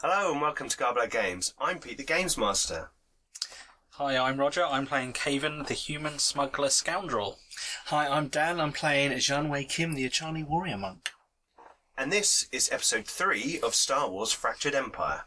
Hello 0.00 0.30
and 0.30 0.40
welcome 0.40 0.68
to 0.68 0.76
Garblow 0.76 1.10
Games. 1.10 1.54
I'm 1.58 1.80
Pete 1.80 1.98
the 1.98 2.04
Games 2.04 2.38
Master. 2.38 2.90
Hi, 3.94 4.16
I'm 4.16 4.38
Roger. 4.38 4.64
I'm 4.64 4.86
playing 4.86 5.12
Caven, 5.12 5.64
the 5.64 5.74
human 5.74 6.20
smuggler 6.20 6.68
scoundrel. 6.68 7.40
Hi, 7.86 8.06
I'm 8.06 8.28
Dan. 8.28 8.60
I'm 8.60 8.70
playing 8.70 9.10
Janwei 9.10 9.68
Kim, 9.68 9.94
the 9.94 10.08
Echani 10.08 10.46
warrior 10.46 10.76
monk. 10.76 11.10
And 11.96 12.12
this 12.12 12.46
is 12.52 12.70
episode 12.70 13.08
3 13.08 13.58
of 13.60 13.74
Star 13.74 14.08
Wars 14.08 14.32
Fractured 14.32 14.76
Empire. 14.76 15.24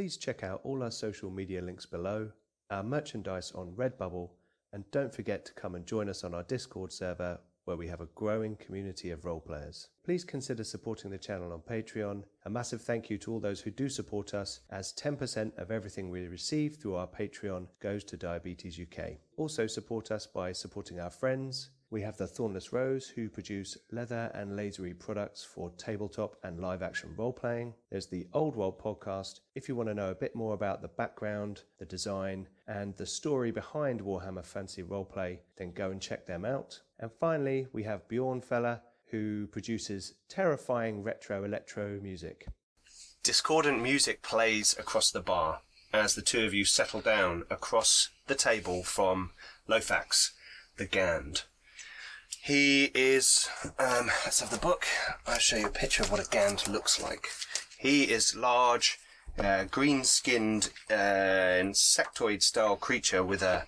Please 0.00 0.16
check 0.16 0.42
out 0.42 0.62
all 0.64 0.82
our 0.82 0.90
social 0.90 1.28
media 1.28 1.60
links 1.60 1.84
below, 1.84 2.30
our 2.70 2.82
merchandise 2.82 3.52
on 3.54 3.70
Redbubble, 3.72 4.30
and 4.72 4.90
don't 4.92 5.14
forget 5.14 5.44
to 5.44 5.52
come 5.52 5.74
and 5.74 5.84
join 5.84 6.08
us 6.08 6.24
on 6.24 6.32
our 6.32 6.42
Discord 6.44 6.90
server 6.90 7.38
where 7.66 7.76
we 7.76 7.86
have 7.86 8.00
a 8.00 8.08
growing 8.14 8.56
community 8.56 9.10
of 9.10 9.26
role 9.26 9.40
players. 9.40 9.90
Please 10.02 10.24
consider 10.24 10.64
supporting 10.64 11.10
the 11.10 11.18
channel 11.18 11.52
on 11.52 11.60
Patreon. 11.60 12.24
A 12.46 12.48
massive 12.48 12.80
thank 12.80 13.10
you 13.10 13.18
to 13.18 13.30
all 13.30 13.40
those 13.40 13.60
who 13.60 13.70
do 13.70 13.90
support 13.90 14.32
us, 14.32 14.60
as 14.70 14.94
10% 14.94 15.58
of 15.58 15.70
everything 15.70 16.08
we 16.08 16.28
receive 16.28 16.76
through 16.76 16.94
our 16.94 17.06
Patreon 17.06 17.66
goes 17.82 18.02
to 18.04 18.16
Diabetes 18.16 18.80
UK. 18.80 19.18
Also, 19.36 19.66
support 19.66 20.10
us 20.10 20.26
by 20.26 20.50
supporting 20.50 20.98
our 20.98 21.10
friends. 21.10 21.72
We 21.92 22.02
have 22.02 22.16
the 22.16 22.28
Thornless 22.28 22.72
Rose, 22.72 23.08
who 23.08 23.28
produce 23.28 23.76
leather 23.90 24.30
and 24.32 24.52
lasery 24.52 24.96
products 24.96 25.42
for 25.42 25.72
tabletop 25.76 26.36
and 26.44 26.60
live 26.60 26.82
action 26.82 27.12
role 27.16 27.32
playing. 27.32 27.74
There's 27.90 28.06
the 28.06 28.28
Old 28.32 28.54
World 28.54 28.78
podcast. 28.78 29.40
If 29.56 29.68
you 29.68 29.74
want 29.74 29.88
to 29.88 29.94
know 29.94 30.10
a 30.10 30.14
bit 30.14 30.36
more 30.36 30.54
about 30.54 30.82
the 30.82 30.88
background, 30.88 31.62
the 31.80 31.84
design, 31.84 32.46
and 32.68 32.96
the 32.96 33.06
story 33.06 33.50
behind 33.50 34.02
Warhammer 34.02 34.46
Fantasy 34.46 34.84
Roleplay, 34.84 35.38
then 35.56 35.72
go 35.72 35.90
and 35.90 36.00
check 36.00 36.26
them 36.26 36.44
out. 36.44 36.80
And 37.00 37.10
finally, 37.18 37.66
we 37.72 37.82
have 37.82 38.06
Bjorn 38.06 38.40
Feller, 38.40 38.82
who 39.10 39.48
produces 39.48 40.14
terrifying 40.28 41.02
retro 41.02 41.42
electro 41.42 41.98
music. 42.00 42.46
Discordant 43.24 43.82
music 43.82 44.22
plays 44.22 44.76
across 44.78 45.10
the 45.10 45.22
bar 45.22 45.62
as 45.92 46.14
the 46.14 46.22
two 46.22 46.44
of 46.44 46.54
you 46.54 46.64
settle 46.64 47.00
down 47.00 47.46
across 47.50 48.10
the 48.28 48.36
table 48.36 48.84
from 48.84 49.32
Lofax, 49.68 50.30
the 50.76 50.86
Gand. 50.86 51.42
He 52.42 52.90
is, 52.94 53.48
um, 53.78 54.06
let's 54.24 54.40
have 54.40 54.50
the 54.50 54.56
book. 54.56 54.86
I'll 55.26 55.38
show 55.38 55.56
you 55.56 55.66
a 55.66 55.70
picture 55.70 56.02
of 56.02 56.10
what 56.10 56.26
a 56.26 56.30
Gand 56.30 56.66
looks 56.68 57.00
like. 57.00 57.28
He 57.78 58.04
is 58.04 58.34
large, 58.34 58.98
uh, 59.38 59.64
green-skinned, 59.64 60.70
uh, 60.90 61.60
insectoid-style 61.60 62.76
creature 62.76 63.22
with 63.22 63.42
a, 63.42 63.66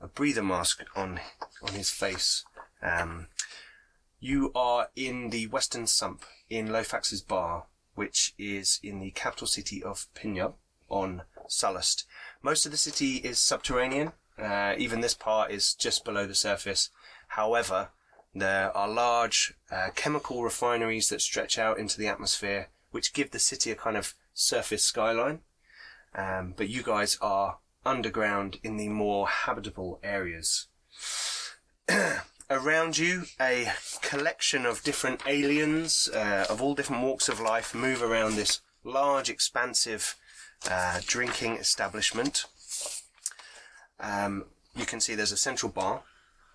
a 0.00 0.08
breather 0.08 0.42
mask 0.42 0.82
on 0.96 1.20
on 1.62 1.74
his 1.74 1.90
face. 1.90 2.44
Um, 2.82 3.26
you 4.20 4.52
are 4.54 4.88
in 4.96 5.30
the 5.30 5.46
Western 5.46 5.86
Sump 5.86 6.24
in 6.48 6.68
Lofax's 6.68 7.20
bar, 7.20 7.66
which 7.94 8.34
is 8.38 8.80
in 8.82 9.00
the 9.00 9.10
capital 9.10 9.46
city 9.46 9.82
of 9.82 10.06
Pinyumb 10.14 10.54
on 10.88 11.22
Sullust. 11.46 12.04
Most 12.42 12.64
of 12.64 12.72
the 12.72 12.78
city 12.78 13.16
is 13.16 13.38
subterranean. 13.38 14.12
Uh, 14.38 14.74
even 14.78 15.00
this 15.00 15.14
part 15.14 15.50
is 15.50 15.74
just 15.74 16.04
below 16.04 16.26
the 16.26 16.34
surface. 16.34 16.90
However, 17.28 17.90
there 18.34 18.76
are 18.76 18.88
large 18.88 19.54
uh, 19.70 19.88
chemical 19.94 20.42
refineries 20.42 21.08
that 21.08 21.20
stretch 21.20 21.58
out 21.58 21.78
into 21.78 21.98
the 21.98 22.08
atmosphere, 22.08 22.68
which 22.90 23.12
give 23.12 23.30
the 23.30 23.38
city 23.38 23.70
a 23.70 23.76
kind 23.76 23.96
of 23.96 24.14
surface 24.34 24.84
skyline. 24.84 25.40
Um, 26.14 26.54
but 26.56 26.68
you 26.68 26.82
guys 26.82 27.18
are 27.20 27.58
underground 27.84 28.58
in 28.62 28.76
the 28.76 28.88
more 28.88 29.28
habitable 29.28 29.98
areas. 30.02 30.66
Around 32.50 32.96
you, 32.96 33.24
a 33.38 33.72
collection 34.00 34.64
of 34.64 34.82
different 34.82 35.22
aliens 35.26 36.08
uh, 36.14 36.46
of 36.48 36.62
all 36.62 36.74
different 36.74 37.02
walks 37.02 37.28
of 37.28 37.40
life 37.40 37.74
move 37.74 38.02
around 38.02 38.36
this 38.36 38.62
large, 38.84 39.28
expansive 39.28 40.16
uh, 40.70 41.00
drinking 41.06 41.56
establishment. 41.56 42.46
Um, 44.00 44.46
you 44.74 44.86
can 44.86 45.00
see 45.00 45.14
there's 45.14 45.32
a 45.32 45.36
central 45.36 45.70
bar. 45.70 46.02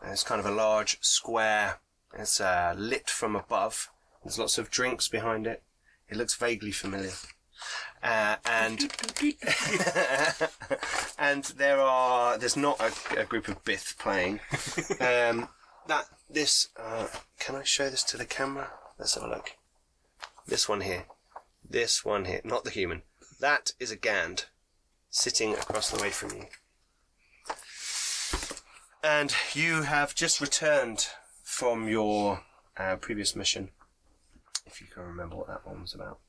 It's 0.04 0.24
kind 0.24 0.40
of 0.40 0.46
a 0.46 0.52
large 0.52 0.98
square. 1.02 1.80
It's 2.18 2.42
uh, 2.42 2.76
lit 2.78 3.10
from 3.10 3.36
above. 3.36 3.90
There's 4.24 4.40
lots 4.40 4.58
of 4.58 4.70
drinks 4.70 5.08
behind 5.08 5.48
it. 5.48 5.64
It 6.10 6.18
looks 6.18 6.36
vaguely 6.36 6.72
familiar. 6.72 7.14
Uh, 8.02 8.36
and 8.46 8.94
and 11.18 11.44
there 11.46 11.80
are 11.80 12.38
there's 12.38 12.58
not 12.58 12.80
a, 12.82 13.22
a 13.22 13.26
group 13.26 13.48
of 13.48 13.64
Bith 13.64 13.98
playing. 13.98 14.42
Um, 15.00 15.48
that 15.88 16.06
this 16.30 16.68
uh, 16.78 17.08
can 17.40 17.56
I 17.56 17.64
show 17.64 17.90
this 17.90 18.04
to 18.04 18.18
the 18.18 18.26
camera? 18.26 18.72
Let's 19.00 19.16
have 19.16 19.24
a 19.24 19.30
look. 19.30 19.52
This 20.46 20.68
one 20.68 20.82
here, 20.82 21.06
this 21.68 22.04
one 22.04 22.26
here, 22.26 22.42
not 22.44 22.66
the 22.66 22.70
human. 22.70 23.04
That 23.40 23.72
is 23.80 23.92
a 23.92 23.96
Gand 23.96 24.46
sitting 25.10 25.54
across 25.54 25.90
the 25.90 26.02
way 26.02 26.10
from 26.10 26.32
you. 26.32 26.46
And 29.04 29.34
you 29.54 29.82
have 29.84 30.16
just 30.16 30.40
returned 30.40 31.08
from 31.44 31.90
your 31.90 32.44
uh, 32.78 32.96
previous 32.96 33.36
mission, 33.36 33.70
if 34.66 34.80
you 34.80 34.88
can 34.88 35.04
remember 35.04 35.36
what 35.36 35.48
that 35.48 35.68
one 35.68 35.82
was 35.82 35.94
about. 35.94 36.20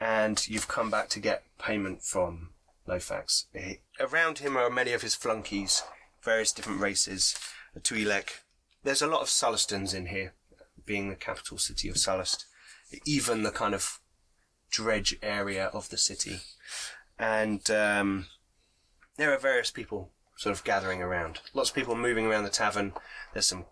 And 0.00 0.46
you've 0.48 0.66
come 0.66 0.90
back 0.90 1.10
to 1.10 1.20
get 1.20 1.44
payment 1.58 2.02
from 2.02 2.50
Lofax. 2.88 3.44
He- 3.52 3.80
Around 4.00 4.38
him 4.38 4.56
are 4.56 4.70
many 4.70 4.92
of 4.92 5.02
his 5.02 5.14
flunkies, 5.14 5.82
various 6.22 6.52
different 6.52 6.80
races. 6.80 7.36
Twi'lek. 7.78 8.30
There's 8.82 9.02
a 9.02 9.06
lot 9.06 9.20
of 9.20 9.28
Sullustans 9.28 9.94
in 9.94 10.06
here, 10.06 10.32
being 10.86 11.10
the 11.10 11.16
capital 11.16 11.58
city 11.58 11.90
of 11.90 11.96
Sullust. 11.96 12.46
Even 13.04 13.42
the 13.42 13.50
kind 13.50 13.74
of 13.74 14.00
dredge 14.70 15.16
area 15.22 15.66
of 15.66 15.90
the 15.90 15.98
city. 15.98 16.40
And 17.18 17.70
um, 17.70 18.26
there 19.18 19.34
are 19.34 19.38
various 19.38 19.70
people 19.70 20.10
sort 20.40 20.56
of 20.56 20.64
gathering 20.64 21.02
around. 21.02 21.38
Lots 21.52 21.68
of 21.68 21.76
people 21.76 21.94
moving 21.94 22.24
around 22.24 22.44
the 22.44 22.48
tavern. 22.50 22.94
There's 23.34 23.44
some 23.44 23.66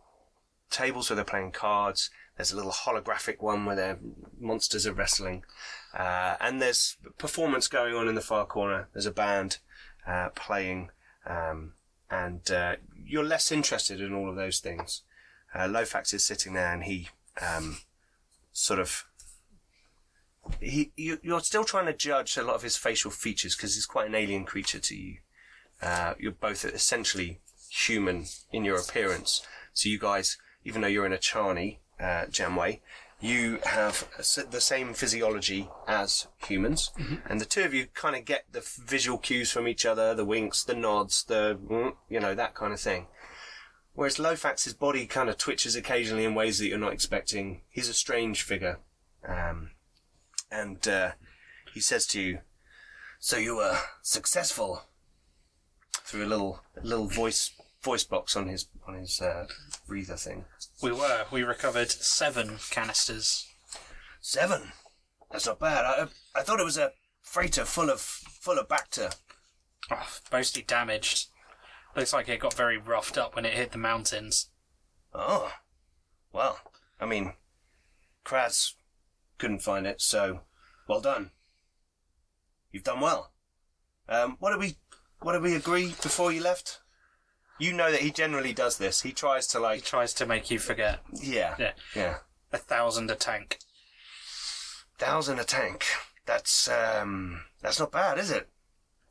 tables 0.69 1.09
where 1.09 1.15
they're 1.15 1.25
playing 1.25 1.53
cards. 1.53 2.11
There's 2.37 2.53
a 2.53 2.56
little 2.56 2.73
holographic 2.73 3.41
one 3.41 3.65
where 3.65 3.75
their 3.75 3.99
monsters 4.39 4.87
are 4.87 4.93
wrestling. 4.93 5.45
Uh, 5.97 6.37
and 6.43 6.61
there's 6.61 6.99
performance 7.17 7.69
going 7.69 7.95
on 7.95 8.06
in 8.06 8.17
the 8.17 8.21
far 8.21 8.45
corner. 8.45 8.91
There's 8.93 9.06
a 9.06 9.11
band 9.11 9.61
uh, 10.06 10.29
playing. 10.34 10.91
Um, 11.26 11.73
and 12.11 12.50
uh, 12.50 12.76
you're 13.03 13.25
less 13.25 13.50
interested 13.50 14.03
in 14.03 14.12
all 14.12 14.29
of 14.29 14.37
those 14.37 14.61
things. 14.61 15.05
Uh, 15.55 15.61
Lofax 15.61 16.12
is 16.12 16.23
sitting 16.23 16.53
there 16.53 16.75
and 16.75 16.85
he 16.85 17.09
um, 17.41 17.79
sort 18.53 18.79
of 18.79 19.06
he 20.61 20.93
you, 20.97 21.19
you're 21.23 21.41
still 21.41 21.64
trying 21.64 21.87
to 21.87 21.94
judge 21.94 22.37
a 22.37 22.43
lot 22.43 22.56
of 22.56 22.62
his 22.62 22.76
facial 22.76 23.11
features 23.11 23.56
because 23.56 23.75
he's 23.75 23.87
quite 23.87 24.06
an 24.06 24.14
alien 24.14 24.44
creature 24.44 24.81
to 24.81 24.94
you. 24.94 25.17
Uh, 25.82 26.14
you're 26.19 26.32
both 26.32 26.64
essentially 26.64 27.40
human 27.70 28.25
in 28.52 28.64
your 28.64 28.78
appearance. 28.78 29.42
So 29.72 29.88
you 29.88 29.98
guys, 29.98 30.38
even 30.64 30.82
though 30.82 30.88
you're 30.88 31.06
in 31.06 31.12
a 31.12 31.19
Charney, 31.19 31.80
uh, 32.00 32.26
Jamway, 32.30 32.80
you 33.20 33.58
have 33.64 34.08
the 34.50 34.60
same 34.60 34.94
physiology 34.94 35.69
as 35.88 36.28
humans, 36.46 36.92
and 37.28 37.40
the 37.40 37.44
two 37.44 37.62
of 37.62 37.75
you 37.75 37.86
kind 37.94 38.14
of 38.14 38.25
get 38.25 38.44
the 38.52 38.64
visual 38.84 39.19
cues 39.19 39.50
from 39.50 39.66
each 39.66 39.84
other, 39.84 40.14
the 40.14 40.25
winks, 40.25 40.62
the 40.62 40.75
nods, 40.75 41.25
the 41.25 41.58
mm, 41.69 41.94
you 42.08 42.20
know 42.20 42.34
that 42.34 42.54
kind 42.54 42.72
of 42.72 42.80
thing. 42.80 43.08
Whereas 43.94 44.19
Lofax's 44.19 44.75
body 44.75 45.06
kind 45.06 45.28
of 45.28 45.36
twitches 45.36 45.75
occasionally 45.75 46.25
in 46.25 46.36
ways 46.36 46.58
that 46.58 46.69
you're 46.69 46.78
not 46.78 46.92
expecting. 46.92 47.62
He's 47.69 47.88
a 47.88 47.94
strange 47.94 48.42
figure, 48.42 48.78
um, 49.28 49.70
and 50.52 50.86
uh, 50.86 51.12
he 51.75 51.80
says 51.80 52.06
to 52.08 52.20
you, 52.20 52.40
So 53.19 53.36
you 53.36 53.56
were 53.56 53.78
successful 54.00 54.84
through 56.08 56.25
a 56.25 56.26
little 56.26 56.62
little 56.82 57.06
voice 57.06 57.52
voice 57.82 58.05
box 58.05 58.34
on 58.34 58.49
his 58.49 58.66
on 58.87 58.94
his 58.94 59.20
uh, 59.20 59.46
breather 59.87 60.16
thing. 60.16 60.46
We 60.82 60.93
were. 60.93 61.26
We 61.31 61.43
recovered 61.43 61.90
seven 61.90 62.58
canisters. 62.70 63.46
Seven. 64.20 64.72
That's 65.31 65.46
not 65.46 65.60
bad. 65.60 65.84
I 65.84 66.08
I 66.34 66.43
thought 66.43 66.60
it 66.60 66.64
was 66.64 66.78
a 66.78 66.93
freighter 67.20 67.64
full 67.66 67.90
of 67.90 68.00
full 68.00 68.58
of 68.58 68.69
Bacta. 68.69 69.14
Oh, 69.90 70.08
mostly 70.32 70.62
damaged. 70.62 71.28
Looks 71.94 72.12
like 72.12 72.28
it 72.28 72.40
got 72.40 72.54
very 72.54 72.78
roughed 72.78 73.19
up 73.19 73.34
when 73.37 73.44
it 73.44 73.54
hit 73.54 73.72
the 73.72 73.78
mountains. 73.78 74.50
Oh, 75.14 75.52
well. 76.32 76.58
I 77.00 77.06
mean, 77.06 77.34
Kraz 78.25 78.75
couldn't 79.38 79.62
find 79.62 79.87
it, 79.87 80.00
so 80.00 80.40
well 80.88 81.00
done. 81.00 81.32
You've 82.72 82.84
done 82.84 83.00
well. 83.00 83.32
Um, 84.08 84.37
what 84.40 84.50
did 84.50 84.61
we 84.61 84.76
what 85.20 85.32
did 85.32 85.43
we 85.43 85.55
agree 85.55 85.88
before 86.03 86.32
you 86.32 86.43
left? 86.43 86.81
You 87.59 87.73
know 87.73 87.91
that 87.91 88.00
he 88.03 88.11
generally 88.12 88.53
does 88.53 88.79
this. 88.79 89.03
He 89.03 89.12
tries 89.12 89.47
to 89.49 89.59
He 89.59 89.62
like 89.65 89.85
tries 89.85 90.15
to 90.15 90.26
make 90.26 90.50
you 90.50 90.59
forget. 90.59 91.00
yeah 91.12 91.56
Yeah. 91.59 91.73
yeah 91.94 92.15
A 92.53 92.59
thousand 92.59 93.11
a 93.11 93.15
tank. 93.17 93.59
thousand 94.99 95.38
a 95.38 95.44
tank. 95.44 95.85
That's 96.26 96.69
um 96.69 97.43
that's 97.62 97.81
not 97.81 97.91
bad, 97.93 98.19
is 98.19 98.31
it? 98.31 98.49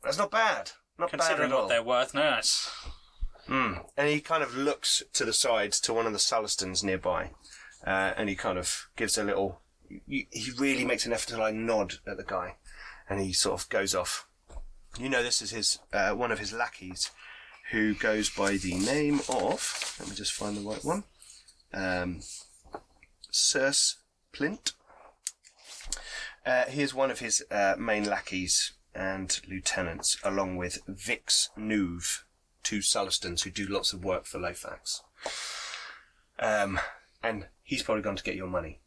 That's 0.02 0.18
not 0.18 0.30
bad. 0.30 0.70
Not 0.98 1.10
bad 1.10 1.20
Considering 1.20 1.50
at 1.50 1.54
all. 1.54 1.62
what 1.62 1.68
they're 1.68 1.82
worth, 1.82 2.14
no, 2.14 2.22
that's 2.22 2.70
Mm. 3.48 3.86
And 3.96 4.08
he 4.10 4.20
kind 4.20 4.42
of 4.42 4.54
looks 4.54 5.02
to 5.14 5.24
the 5.24 5.32
sides 5.32 5.80
to 5.80 5.94
one 5.94 6.04
of 6.06 6.12
the 6.12 6.18
Sullustans 6.18 6.84
nearby, 6.84 7.30
uh, 7.86 8.12
and 8.14 8.28
he 8.28 8.36
kind 8.36 8.58
of 8.58 8.88
gives 8.94 9.16
a 9.16 9.24
little. 9.24 9.62
He 10.06 10.28
he 10.30 10.50
really 10.58 10.84
makes 10.84 11.06
an 11.06 11.14
effort 11.14 11.30
to 11.30 11.38
like 11.38 11.54
nod 11.54 11.94
at 12.06 12.18
the 12.18 12.24
guy, 12.24 12.56
and 13.08 13.22
he 13.22 13.32
sort 13.32 13.58
of 13.62 13.68
goes 13.70 13.94
off. 13.94 14.27
You 14.98 15.08
know, 15.08 15.22
this 15.22 15.42
is 15.42 15.50
his 15.50 15.78
uh, 15.92 16.10
one 16.10 16.32
of 16.32 16.38
his 16.38 16.52
lackeys, 16.52 17.10
who 17.70 17.94
goes 17.94 18.30
by 18.30 18.56
the 18.56 18.74
name 18.74 19.20
of. 19.28 19.96
Let 20.00 20.08
me 20.08 20.14
just 20.14 20.32
find 20.32 20.56
the 20.56 20.68
right 20.68 20.84
one. 20.84 21.04
Um, 21.72 22.20
Circe 23.30 23.96
Plint. 24.32 24.72
Uh, 26.46 26.64
he 26.64 26.82
is 26.82 26.94
one 26.94 27.10
of 27.10 27.18
his 27.18 27.44
uh, 27.50 27.74
main 27.78 28.04
lackeys 28.04 28.72
and 28.94 29.40
lieutenants, 29.48 30.16
along 30.24 30.56
with 30.56 30.78
Vix 30.88 31.50
Nuve 31.56 32.22
two 32.68 32.80
Sullustans 32.80 33.44
who 33.44 33.50
do 33.50 33.66
lots 33.66 33.94
of 33.94 34.04
work 34.04 34.26
for 34.26 34.38
Lofax. 34.38 35.00
Um, 36.38 36.78
and 37.22 37.46
he's 37.62 37.82
probably 37.82 38.02
gone 38.02 38.16
to 38.16 38.22
get 38.22 38.36
your 38.36 38.46
money. 38.46 38.80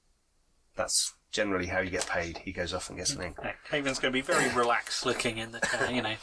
That's 0.75 1.15
generally 1.31 1.67
how 1.67 1.79
you 1.79 1.89
get 1.89 2.07
paid. 2.07 2.37
He 2.39 2.51
goes 2.51 2.73
off 2.73 2.89
and 2.89 2.97
gets 2.97 3.13
something. 3.13 3.35
yeah, 3.43 3.53
Haven's 3.69 3.99
going 3.99 4.11
to 4.11 4.17
be 4.17 4.21
very 4.21 4.53
relaxed 4.53 5.05
looking 5.05 5.37
in 5.37 5.51
the 5.51 5.59
car, 5.59 5.91
you 5.91 6.01
know, 6.01 6.15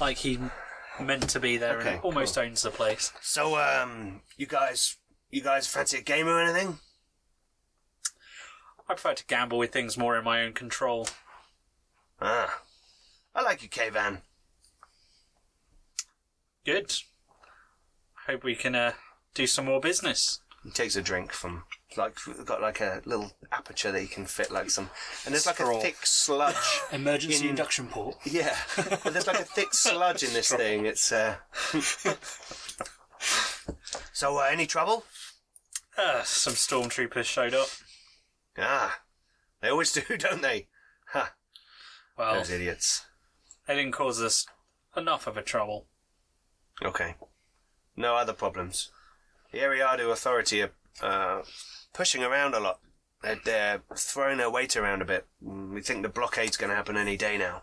like 0.00 0.18
he 0.18 0.38
meant 1.00 1.28
to 1.30 1.40
be 1.40 1.56
there 1.56 1.78
Okay, 1.80 1.94
and 1.94 2.00
almost 2.00 2.38
owns 2.38 2.62
the 2.62 2.70
place. 2.70 3.12
So, 3.20 3.58
um, 3.58 4.22
you 4.36 4.46
guys, 4.46 4.96
you 5.30 5.42
guys 5.42 5.66
fancy 5.66 5.98
a 5.98 6.02
game 6.02 6.28
or 6.28 6.40
anything? 6.40 6.78
I 8.88 8.94
prefer 8.94 9.14
to 9.14 9.26
gamble 9.26 9.58
with 9.58 9.72
things 9.72 9.96
more 9.96 10.16
in 10.18 10.24
my 10.24 10.42
own 10.42 10.52
control. 10.52 11.08
Ah, 12.20 12.60
I 13.34 13.42
like 13.42 13.62
you, 13.62 13.68
K-Van. 13.68 14.22
Good. 16.64 16.94
Hope 18.26 18.44
we 18.44 18.54
can 18.54 18.74
uh, 18.74 18.92
do 19.34 19.46
some 19.46 19.66
more 19.66 19.80
business. 19.80 20.40
He 20.62 20.70
takes 20.70 20.96
a 20.96 21.02
drink 21.02 21.32
from 21.32 21.64
like 21.96 22.16
got 22.44 22.60
like 22.62 22.80
a 22.80 23.02
little 23.04 23.32
aperture 23.52 23.92
that 23.92 24.02
you 24.02 24.08
can 24.08 24.24
fit 24.26 24.50
like 24.50 24.70
some, 24.70 24.90
and 25.24 25.34
there's 25.34 25.46
like 25.46 25.56
Straw. 25.56 25.78
a 25.78 25.80
thick 25.80 25.96
sludge. 26.04 26.80
Emergency 26.92 27.44
In- 27.44 27.50
induction 27.50 27.86
port. 27.88 28.16
Yeah, 28.24 28.56
but 28.76 29.12
there's 29.12 29.26
like 29.26 29.40
a 29.40 29.44
thick 29.44 29.72
sludge 29.74 30.22
in 30.22 30.32
this 30.32 30.50
thing. 30.52 30.86
It's 30.86 31.10
uh. 31.12 31.36
so, 34.12 34.38
uh, 34.38 34.48
any 34.50 34.66
trouble? 34.66 35.04
Uh, 35.96 36.22
some 36.24 36.54
stormtroopers 36.54 37.24
showed 37.24 37.54
up. 37.54 37.68
Ah, 38.58 39.00
they 39.60 39.68
always 39.68 39.92
do, 39.92 40.02
don't 40.18 40.42
they? 40.42 40.66
Ha, 41.12 41.32
Well, 42.18 42.34
those 42.36 42.50
idiots. 42.50 43.04
they 43.66 43.76
didn't 43.76 43.92
cause 43.92 44.20
us 44.22 44.46
enough 44.96 45.26
of 45.26 45.36
a 45.36 45.42
trouble. 45.42 45.86
Okay. 46.84 47.14
No 47.96 48.16
other 48.16 48.32
problems. 48.32 48.90
The 49.52 49.58
Eriadu 49.58 50.10
Authority 50.10 50.62
are 50.62 50.70
uh, 51.00 51.42
pushing 51.94 52.22
around 52.22 52.54
a 52.54 52.60
lot. 52.60 52.80
They're, 53.22 53.40
they're 53.42 53.82
throwing 53.96 54.36
their 54.36 54.50
weight 54.50 54.76
around 54.76 55.00
a 55.00 55.06
bit. 55.06 55.26
Mm, 55.42 55.72
We 55.72 55.80
think 55.80 56.02
the 56.02 56.10
blockade's 56.10 56.58
going 56.58 56.68
to 56.68 56.76
happen 56.76 56.98
any 56.98 57.16
day 57.16 57.38
now. 57.38 57.62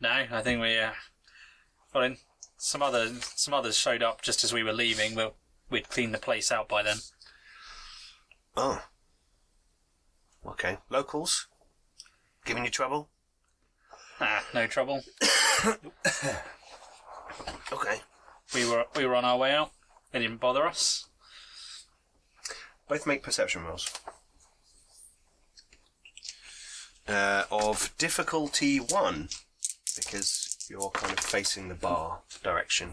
No, 0.00 0.10
I 0.10 0.42
think 0.42 0.60
we. 0.60 0.76
Uh, 0.76 0.90
well, 1.94 2.04
in 2.04 2.16
some 2.56 2.82
other 2.82 3.12
some 3.34 3.54
others 3.54 3.76
showed 3.76 4.02
up 4.02 4.22
just 4.22 4.42
as 4.44 4.52
we 4.52 4.62
were 4.62 4.72
leaving. 4.72 5.14
But 5.14 5.34
we'd 5.70 5.88
cleaned 5.88 6.14
the 6.14 6.18
place 6.18 6.50
out 6.50 6.68
by 6.68 6.82
then. 6.82 6.98
Oh. 8.56 8.82
Okay. 10.46 10.78
Locals? 10.88 11.46
Giving 12.44 12.64
you 12.64 12.70
trouble? 12.70 13.08
Ah, 14.20 14.44
no 14.54 14.66
trouble. 14.66 15.02
Okay. 17.70 18.00
We 18.54 18.68
were 18.68 18.86
we 18.96 19.04
were 19.06 19.14
on 19.14 19.24
our 19.24 19.36
way 19.36 19.52
out. 19.52 19.70
They 20.12 20.20
didn't 20.20 20.40
bother 20.40 20.66
us. 20.66 21.06
Both 22.88 23.06
make 23.06 23.22
perception 23.22 23.64
rolls. 23.64 23.90
Uh, 27.06 27.44
of 27.50 27.94
difficulty 27.98 28.78
one, 28.78 29.28
because 29.96 30.66
you're 30.70 30.90
kind 30.90 31.12
of 31.12 31.20
facing 31.20 31.68
the 31.68 31.74
bar 31.74 32.20
direction. 32.42 32.92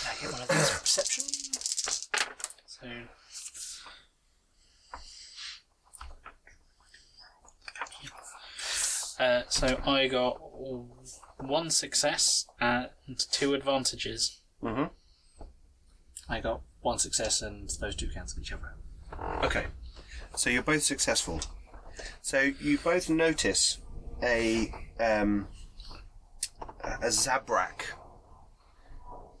Can 0.00 0.10
I 0.10 0.22
get 0.22 0.32
one 0.32 0.42
of 0.42 0.48
those 0.48 0.70
perception? 0.80 1.24
So. 2.66 2.88
Uh, 9.18 9.42
so 9.48 9.80
I 9.86 10.08
got 10.08 10.38
one 11.38 11.70
success 11.70 12.46
and 12.60 12.90
two 13.30 13.54
advantages. 13.54 14.40
Mm-hmm. 14.62 14.84
I 16.28 16.40
got 16.40 16.62
one 16.80 16.98
success 16.98 17.42
and 17.42 17.70
those 17.80 17.96
two 17.96 18.08
cancel 18.08 18.40
each 18.40 18.52
other 18.52 18.74
out. 19.20 19.44
Okay. 19.44 19.66
So 20.36 20.50
you're 20.50 20.62
both 20.62 20.82
successful. 20.82 21.40
So 22.22 22.50
you 22.60 22.78
both 22.78 23.08
notice 23.08 23.78
a 24.22 24.72
um, 24.98 25.48
a 26.82 27.06
Zabrak. 27.08 27.82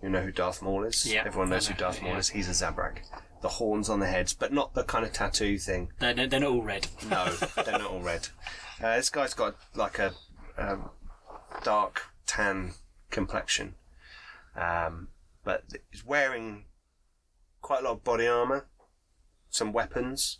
You 0.02 0.10
know 0.10 0.20
who 0.20 0.32
Darth 0.32 0.62
Maul 0.62 0.84
is? 0.84 1.10
Yeah, 1.10 1.24
Everyone 1.26 1.48
knows 1.50 1.68
I 1.68 1.72
who 1.72 1.78
Darth 1.78 2.02
Maul 2.02 2.12
yeah. 2.12 2.18
is. 2.18 2.28
He's 2.28 2.48
a 2.48 2.52
Zabrak. 2.64 2.98
The 3.40 3.48
horns 3.48 3.88
on 3.88 4.00
the 4.00 4.06
heads, 4.06 4.32
but 4.34 4.52
not 4.52 4.74
the 4.74 4.84
kind 4.84 5.04
of 5.04 5.12
tattoo 5.12 5.58
thing. 5.58 5.90
They're, 5.98 6.14
they're 6.14 6.40
not 6.40 6.50
all 6.50 6.62
red. 6.62 6.86
No, 7.08 7.26
they're 7.64 7.78
not 7.78 7.90
all 7.90 8.00
red. 8.00 8.28
Uh, 8.82 8.96
this 8.96 9.10
guy's 9.10 9.34
got 9.34 9.56
like 9.74 9.98
a 9.98 10.12
um, 10.58 10.90
dark 11.62 12.02
tan 12.26 12.72
complexion, 13.10 13.74
um, 14.56 15.08
but 15.44 15.64
he's 15.90 16.04
wearing 16.04 16.64
quite 17.64 17.80
a 17.80 17.84
lot 17.84 17.92
of 17.92 18.04
body 18.04 18.26
armor, 18.26 18.66
some 19.48 19.72
weapons, 19.72 20.38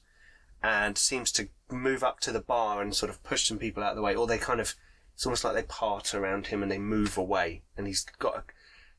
and 0.63 0.99
seems 0.99 1.33
to 1.33 1.49
move 1.71 2.05
up 2.05 2.21
to 2.21 2.31
the 2.31 2.41
bar 2.41 2.83
and 2.83 2.95
sort 2.95 3.09
of 3.09 3.25
push 3.25 3.49
some 3.49 3.59
people 3.59 3.83
out 3.83 3.91
of 3.93 3.97
the 3.97 4.03
way. 4.03 4.15
Or 4.15 4.27
they 4.27 4.37
kind 4.37 4.61
of, 4.61 4.75
it's 5.15 5.25
almost 5.25 5.43
like 5.43 5.55
they 5.55 5.63
part 5.63 6.15
around 6.15 6.49
him 6.49 6.63
and 6.63 6.71
they 6.71 6.79
move 6.79 7.17
away. 7.17 7.63
And 7.79 7.87
he's 7.87 8.05
got 8.19 8.37
a, 8.37 8.45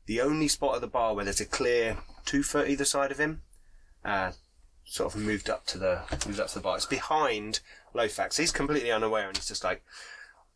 the 0.06 0.20
only 0.20 0.48
spot 0.48 0.74
at 0.74 0.80
the 0.80 0.88
bar 0.88 1.14
where 1.14 1.24
there's 1.24 1.40
a 1.40 1.46
clear 1.46 1.98
two 2.24 2.42
foot 2.42 2.68
either 2.68 2.84
side 2.84 3.12
of 3.12 3.18
him. 3.18 3.42
Uh, 4.04 4.32
sort 4.84 5.14
of 5.14 5.20
moved 5.20 5.48
up 5.48 5.64
to 5.66 5.78
the 5.78 6.02
moved 6.26 6.40
up 6.40 6.48
to 6.48 6.54
the 6.54 6.60
bar. 6.60 6.76
It's 6.76 6.86
behind 6.86 7.60
Lofax. 7.94 8.38
He's 8.38 8.52
completely 8.52 8.90
unaware, 8.92 9.28
and 9.28 9.36
he's 9.36 9.48
just 9.48 9.64
like, 9.64 9.82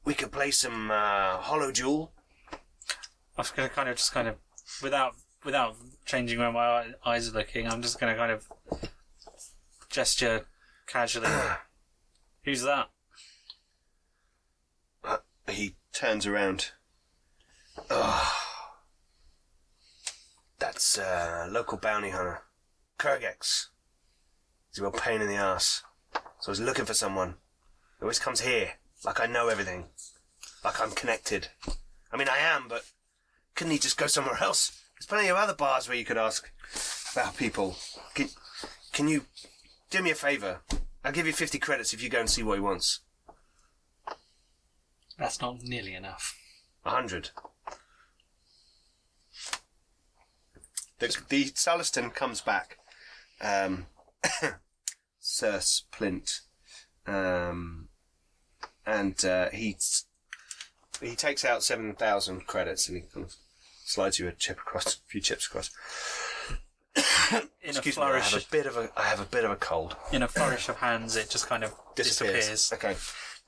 "We 0.04 0.14
could 0.14 0.30
play 0.30 0.52
some 0.52 0.90
uh, 0.90 1.38
Hollow 1.38 1.72
Duel." 1.72 2.12
I 2.52 3.40
was 3.40 3.50
going 3.50 3.68
to 3.68 3.74
kind 3.74 3.88
of 3.88 3.96
just 3.96 4.12
kind 4.12 4.28
of 4.28 4.36
without 4.82 5.14
without 5.44 5.76
changing 6.10 6.40
where 6.40 6.50
my 6.50 6.86
eyes 7.06 7.28
are 7.28 7.38
looking. 7.38 7.68
I'm 7.68 7.82
just 7.82 8.00
going 8.00 8.12
to 8.12 8.18
kind 8.18 8.32
of 8.32 8.44
gesture 9.88 10.46
casually. 10.88 11.28
Who's 12.44 12.62
that? 12.62 12.88
Uh, 15.04 15.18
he 15.48 15.76
turns 15.92 16.26
around. 16.26 16.72
Oh, 17.88 18.32
that's 20.58 20.98
uh, 20.98 21.46
local 21.48 21.78
bounty 21.78 22.10
hunter, 22.10 22.40
Kurgex. 22.98 23.66
He's 24.68 24.80
a 24.80 24.82
real 24.82 24.90
pain 24.90 25.20
in 25.20 25.28
the 25.28 25.36
ass. 25.36 25.84
So 26.40 26.48
I 26.48 26.50
was 26.50 26.60
looking 26.60 26.86
for 26.86 26.94
someone. 26.94 27.36
He 27.98 28.02
always 28.02 28.18
comes 28.18 28.40
here, 28.40 28.72
like 29.04 29.20
I 29.20 29.26
know 29.26 29.46
everything, 29.48 29.84
like 30.64 30.80
I'm 30.80 30.90
connected. 30.90 31.48
I 32.12 32.16
mean, 32.16 32.28
I 32.28 32.38
am, 32.38 32.66
but 32.68 32.84
couldn't 33.54 33.72
he 33.72 33.78
just 33.78 33.96
go 33.96 34.08
somewhere 34.08 34.42
else? 34.42 34.80
There's 35.00 35.06
plenty 35.06 35.28
of 35.28 35.38
other 35.38 35.54
bars 35.54 35.88
where 35.88 35.96
you 35.96 36.04
could 36.04 36.18
ask 36.18 36.52
about 37.12 37.34
people. 37.34 37.74
Can, 38.14 38.28
can 38.92 39.08
you 39.08 39.24
do 39.88 40.02
me 40.02 40.10
a 40.10 40.14
favour? 40.14 40.60
I'll 41.02 41.10
give 41.10 41.26
you 41.26 41.32
50 41.32 41.58
credits 41.58 41.94
if 41.94 42.02
you 42.02 42.10
go 42.10 42.20
and 42.20 42.28
see 42.28 42.42
what 42.42 42.56
he 42.56 42.60
wants. 42.60 43.00
That's 45.18 45.40
not 45.40 45.62
nearly 45.62 45.94
enough. 45.94 46.36
A 46.84 46.90
hundred. 46.90 47.30
The, 50.98 51.16
the 51.30 52.10
comes 52.14 52.42
back. 52.42 52.76
Um, 53.40 53.86
Sir 55.18 55.60
Splint. 55.60 56.40
Um, 57.06 57.88
and 58.84 59.24
uh, 59.24 59.48
he 59.48 59.78
he 61.00 61.16
takes 61.16 61.42
out 61.42 61.62
seven 61.62 61.94
thousand 61.94 62.46
credits 62.46 62.86
and 62.86 62.98
he 62.98 63.04
kind 63.14 63.24
of 63.24 63.36
slides 63.90 64.18
you 64.18 64.28
a 64.28 64.32
chip 64.32 64.58
across, 64.58 64.94
a 64.94 64.98
few 65.08 65.20
chips 65.20 65.46
across. 65.46 65.70
In 67.62 67.70
Excuse 67.70 67.96
a 67.96 68.00
me, 68.00 68.06
I 68.06 68.08
flourish, 68.08 68.32
have 68.32 68.42
a 68.42 68.46
bit 68.50 68.66
of 68.66 68.76
a 68.76 68.90
I 68.96 69.04
have 69.04 69.20
a 69.20 69.24
bit 69.24 69.44
of 69.44 69.50
a 69.50 69.56
cold. 69.56 69.96
in 70.12 70.22
a 70.22 70.28
flourish 70.28 70.68
of 70.68 70.76
hands, 70.76 71.14
it 71.16 71.30
just 71.30 71.46
kind 71.48 71.62
of 71.62 71.74
Disappears. 71.94 72.72
Okay, 72.72 72.96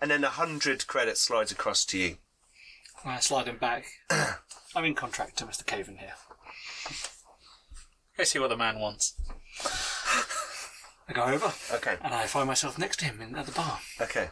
and 0.00 0.10
then 0.10 0.22
a 0.22 0.28
hundred 0.28 0.86
credits 0.86 1.20
slides 1.22 1.50
across 1.50 1.84
to 1.86 1.98
you. 1.98 2.16
I 3.04 3.18
slide 3.20 3.46
him 3.48 3.56
back. 3.56 3.86
I'm 4.76 4.84
in 4.84 4.94
contract 4.94 5.36
to 5.38 5.44
Mr. 5.46 5.66
Caven 5.66 5.96
here. 5.98 6.14
Go 8.16 8.24
see 8.24 8.38
what 8.38 8.48
the 8.50 8.56
man 8.56 8.78
wants. 8.78 9.14
I 11.08 11.12
go 11.12 11.24
over 11.24 11.52
Okay. 11.72 11.96
and 12.02 12.14
I 12.14 12.26
find 12.26 12.46
myself 12.46 12.78
next 12.78 12.98
to 13.00 13.06
him 13.06 13.20
in, 13.20 13.34
at 13.34 13.46
the 13.46 13.52
bar. 13.52 13.80
Okay. 14.00 14.28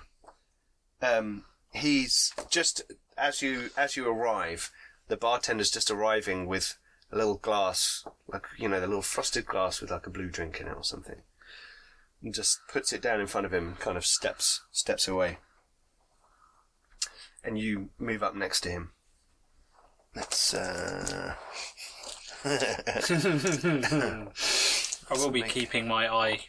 Um, 1.02 1.44
he's 1.72 2.32
just 2.50 2.82
as 3.18 3.42
you 3.42 3.70
as 3.76 3.96
you 3.96 4.08
arrive, 4.08 4.70
the 5.10 5.16
bartender's 5.16 5.70
just 5.70 5.90
arriving 5.90 6.46
with 6.46 6.78
a 7.12 7.16
little 7.16 7.36
glass, 7.36 8.06
like 8.28 8.44
you 8.56 8.68
know, 8.68 8.80
the 8.80 8.86
little 8.86 9.02
frosted 9.02 9.44
glass 9.44 9.80
with 9.80 9.90
like 9.90 10.06
a 10.06 10.10
blue 10.10 10.30
drink 10.30 10.60
in 10.60 10.68
it 10.68 10.76
or 10.76 10.84
something, 10.84 11.22
and 12.22 12.32
just 12.32 12.60
puts 12.68 12.92
it 12.92 13.02
down 13.02 13.20
in 13.20 13.26
front 13.26 13.44
of 13.44 13.52
him, 13.52 13.66
and 13.68 13.78
kind 13.78 13.96
of 13.98 14.06
steps 14.06 14.62
steps 14.70 15.08
away, 15.08 15.38
and 17.44 17.58
you 17.58 17.90
move 17.98 18.22
up 18.22 18.34
next 18.34 18.60
to 18.62 18.70
him. 18.70 18.92
Let's. 20.14 20.54
Uh... 20.54 21.34
I 22.44 24.26
will 25.10 25.30
be 25.30 25.42
keeping 25.42 25.86
my 25.86 26.08
eye. 26.08 26.40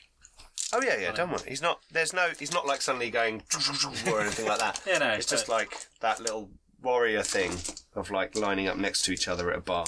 Oh 0.74 0.82
yeah, 0.82 0.98
yeah. 0.98 1.12
Don't 1.12 1.32
worry. 1.32 1.42
He's 1.48 1.62
not. 1.62 1.82
There's 1.92 2.14
no. 2.14 2.30
He's 2.40 2.54
not 2.54 2.66
like 2.66 2.82
suddenly 2.82 3.10
going 3.10 3.44
or 4.08 4.22
anything 4.22 4.48
like 4.48 4.60
that. 4.60 4.82
Yeah, 4.88 5.00
no, 5.00 5.10
It's 5.10 5.26
just 5.26 5.50
like 5.50 5.76
that 6.00 6.22
little 6.22 6.50
warrior 6.82 7.24
thing 7.24 7.52
of 7.96 8.12
like 8.12 8.36
lining 8.36 8.68
up 8.68 8.78
next 8.78 9.04
to 9.04 9.12
each 9.12 9.28
other 9.28 9.52
at 9.52 9.58
a 9.58 9.62
bar. 9.62 9.86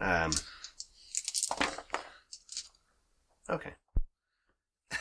Um. 0.00 0.32
Okay. 3.48 3.74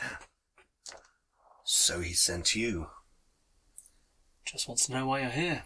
so 1.64 2.02
he 2.02 2.14
sent 2.14 2.56
you. 2.56 2.88
Just 4.46 4.68
wants 4.68 4.86
to 4.88 4.92
know 4.94 5.08
why 5.08 5.22
you're 5.22 5.30
here. 5.30 5.64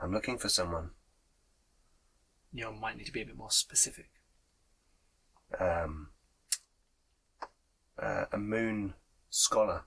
I'm 0.00 0.12
looking 0.12 0.38
for 0.38 0.48
someone. 0.48 0.90
You 2.52 2.72
might 2.72 2.96
need 2.96 3.06
to 3.06 3.12
be 3.12 3.22
a 3.22 3.26
bit 3.26 3.36
more 3.36 3.50
specific. 3.50 4.10
Um. 5.58 6.10
Uh, 8.00 8.26
a 8.32 8.38
moon 8.38 8.94
scholar. 9.28 9.82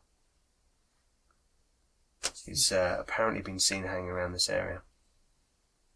He's 2.46 2.72
uh, 2.72 2.98
apparently 3.00 3.42
been 3.42 3.60
seen 3.60 3.84
hanging 3.84 4.10
around 4.10 4.34
this 4.34 4.50
area. 4.50 4.82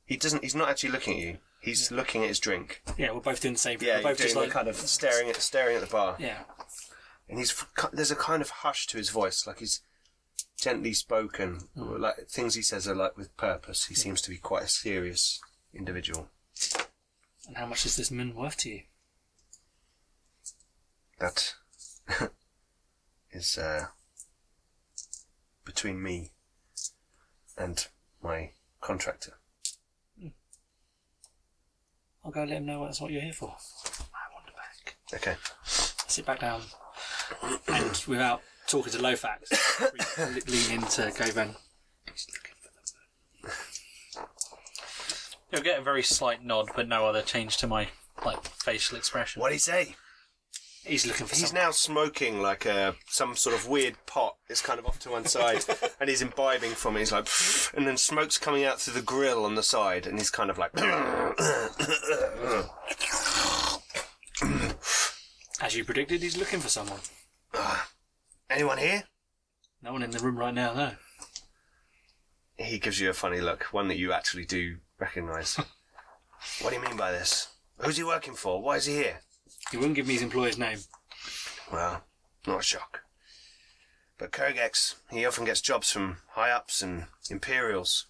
He 0.05 0.17
doesn't. 0.17 0.43
He's 0.43 0.55
not 0.55 0.69
actually 0.69 0.91
looking 0.91 1.19
at 1.19 1.25
you. 1.25 1.37
He's 1.59 1.91
looking 1.91 2.21
at 2.23 2.29
his 2.29 2.39
drink. 2.39 2.83
Yeah, 2.97 3.11
we're 3.11 3.21
both 3.21 3.41
doing 3.41 3.55
the 3.55 3.59
same 3.59 3.79
thing. 3.79 3.87
Yeah, 3.87 3.95
we're 3.95 4.01
you're 4.01 4.09
both 4.11 4.17
doing 4.17 4.25
just 4.27 4.35
the 4.35 4.41
like 4.41 4.51
kind 4.51 4.67
of 4.67 4.75
staring 4.75 5.29
at 5.29 5.35
staring 5.37 5.75
at 5.75 5.81
the 5.81 5.87
bar, 5.87 6.15
Yeah. 6.19 6.43
and 7.27 7.39
he's 7.39 7.65
there's 7.91 8.11
a 8.11 8.15
kind 8.15 8.41
of 8.41 8.49
hush 8.49 8.85
to 8.87 8.97
his 8.97 9.09
voice, 9.09 9.47
like 9.47 9.59
he's 9.59 9.81
gently 10.59 10.93
spoken. 10.93 11.61
Like 11.75 12.27
things 12.29 12.53
he 12.55 12.61
says 12.61 12.87
are 12.87 12.95
like 12.95 13.17
with 13.17 13.35
purpose. 13.35 13.85
He 13.85 13.95
seems 13.95 14.21
to 14.21 14.29
be 14.29 14.37
quite 14.37 14.63
a 14.63 14.67
serious 14.67 15.39
individual. 15.73 16.29
And 17.47 17.57
how 17.57 17.65
much 17.65 17.85
is 17.85 17.95
this 17.97 18.11
moon 18.11 18.35
worth 18.35 18.57
to 18.57 18.69
you? 18.69 18.81
That 21.19 21.55
is 23.31 23.57
uh, 23.57 23.87
between 25.65 26.01
me 26.01 26.31
and 27.57 27.87
my 28.23 28.51
contractor. 28.81 29.33
I'll 32.23 32.31
go 32.31 32.39
let 32.41 32.57
him 32.57 32.65
know 32.65 32.83
that's 32.85 32.99
what 32.99 33.11
you're 33.11 33.21
here 33.21 33.33
for. 33.33 33.55
I 34.13 34.33
wander 34.33 34.51
back. 34.55 34.95
Okay. 35.13 35.35
Sit 35.63 36.25
back 36.25 36.39
down. 36.39 36.61
and 37.67 38.03
without 38.07 38.41
talking 38.67 38.91
to 38.93 38.97
Lofax, 38.97 39.51
re- 40.17 40.41
lean 40.47 40.81
into 40.81 41.11
Govan. 41.15 41.55
He's 42.11 42.27
looking 42.33 42.55
for 42.61 42.69
the 44.17 44.25
You'll 45.51 45.61
get 45.61 45.79
a 45.79 45.83
very 45.83 46.01
slight 46.01 46.43
nod, 46.43 46.69
but 46.75 46.87
no 46.87 47.05
other 47.05 47.21
change 47.21 47.57
to 47.57 47.67
my 47.67 47.89
like 48.25 48.43
facial 48.43 48.97
expression. 48.97 49.39
What 49.39 49.49
would 49.49 49.53
he 49.53 49.59
say? 49.59 49.95
He's 50.85 51.07
looking 51.07 51.25
for 51.25 51.35
He's 51.35 51.53
now 51.53 51.71
smoking 51.71 52.41
like 52.41 52.65
a 52.65 52.95
some 53.07 53.35
sort 53.35 53.55
of 53.55 53.67
weird 53.67 53.95
pot. 54.05 54.37
It's 54.47 54.61
kind 54.61 54.79
of 54.79 54.85
off 54.85 54.99
to 54.99 55.09
one 55.09 55.25
side, 55.25 55.65
and 55.99 56.09
he's 56.09 56.21
imbibing 56.21 56.71
from 56.71 56.95
it. 56.95 56.99
He's 56.99 57.11
like, 57.11 57.27
and 57.75 57.87
then 57.87 57.97
smoke's 57.97 58.37
coming 58.37 58.63
out 58.63 58.79
through 58.79 58.93
the 58.93 59.01
grill 59.01 59.45
on 59.45 59.55
the 59.55 59.63
side, 59.63 60.05
and 60.05 60.19
he's 60.19 60.29
kind 60.29 60.51
of 60.51 60.59
like, 60.59 60.71
As 65.61 65.75
you 65.75 65.83
predicted, 65.83 66.21
he's 66.21 66.37
looking 66.37 66.59
for 66.59 66.69
someone. 66.69 66.99
anyone 68.49 68.77
here? 68.77 69.03
No 69.81 69.93
one 69.93 70.03
in 70.03 70.11
the 70.11 70.19
room 70.19 70.37
right 70.37 70.53
now, 70.53 70.73
no. 70.73 70.91
He 72.57 72.79
gives 72.79 72.99
you 72.99 73.09
a 73.09 73.13
funny 73.13 73.41
look, 73.41 73.63
one 73.71 73.87
that 73.87 73.97
you 73.97 74.13
actually 74.13 74.45
do 74.45 74.77
recognise. 74.99 75.55
what 76.61 76.69
do 76.69 76.75
you 76.75 76.81
mean 76.81 76.97
by 76.97 77.11
this? 77.11 77.47
Who's 77.79 77.97
he 77.97 78.03
working 78.03 78.35
for? 78.35 78.61
Why 78.61 78.75
is 78.75 78.85
he 78.85 78.95
here? 78.95 79.21
He 79.71 79.77
wouldn't 79.77 79.95
give 79.95 80.07
me 80.07 80.13
his 80.13 80.21
employer's 80.21 80.57
name. 80.57 80.79
Well, 81.71 82.03
not 82.45 82.59
a 82.59 82.63
shock. 82.63 83.01
But 84.17 84.31
Kurgex, 84.31 84.95
he 85.11 85.25
often 85.25 85.45
gets 85.45 85.61
jobs 85.61 85.91
from 85.91 86.17
high 86.31 86.51
ups 86.51 86.81
and 86.81 87.05
Imperials. 87.29 88.07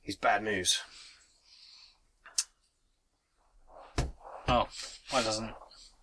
He's 0.00 0.16
bad 0.16 0.42
news. 0.42 0.80
Oh, 4.48 4.68
why 5.10 5.22
doesn't 5.22 5.52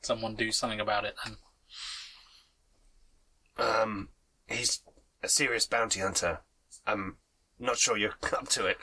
someone 0.02 0.36
do 0.36 0.52
something 0.52 0.80
about 0.80 1.04
it 1.04 1.16
then? 1.26 1.38
Um, 3.58 4.10
he's 4.48 4.82
a 5.22 5.28
serious 5.28 5.66
bounty 5.66 6.00
hunter. 6.00 6.40
I'm 6.88 7.18
not 7.60 7.78
sure 7.78 7.98
you're 7.98 8.16
up 8.34 8.48
to 8.50 8.66
it. 8.66 8.78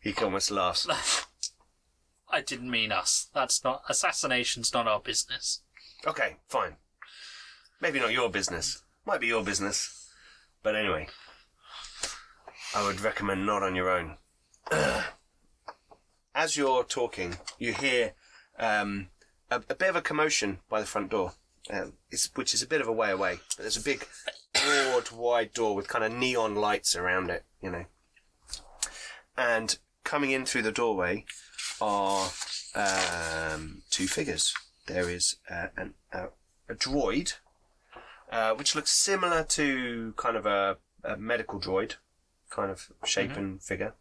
He 0.00 0.12
almost 0.14 0.50
laughs. 0.50 0.86
I 2.36 2.42
didn't 2.42 2.70
mean 2.70 2.92
us. 2.92 3.28
That's 3.32 3.64
not 3.64 3.80
assassination's 3.88 4.74
not 4.74 4.86
our 4.86 5.00
business. 5.00 5.62
Okay, 6.06 6.36
fine. 6.50 6.76
Maybe 7.80 7.98
not 7.98 8.12
your 8.12 8.28
business. 8.28 8.82
Might 9.06 9.22
be 9.22 9.26
your 9.26 9.42
business. 9.42 10.10
But 10.62 10.76
anyway, 10.76 11.08
I 12.74 12.86
would 12.86 13.00
recommend 13.00 13.46
not 13.46 13.62
on 13.62 13.74
your 13.74 13.88
own. 13.88 14.18
As 16.34 16.58
you're 16.58 16.84
talking, 16.84 17.38
you 17.58 17.72
hear 17.72 18.12
um, 18.58 19.08
a, 19.50 19.62
a 19.70 19.74
bit 19.74 19.88
of 19.88 19.96
a 19.96 20.02
commotion 20.02 20.58
by 20.68 20.80
the 20.80 20.86
front 20.86 21.10
door, 21.10 21.32
it's, 22.10 22.28
which 22.34 22.52
is 22.52 22.60
a 22.60 22.66
bit 22.66 22.82
of 22.82 22.86
a 22.86 22.92
way 22.92 23.12
away. 23.12 23.38
But 23.56 23.62
there's 23.62 23.78
a 23.78 23.82
big, 23.82 24.06
broad, 24.52 25.10
wide 25.10 25.54
door 25.54 25.74
with 25.74 25.88
kind 25.88 26.04
of 26.04 26.12
neon 26.12 26.54
lights 26.54 26.94
around 26.94 27.30
it, 27.30 27.46
you 27.62 27.70
know. 27.70 27.86
And 29.38 29.78
coming 30.04 30.32
in 30.32 30.44
through 30.44 30.62
the 30.62 30.70
doorway 30.70 31.24
are 31.80 32.30
um, 32.74 33.82
two 33.90 34.06
figures. 34.06 34.54
There 34.86 35.10
is 35.10 35.36
uh, 35.50 35.68
an, 35.76 35.94
uh, 36.12 36.26
a 36.68 36.74
droid, 36.74 37.34
uh, 38.30 38.54
which 38.54 38.74
looks 38.74 38.90
similar 38.90 39.42
to 39.44 40.14
kind 40.16 40.36
of 40.36 40.46
a, 40.46 40.78
a 41.04 41.16
medical 41.16 41.60
droid, 41.60 41.94
kind 42.50 42.70
of 42.70 42.88
shape 43.04 43.36
and 43.36 43.62
figure, 43.62 43.94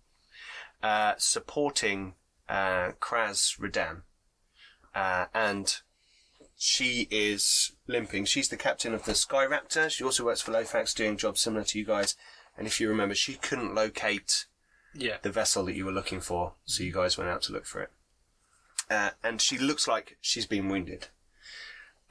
uh, 0.84 1.14
supporting 1.18 2.14
uh, 2.48 2.92
Kraz 3.00 3.60
Redan. 3.60 4.04
Uh, 4.94 5.26
and 5.34 5.82
she 6.56 7.08
is 7.12 7.74
limping. 7.88 8.26
She's 8.26 8.50
the 8.50 8.58
captain 8.58 8.94
of 8.94 9.06
the 9.06 9.16
Sky 9.16 9.46
Raptor. 9.46 9.90
She 9.90 10.04
also 10.04 10.24
works 10.24 10.42
for 10.42 10.52
Lofax, 10.52 10.96
doing 10.96 11.18
jobs 11.18 11.42
similar 11.42 11.66
to 11.66 11.80
you 11.80 11.86
guys. 11.86 12.16
And 12.58 12.66
if 12.66 12.80
you 12.80 12.88
remember, 12.88 13.16
she 13.16 13.34
couldn't 13.34 13.76
locate 13.76 14.46
Yeah. 14.96 15.18
the 15.22 15.32
vessel 15.32 15.66
that 15.66 15.76
you 15.76 15.86
were 15.86 15.92
looking 15.92 16.22
for, 16.22 16.54
so 16.66 16.84
you 16.84 16.94
guys 16.94 17.18
went 17.18 17.30
out 17.30 17.42
to 17.44 17.54
look 17.54 17.66
for 17.66 17.82
it. 17.82 17.92
Uh, 18.90 19.12
and 19.24 19.42
she 19.42 19.58
looks 19.58 19.88
like 19.88 20.18
she's 20.22 20.46
been 20.46 20.70
wounded. 20.70 21.08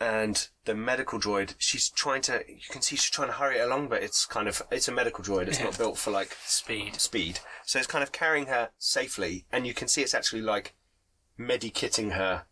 And 0.01 0.49
the 0.65 0.75
medical 0.75 1.21
droid, 1.21 1.55
she's 1.59 1.89
trying 1.89 2.21
to, 2.23 2.43
you 2.49 2.69
can 2.69 2.83
see 2.83 2.97
she's 2.97 3.11
trying 3.11 3.29
to 3.29 3.35
hurry 3.35 3.59
it 3.59 3.65
along, 3.65 3.89
but 3.89 4.03
it's 4.03 4.27
kind 4.27 4.49
of, 4.49 4.61
it's 4.71 4.89
a 4.89 4.93
medical 4.93 5.23
droid. 5.25 5.47
It's 5.47 5.61
not 5.61 5.79
built 5.79 5.99
for 5.99 6.11
like 6.11 6.37
Speed. 6.45 6.97
speed. 7.01 7.39
So 7.65 7.79
it's 7.79 7.87
kind 7.87 8.03
of 8.03 8.11
carrying 8.11 8.47
her 8.47 8.71
safely, 8.79 9.47
and 9.53 9.67
you 9.67 9.73
can 9.73 9.87
see 9.89 10.03
it's 10.03 10.15
actually 10.15 10.43
like 10.43 10.75
medikitting 11.39 12.13
her 12.13 12.45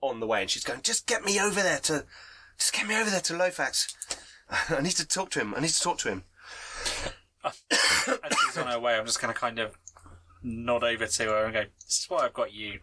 on 0.00 0.18
the 0.20 0.26
way. 0.26 0.40
And 0.42 0.50
she's 0.50 0.64
going, 0.64 0.82
just 0.82 1.06
get 1.06 1.24
me 1.24 1.40
over 1.40 1.62
there 1.62 1.78
to, 1.80 2.04
just 2.58 2.72
get 2.74 2.88
me 2.88 2.96
over 3.00 3.10
there 3.10 3.20
to 3.20 3.32
Lofax. 3.34 3.94
I 4.70 4.80
need 4.80 4.92
to 4.96 5.06
talk 5.06 5.30
to 5.30 5.40
him. 5.40 5.54
I 5.54 5.60
need 5.60 5.70
to 5.70 5.80
talk 5.80 5.98
to 5.98 6.08
him. 6.08 6.24
As 7.44 7.62
she's 8.44 8.58
on 8.58 8.66
her 8.66 8.78
way, 8.80 8.96
I'm 8.96 9.06
just 9.06 9.20
going 9.20 9.32
to 9.32 9.38
kind 9.38 9.58
of 9.58 9.76
nod 10.42 10.84
over 10.84 11.06
to 11.06 11.24
her 11.24 11.44
and 11.44 11.54
go, 11.54 11.64
"This 11.84 12.00
is 12.00 12.06
why 12.08 12.24
I've 12.24 12.34
got 12.34 12.52
you." 12.52 12.80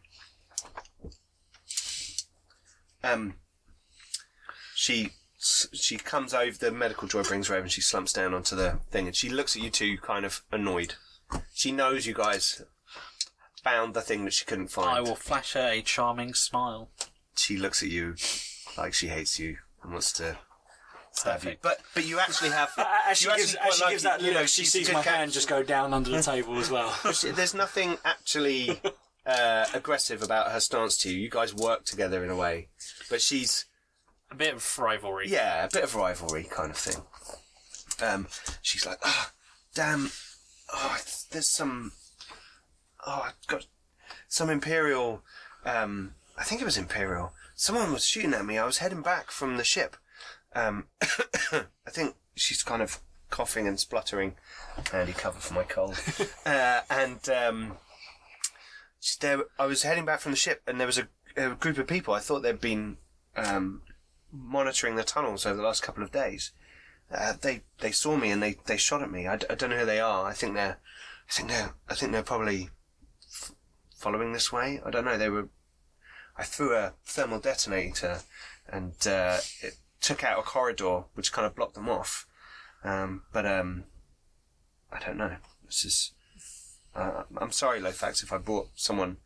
Um, 3.04 3.36
she 4.74 5.12
she 5.38 5.98
comes 5.98 6.34
over. 6.34 6.58
The 6.58 6.72
medical 6.72 7.08
joy 7.08 7.24
brings 7.24 7.48
her 7.48 7.56
over, 7.56 7.64
and 7.64 7.72
she 7.72 7.82
slumps 7.82 8.14
down 8.14 8.34
onto 8.34 8.56
the 8.56 8.80
thing, 8.92 9.08
and 9.08 9.16
she 9.16 9.30
looks 9.30 9.56
at 9.56 9.62
you 9.62 9.70
two, 9.70 9.98
kind 9.98 10.26
of 10.26 10.44
annoyed. 10.52 10.96
She 11.54 11.72
knows 11.72 12.06
you 12.06 12.14
guys 12.14 12.62
found 13.64 13.94
the 13.94 14.02
thing 14.02 14.26
that 14.26 14.34
she 14.34 14.46
couldn't 14.46 14.68
find. 14.68 14.90
I 14.90 15.02
will 15.02 15.16
flash 15.16 15.54
her 15.54 15.70
a 15.70 15.82
charming 15.82 16.34
smile. 16.34 16.90
She 17.36 17.58
looks 17.58 17.84
at 17.84 17.90
you 17.90 18.16
like 18.78 18.94
she 18.94 19.08
hates 19.08 19.40
you 19.40 19.58
and 19.84 19.92
wants 19.92 20.14
to. 20.14 20.38
Perfect. 21.24 21.62
But 21.62 21.80
but 21.94 22.06
you 22.06 22.20
actually 22.20 22.50
have. 22.50 22.70
As 23.08 23.18
she 23.18 23.30
you 23.30 23.36
gives, 23.36 23.56
actually 23.56 23.70
as 23.70 23.76
she 23.76 23.82
quite 23.82 23.92
gives 23.92 24.04
that 24.04 24.20
it, 24.20 24.26
you 24.26 24.32
look, 24.32 24.42
know, 24.42 24.46
she 24.46 24.66
sees 24.66 24.92
my 24.92 25.02
cat. 25.02 25.16
hand 25.18 25.32
just 25.32 25.48
go 25.48 25.64
down 25.64 25.94
under 25.94 26.10
the 26.10 26.22
table 26.22 26.58
as 26.58 26.70
well. 26.70 26.94
There's 27.24 27.54
nothing 27.54 27.98
actually 28.04 28.82
uh, 29.26 29.66
aggressive 29.74 30.22
about 30.22 30.52
her 30.52 30.60
stance 30.60 30.98
to 31.00 31.10
you. 31.10 31.18
You 31.20 31.30
guys 31.30 31.54
work 31.56 31.86
together 31.86 32.24
in 32.24 32.30
a 32.30 32.36
way, 32.36 32.68
but 33.10 33.22
she's 33.22 33.66
A 34.32 34.36
bit 34.36 34.56
of 34.56 34.80
rivalry. 34.80 35.28
yeah, 35.30 35.66
a 35.66 35.70
bit 35.72 35.84
of 35.84 35.96
rivalry 35.96 36.44
kind 36.50 36.72
of 36.72 36.78
thing. 36.78 37.04
Um, 38.06 38.28
she's 38.62 38.86
like, 38.86 38.98
oh, 39.06 39.30
damn, 39.74 40.12
oh, 40.74 40.98
there's 41.32 41.50
some, 41.50 41.94
oh, 43.08 43.24
I've 43.28 43.48
got 43.48 43.66
some 44.28 44.50
Imperial, 44.50 45.24
um, 45.66 46.16
I 46.38 46.44
think 46.44 46.62
it 46.62 46.66
was 46.66 46.78
Imperial. 46.78 47.32
Someone 47.56 47.94
was 47.94 48.06
shooting 48.06 48.34
at 48.34 48.46
me. 48.46 48.58
I 48.58 48.66
was 48.66 48.80
heading 48.80 49.02
back 49.02 49.32
from 49.32 49.56
the 49.56 49.64
ship. 49.64 49.96
Um, 50.56 50.86
I 51.02 51.90
think 51.90 52.16
she's 52.36 52.64
kind 52.64 52.82
of 52.82 53.00
coughing 53.30 53.68
and 53.68 53.80
spluttering. 53.80 54.36
Handy 54.92 55.14
cover 55.14 55.40
for 55.40 55.54
my 55.54 55.64
cold. 55.64 56.00
uh, 56.46 56.82
and 56.90 57.28
um, 57.30 57.78
there. 59.20 59.44
I 59.60 59.66
was 59.66 59.84
heading 59.84 60.06
back 60.06 60.22
from 60.22 60.32
the 60.32 60.38
ship, 60.38 60.62
and 60.68 60.80
there 60.80 60.88
was 60.88 60.98
a, 60.98 61.08
a 61.38 61.56
group 61.56 61.78
of 61.78 61.88
people. 61.88 62.14
I 62.14 62.20
thought 62.20 62.42
they'd 62.42 62.60
been 62.60 62.98
um, 63.36 63.82
monitoring 64.32 64.96
the 64.96 65.04
tunnels 65.04 65.46
over 65.46 65.58
the 65.58 65.64
last 65.64 65.84
couple 65.84 66.04
of 66.04 66.12
days. 66.12 66.52
Uh, 67.14 67.34
they 67.40 67.62
they 67.80 67.92
saw 67.92 68.18
me 68.18 68.32
and 68.32 68.42
they, 68.42 68.58
they 68.66 68.78
shot 68.78 69.04
at 69.04 69.12
me. 69.12 69.28
I, 69.28 69.36
d- 69.36 69.46
I 69.50 69.56
don't 69.56 69.70
know 69.70 69.78
who 69.78 69.86
they 69.86 70.00
are. 70.00 70.26
I 70.26 70.34
think 70.34 70.56
they're 70.56 70.80
I 71.30 71.34
think 71.34 71.50
they're 71.50 71.74
I 71.88 71.94
think 71.94 72.12
they're 72.12 72.24
probably 72.24 72.70
f- 73.32 73.52
following 73.96 74.34
this 74.34 74.52
way. 74.52 74.82
I 74.84 74.90
don't 74.90 75.06
know. 75.06 75.18
They 75.18 75.30
were. 75.30 75.50
I 76.38 76.44
threw 76.44 76.76
a 76.76 76.94
thermal 77.06 77.40
detonator 77.40 78.22
and 78.68 78.96
uh, 79.08 79.38
it 79.62 79.76
took 80.06 80.24
out 80.24 80.40
a 80.40 80.44
corridor 80.44 81.06
which 81.16 81.34
kind 81.34 81.48
of 81.48 81.56
blocked 81.56 81.74
them 81.74 81.90
off. 81.90 82.28
Um, 82.84 83.24
but 83.34 83.46
um, 83.46 83.86
I 84.92 85.00
don't 85.00 85.18
know. 85.18 85.38
This 85.66 85.84
is. 85.84 86.12
Uh, 86.96 87.24
I'm 87.38 87.52
sorry, 87.52 87.82
Lofax, 87.82 88.24
if 88.24 88.32
I 88.32 88.38
brought 88.38 88.70
someone 88.76 89.18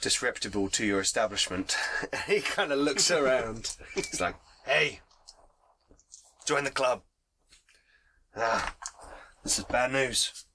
disreputable 0.00 0.68
to 0.70 0.86
your 0.86 1.00
establishment. 1.00 1.76
he 2.26 2.40
kind 2.40 2.72
of 2.72 2.78
looks 2.78 3.10
around. 3.10 3.76
He's 3.94 4.20
like, 4.20 4.36
"Hey, 4.64 5.00
join 6.46 6.64
the 6.64 6.70
club." 6.70 7.02
Ah, 8.34 8.74
this 9.44 9.58
is 9.58 9.64
bad 9.66 9.92
news. 9.92 10.46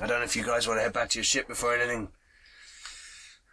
I 0.00 0.06
don't 0.06 0.18
know 0.18 0.24
if 0.24 0.36
you 0.36 0.44
guys 0.44 0.66
want 0.66 0.78
to 0.78 0.82
head 0.82 0.92
back 0.92 1.10
to 1.10 1.18
your 1.18 1.24
ship 1.24 1.46
before 1.46 1.74
anything 1.74 2.08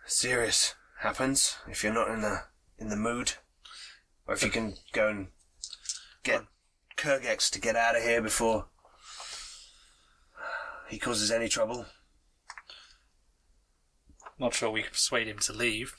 serious 0.07 0.74
happens. 1.01 1.55
If 1.67 1.84
you're 1.84 1.93
not 1.93 2.10
in 2.10 2.22
the 2.22 2.41
in 2.79 2.89
the 2.89 2.95
mood, 2.95 3.34
or 4.27 4.34
if 4.34 4.44
you 4.44 4.50
can 4.50 4.75
go 4.91 5.08
and 5.08 5.27
get 6.24 6.44
Kurgex 6.98 7.50
to 7.51 7.60
get 7.60 7.75
out 7.75 7.96
of 7.96 8.03
here 8.03 8.22
before 8.22 8.67
he 10.89 10.98
causes 10.98 11.32
any 11.32 11.48
trouble. 11.48 11.86
Not 14.38 14.53
sure 14.53 14.70
we 14.70 14.81
can 14.81 14.92
persuade 14.92 15.27
him 15.27 15.40
to 15.40 15.53
leave. 15.53 15.96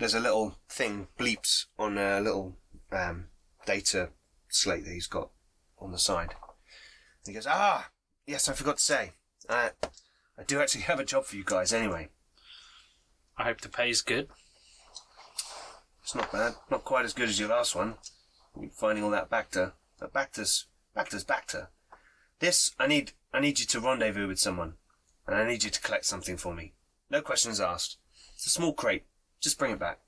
there's 0.00 0.14
a 0.14 0.20
little 0.20 0.56
thing 0.68 1.08
bleeps 1.18 1.66
on 1.78 1.98
a 1.98 2.20
little 2.20 2.56
um, 2.90 3.26
data 3.66 4.08
slate 4.48 4.84
that 4.84 4.92
he's 4.92 5.06
got 5.06 5.30
on 5.78 5.92
the 5.92 5.98
side. 5.98 6.34
He 7.26 7.34
goes, 7.34 7.46
"Ah, 7.46 7.90
yes, 8.26 8.48
I 8.48 8.54
forgot 8.54 8.78
to 8.78 8.82
say, 8.82 9.12
I, 9.48 9.70
I 10.38 10.42
do 10.46 10.60
actually 10.60 10.80
have 10.90 10.98
a 10.98 11.04
job 11.04 11.26
for 11.26 11.36
you 11.36 11.44
guys. 11.44 11.72
Anyway, 11.72 12.08
I 13.36 13.44
hope 13.44 13.60
the 13.60 13.68
pay's 13.68 14.00
good. 14.00 14.28
It's 16.10 16.16
not 16.16 16.32
bad, 16.32 16.54
not 16.72 16.84
quite 16.84 17.04
as 17.04 17.12
good 17.12 17.28
as 17.28 17.38
your 17.38 17.50
last 17.50 17.76
one. 17.76 17.94
Finding 18.72 19.04
all 19.04 19.10
that 19.10 19.30
Bacta, 19.30 19.72
but 20.00 20.12
Bacta's 20.12 20.66
Bacta's 20.96 21.24
Bacta. 21.24 21.68
This, 22.40 22.72
I 22.80 22.88
need, 22.88 23.12
I 23.32 23.38
need 23.38 23.60
you 23.60 23.66
to 23.66 23.78
rendezvous 23.78 24.26
with 24.26 24.40
someone, 24.40 24.74
and 25.24 25.36
I 25.36 25.46
need 25.46 25.62
you 25.62 25.70
to 25.70 25.80
collect 25.80 26.04
something 26.06 26.36
for 26.36 26.52
me. 26.52 26.72
No 27.10 27.22
questions 27.22 27.60
asked. 27.60 27.98
It's 28.34 28.46
a 28.46 28.50
small 28.50 28.72
crate. 28.72 29.04
Just 29.40 29.56
bring 29.56 29.70
it 29.70 29.78
back. 29.78 30.00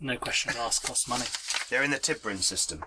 No 0.00 0.16
questions 0.16 0.54
asked, 0.54 0.84
costs 0.84 1.08
money. 1.08 1.24
They're 1.68 1.82
in 1.82 1.90
the 1.90 1.98
Tibrin 1.98 2.38
system." 2.38 2.84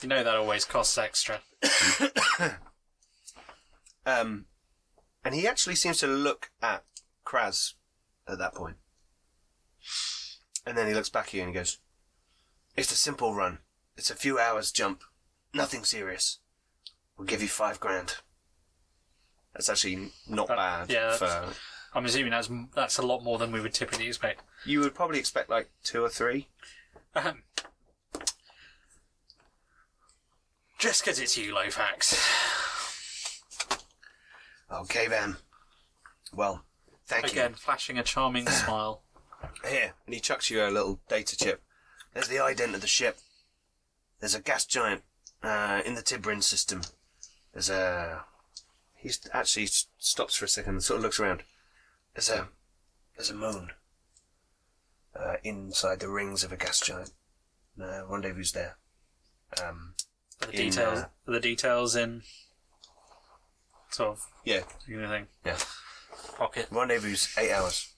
You 0.00 0.08
know 0.08 0.24
that 0.24 0.36
always 0.36 0.64
costs 0.64 0.96
extra. 0.96 1.40
Um, 4.06 4.44
and 5.24 5.34
he 5.34 5.48
actually 5.48 5.76
seems 5.76 5.96
to 6.00 6.06
look 6.06 6.50
at 6.60 6.84
Kraz 7.24 7.72
at 8.28 8.36
that 8.36 8.54
point. 8.54 8.76
And 10.66 10.76
then 10.78 10.86
he 10.88 10.94
looks 10.94 11.10
back 11.10 11.26
at 11.28 11.34
you 11.34 11.42
and 11.42 11.50
he 11.50 11.54
goes, 11.54 11.78
It's 12.76 12.92
a 12.92 12.96
simple 12.96 13.34
run. 13.34 13.58
It's 13.96 14.10
a 14.10 14.14
few 14.16 14.38
hours 14.38 14.72
jump. 14.72 15.02
Nothing 15.52 15.84
serious. 15.84 16.38
We'll 17.16 17.26
give 17.26 17.42
you 17.42 17.48
five 17.48 17.78
grand. 17.78 18.16
That's 19.52 19.68
actually 19.68 20.10
not 20.28 20.48
That- 20.48 20.56
bad. 20.56 20.90
yeah, 20.90 21.12
for, 21.16 21.26
that's- 21.26 21.58
I'm 21.94 22.04
assuming 22.06 22.32
that's 22.32 22.50
that's 22.74 22.98
a 22.98 23.02
lot 23.06 23.22
more 23.22 23.38
than 23.38 23.52
we 23.52 23.60
would 23.60 23.72
typically 23.72 24.08
expect. 24.08 24.42
you 24.66 24.80
would 24.80 24.96
probably 24.96 25.20
expect 25.20 25.48
like 25.48 25.70
two 25.84 26.02
or 26.02 26.08
three. 26.08 26.48
Ahem. 27.14 27.44
Just 30.78 31.04
'cause 31.04 31.20
it's 31.20 31.36
you, 31.38 31.54
Lofax. 31.54 32.18
Okay, 34.72 35.06
then. 35.06 35.36
Well, 36.32 36.64
thank 37.06 37.26
you. 37.26 37.30
Again, 37.40 37.54
flashing 37.54 37.96
a 37.96 38.02
charming 38.02 38.48
smile. 38.48 39.03
Here. 39.68 39.94
And 40.06 40.14
he 40.14 40.20
chucks 40.20 40.50
you 40.50 40.62
a 40.64 40.70
little 40.70 41.00
data 41.08 41.36
chip. 41.36 41.62
There's 42.12 42.28
the 42.28 42.36
ident 42.36 42.74
of 42.74 42.80
the 42.80 42.86
ship. 42.86 43.18
There's 44.20 44.34
a 44.34 44.40
gas 44.40 44.64
giant 44.64 45.02
uh, 45.42 45.82
in 45.84 45.94
the 45.94 46.02
Tibrin 46.02 46.42
system. 46.42 46.82
There's 47.52 47.70
a. 47.70 48.24
He 48.94 49.10
actually 49.32 49.68
stops 49.98 50.36
for 50.36 50.44
a 50.46 50.48
second 50.48 50.74
and 50.74 50.82
sort 50.82 50.98
of 50.98 51.04
looks 51.04 51.20
around. 51.20 51.42
There's 52.14 52.30
a. 52.30 52.48
There's 53.16 53.30
a 53.30 53.34
moon. 53.34 53.70
Uh, 55.14 55.34
inside 55.44 56.00
the 56.00 56.08
rings 56.08 56.42
of 56.42 56.52
a 56.52 56.56
gas 56.56 56.80
giant. 56.80 57.12
Uh, 57.80 58.04
rendezvous 58.06 58.44
there. 58.52 58.76
Um, 59.62 59.94
Are 60.42 60.46
the 60.46 60.52
In, 60.52 60.70
details, 60.70 60.98
uh, 60.98 61.06
are 61.28 61.32
the 61.34 61.40
details 61.40 61.94
in 61.94 62.22
sort 63.90 64.10
of 64.10 64.26
yeah, 64.44 64.62
anything 64.88 65.28
yeah. 65.44 65.56
pocket. 66.36 66.66
Rendezvous 66.70 67.16
eight 67.38 67.52
hours. 67.52 67.93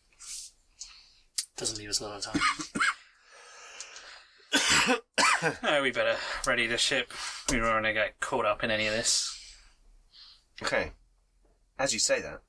Doesn't 1.56 1.78
leave 1.78 1.88
us 1.88 2.00
a 2.00 2.04
lot 2.04 2.18
of 2.18 2.24
time. 2.24 2.40
No, 5.62 5.82
we 5.82 5.90
better 5.90 6.16
ready 6.46 6.66
the 6.66 6.78
ship. 6.78 7.12
We 7.50 7.58
don't 7.58 7.66
want 7.66 7.84
to 7.84 7.92
get 7.92 8.20
caught 8.20 8.46
up 8.46 8.64
in 8.64 8.70
any 8.70 8.86
of 8.86 8.94
this. 8.94 9.38
Okay. 10.62 10.92
As 11.78 11.92
you 11.92 12.00
say 12.00 12.20
that, 12.22 12.42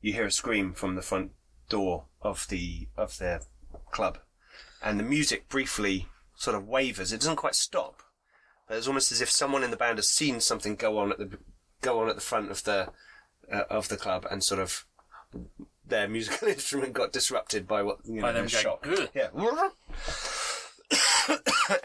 you 0.00 0.12
hear 0.12 0.26
a 0.26 0.32
scream 0.32 0.72
from 0.72 0.94
the 0.94 1.02
front 1.02 1.32
door 1.68 2.06
of 2.20 2.46
the 2.48 2.88
of 2.96 3.18
their 3.18 3.42
club, 3.90 4.18
and 4.82 4.98
the 4.98 5.04
music 5.04 5.48
briefly 5.48 6.08
sort 6.34 6.56
of 6.56 6.66
wavers. 6.66 7.12
It 7.12 7.18
doesn't 7.18 7.36
quite 7.36 7.54
stop, 7.54 8.02
but 8.66 8.78
it's 8.78 8.88
almost 8.88 9.12
as 9.12 9.20
if 9.20 9.30
someone 9.30 9.62
in 9.62 9.70
the 9.70 9.76
band 9.76 9.98
has 9.98 10.08
seen 10.08 10.40
something 10.40 10.76
go 10.76 10.98
on 10.98 11.12
at 11.12 11.18
the 11.18 11.38
go 11.82 12.00
on 12.00 12.08
at 12.08 12.14
the 12.14 12.22
front 12.22 12.50
of 12.50 12.64
the 12.64 12.88
uh, 13.52 13.64
of 13.70 13.88
the 13.88 13.96
club, 13.96 14.26
and 14.30 14.42
sort 14.42 14.60
of 14.60 14.86
their 15.92 16.08
musical 16.08 16.48
instrument 16.56 16.94
got 16.94 17.12
disrupted 17.12 17.68
by 17.68 17.82
what 17.82 17.98
you 18.04 18.16
know 18.16 18.22
By 18.22 18.32
them 18.32 18.44
the 18.44 18.50
shock. 18.50 18.86
Yeah, 19.14 19.28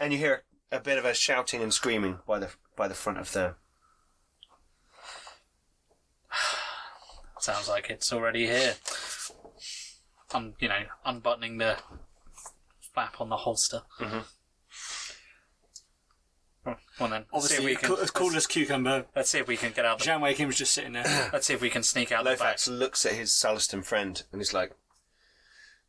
and 0.00 0.12
you 0.12 0.18
hear 0.18 0.42
a 0.72 0.80
bit 0.80 0.98
of 0.98 1.04
a 1.04 1.14
shouting 1.14 1.62
and 1.62 1.72
screaming 1.72 2.18
by 2.26 2.40
the 2.40 2.50
by 2.74 2.88
the 2.88 2.94
front 2.94 3.18
of 3.18 3.30
the 3.32 3.54
Sounds 7.38 7.68
like 7.68 7.88
it's 7.88 8.12
already 8.12 8.46
here. 8.46 8.74
I'm, 10.34 10.54
you 10.58 10.68
know, 10.68 10.82
unbuttoning 11.04 11.58
the 11.58 11.76
flap 12.92 13.20
on 13.20 13.28
the 13.28 13.36
holster. 13.36 13.82
Mhm. 14.00 14.24
Well 16.98 17.08
then, 17.08 17.24
let's 17.32 17.48
see 17.48 17.54
if 17.54 17.60
Obviously, 17.60 17.66
we 17.66 17.76
can. 17.76 17.88
cool, 17.88 17.98
as 17.98 18.10
cool 18.10 18.36
as 18.36 18.46
cucumber. 18.46 19.06
Let's 19.14 19.30
see 19.30 19.38
if 19.38 19.46
we 19.46 19.56
can 19.56 19.72
get 19.72 19.84
out. 19.84 19.98
The, 19.98 20.04
Jan 20.04 20.20
Wakem 20.20 20.46
was 20.46 20.56
just 20.56 20.72
sitting 20.72 20.92
there. 20.92 21.04
let's 21.32 21.46
see 21.46 21.54
if 21.54 21.60
we 21.60 21.70
can 21.70 21.82
sneak 21.82 22.12
out 22.12 22.24
the 22.24 22.36
back. 22.36 22.56
Lofax 22.56 22.78
looks 22.78 23.06
at 23.06 23.12
his 23.12 23.30
Sullustan 23.30 23.84
friend 23.84 24.22
and 24.32 24.40
he's 24.40 24.54
like, 24.54 24.72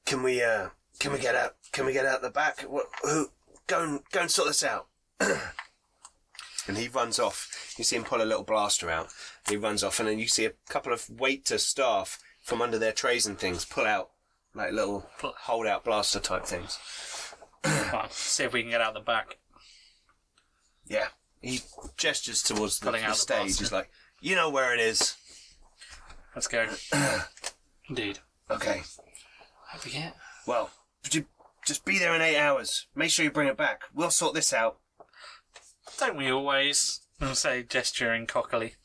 "Can 0.06 0.24
we, 0.24 0.42
uh, 0.42 0.70
can 1.00 1.12
we 1.12 1.20
get 1.20 1.36
out? 1.36 1.56
Can 1.72 1.86
we 1.86 1.94
get 1.94 2.06
out 2.06 2.22
the 2.22 2.30
back? 2.30 2.62
What? 2.62 2.88
Who? 3.04 3.30
Go 3.68 3.84
and 3.84 4.00
go 4.12 4.22
and 4.22 4.32
sort 4.32 4.48
this 4.48 4.63
out." 4.63 4.88
and 5.20 6.78
he 6.78 6.88
runs 6.88 7.20
off. 7.20 7.74
You 7.78 7.84
see 7.84 7.96
him 7.96 8.04
pull 8.04 8.22
a 8.22 8.24
little 8.24 8.44
blaster 8.44 8.89
out. 8.89 9.10
He 9.48 9.58
runs 9.58 9.84
off, 9.84 10.00
and 10.00 10.08
then 10.08 10.20
you 10.20 10.28
see 10.28 10.46
a 10.46 10.54
couple 10.70 10.94
of 10.94 11.10
waiter 11.10 11.58
staff 11.58 12.20
from 12.44 12.62
under 12.62 12.80
their 12.80 12.92
trays 12.92 13.26
and 13.26 13.38
things 13.38 13.65
pull 13.65 13.86
out 13.86 14.10
like 14.56 14.72
little 14.72 15.10
hold 15.22 15.68
out 15.68 15.84
blaster 15.84 16.20
type 16.20 16.46
things. 16.46 16.80
Right, 17.92 18.13
see 18.13 18.44
if 18.44 18.54
we 18.54 18.62
can 18.62 18.72
get 18.72 18.82
out 18.82 18.94
the 18.94 19.02
back. 19.02 19.38
Yeah. 20.89 21.08
He 21.41 21.62
gestures 21.95 22.43
towards 22.43 22.80
the, 22.80 22.88
Pulling 22.88 23.02
the 23.04 23.08
out 23.08 23.13
the 23.13 23.19
stage. 23.21 23.38
blaster. 23.43 23.63
He's 23.63 23.71
like, 23.71 23.89
"You 24.19 24.36
know 24.36 24.49
where 24.49 24.73
it 24.73 24.82
is." 24.82 25.15
Let's 26.36 26.47
go. 26.47 26.67
Indeed. 27.89 28.19
Okay. 28.52 28.82
I 29.73 29.78
forget. 29.78 30.15
Well, 30.45 30.71
would 31.04 31.15
you 31.15 31.25
just 31.65 31.86
be 31.86 31.97
there 31.99 32.13
in 32.15 32.21
eight 32.21 32.38
hours? 32.38 32.88
Make 32.95 33.12
sure 33.12 33.23
you 33.23 33.32
bring 33.32 33.47
it 33.47 33.56
back. 33.58 33.84
We'll 33.93 34.12
sort 34.12 34.34
this 34.34 34.52
out. 34.52 34.80
Don't 35.97 36.17
we 36.17 36.30
always? 36.30 37.02
I'll 37.21 37.36
say 37.36 37.63
gesturing 37.63 38.25
cockily. 38.28 38.75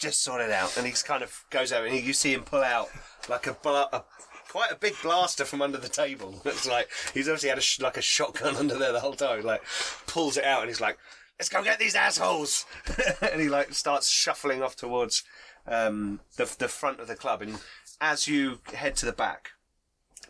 just 0.00 0.22
sort 0.22 0.40
it 0.40 0.50
out. 0.50 0.76
And 0.76 0.86
he 0.86 0.92
kind 0.92 1.22
of 1.22 1.44
goes 1.50 1.72
over, 1.72 1.86
and 1.86 2.00
you 2.00 2.12
see 2.12 2.32
him 2.32 2.44
pull 2.44 2.62
out 2.62 2.88
like 3.28 3.46
a, 3.46 3.52
bla- 3.54 3.88
a 3.92 4.04
quite 4.48 4.72
a 4.72 4.76
big 4.76 4.94
blaster 5.02 5.44
from 5.44 5.62
under 5.62 5.78
the 5.78 5.88
table. 5.88 6.40
It's 6.44 6.66
like 6.66 6.88
he's 7.14 7.28
obviously 7.28 7.50
had 7.50 7.58
a 7.58 7.62
sh- 7.62 7.80
like 7.80 7.96
a 7.96 8.02
shotgun 8.02 8.56
under 8.58 8.76
there 8.76 8.92
the 8.92 9.00
whole 9.00 9.14
time. 9.14 9.44
Like 9.44 9.62
pulls 10.06 10.36
it 10.36 10.44
out, 10.44 10.60
and 10.60 10.68
he's 10.68 10.80
like, 10.80 10.98
"Let's 11.38 11.48
go 11.48 11.62
get 11.62 11.78
these 11.78 11.94
assholes!" 11.94 12.66
and 13.22 13.40
he 13.40 13.48
like 13.48 13.74
starts 13.74 14.08
shuffling 14.08 14.62
off 14.62 14.76
towards 14.76 15.24
um, 15.66 16.20
the 16.36 16.52
the 16.58 16.68
front 16.68 17.00
of 17.00 17.08
the 17.08 17.16
club. 17.16 17.42
And 17.42 17.58
as 18.00 18.26
you 18.28 18.60
head 18.72 18.96
to 18.96 19.06
the 19.06 19.12
back, 19.12 19.50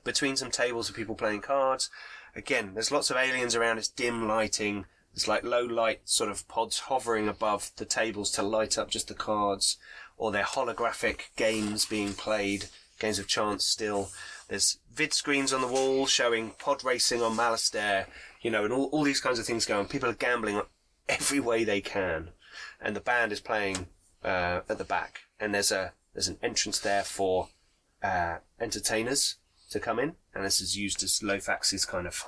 between 0.04 0.36
some 0.36 0.50
tables 0.50 0.88
of 0.88 0.96
people 0.96 1.14
playing 1.14 1.42
cards. 1.42 1.90
Again, 2.34 2.72
there's 2.72 2.90
lots 2.90 3.10
of 3.10 3.16
aliens 3.16 3.54
around. 3.54 3.78
It's 3.78 3.88
dim 3.88 4.26
lighting. 4.26 4.86
It's 5.12 5.28
like 5.28 5.44
low 5.44 5.64
light 5.64 6.00
sort 6.04 6.30
of 6.30 6.46
pods 6.48 6.78
hovering 6.80 7.28
above 7.28 7.72
the 7.76 7.84
tables 7.84 8.30
to 8.32 8.42
light 8.42 8.78
up 8.78 8.90
just 8.90 9.08
the 9.08 9.14
cards, 9.14 9.76
or 10.16 10.30
they're 10.30 10.44
holographic 10.44 11.34
games 11.36 11.84
being 11.84 12.14
played, 12.14 12.66
games 12.98 13.18
of 13.18 13.26
chance 13.26 13.64
still. 13.64 14.10
There's 14.48 14.78
vid 14.92 15.12
screens 15.12 15.52
on 15.52 15.60
the 15.60 15.66
wall 15.66 16.06
showing 16.06 16.50
pod 16.58 16.84
racing 16.84 17.22
on 17.22 17.36
Malastare, 17.36 18.06
you 18.40 18.50
know, 18.50 18.64
and 18.64 18.72
all, 18.72 18.86
all 18.86 19.04
these 19.04 19.20
kinds 19.20 19.38
of 19.38 19.46
things 19.46 19.66
going. 19.66 19.86
People 19.86 20.08
are 20.08 20.14
gambling 20.14 20.62
every 21.08 21.40
way 21.40 21.64
they 21.64 21.80
can, 21.80 22.30
and 22.80 22.96
the 22.96 23.00
band 23.00 23.32
is 23.32 23.40
playing 23.40 23.86
uh, 24.24 24.60
at 24.68 24.78
the 24.78 24.84
back. 24.84 25.20
And 25.40 25.54
there's 25.54 25.72
a 25.72 25.92
there's 26.14 26.28
an 26.28 26.38
entrance 26.42 26.78
there 26.78 27.04
for 27.04 27.48
uh, 28.02 28.38
entertainers 28.60 29.36
to 29.70 29.80
come 29.80 29.98
in, 29.98 30.16
and 30.34 30.44
this 30.44 30.60
is 30.60 30.76
used 30.76 31.02
as 31.02 31.20
Lofax's 31.20 31.84
kind 31.84 32.06
of 32.06 32.24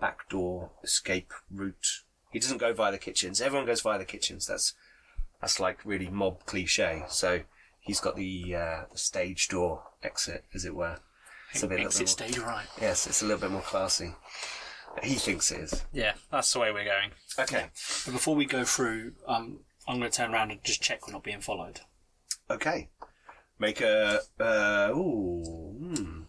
backdoor 0.00 0.70
escape 0.82 1.32
route. 1.50 2.02
He 2.30 2.38
doesn't 2.38 2.58
go 2.58 2.72
via 2.72 2.92
the 2.92 2.98
kitchens. 2.98 3.40
Everyone 3.40 3.66
goes 3.66 3.80
via 3.80 3.98
the 3.98 4.04
kitchens. 4.04 4.46
That's 4.46 4.74
that's 5.40 5.60
like 5.60 5.84
really 5.84 6.08
mob 6.08 6.46
cliche. 6.46 7.04
So 7.08 7.40
he's 7.84 8.00
got 8.00 8.16
the 8.16 8.54
uh, 8.56 8.82
the 8.90 8.98
stage 8.98 9.48
door 9.48 9.82
exit, 10.02 10.44
as 10.54 10.64
it 10.64 10.74
were. 10.74 10.98
It's 11.52 11.62
a 11.62 11.68
bit, 11.68 11.78
Exit 11.78 12.00
more, 12.02 12.06
stage 12.08 12.38
right. 12.38 12.66
yes, 12.80 13.06
it's 13.06 13.22
a 13.22 13.26
little 13.26 13.40
bit 13.40 13.52
more 13.52 13.62
classy. 13.62 14.12
He 15.02 15.14
thinks 15.14 15.52
it 15.52 15.60
is. 15.60 15.84
Yeah, 15.92 16.14
that's 16.32 16.52
the 16.52 16.58
way 16.58 16.72
we're 16.72 16.84
going. 16.84 17.10
Okay, 17.38 17.66
But 18.04 18.12
before 18.12 18.34
we 18.34 18.44
go 18.44 18.64
through, 18.64 19.12
um, 19.28 19.60
I'm 19.86 19.98
going 19.98 20.10
to 20.10 20.16
turn 20.16 20.32
around 20.34 20.50
and 20.50 20.64
just 20.64 20.82
check 20.82 21.06
we're 21.06 21.12
not 21.12 21.22
being 21.22 21.40
followed. 21.40 21.80
okay. 22.50 22.90
Make 23.56 23.80
a 23.80 24.20
uh, 24.40 24.90
ooh, 24.92 25.76
hmm. 25.80 26.22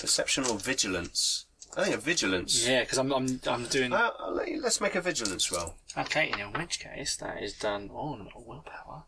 perception 0.00 0.44
or 0.44 0.58
vigilance. 0.58 1.46
I 1.76 1.84
think 1.84 1.94
a 1.96 1.98
vigilance. 2.00 2.66
Yeah, 2.66 2.80
because 2.80 2.98
I'm, 2.98 3.12
I'm, 3.12 3.40
I'm 3.46 3.64
doing. 3.66 3.92
Uh, 3.92 4.10
let 4.30 4.48
let's 4.60 4.80
make 4.80 4.96
a 4.96 5.00
vigilance 5.00 5.52
roll. 5.52 5.74
Okay, 5.96 6.32
in 6.36 6.52
which 6.60 6.80
case 6.80 7.16
that 7.16 7.40
is 7.40 7.52
done 7.54 7.90
on 7.90 8.28
willpower. 8.34 9.04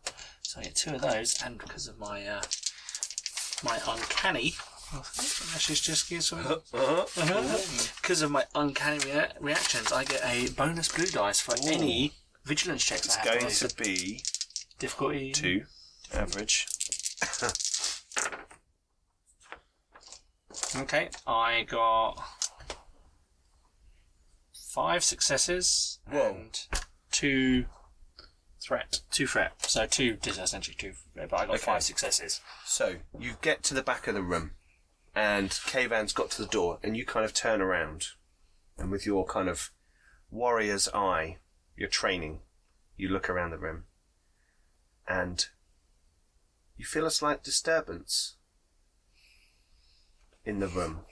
So 0.47 0.61
I 0.61 0.63
get 0.63 0.75
two 0.75 0.95
of 0.95 1.01
those, 1.01 1.43
and 1.43 1.57
because 1.57 1.89
of 1.89 1.99
my 1.99 2.25
uh, 2.25 2.41
my 3.65 3.81
uncanny, 3.85 4.55
just 5.59 5.83
just 5.83 6.09
give. 6.09 6.23
Uh-huh. 6.31 7.57
Because 8.01 8.21
of 8.21 8.31
my 8.31 8.45
uncanny 8.55 8.99
rea- 8.99 9.33
reactions, 9.41 9.91
I 9.91 10.05
get 10.05 10.21
a 10.23 10.47
bonus 10.51 10.87
blue 10.87 11.07
dice 11.07 11.41
for 11.41 11.55
Ooh. 11.55 11.69
any 11.69 12.13
vigilance 12.45 12.85
checks 12.85 13.07
It's 13.07 13.17
I 13.17 13.19
have 13.27 13.39
going 13.41 13.51
to 13.51 13.67
to 13.67 13.75
be 13.75 14.21
difficulty 14.79 15.33
two 15.33 15.65
average. 16.13 16.65
Okay, 20.75 21.09
I 21.25 21.63
got 21.63 22.23
five 24.69 25.03
successes 25.03 25.99
Whoa. 26.09 26.35
and 26.35 26.59
two 27.11 27.65
threat. 28.67 28.99
Two 29.11 29.27
threat. 29.27 29.53
So 29.65 29.85
two, 29.85 30.17
essentially 30.25 30.75
two, 30.77 30.93
but 31.15 31.33
I 31.33 31.45
got 31.45 31.49
Okay. 31.55 31.57
five 31.57 31.83
successes. 31.83 32.41
So 32.65 32.97
you 33.17 33.37
get 33.41 33.63
to 33.63 33.73
the 33.73 33.81
back 33.81 34.07
of 34.07 34.13
the 34.13 34.21
room, 34.21 34.51
and 35.15 35.57
Kavan's 35.65 36.11
got 36.11 36.29
to 36.31 36.41
the 36.41 36.49
door, 36.49 36.79
and 36.83 36.97
you 36.97 37.05
kind 37.05 37.23
of 37.23 37.33
turn 37.33 37.61
around, 37.61 38.07
and 38.77 38.91
with 38.91 39.05
your 39.05 39.25
kind 39.25 39.47
of 39.47 39.71
warrior's 40.29 40.89
eye, 40.89 41.37
your 41.77 41.87
training, 41.87 42.41
you 42.97 43.07
look 43.07 43.29
around 43.29 43.51
the 43.51 43.57
room, 43.57 43.85
and 45.07 45.47
you 46.75 46.83
feel 46.83 47.05
a 47.05 47.11
slight 47.11 47.43
disturbance 47.43 48.35
in 50.43 50.59
the 50.59 50.67
room 50.67 51.05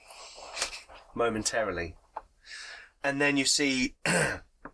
momentarily, 1.14 1.96
and 3.02 3.18
then 3.18 3.38
you 3.38 3.46
see 3.46 3.96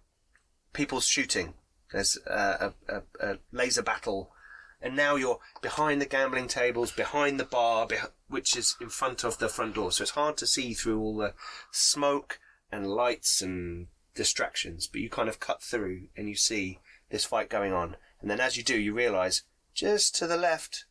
people 0.72 1.00
shooting. 1.00 1.54
There's 1.92 2.16
a, 2.26 2.72
a, 2.88 3.02
a, 3.20 3.38
laser 3.52 3.82
battle 3.82 4.32
and 4.80 4.96
now 4.96 5.14
you're 5.14 5.38
behind 5.60 6.00
the 6.00 6.06
gambling 6.06 6.48
tables, 6.48 6.90
behind 6.90 7.38
the 7.38 7.44
bar, 7.44 7.86
which 8.28 8.56
is 8.56 8.76
in 8.80 8.88
front 8.88 9.22
of 9.22 9.38
the 9.38 9.48
front 9.48 9.76
door. 9.76 9.92
So 9.92 10.02
it's 10.02 10.10
hard 10.12 10.36
to 10.38 10.46
see 10.46 10.74
through 10.74 11.00
all 11.00 11.16
the 11.16 11.34
smoke 11.70 12.40
and 12.72 12.86
lights 12.86 13.40
and 13.40 13.86
distractions, 14.14 14.88
but 14.88 15.00
you 15.00 15.08
kind 15.08 15.28
of 15.28 15.38
cut 15.38 15.62
through 15.62 16.08
and 16.16 16.28
you 16.28 16.34
see 16.34 16.80
this 17.10 17.24
fight 17.24 17.48
going 17.48 17.72
on. 17.72 17.96
And 18.20 18.30
then 18.30 18.40
as 18.40 18.56
you 18.56 18.64
do, 18.64 18.78
you 18.78 18.92
realize 18.92 19.42
just 19.74 20.16
to 20.16 20.26
the 20.26 20.36
left, 20.36 20.86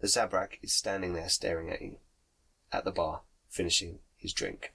the 0.00 0.08
Zabrak 0.08 0.58
is 0.62 0.74
standing 0.74 1.12
there 1.14 1.28
staring 1.28 1.70
at 1.70 1.82
you 1.82 1.98
at 2.72 2.84
the 2.84 2.90
bar, 2.90 3.22
finishing 3.48 4.00
his 4.16 4.32
drink. 4.32 4.72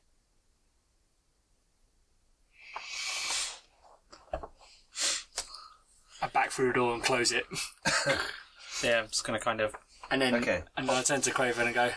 I 6.26 6.30
back 6.30 6.52
through 6.52 6.68
the 6.68 6.74
door 6.74 6.94
and 6.94 7.04
close 7.04 7.32
it, 7.32 7.46
Yeah, 8.84 9.00
I'm 9.02 9.08
just 9.08 9.24
going 9.24 9.40
to 9.40 9.44
kind 9.44 9.62
of. 9.62 9.76
and 10.10 10.22
then 10.22 10.36
Okay. 10.36 10.64
and 10.76 10.90
then 10.90 10.96
I 10.96 11.04
turn 11.04 11.22
to 11.22 11.32
Craven 11.32 11.68
and 11.68 11.76
go, 11.76 11.92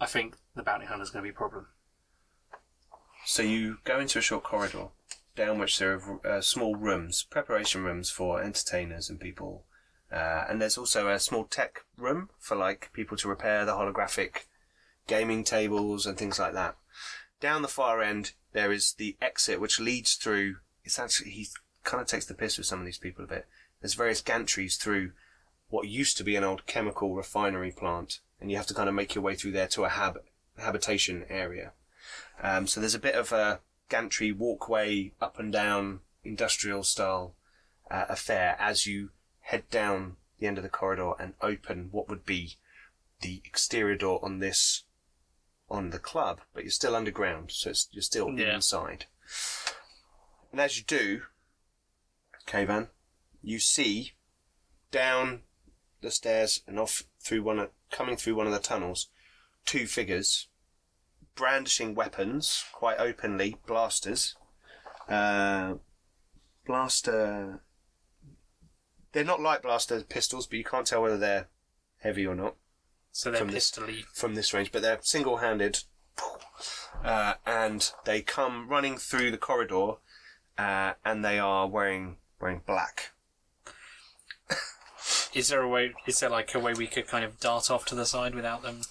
"I 0.00 0.06
think 0.06 0.36
the 0.54 0.62
bounty 0.62 0.86
hunter's 0.86 1.10
going 1.10 1.22
to 1.24 1.26
be 1.30 1.34
a 1.34 1.36
problem." 1.36 1.66
So 3.26 3.42
you 3.42 3.78
go 3.84 3.98
into 4.00 4.18
a 4.18 4.22
short 4.22 4.44
corridor, 4.44 4.88
down 5.36 5.58
which 5.58 5.78
there 5.78 5.94
are 5.94 6.26
uh, 6.26 6.40
small 6.40 6.74
rooms, 6.76 7.22
preparation 7.24 7.82
rooms 7.84 8.08
for 8.10 8.42
entertainers 8.42 9.10
and 9.10 9.20
people. 9.20 9.64
Uh, 10.10 10.44
and 10.48 10.60
there's 10.60 10.76
also 10.78 11.08
a 11.08 11.18
small 11.18 11.44
tech 11.44 11.84
room 11.96 12.28
for 12.38 12.56
like 12.56 12.90
people 12.92 13.16
to 13.16 13.28
repair 13.28 13.64
the 13.64 13.72
holographic 13.72 14.44
gaming 15.06 15.42
tables 15.42 16.04
and 16.06 16.18
things 16.18 16.38
like 16.38 16.52
that. 16.52 16.76
Down 17.40 17.62
the 17.62 17.68
far 17.68 18.02
end, 18.02 18.32
there 18.52 18.70
is 18.72 18.92
the 18.94 19.16
exit 19.22 19.60
which 19.60 19.80
leads 19.80 20.14
through. 20.14 20.56
It's 20.84 20.98
actually 20.98 21.30
he 21.30 21.48
kind 21.84 22.00
of 22.00 22.06
takes 22.06 22.26
the 22.26 22.34
piss 22.34 22.58
with 22.58 22.66
some 22.66 22.78
of 22.80 22.84
these 22.86 22.98
people 22.98 23.24
a 23.24 23.28
bit. 23.28 23.46
There's 23.82 23.94
various 23.94 24.22
gantries 24.22 24.76
through 24.76 25.12
what 25.68 25.88
used 25.88 26.16
to 26.16 26.24
be 26.24 26.36
an 26.36 26.44
old 26.44 26.66
chemical 26.66 27.14
refinery 27.14 27.72
plant, 27.72 28.20
and 28.40 28.50
you 28.50 28.56
have 28.56 28.66
to 28.68 28.74
kind 28.74 28.88
of 28.88 28.94
make 28.94 29.14
your 29.14 29.24
way 29.24 29.34
through 29.34 29.52
there 29.52 29.66
to 29.68 29.84
a 29.84 29.88
hab- 29.90 30.22
habitation 30.56 31.24
area. 31.28 31.72
Um, 32.40 32.66
so 32.66 32.80
there's 32.80 32.94
a 32.94 33.00
bit 33.00 33.14
of 33.14 33.32
a 33.32 33.60
gantry 33.88 34.32
walkway 34.32 35.12
up 35.20 35.38
and 35.38 35.52
down 35.52 36.00
industrial 36.24 36.82
style 36.84 37.34
uh, 37.90 38.06
affair 38.08 38.56
as 38.58 38.86
you 38.86 39.10
head 39.40 39.68
down 39.70 40.16
the 40.38 40.46
end 40.46 40.56
of 40.56 40.62
the 40.62 40.70
corridor 40.70 41.12
and 41.18 41.34
open 41.42 41.88
what 41.90 42.08
would 42.08 42.24
be 42.24 42.56
the 43.20 43.42
exterior 43.44 43.96
door 43.96 44.20
on 44.24 44.38
this 44.38 44.84
on 45.68 45.90
the 45.90 45.98
club, 45.98 46.40
but 46.52 46.64
you're 46.64 46.70
still 46.70 46.94
underground, 46.94 47.50
so 47.50 47.70
it's, 47.70 47.88
you're 47.92 48.02
still 48.02 48.28
Yeah. 48.38 48.54
inside. 48.54 49.06
And 50.50 50.60
as 50.60 50.76
you 50.76 50.84
do, 50.84 51.22
Kavan, 52.46 52.88
you 53.42 53.58
see 53.58 54.12
down 54.90 55.42
the 56.00 56.10
stairs 56.10 56.62
and 56.66 56.78
off 56.78 57.04
through 57.20 57.42
one 57.42 57.58
of, 57.58 57.70
coming 57.90 58.16
through 58.16 58.34
one 58.34 58.46
of 58.46 58.52
the 58.52 58.58
tunnels, 58.58 59.08
two 59.64 59.86
figures 59.86 60.48
brandishing 61.34 61.94
weapons 61.94 62.64
quite 62.72 62.98
openly, 62.98 63.56
blasters. 63.66 64.36
Uh, 65.08 65.74
blaster. 66.66 67.60
They're 69.12 69.24
not 69.24 69.40
light 69.40 69.62
blaster 69.62 70.02
pistols, 70.02 70.46
but 70.46 70.58
you 70.58 70.64
can't 70.64 70.86
tell 70.86 71.02
whether 71.02 71.18
they're 71.18 71.48
heavy 72.00 72.26
or 72.26 72.34
not 72.34 72.56
So 73.12 73.30
they're 73.30 73.40
From 73.40 73.48
this- 73.48 73.70
pistol-y. 73.70 74.02
from 74.14 74.34
this 74.34 74.52
range, 74.54 74.72
but 74.72 74.82
they're 74.82 74.98
single 75.02 75.38
handed. 75.38 75.80
Uh, 77.02 77.34
and 77.46 77.90
they 78.04 78.22
come 78.22 78.68
running 78.68 78.96
through 78.96 79.30
the 79.30 79.38
corridor 79.38 79.94
uh, 80.58 80.92
and 81.04 81.24
they 81.24 81.38
are 81.38 81.66
wearing 81.66 82.18
wearing 82.40 82.60
black. 82.66 83.12
Is 85.34 85.48
there 85.48 85.62
a 85.62 85.68
way? 85.68 85.92
Is 86.06 86.20
there 86.20 86.28
like 86.30 86.54
a 86.54 86.58
way 86.60 86.74
we 86.74 86.86
could 86.86 87.06
kind 87.08 87.24
of 87.24 87.40
dart 87.40 87.70
off 87.70 87.84
to 87.86 87.94
the 87.94 88.04
side 88.06 88.34
without 88.34 88.62
them? 88.62 88.82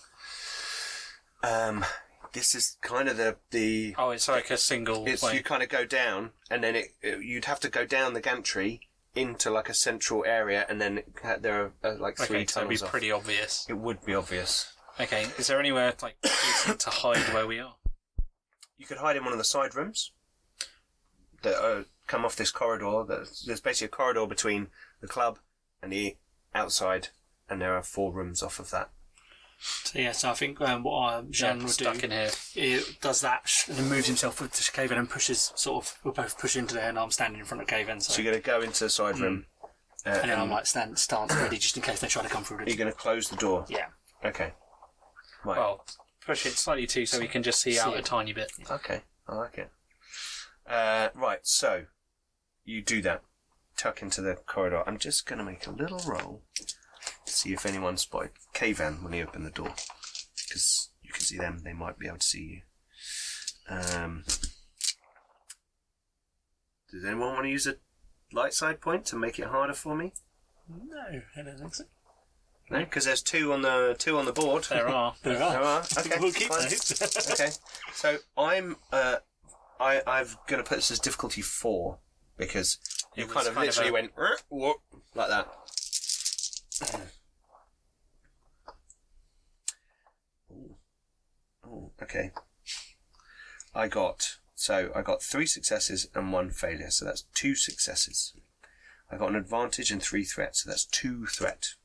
Um, 1.44 1.86
this 2.34 2.56
is 2.56 2.78
kind 2.82 3.08
of 3.10 3.18
the 3.18 3.38
the 3.52 3.96
Oh, 3.98 4.12
it's 4.12 4.28
like 4.28 4.50
a 4.50 4.58
single 4.58 5.06
it's 5.08 5.24
way. 5.24 5.36
you 5.36 5.44
kind 5.44 5.64
of 5.64 5.70
go 5.70 5.86
down, 5.86 6.32
and 6.50 6.64
then 6.64 6.76
it, 6.76 6.88
it- 7.02 7.24
you'd 7.24 7.46
have 7.46 7.60
to 7.62 7.70
go 7.70 7.86
down 7.86 8.14
the 8.14 8.22
gantry 8.22 8.82
into 9.16 9.50
like 9.50 9.70
a 9.70 9.74
central 9.74 10.24
area, 10.26 10.66
and 10.70 10.80
then 10.82 11.00
it, 11.00 11.42
there 11.42 11.62
are 11.66 11.74
uh, 11.92 11.96
like 12.00 12.18
three 12.18 12.38
okay, 12.40 12.46
so 12.48 12.60
it'd 12.62 12.70
be 12.70 12.76
tunnels. 12.76 12.84
off. 12.84 12.90
pretty 12.92 13.12
obvious. 13.12 13.66
It 13.70 13.74
would 13.78 14.04
be 14.06 14.16
obvious. 14.16 14.74
Okay, 15.00 15.26
is 15.38 15.48
there 15.48 15.60
anywhere 15.60 15.94
like 16.02 16.20
to 16.22 16.90
hide 16.90 17.34
where 17.34 17.48
we 17.48 17.60
are? 17.60 17.76
You 18.78 18.86
could 18.86 18.98
hide 18.98 19.16
in 19.16 19.24
one 19.24 19.32
of 19.32 19.38
the 19.38 19.44
side 19.46 19.76
rooms 19.76 20.12
that 21.44 21.56
uh, 21.56 21.84
come 22.08 22.26
off 22.26 22.36
this 22.36 22.52
corridor. 22.52 23.04
There's, 23.08 23.44
there's 23.46 23.62
basically 23.62 23.86
a 23.88 23.90
corridor 23.90 24.26
between 24.26 24.68
the 25.02 25.08
club 25.08 25.40
and 25.82 25.92
the 25.92 26.18
outside, 26.56 27.10
and 27.50 27.62
there 27.62 27.76
are 27.76 27.84
four 27.84 28.12
rooms 28.14 28.42
off 28.44 28.60
of 28.60 28.70
that. 28.72 28.92
So 29.60 30.00
yeah, 30.00 30.12
so 30.12 30.32
I 30.32 30.34
think 30.34 30.60
um, 30.62 30.84
what 30.84 31.14
uh, 31.14 31.22
Jean 31.30 31.58
Yeah, 31.58 31.64
would 31.64 31.70
stuck 31.72 31.98
do 32.00 32.06
in 32.06 32.12
here. 32.12 32.32
he 32.54 32.82
does 33.00 33.22
that 33.22 33.48
sh- 33.48 33.68
and 33.68 33.78
then 33.78 33.90
moves 33.90 34.08
himself 34.08 34.42
up 34.42 34.52
to 34.52 34.72
Caven 34.72 34.98
and 34.98 35.08
pushes 35.10 35.52
sort 35.56 35.86
of 35.86 36.00
we'll 36.04 36.14
both 36.16 36.40
push 36.40 36.56
into 36.56 36.74
there 36.74 36.90
and 36.90 36.98
I'm 36.98 37.12
standing 37.12 37.40
in 37.40 37.46
front 37.46 37.62
of 37.62 37.68
Caven 37.68 38.00
so, 38.00 38.14
So 38.14 38.22
you're 38.24 38.32
going 38.32 38.42
to 38.42 38.48
go 38.48 38.62
into 38.62 38.86
the 38.86 38.90
side 38.90 39.20
room, 39.20 39.46
uh, 39.64 39.68
and 40.10 40.16
then 40.24 40.30
and 40.32 40.42
I'm 40.42 40.50
like 40.50 40.66
stand 40.66 40.98
stance 40.98 41.36
ready 41.36 41.58
just 41.58 41.78
in 41.78 41.84
case 41.84 42.00
they 42.00 42.08
try 42.08 42.24
to 42.24 42.30
come 42.30 42.44
through 42.44 42.58
you're 42.58 42.66
the 42.66 42.76
going 42.76 42.92
to 42.92 42.98
close 42.98 43.30
the 43.30 43.36
door. 43.36 43.66
Yeah. 43.70 43.86
Okay. 44.26 44.54
Right. 45.46 45.58
Well, 45.58 45.86
push 46.26 46.48
it 46.48 46.54
slightly 46.54 46.88
too, 46.88 47.06
so 47.06 47.20
we 47.20 47.28
can 47.28 47.44
just 47.44 47.62
see, 47.62 47.74
See 47.74 47.80
out 47.80 47.98
a 47.98 48.02
tiny 48.02 48.34
bit. 48.34 48.52
Okay, 48.70 49.02
I 49.28 49.36
like 49.36 49.58
it. 49.60 49.70
Uh, 50.68 51.10
right, 51.16 51.40
so 51.44 51.86
you 52.64 52.82
do 52.82 53.02
that. 53.04 53.22
Tuck 53.82 54.04
into 54.04 54.22
the 54.22 54.36
corridor. 54.36 54.84
I'm 54.86 55.00
just 55.00 55.26
going 55.26 55.40
to 55.40 55.44
make 55.44 55.66
a 55.66 55.72
little 55.72 56.00
roll 56.06 56.44
see 57.26 57.52
if 57.52 57.66
anyone 57.66 57.98
spotted 57.98 58.30
Kavan 58.54 59.02
when 59.02 59.14
he 59.14 59.24
opened 59.24 59.44
the 59.44 59.50
door. 59.50 59.74
Because 60.36 60.92
you 61.02 61.12
can 61.12 61.24
see 61.24 61.40
them, 61.40 61.62
they 61.64 61.74
might 61.74 61.98
be 61.98 62.06
able 62.06 62.20
to 62.20 62.24
see 62.24 62.44
you. 62.44 62.62
Um, 63.68 64.24
does 66.92 67.04
anyone 67.04 67.34
want 67.34 67.46
to 67.46 67.50
use 67.50 67.66
a 67.66 67.78
light 68.32 68.54
side 68.54 68.82
point 68.82 69.04
to 69.06 69.16
make 69.16 69.40
it 69.40 69.48
harder 69.48 69.74
for 69.74 69.96
me? 69.96 70.14
No, 70.70 71.22
I 71.36 71.42
don't 71.42 71.58
think 71.58 71.74
so. 71.74 71.86
No, 72.70 72.82
because 72.82 73.06
there's 73.06 73.24
two 73.24 73.52
on 73.52 73.64
the 73.64 73.96
two 73.98 74.16
on 74.20 74.26
the 74.26 74.32
board. 74.32 74.66
There 74.66 74.88
are. 74.88 75.16
There 75.24 75.42
are. 75.42 75.52
There 75.54 75.62
are. 75.62 75.80
are. 75.80 75.84
Okay, 75.98 76.16
we'll 76.20 76.32
keep 76.32 76.50
fine. 76.50 76.70
those. 76.70 77.32
okay. 77.32 77.50
So 77.94 78.18
I'm 78.38 78.76
uh 78.94 79.18
I 79.80 80.04
I'm 80.06 80.28
gonna 80.48 80.64
put 80.64 80.76
this 80.76 80.92
as 80.92 81.00
difficulty 81.00 81.42
four 81.42 81.98
because 82.38 82.78
you 83.16 83.26
kind 83.26 83.48
of 83.48 83.54
kind 83.54 83.68
of 83.70 83.76
literally 83.78 83.90
a- 83.90 83.94
went 83.94 84.12
"Er, 84.18 84.38
whoop," 84.50 84.78
like 85.16 85.30
that. 85.30 85.48
Ooh. 90.52 90.76
Ooh, 91.66 91.92
okay. 92.02 92.32
I 93.74 93.88
got 93.88 94.38
so 94.56 94.92
I 94.96 95.02
got 95.02 95.24
three 95.24 95.46
successes 95.46 96.08
and 96.14 96.32
one 96.32 96.52
failure, 96.52 96.92
so 96.92 97.06
that's 97.06 97.24
two 97.34 97.56
successes. 97.56 98.34
I 99.10 99.18
got 99.18 99.30
an 99.30 99.36
advantage 99.36 99.92
and 99.92 100.02
three 100.02 100.24
threats, 100.24 100.64
so 100.64 100.70
that's 100.70 100.86
two 100.86 101.26
threat. 101.26 101.76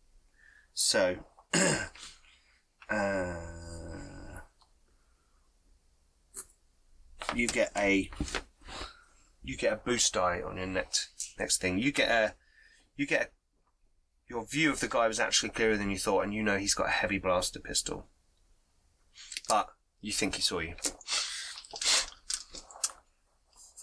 So 0.75 1.17
uh, 2.91 3.37
you 7.35 7.49
get 7.49 7.73
a 7.77 8.11
you 9.47 9.57
get 9.57 9.73
a 9.73 9.77
boost 9.77 10.13
die 10.13 10.43
on 10.45 10.57
your 10.57 10.67
next 10.67 11.35
next 11.39 11.61
thing. 11.61 11.79
You 11.79 11.93
get 11.93 12.11
a 12.11 12.35
you 12.97 13.07
get 13.07 13.23
a, 13.23 13.29
your 14.29 14.45
view 14.45 14.71
of 14.71 14.81
the 14.81 14.89
guy 14.89 15.07
was 15.07 15.21
actually 15.21 15.51
clearer 15.51 15.77
than 15.77 15.91
you 15.91 15.99
thought, 15.99 16.23
and 16.23 16.35
you 16.35 16.43
know 16.43 16.59
he's 16.59 16.75
got 16.75 16.89
a 16.89 16.91
heavy 16.91 17.19
blaster 17.19 17.61
pistol, 17.61 18.09
but 19.49 19.69
you 20.01 20.13
think 20.13 20.35
he 20.35 20.43
saw 20.43 20.59
you. 20.59 20.75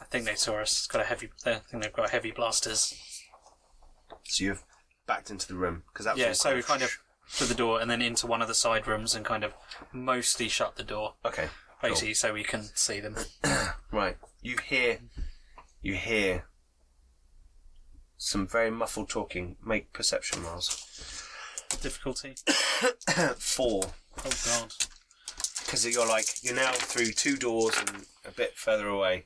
I 0.01 0.05
think 0.09 0.25
they 0.25 0.35
saw 0.35 0.59
us. 0.59 0.73
It's 0.73 0.87
got 0.87 1.01
a 1.01 1.05
heavy. 1.05 1.29
I 1.45 1.55
think 1.55 1.81
they've 1.81 1.93
got 1.93 2.09
heavy 2.09 2.31
blasters. 2.31 2.93
So 4.25 4.43
you've 4.43 4.63
backed 5.07 5.31
into 5.31 5.47
the 5.47 5.55
room 5.55 5.83
because 5.87 6.05
that 6.05 6.15
was 6.15 6.21
Yeah, 6.21 6.33
so 6.33 6.55
we 6.55 6.61
kind 6.61 6.81
of 6.81 6.97
through 7.29 7.47
the 7.47 7.55
door 7.55 7.81
and 7.81 7.89
then 7.89 8.01
into 8.01 8.27
one 8.27 8.41
of 8.41 8.47
the 8.47 8.53
side 8.53 8.85
rooms 8.85 9.15
and 9.15 9.25
kind 9.25 9.43
of 9.43 9.53
mostly 9.91 10.49
shut 10.49 10.75
the 10.75 10.83
door, 10.83 11.15
okay. 11.25 11.47
basically, 11.81 12.13
so 12.13 12.33
we 12.33 12.43
can 12.43 12.63
see 12.75 12.99
them. 12.99 13.15
Right. 13.91 14.17
You 14.41 14.57
hear, 14.57 15.01
you 15.83 15.93
hear 15.95 16.45
some 18.17 18.47
very 18.47 18.71
muffled 18.71 19.09
talking. 19.09 19.57
Make 19.63 19.93
perception 19.93 20.43
rolls. 20.43 21.27
Difficulty. 21.81 22.35
Oh, 23.17 23.33
Four. 23.37 23.83
Oh 24.25 24.29
god. 24.45 24.73
Because 25.59 25.85
you're 25.87 26.07
like, 26.07 26.25
you're 26.43 26.55
now 26.55 26.71
through 26.73 27.11
two 27.11 27.37
doors 27.37 27.75
and 27.79 28.05
a 28.25 28.31
bit 28.31 28.57
further 28.57 28.87
away. 28.87 29.25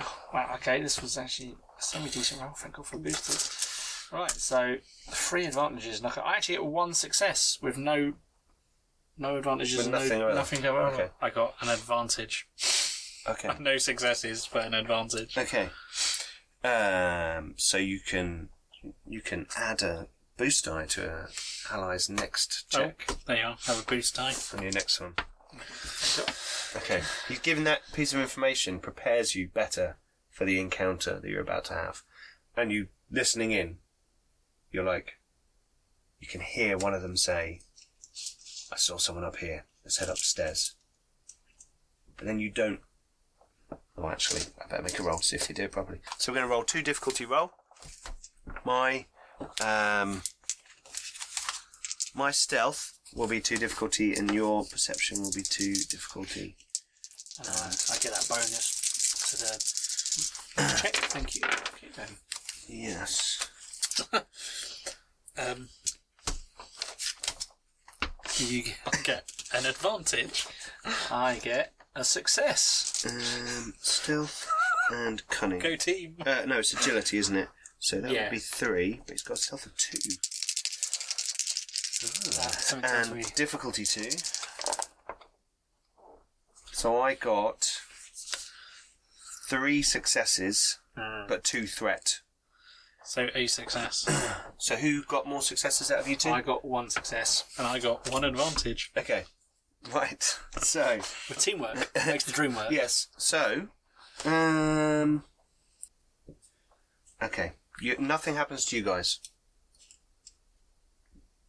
Oh, 0.00 0.16
wow, 0.34 0.50
okay, 0.56 0.82
this 0.82 1.00
was 1.00 1.16
actually 1.16 1.56
a 1.78 1.82
semi 1.82 2.08
decent 2.10 2.42
roll. 2.42 2.50
Thank 2.54 2.74
God 2.74 2.86
for 2.86 2.96
a 2.96 3.00
booster. 3.00 4.14
Right, 4.14 4.30
so 4.30 4.76
three 5.10 5.46
advantages. 5.46 5.98
and 6.00 6.06
I 6.06 6.34
actually 6.36 6.56
get 6.56 6.64
one 6.66 6.92
success 6.92 7.58
with 7.62 7.78
no 7.78 8.14
no 9.16 9.36
advantages 9.36 9.78
With 9.78 9.86
and 9.86 9.94
nothing 9.94 10.18
no, 10.18 10.26
around. 10.26 10.34
nothing 10.36 10.60
going 10.62 10.84
on. 10.84 10.92
Okay. 10.94 11.08
I 11.20 11.30
got 11.30 11.54
an 11.60 11.68
advantage. 11.70 12.46
Okay. 13.28 13.50
No 13.60 13.76
successes, 13.78 14.48
but 14.52 14.66
an 14.66 14.74
advantage. 14.74 15.36
Okay. 15.36 15.68
Um, 16.64 17.54
so 17.56 17.76
you 17.76 18.00
can 18.00 18.48
you 19.06 19.20
can 19.20 19.46
add 19.56 19.82
a 19.82 20.08
boost 20.36 20.64
die 20.64 20.86
to 20.86 21.08
a 21.08 21.28
ally's 21.72 22.08
next 22.08 22.66
check 22.70 23.04
Oh, 23.08 23.16
there 23.26 23.36
you 23.36 23.42
are. 23.44 23.56
Have 23.64 23.80
a 23.80 23.84
boost 23.84 24.16
die. 24.16 24.34
on 24.56 24.62
your 24.62 24.72
next 24.72 25.00
one. 25.00 25.14
Okay. 26.76 27.02
He's 27.28 27.40
given 27.40 27.64
that 27.64 27.80
piece 27.92 28.12
of 28.12 28.20
information 28.20 28.78
prepares 28.78 29.34
you 29.34 29.48
better 29.48 29.96
for 30.30 30.44
the 30.44 30.60
encounter 30.60 31.18
that 31.20 31.28
you're 31.28 31.40
about 31.42 31.64
to 31.66 31.74
have. 31.74 32.02
And 32.56 32.72
you 32.72 32.88
listening 33.10 33.52
in, 33.52 33.78
you're 34.70 34.84
like 34.84 35.14
you 36.20 36.26
can 36.26 36.40
hear 36.40 36.76
one 36.76 36.94
of 36.94 37.02
them 37.02 37.16
say, 37.16 37.60
I 38.72 38.76
saw 38.76 38.96
someone 38.96 39.24
up 39.24 39.36
here. 39.36 39.66
Let's 39.84 39.98
head 39.98 40.08
upstairs. 40.08 40.74
But 42.16 42.26
then 42.26 42.40
you 42.40 42.50
don't 42.50 42.80
Oh 44.00 44.08
actually, 44.08 44.42
I 44.62 44.68
better 44.68 44.82
make 44.82 44.98
a 44.98 45.02
roll 45.02 45.18
to 45.18 45.24
see 45.24 45.36
if 45.36 45.48
they 45.48 45.54
do 45.54 45.64
it 45.64 45.72
properly. 45.72 46.00
So 46.18 46.32
we're 46.32 46.36
gonna 46.36 46.48
roll 46.48 46.62
two 46.62 46.82
difficulty 46.82 47.24
roll. 47.24 47.52
My 48.64 49.06
um 49.60 50.22
my 52.14 52.30
stealth 52.30 52.98
will 53.14 53.28
be 53.28 53.40
two 53.40 53.56
difficulty 53.56 54.14
and 54.14 54.32
your 54.32 54.64
perception 54.64 55.20
will 55.22 55.32
be 55.32 55.42
two 55.42 55.74
difficulty. 55.74 56.56
And 57.38 57.48
uh, 57.48 57.70
I 57.92 57.98
get 57.98 58.12
that 58.12 58.26
bonus 58.28 58.78
to 59.30 59.36
the 60.64 60.76
check. 60.76 60.94
Thank 60.96 61.34
you. 61.36 61.42
Okay, 61.44 61.88
going. 61.96 62.16
Yes. 62.68 63.50
Um, 65.40 65.68
You 68.38 68.64
get 69.04 69.30
an 69.54 69.66
advantage. 69.66 70.46
I 71.12 71.38
get 71.42 71.72
a 71.98 72.04
success. 72.04 73.04
Um, 73.08 73.74
stealth 73.80 74.48
and 74.90 75.26
cunning. 75.28 75.58
Go 75.58 75.76
team. 75.76 76.16
Uh, 76.24 76.42
no, 76.46 76.58
it's 76.58 76.72
agility, 76.72 77.18
isn't 77.18 77.36
it? 77.36 77.48
So 77.78 78.00
that 78.00 78.10
Yeah. 78.10 78.22
would 78.24 78.30
be 78.30 78.38
three, 78.38 79.00
but 79.06 79.12
it's 79.14 79.22
got 79.22 79.38
stealth 79.38 79.66
of 79.66 79.76
two. 79.76 79.98
Something 82.60 82.90
And 82.90 83.12
me 83.16 83.24
difficulty 83.34 83.84
two. 83.84 84.10
So 86.72 87.00
I 87.00 87.14
got 87.14 87.80
three 89.48 89.82
successes, 89.82 90.78
but 90.94 91.42
two 91.44 91.66
threat. 91.66 92.20
So 93.04 93.28
a 93.34 93.46
success, 93.46 94.06
So 94.58 94.76
who 94.76 95.02
got 95.02 95.26
more 95.26 95.40
successes 95.42 95.90
out 95.90 96.00
of 96.00 96.08
you 96.08 96.14
two? 96.16 96.30
I 96.30 96.42
got 96.42 96.64
one 96.64 96.90
success. 96.90 97.44
and 97.56 97.66
I 97.66 97.78
got 97.78 98.10
one 98.12 98.22
advantage. 98.22 98.92
Okay. 98.96 99.24
Right. 99.94 100.38
So 100.58 100.96
With 101.28 101.38
teamwork 101.38 101.90
makes 102.06 102.24
the 102.24 102.32
dream 102.32 102.54
work. 102.54 102.70
yes. 102.70 103.08
So 103.16 103.68
um. 104.24 105.24
Okay. 107.22 107.52
You, 107.80 107.96
nothing 107.98 108.34
happens 108.34 108.64
to 108.66 108.76
you 108.76 108.82
guys. 108.82 109.20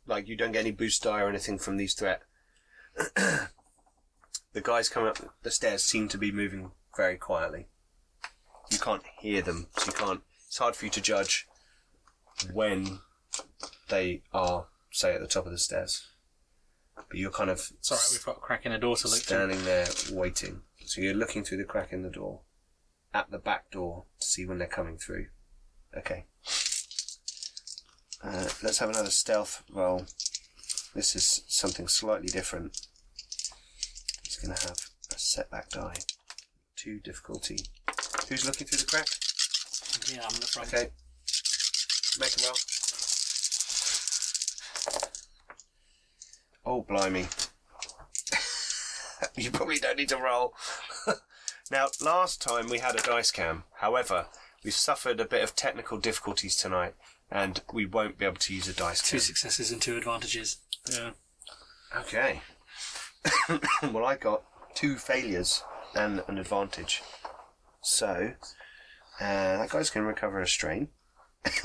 Like 0.05 0.27
you 0.27 0.35
don't 0.35 0.51
get 0.51 0.59
any 0.61 0.71
boost 0.71 1.03
die 1.03 1.21
or 1.21 1.29
anything 1.29 1.57
from 1.57 1.77
these 1.77 1.93
threat. 1.93 2.21
the 3.15 3.49
guys 4.61 4.89
coming 4.89 5.09
up 5.09 5.17
the 5.43 5.51
stairs 5.51 5.83
seem 5.83 6.07
to 6.09 6.17
be 6.17 6.31
moving 6.31 6.71
very 6.95 7.17
quietly. 7.17 7.67
You 8.71 8.77
can't 8.79 9.03
hear 9.19 9.41
them, 9.41 9.67
so 9.77 9.87
you 9.87 9.93
can't. 9.93 10.21
It's 10.47 10.57
hard 10.57 10.75
for 10.75 10.85
you 10.85 10.91
to 10.91 11.01
judge 11.01 11.47
when 12.53 12.99
they 13.89 14.21
are, 14.33 14.67
say, 14.91 15.13
at 15.13 15.21
the 15.21 15.27
top 15.27 15.45
of 15.45 15.51
the 15.51 15.57
stairs. 15.57 16.07
But 17.07 17.17
you're 17.17 17.31
kind 17.31 17.49
of 17.49 17.71
It's 17.77 17.91
alright, 17.91 18.07
we've 18.11 18.25
got 18.25 18.37
a 18.37 18.39
crack 18.39 18.65
in 18.65 18.71
a 18.71 18.79
door 18.79 18.95
to 18.97 19.07
look 19.07 19.19
through. 19.19 19.37
standing 19.37 19.63
there 19.63 19.87
waiting. 20.11 20.61
So 20.85 21.01
you're 21.01 21.13
looking 21.13 21.43
through 21.43 21.57
the 21.59 21.63
crack 21.63 21.93
in 21.93 22.01
the 22.03 22.09
door. 22.09 22.41
at 23.13 23.31
the 23.31 23.39
back 23.39 23.71
door 23.71 24.05
to 24.19 24.27
see 24.27 24.45
when 24.45 24.57
they're 24.59 24.67
coming 24.67 24.97
through. 24.97 25.27
Okay. 25.97 26.25
Uh, 28.23 28.49
let's 28.61 28.79
have 28.79 28.89
another 28.89 29.09
stealth 29.09 29.63
roll. 29.71 30.05
This 30.93 31.15
is 31.15 31.43
something 31.47 31.87
slightly 31.87 32.27
different. 32.27 32.79
He's 34.23 34.37
going 34.37 34.55
to 34.55 34.61
have 34.67 34.77
a 35.11 35.17
setback 35.19 35.69
die. 35.69 35.95
Two 36.75 36.99
difficulty. 36.99 37.59
Who's 38.27 38.45
looking 38.45 38.67
through 38.67 38.79
the 38.79 38.85
crack? 38.85 39.07
Yeah, 40.11 40.25
I'm 40.27 40.33
in 40.35 40.41
the 40.41 40.47
front. 40.47 40.67
Okay. 40.73 40.89
Make 42.19 42.37
a 42.39 42.43
roll. 42.47 42.55
Oh, 46.69 46.85
blimey. 46.87 47.25
you 49.35 49.49
probably 49.49 49.79
don't 49.79 49.97
need 49.97 50.09
to 50.09 50.17
roll. 50.17 50.53
now, 51.71 51.87
last 51.99 52.43
time 52.43 52.69
we 52.69 52.77
had 52.77 52.93
a 52.93 53.01
dice 53.01 53.31
cam. 53.31 53.63
However, 53.77 54.27
we've 54.63 54.71
suffered 54.75 55.19
a 55.19 55.25
bit 55.25 55.43
of 55.43 55.55
technical 55.55 55.97
difficulties 55.97 56.55
tonight, 56.55 56.93
and 57.31 57.63
we 57.73 57.87
won't 57.87 58.19
be 58.19 58.25
able 58.25 58.35
to 58.35 58.53
use 58.53 58.67
a 58.67 58.73
dice 58.73 59.01
Two 59.01 59.17
cam. 59.17 59.21
successes 59.21 59.71
and 59.71 59.81
two 59.81 59.97
advantages. 59.97 60.57
Yeah. 60.91 61.13
Okay. 61.97 62.41
well, 63.91 64.05
I 64.05 64.15
got 64.15 64.43
two 64.75 64.97
failures 64.97 65.63
and 65.95 66.21
an 66.27 66.37
advantage. 66.37 67.01
So, 67.81 68.33
uh, 69.19 69.57
that 69.57 69.71
guy's 69.71 69.89
going 69.89 70.03
to 70.03 70.07
recover 70.07 70.39
a 70.39 70.47
strain. 70.47 70.89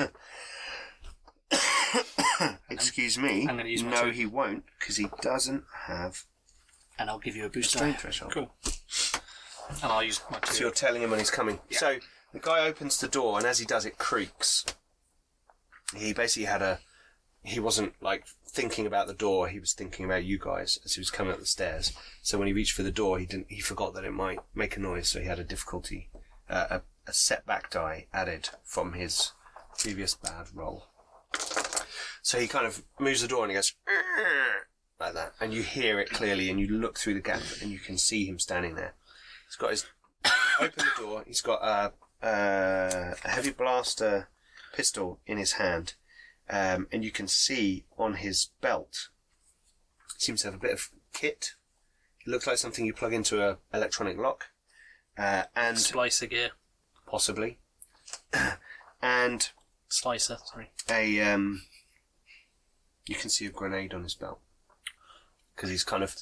Excuse 2.70 3.18
me. 3.18 3.42
I'm 3.48 3.56
gonna 3.56 3.68
use 3.68 3.82
my 3.82 3.90
no, 3.90 4.04
two. 4.04 4.10
he 4.10 4.26
won't, 4.26 4.64
because 4.78 4.96
he 4.96 5.08
doesn't 5.22 5.64
have 5.86 6.24
And 6.98 7.08
I'll 7.10 7.18
give 7.18 7.36
you 7.36 7.44
a 7.44 7.46
a 7.46 7.50
boost 7.50 7.70
strain 7.70 7.92
die. 7.92 7.98
threshold. 7.98 8.32
Cool. 8.32 8.54
And 9.82 9.90
I'll 9.92 10.02
use 10.02 10.20
my 10.30 10.38
So 10.44 10.52
two. 10.52 10.64
you're 10.64 10.72
telling 10.72 11.02
him 11.02 11.10
when 11.10 11.18
he's 11.18 11.30
coming. 11.30 11.58
Yeah. 11.70 11.78
So 11.78 11.96
the 12.32 12.38
guy 12.40 12.60
opens 12.66 12.98
the 12.98 13.08
door, 13.08 13.38
and 13.38 13.46
as 13.46 13.58
he 13.58 13.64
does, 13.66 13.84
it 13.86 13.98
creaks. 13.98 14.64
He 15.96 16.12
basically 16.12 16.46
had 16.46 16.62
a. 16.62 16.80
He 17.42 17.60
wasn't 17.60 17.92
like 18.02 18.26
thinking 18.48 18.86
about 18.86 19.06
the 19.06 19.14
door. 19.14 19.48
He 19.48 19.60
was 19.60 19.72
thinking 19.74 20.04
about 20.04 20.24
you 20.24 20.38
guys 20.38 20.78
as 20.84 20.94
he 20.94 21.00
was 21.00 21.10
coming 21.10 21.32
up 21.32 21.40
the 21.40 21.46
stairs. 21.46 21.92
So 22.22 22.38
when 22.38 22.46
he 22.46 22.52
reached 22.54 22.72
for 22.74 22.82
the 22.82 22.90
door, 22.90 23.18
he 23.18 23.26
didn't. 23.26 23.46
He 23.50 23.60
forgot 23.60 23.94
that 23.94 24.04
it 24.04 24.12
might 24.12 24.38
make 24.54 24.76
a 24.76 24.80
noise, 24.80 25.08
so 25.08 25.20
he 25.20 25.26
had 25.26 25.38
a 25.38 25.44
difficulty, 25.44 26.10
uh, 26.48 26.66
a, 26.70 26.82
a 27.06 27.12
setback 27.12 27.70
die 27.70 28.06
added 28.12 28.48
from 28.64 28.94
his 28.94 29.32
previous 29.78 30.14
bad 30.14 30.46
roll. 30.54 30.86
So 32.24 32.40
he 32.40 32.48
kind 32.48 32.66
of 32.66 32.82
moves 32.98 33.20
the 33.20 33.28
door 33.28 33.42
and 33.42 33.50
he 33.50 33.54
goes 33.54 33.74
"Arr!" 33.86 34.66
like 34.98 35.12
that, 35.12 35.34
and 35.42 35.52
you 35.52 35.62
hear 35.62 36.00
it 36.00 36.08
clearly, 36.08 36.48
and 36.48 36.58
you 36.58 36.66
look 36.68 36.98
through 36.98 37.12
the 37.12 37.20
gap, 37.20 37.42
and 37.60 37.70
you 37.70 37.78
can 37.78 37.98
see 37.98 38.24
him 38.24 38.38
standing 38.38 38.76
there. 38.76 38.94
He's 39.46 39.56
got 39.56 39.72
his 39.72 39.84
open 40.58 40.72
the 40.78 41.02
door. 41.02 41.22
He's 41.26 41.42
got 41.42 41.60
a, 41.62 41.92
a, 42.26 43.14
a 43.22 43.28
heavy 43.28 43.50
blaster 43.50 44.28
pistol 44.72 45.20
in 45.26 45.36
his 45.36 45.52
hand, 45.52 45.96
um, 46.48 46.88
and 46.90 47.04
you 47.04 47.10
can 47.10 47.28
see 47.28 47.84
on 47.98 48.14
his 48.14 48.48
belt. 48.62 49.10
He 50.16 50.24
seems 50.24 50.40
to 50.40 50.46
have 50.46 50.54
a 50.54 50.58
bit 50.58 50.72
of 50.72 50.90
kit. 51.12 51.56
It 52.26 52.30
looks 52.30 52.46
like 52.46 52.56
something 52.56 52.86
you 52.86 52.94
plug 52.94 53.12
into 53.12 53.46
a 53.46 53.58
electronic 53.74 54.16
lock, 54.16 54.46
uh, 55.18 55.42
and 55.54 55.78
Slicer 55.78 56.26
gear. 56.26 56.52
possibly, 57.06 57.58
and 59.02 59.50
Slicer, 59.90 60.38
sorry. 60.42 60.70
a 60.88 61.20
um, 61.20 61.60
you 63.06 63.14
can 63.14 63.30
see 63.30 63.46
a 63.46 63.50
grenade 63.50 63.94
on 63.94 64.02
his 64.02 64.14
belt 64.14 64.40
because 65.54 65.70
he's 65.70 65.84
kind 65.84 66.02
of 66.02 66.14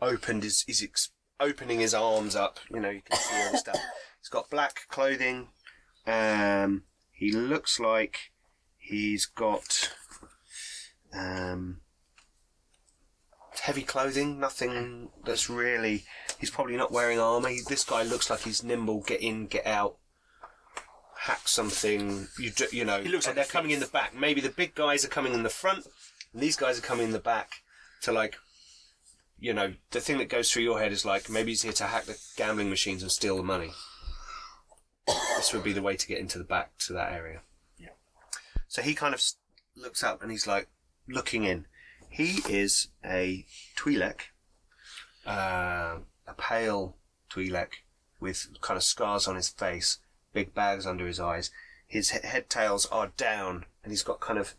opened 0.00 0.42
his 0.42 0.62
he's 0.62 0.82
ex- 0.82 1.10
opening 1.38 1.80
his 1.80 1.94
arms 1.94 2.36
up. 2.36 2.58
You 2.70 2.80
know, 2.80 2.90
you 2.90 3.02
can 3.02 3.18
see 3.18 3.36
all 3.36 3.52
the 3.52 3.58
stuff. 3.58 3.80
He's 4.20 4.28
got 4.28 4.50
black 4.50 4.86
clothing. 4.90 5.48
Um, 6.06 6.82
he 7.10 7.32
looks 7.32 7.80
like 7.80 8.32
he's 8.76 9.24
got 9.24 9.94
um, 11.14 11.80
heavy 13.62 13.82
clothing. 13.82 14.38
Nothing 14.38 15.08
that's 15.24 15.48
really. 15.48 16.04
He's 16.38 16.50
probably 16.50 16.76
not 16.76 16.92
wearing 16.92 17.18
armor. 17.18 17.50
This 17.66 17.84
guy 17.84 18.02
looks 18.02 18.28
like 18.28 18.40
he's 18.40 18.62
nimble. 18.62 19.00
Get 19.00 19.22
in, 19.22 19.46
get 19.46 19.66
out. 19.66 19.96
Hack 21.20 21.48
something. 21.48 22.28
You 22.38 22.50
do, 22.50 22.66
you 22.72 22.84
know. 22.84 23.00
He 23.02 23.08
looks 23.08 23.26
like 23.26 23.36
they're 23.36 23.44
coming 23.44 23.70
in 23.70 23.80
the 23.80 23.86
back. 23.86 24.14
Maybe 24.14 24.42
the 24.42 24.50
big 24.50 24.74
guys 24.74 25.02
are 25.04 25.08
coming 25.08 25.32
in 25.32 25.42
the 25.42 25.48
front, 25.48 25.86
and 26.32 26.42
these 26.42 26.56
guys 26.56 26.78
are 26.78 26.82
coming 26.82 27.06
in 27.06 27.12
the 27.12 27.18
back 27.18 27.62
to 28.02 28.12
like. 28.12 28.36
You 29.42 29.54
know, 29.54 29.72
the 29.90 30.00
thing 30.02 30.18
that 30.18 30.28
goes 30.28 30.50
through 30.50 30.64
your 30.64 30.80
head 30.80 30.92
is 30.92 31.06
like 31.06 31.30
maybe 31.30 31.50
he's 31.52 31.62
here 31.62 31.72
to 31.72 31.84
hack 31.84 32.04
the 32.04 32.18
gambling 32.36 32.68
machines 32.68 33.02
and 33.02 33.10
steal 33.10 33.38
the 33.38 33.42
money. 33.42 33.70
this 35.06 35.54
would 35.54 35.64
be 35.64 35.72
the 35.72 35.80
way 35.80 35.96
to 35.96 36.06
get 36.06 36.18
into 36.18 36.36
the 36.36 36.44
back 36.44 36.76
to 36.80 36.92
that 36.92 37.12
area. 37.12 37.40
Yeah. 37.78 37.94
So 38.68 38.82
he 38.82 38.94
kind 38.94 39.14
of 39.14 39.22
looks 39.74 40.04
up 40.04 40.22
and 40.22 40.30
he's 40.30 40.46
like 40.46 40.68
looking 41.08 41.44
in. 41.44 41.64
He 42.10 42.40
is 42.48 42.88
a 43.04 43.46
Twi'lek, 43.76 44.20
uh, 45.26 46.00
a 46.26 46.34
pale 46.36 46.96
Twi'lek 47.30 47.68
with 48.18 48.48
kind 48.60 48.76
of 48.76 48.82
scars 48.82 49.26
on 49.26 49.36
his 49.36 49.48
face, 49.48 49.98
big 50.32 50.52
bags 50.52 50.86
under 50.86 51.06
his 51.06 51.20
eyes. 51.20 51.50
His 51.86 52.10
he- 52.10 52.26
head 52.26 52.50
tails 52.50 52.86
are 52.86 53.12
down, 53.16 53.64
and 53.82 53.92
he's 53.92 54.02
got 54.02 54.20
kind 54.20 54.38
of 54.38 54.54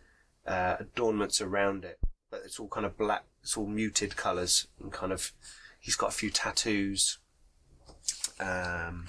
uh, 0.46 0.76
adornments 0.80 1.42
around 1.42 1.84
it, 1.86 2.00
but 2.30 2.42
it's 2.46 2.60
all 2.60 2.68
kind 2.68 2.86
of 2.86 2.98
black. 2.98 3.24
It's 3.42 3.58
all 3.58 3.68
muted 3.68 4.16
colours 4.16 4.68
and 4.80 4.92
kind 4.92 5.12
of. 5.12 5.32
He's 5.80 5.96
got 5.96 6.10
a 6.10 6.16
few 6.16 6.30
tattoos. 6.30 7.18
Um, 8.40 9.08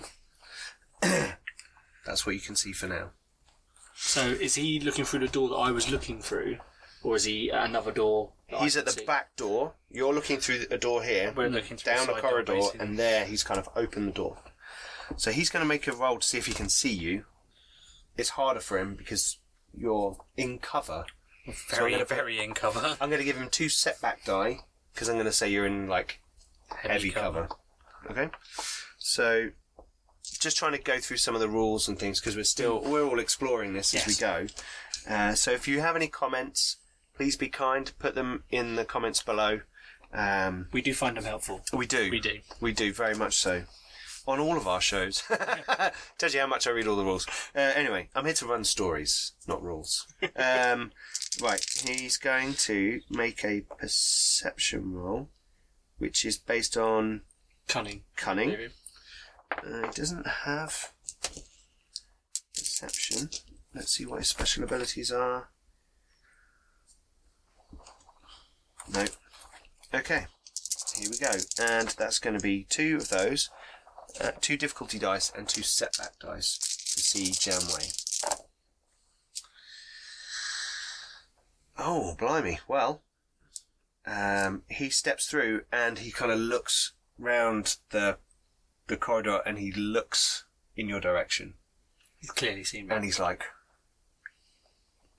that's 1.02 2.26
what 2.26 2.34
you 2.34 2.40
can 2.40 2.56
see 2.56 2.72
for 2.72 2.86
now. 2.86 3.10
So 3.94 4.22
is 4.22 4.54
he 4.56 4.80
looking 4.80 5.04
through 5.04 5.20
the 5.20 5.28
door 5.28 5.48
that 5.50 5.54
I 5.56 5.70
was 5.70 5.90
looking 5.90 6.20
through? 6.20 6.58
Or 7.02 7.16
is 7.16 7.24
he 7.24 7.50
at 7.50 7.66
another 7.68 7.92
door? 7.92 8.32
that 8.50 8.58
I 8.60 8.64
He's 8.64 8.74
can 8.74 8.80
at 8.80 8.86
the 8.86 8.92
see? 8.92 9.04
back 9.04 9.36
door. 9.36 9.74
You're 9.90 10.14
looking 10.14 10.38
through 10.38 10.64
a 10.70 10.78
door 10.78 11.02
here, 11.02 11.32
We're 11.36 11.48
looking 11.48 11.76
through 11.76 11.92
down 11.94 12.06
the 12.06 12.12
a 12.12 12.14
side 12.16 12.22
door, 12.22 12.30
corridor, 12.30 12.52
basically. 12.54 12.80
and 12.80 12.98
there 12.98 13.24
he's 13.26 13.42
kind 13.44 13.58
of 13.60 13.68
opened 13.76 14.08
the 14.08 14.12
door. 14.12 14.38
So 15.16 15.30
he's 15.30 15.50
going 15.50 15.62
to 15.62 15.68
make 15.68 15.86
a 15.86 15.92
roll 15.92 16.18
to 16.18 16.26
see 16.26 16.38
if 16.38 16.46
he 16.46 16.52
can 16.54 16.68
see 16.68 16.92
you. 16.92 17.24
It's 18.16 18.30
harder 18.30 18.60
for 18.60 18.78
him 18.78 18.94
because 18.94 19.38
you're 19.74 20.16
in 20.36 20.58
cover. 20.58 21.04
So 21.46 21.76
Very, 21.76 21.92
gonna- 21.98 22.42
in 22.42 22.54
cover. 22.54 22.96
I'm 23.00 23.08
going 23.08 23.18
to 23.20 23.24
give 23.24 23.36
him 23.36 23.48
two 23.48 23.68
setback 23.68 24.24
die 24.24 24.60
because 24.94 25.08
I'm 25.08 25.16
going 25.16 25.26
to 25.26 25.32
say 25.32 25.48
you're 25.50 25.66
in 25.66 25.88
like 25.88 26.20
heavy, 26.76 27.10
cover. 27.10 27.48
Okay. 28.10 28.28
So 28.98 29.50
just 30.38 30.56
trying 30.56 30.72
to 30.72 30.78
go 30.78 30.98
through 30.98 31.16
some 31.18 31.34
of 31.34 31.40
the 31.40 31.48
rules 31.48 31.88
and 31.88 31.98
things 31.98 32.20
because 32.20 32.36
we're 32.36 32.44
still 32.44 32.80
we're 32.80 33.04
all 33.04 33.18
exploring 33.18 33.72
this 33.74 33.94
as 33.94 34.06
we 34.06 34.14
go. 34.14 34.46
Uh, 35.08 35.34
so 35.34 35.50
if 35.50 35.66
you 35.66 35.80
have 35.80 35.96
any 35.96 36.08
comments, 36.08 36.76
please 37.16 37.36
be 37.36 37.48
kind. 37.48 37.90
Put 37.98 38.14
them 38.14 38.44
in 38.50 38.76
the 38.76 38.84
comments 38.84 39.22
below. 39.22 39.60
Um, 40.12 40.68
We 40.72 40.82
do 40.82 40.94
find 40.94 41.16
them 41.16 41.24
helpful. 41.24 41.62
we 41.72 41.86
do. 41.86 42.10
We 42.10 42.20
do. 42.20 42.40
We 42.60 42.72
do 42.72 42.92
very 42.92 43.14
much 43.14 43.36
so. 43.36 43.64
On 44.26 44.38
all 44.38 44.56
of 44.56 44.68
our 44.68 44.80
shows. 44.80 45.24
Tells 46.18 46.34
you 46.34 46.40
how 46.40 46.46
much 46.46 46.66
I 46.66 46.70
read 46.70 46.86
all 46.86 46.96
the 46.96 47.04
rules. 47.04 47.26
Uh, 47.54 47.72
anyway, 47.74 48.08
I'm 48.14 48.24
here 48.24 48.34
to 48.34 48.46
run 48.46 48.62
stories, 48.64 49.32
not 49.48 49.62
rules. 49.62 50.06
Um, 50.36 50.92
right, 51.42 51.64
he's 51.84 52.18
going 52.18 52.54
to 52.54 53.00
make 53.10 53.44
a 53.44 53.62
perception 53.62 54.92
roll, 54.92 55.30
which 55.98 56.24
is 56.24 56.38
based 56.38 56.76
on 56.76 57.22
Cunning. 57.66 58.02
cunning. 58.16 58.50
Maybe. 58.50 58.68
Uh, 59.58 59.86
he 59.86 59.92
doesn't 59.92 60.26
have 60.26 60.92
perception. 62.54 63.30
Let's 63.74 63.92
see 63.92 64.06
what 64.06 64.18
his 64.18 64.28
special 64.28 64.64
abilities 64.64 65.10
are. 65.10 65.48
No. 68.92 69.04
Okay. 69.94 70.26
Here 70.96 71.10
we 71.10 71.18
go. 71.18 71.32
And 71.58 71.88
that's 71.98 72.18
going 72.18 72.36
to 72.36 72.42
be 72.42 72.64
two 72.68 72.96
of 72.96 73.08
those. 73.08 73.50
Uh, 74.20 74.32
two 74.40 74.56
difficulty 74.56 74.98
dice 74.98 75.32
and 75.36 75.48
two 75.48 75.62
setback 75.62 76.18
dice 76.18 76.58
to 76.58 77.00
see 77.00 77.32
Janway. 77.32 77.92
Oh, 81.78 82.14
blimey. 82.18 82.60
Well, 82.68 83.02
um, 84.06 84.62
he 84.68 84.90
steps 84.90 85.26
through 85.26 85.62
and 85.72 85.98
he 86.00 86.10
kind 86.12 86.30
of 86.30 86.38
looks 86.38 86.92
round 87.18 87.76
the 87.90 88.18
the 88.88 88.96
corridor 88.96 89.40
and 89.46 89.58
he 89.58 89.70
looks 89.72 90.44
in 90.76 90.88
your 90.88 91.00
direction 91.00 91.54
He's 92.18 92.30
clearly 92.30 92.64
seen 92.64 92.88
me. 92.88 92.94
and 92.94 93.04
he's 93.04 93.18
like, 93.20 93.44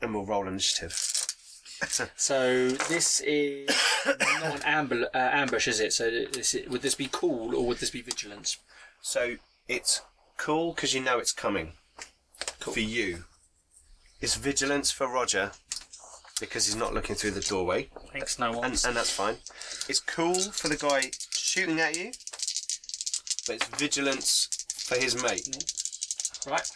and 0.02 0.14
we'll 0.14 0.26
roll 0.26 0.48
initiative. 0.48 1.23
So 2.16 2.70
this 2.70 3.22
is 3.22 3.70
not 4.42 4.64
an 4.66 4.88
ambu- 4.88 5.06
uh, 5.14 5.30
ambush, 5.32 5.68
is 5.68 5.80
it? 5.80 5.94
So 5.94 6.10
this 6.10 6.56
would 6.68 6.82
this 6.82 6.96
be 6.96 7.10
cool 7.12 7.56
or 7.56 7.66
would 7.68 7.78
this 7.78 7.90
be 7.90 8.02
vigilance? 8.02 8.58
So 9.02 9.36
it's 9.68 10.02
cool 10.38 10.74
because 10.74 10.94
you 10.94 11.02
know 11.02 11.20
it's 11.20 11.32
coming 11.32 11.74
for 12.60 12.80
you. 12.80 13.26
It's 14.22 14.36
vigilance 14.36 14.92
for 14.92 15.08
Roger 15.08 15.52
because 16.40 16.66
he's 16.66 16.76
not 16.76 16.94
looking 16.94 17.16
through 17.16 17.32
the 17.32 17.42
doorway, 17.42 17.90
Thanks, 18.12 18.40
no 18.40 18.52
one. 18.52 18.66
and, 18.66 18.84
and 18.86 18.96
that's 18.96 19.12
fine. 19.12 19.36
It's 19.88 20.00
cool 20.00 20.36
for 20.36 20.68
the 20.68 20.76
guy 20.76 21.12
shooting 21.32 21.80
at 21.80 21.96
you, 21.98 22.12
but 23.46 23.56
it's 23.58 23.68
vigilance 23.78 24.50
for 24.88 24.96
his 24.96 25.22
mate. 25.22 25.48
Right. 26.48 26.70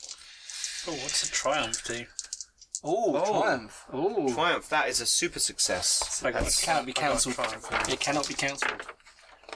Oh, 0.87 0.93
what's 0.93 1.23
a 1.27 1.31
triumph 1.31 1.83
do? 1.85 2.05
Oh, 2.83 3.15
Oh. 3.15 3.41
triumph. 3.41 3.85
Oh, 3.91 4.33
Triumph, 4.33 4.69
that 4.69 4.87
is 4.89 5.01
a 5.01 5.05
super 5.05 5.39
success. 5.39 6.21
I 6.23 6.29
it 6.29 6.59
cannot 6.61 6.85
be 6.85 6.91
I 6.91 7.01
got 7.01 7.25
a 7.25 7.31
cancelled. 7.31 7.89
It 7.89 7.99
cannot 7.99 8.27
be 8.27 8.33
cancelled. 8.33 8.81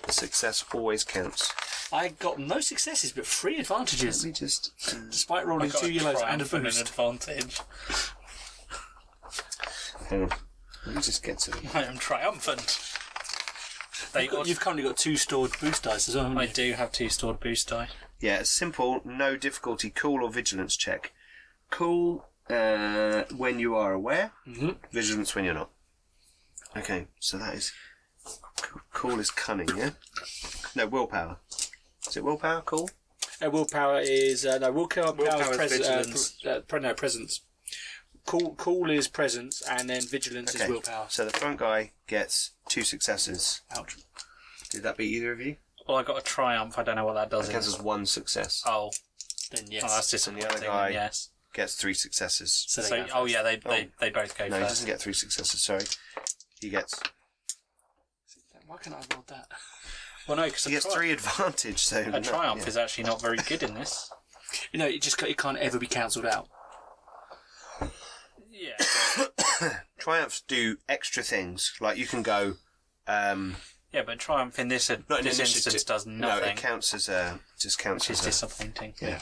Success 0.10 0.66
always 0.74 1.04
counts. 1.04 1.54
I 1.94 2.10
got 2.10 2.40
no 2.40 2.60
successes, 2.62 3.12
but 3.12 3.26
three 3.28 3.60
advantages, 3.60 4.24
Let 4.24 4.28
me 4.28 4.34
just. 4.34 4.72
Mm. 4.88 5.12
despite 5.12 5.46
rolling 5.46 5.70
two 5.72 5.88
a 5.88 5.90
yellows 5.90 6.22
and 6.26 6.42
a 6.42 6.46
triumph 6.46 6.54
and 6.54 6.66
an 6.66 6.72
boost. 6.72 6.82
advantage. 6.82 7.60
Hang 10.10 10.24
on. 10.24 10.30
Let 10.86 10.96
me 10.96 11.02
just 11.02 11.24
get 11.24 11.38
to 11.40 11.52
them. 11.52 11.62
I 11.74 11.84
am 11.84 11.98
triumphant. 11.98 12.80
They 14.14 14.24
You've, 14.24 14.32
got, 14.32 14.48
you've 14.48 14.60
currently 14.60 14.84
got 14.84 14.98
two 14.98 15.16
stored 15.16 15.52
boost 15.60 15.84
dice 15.84 16.10
as 16.10 16.16
well. 16.16 16.26
haven't 16.26 16.40
I 16.40 16.44
you? 16.44 16.54
do 16.54 16.74
have 16.74 16.92
two 16.92 17.08
stored 17.10 17.40
boost 17.40 17.70
die. 17.70 17.90
Yeah, 18.20 18.40
a 18.40 18.46
simple, 18.46 19.02
no 19.06 19.38
difficulty, 19.38 19.90
cool 19.90 20.24
or 20.24 20.32
vigilance 20.32 20.76
check. 20.76 21.14
Cool 21.70 22.26
uh, 22.50 23.24
when 23.36 23.60
you 23.60 23.76
are 23.76 23.94
aware, 23.94 24.32
Mhm. 24.48 24.78
vigilance 24.92 25.36
when 25.36 25.46
you're 25.46 25.54
not. 25.54 25.70
Okay, 26.76 27.08
so 27.20 27.38
that 27.38 27.54
is. 27.56 27.72
Cool 28.94 29.20
is 29.20 29.32
cunning, 29.32 29.68
yeah? 29.76 29.92
No, 30.76 30.86
willpower. 30.88 31.40
Is 32.08 32.18
it 32.18 32.24
willpower? 32.24 32.62
Cool? 32.62 32.90
Uh, 33.44 33.50
willpower 33.50 34.00
is 34.02 34.46
uh, 34.46 34.58
no 34.60 34.72
willpower. 34.72 35.12
Willpower 35.14 35.40
Willpower 35.50 35.64
is 35.64 35.72
is 35.72 35.78
pres- 35.80 35.88
uh, 35.90 35.98
vigilance. 35.98 36.32
pr- 36.42 36.50
uh, 36.50 36.60
pre- 36.62 36.80
no 36.80 36.94
presence. 36.94 37.42
Cool, 38.26 38.54
cool 38.56 38.90
is 38.92 39.08
presence, 39.08 39.62
and 39.64 39.90
then 39.90 40.02
vigilance 40.06 40.54
Okay, 40.56 40.66
is 40.66 40.70
willpower. 40.70 41.08
so 41.10 41.26
the 41.26 41.32
front 41.38 41.58
guy 41.60 41.92
gets 42.08 42.52
two 42.70 42.84
successes. 42.84 43.62
Ouch. 43.72 43.98
Did 44.70 44.84
that 44.84 44.96
beat 44.98 45.12
either 45.12 45.32
of 45.32 45.42
you? 45.42 45.58
Well, 45.88 45.98
I 45.98 46.04
got 46.04 46.20
a 46.20 46.22
triumph. 46.22 46.78
I 46.78 46.84
don't 46.84 46.96
know 46.96 47.06
what 47.06 47.16
that 47.16 47.32
does. 47.32 47.50
It 47.50 47.54
counts 47.54 47.68
as 47.68 47.80
one 47.82 48.06
success. 48.06 48.62
Oh, 48.68 48.92
Then 49.50 49.64
oh, 49.66 49.72
yes. 49.72 49.82
that's 49.84 50.12
disappointing. 50.12 50.46
other 50.50 50.66
guy- 50.68 50.90
Yes. 50.90 51.30
Gets 51.54 51.76
three 51.76 51.94
successes. 51.94 52.66
so 52.68 52.82
So, 52.82 53.04
go 53.04 53.08
oh 53.14 53.26
yeah, 53.26 53.42
they, 53.44 53.58
they, 53.58 53.84
Oh. 53.86 53.88
they 54.00 54.10
both 54.10 54.38
go 54.38 54.48
No, 54.48 54.56
he 54.58 54.62
doesn't 54.64 54.86
get 54.86 55.00
three 55.02 55.14
successes, 55.14 55.62
sorry. 55.62 55.84
He 56.62 56.70
gets 56.70 57.00
Why 58.66 58.78
can't 58.78 58.96
I 58.96 59.00
roll 59.14 59.24
that? 59.28 59.48
Well, 60.28 60.38
no, 60.38 60.46
because 60.46 60.64
he 60.66 60.72
gets 60.72 60.86
three 60.86 61.12
advantage, 61.12 61.80
so 61.80 62.00
A 62.00 62.10
no, 62.12 62.20
triumph 62.22 62.62
yeah. 62.62 62.68
is 62.68 62.78
actually 62.78 63.06
not 63.06 63.20
very 63.22 63.38
good 63.38 63.64
in 63.64 63.74
this. 63.74 64.10
You 64.72 64.80
know, 64.80 64.86
it 64.86 65.02
just 65.02 65.22
it 65.24 65.38
can't 65.38 65.58
ever 65.58 65.80
be 65.80 65.88
cancelled 65.88 66.26
out. 66.26 66.48
Yeah. 68.52 68.74
but- 69.18 69.82
Triumphs 69.98 70.42
do 70.48 70.78
extra 70.90 71.24
things. 71.24 71.74
Like 71.80 71.98
you 71.98 72.06
can 72.06 72.22
go 72.22 72.56
um 73.08 73.56
yeah, 73.94 74.04
but 74.06 74.20
triumph 74.20 74.58
in 74.60 74.68
this, 74.70 74.90
not 74.90 75.00
in 75.20 75.26
this 75.26 75.38
initiative. 75.40 75.74
instance 75.74 75.84
does 75.84 76.06
nothing. 76.06 76.46
No, 76.46 76.52
it 76.52 76.56
counts 76.58 76.94
as 76.94 77.10
a 77.10 77.40
just 77.60 77.78
counts 77.80 78.08
which 78.08 78.20
is 78.20 78.26
as 78.26 78.44
a 78.44 78.48
disappointing. 78.48 78.94
Yeah. 79.02 79.22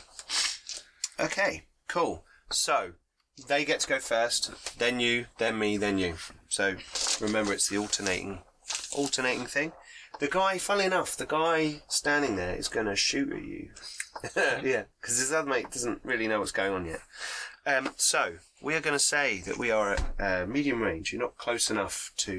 Okay, 1.19 1.65
cool. 1.89 2.23
So 2.49 2.93
they 3.47 3.65
get 3.65 3.81
to 3.81 3.87
go 3.87 3.99
first, 3.99 4.79
then 4.79 4.99
you, 4.99 5.25
then 5.37 5.59
me, 5.59 5.77
then 5.77 5.97
you. 5.97 6.15
So 6.47 6.75
remember, 7.19 7.53
it's 7.53 7.69
the 7.69 7.77
alternating, 7.77 8.39
alternating 8.95 9.45
thing. 9.45 9.73
The 10.19 10.27
guy, 10.27 10.57
funnily 10.57 10.85
enough, 10.85 11.15
the 11.15 11.25
guy 11.25 11.81
standing 11.87 12.35
there 12.35 12.55
is 12.55 12.67
going 12.67 12.87
to 12.87 12.95
shoot 12.95 13.31
at 13.31 13.43
you. 13.43 13.69
yeah, 14.63 14.83
because 14.99 15.19
his 15.19 15.31
other 15.31 15.49
mate 15.49 15.71
doesn't 15.71 16.03
really 16.03 16.27
know 16.27 16.39
what's 16.39 16.51
going 16.51 16.73
on 16.73 16.85
yet. 16.85 17.01
Um, 17.65 17.93
so 17.97 18.35
we 18.61 18.75
are 18.75 18.81
going 18.81 18.95
to 18.95 18.99
say 19.03 19.41
that 19.41 19.57
we 19.57 19.71
are 19.71 19.93
at 19.93 20.03
uh, 20.19 20.45
medium 20.47 20.81
range. 20.81 21.13
You're 21.13 21.21
not 21.21 21.37
close 21.37 21.69
enough 21.69 22.11
to. 22.17 22.33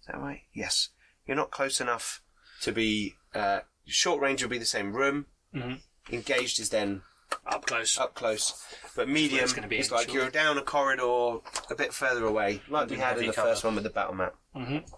Is 0.00 0.06
that 0.08 0.18
right? 0.18 0.42
Yes. 0.52 0.90
You're 1.26 1.36
not 1.36 1.50
close 1.50 1.80
enough 1.80 2.22
to 2.62 2.72
be. 2.72 3.14
Uh, 3.34 3.60
short 3.86 4.20
range 4.20 4.42
will 4.42 4.50
be 4.50 4.58
the 4.58 4.64
same 4.66 4.92
room. 4.92 5.26
Mhm. 5.54 5.80
Engaged 6.10 6.60
is 6.60 6.68
then 6.68 7.02
Up 7.46 7.66
close. 7.66 7.98
up 7.98 8.14
close, 8.14 8.64
but 8.96 9.08
medium 9.08 9.48
gonna 9.54 9.68
be 9.68 9.78
is 9.78 9.88
in 9.90 9.96
like 9.96 10.12
you're 10.12 10.30
down 10.30 10.58
a 10.58 10.62
corridor 10.62 11.40
a 11.70 11.74
bit 11.76 11.92
further 11.92 12.24
away, 12.24 12.62
like 12.68 12.90
we 12.90 12.96
had 12.96 13.18
in 13.18 13.26
the 13.26 13.32
cover. 13.32 13.48
first 13.50 13.64
one 13.64 13.74
with 13.74 13.84
the 13.84 13.90
battle 13.90 14.14
map. 14.14 14.34
Mhm. 14.56 14.88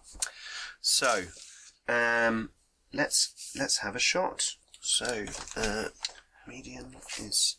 So, 0.81 1.25
um, 1.89 2.51
let's 2.93 3.53
let's 3.59 3.79
have 3.79 3.97
a 3.97 4.01
shot. 4.01 4.55
So, 4.81 5.27
uh, 5.57 5.89
medium 6.47 6.97
is 7.19 7.57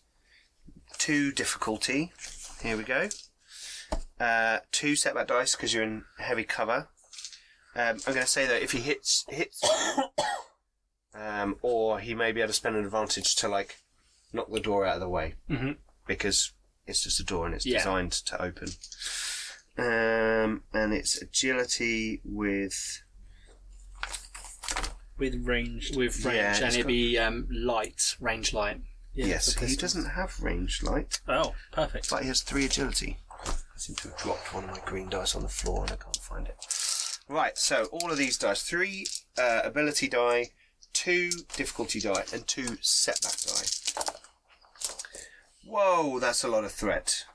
two 0.98 1.32
difficulty. 1.32 2.14
Here 2.62 2.78
we 2.78 2.84
go. 2.84 3.10
Uh, 4.20 4.60
two 4.72 4.96
setback 4.96 5.28
dice 5.28 5.56
because 5.56 5.74
you're 5.74 5.84
in 5.84 6.06
heavy 6.18 6.44
cover. 6.44 6.90
Um, 7.76 7.98
I'm 8.08 8.14
going 8.14 8.26
to 8.26 8.26
say 8.26 8.48
that 8.48 8.64
if 8.64 8.72
he 8.72 8.80
hits 8.80 9.26
hits, 9.30 9.62
um, 11.14 11.58
or 11.62 12.00
he 12.00 12.16
may 12.16 12.32
be 12.32 12.42
able 12.42 12.48
to 12.48 12.54
spend 12.54 12.76
an 12.76 12.86
advantage 12.86 13.36
to 13.36 13.48
like 13.48 13.78
knock 14.34 14.52
the 14.52 14.60
door 14.60 14.86
out 14.86 14.96
of 14.96 15.02
the 15.02 15.10
way 15.10 15.36
Mhm. 15.50 15.78
because 16.06 16.52
it's 16.86 17.04
just 17.04 17.20
a 17.20 17.24
door 17.24 17.46
and 17.46 17.56
it's 17.56 17.66
Yeah. 17.66 17.78
designed 17.80 18.12
to 18.14 18.42
open. 18.42 18.70
Um, 19.78 20.64
and 20.74 20.94
it's 20.94 21.22
agility 21.22 22.22
with 22.24 23.02
With 25.18 25.36
range. 25.48 25.96
With 25.96 26.24
range, 26.26 26.36
Yeah, 26.38 26.56
and 26.68 26.74
it'd 26.76 26.86
be 26.88 27.18
um, 27.18 27.48
light, 27.50 28.16
range 28.20 28.54
light. 28.54 28.82
yes. 29.14 29.56
He 29.56 29.76
doesn't 29.76 30.12
have 30.12 30.40
range 30.40 30.84
light, 30.84 31.22
Oh, 31.28 31.56
perfect. 31.72 32.10
but 32.12 32.22
he 32.22 32.28
has 32.28 32.42
three 32.42 32.66
agility. 32.66 33.18
I 33.44 33.56
seem 33.78 33.96
to 33.98 34.10
have 34.10 34.18
dropped 34.20 34.54
one 34.54 34.66
of 34.66 34.72
my 34.72 34.80
green 34.86 35.10
dice 35.10 35.34
on 35.36 35.42
the 35.42 35.50
floor 35.50 35.84
and 35.84 35.92
I 35.92 35.96
can't 35.96 36.18
find 36.18 36.48
it. 36.48 36.56
Right, 37.28 37.58
so 37.58 37.86
all 37.86 38.12
of 38.12 38.18
these 38.20 38.38
dice: 38.38 38.62
three 38.64 39.06
uh, 39.38 39.62
ability 39.64 40.08
die, 40.08 40.52
two 40.94 41.30
difficulty 41.56 42.00
die, 42.00 42.26
and 42.32 42.48
two 42.48 42.78
setback 42.82 43.38
die. 43.42 43.66
Whoa, 45.66 46.20
that's 46.20 46.44
a 46.44 46.48
lot 46.48 46.64
of 46.64 46.72
threat. 46.72 47.26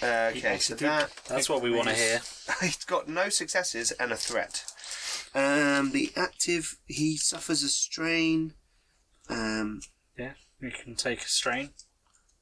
Uh, 0.00 0.30
okay, 0.36 0.58
so 0.58 0.74
that 0.76 1.10
That's 1.28 1.48
what 1.48 1.60
we 1.62 1.70
want 1.72 1.88
to 1.88 1.94
hear. 1.94 2.20
he's 2.60 2.84
got 2.84 3.08
no 3.08 3.28
successes 3.28 3.90
and 3.92 4.12
a 4.12 4.16
threat. 4.16 4.64
Um, 5.34 5.90
the 5.90 6.12
active, 6.16 6.78
he 6.86 7.16
suffers 7.16 7.62
a 7.64 7.68
strain. 7.68 8.54
Um, 9.28 9.80
Yeah, 10.16 10.32
we 10.60 10.70
can 10.70 10.94
take 10.94 11.20
a 11.22 11.28
strain. 11.28 11.70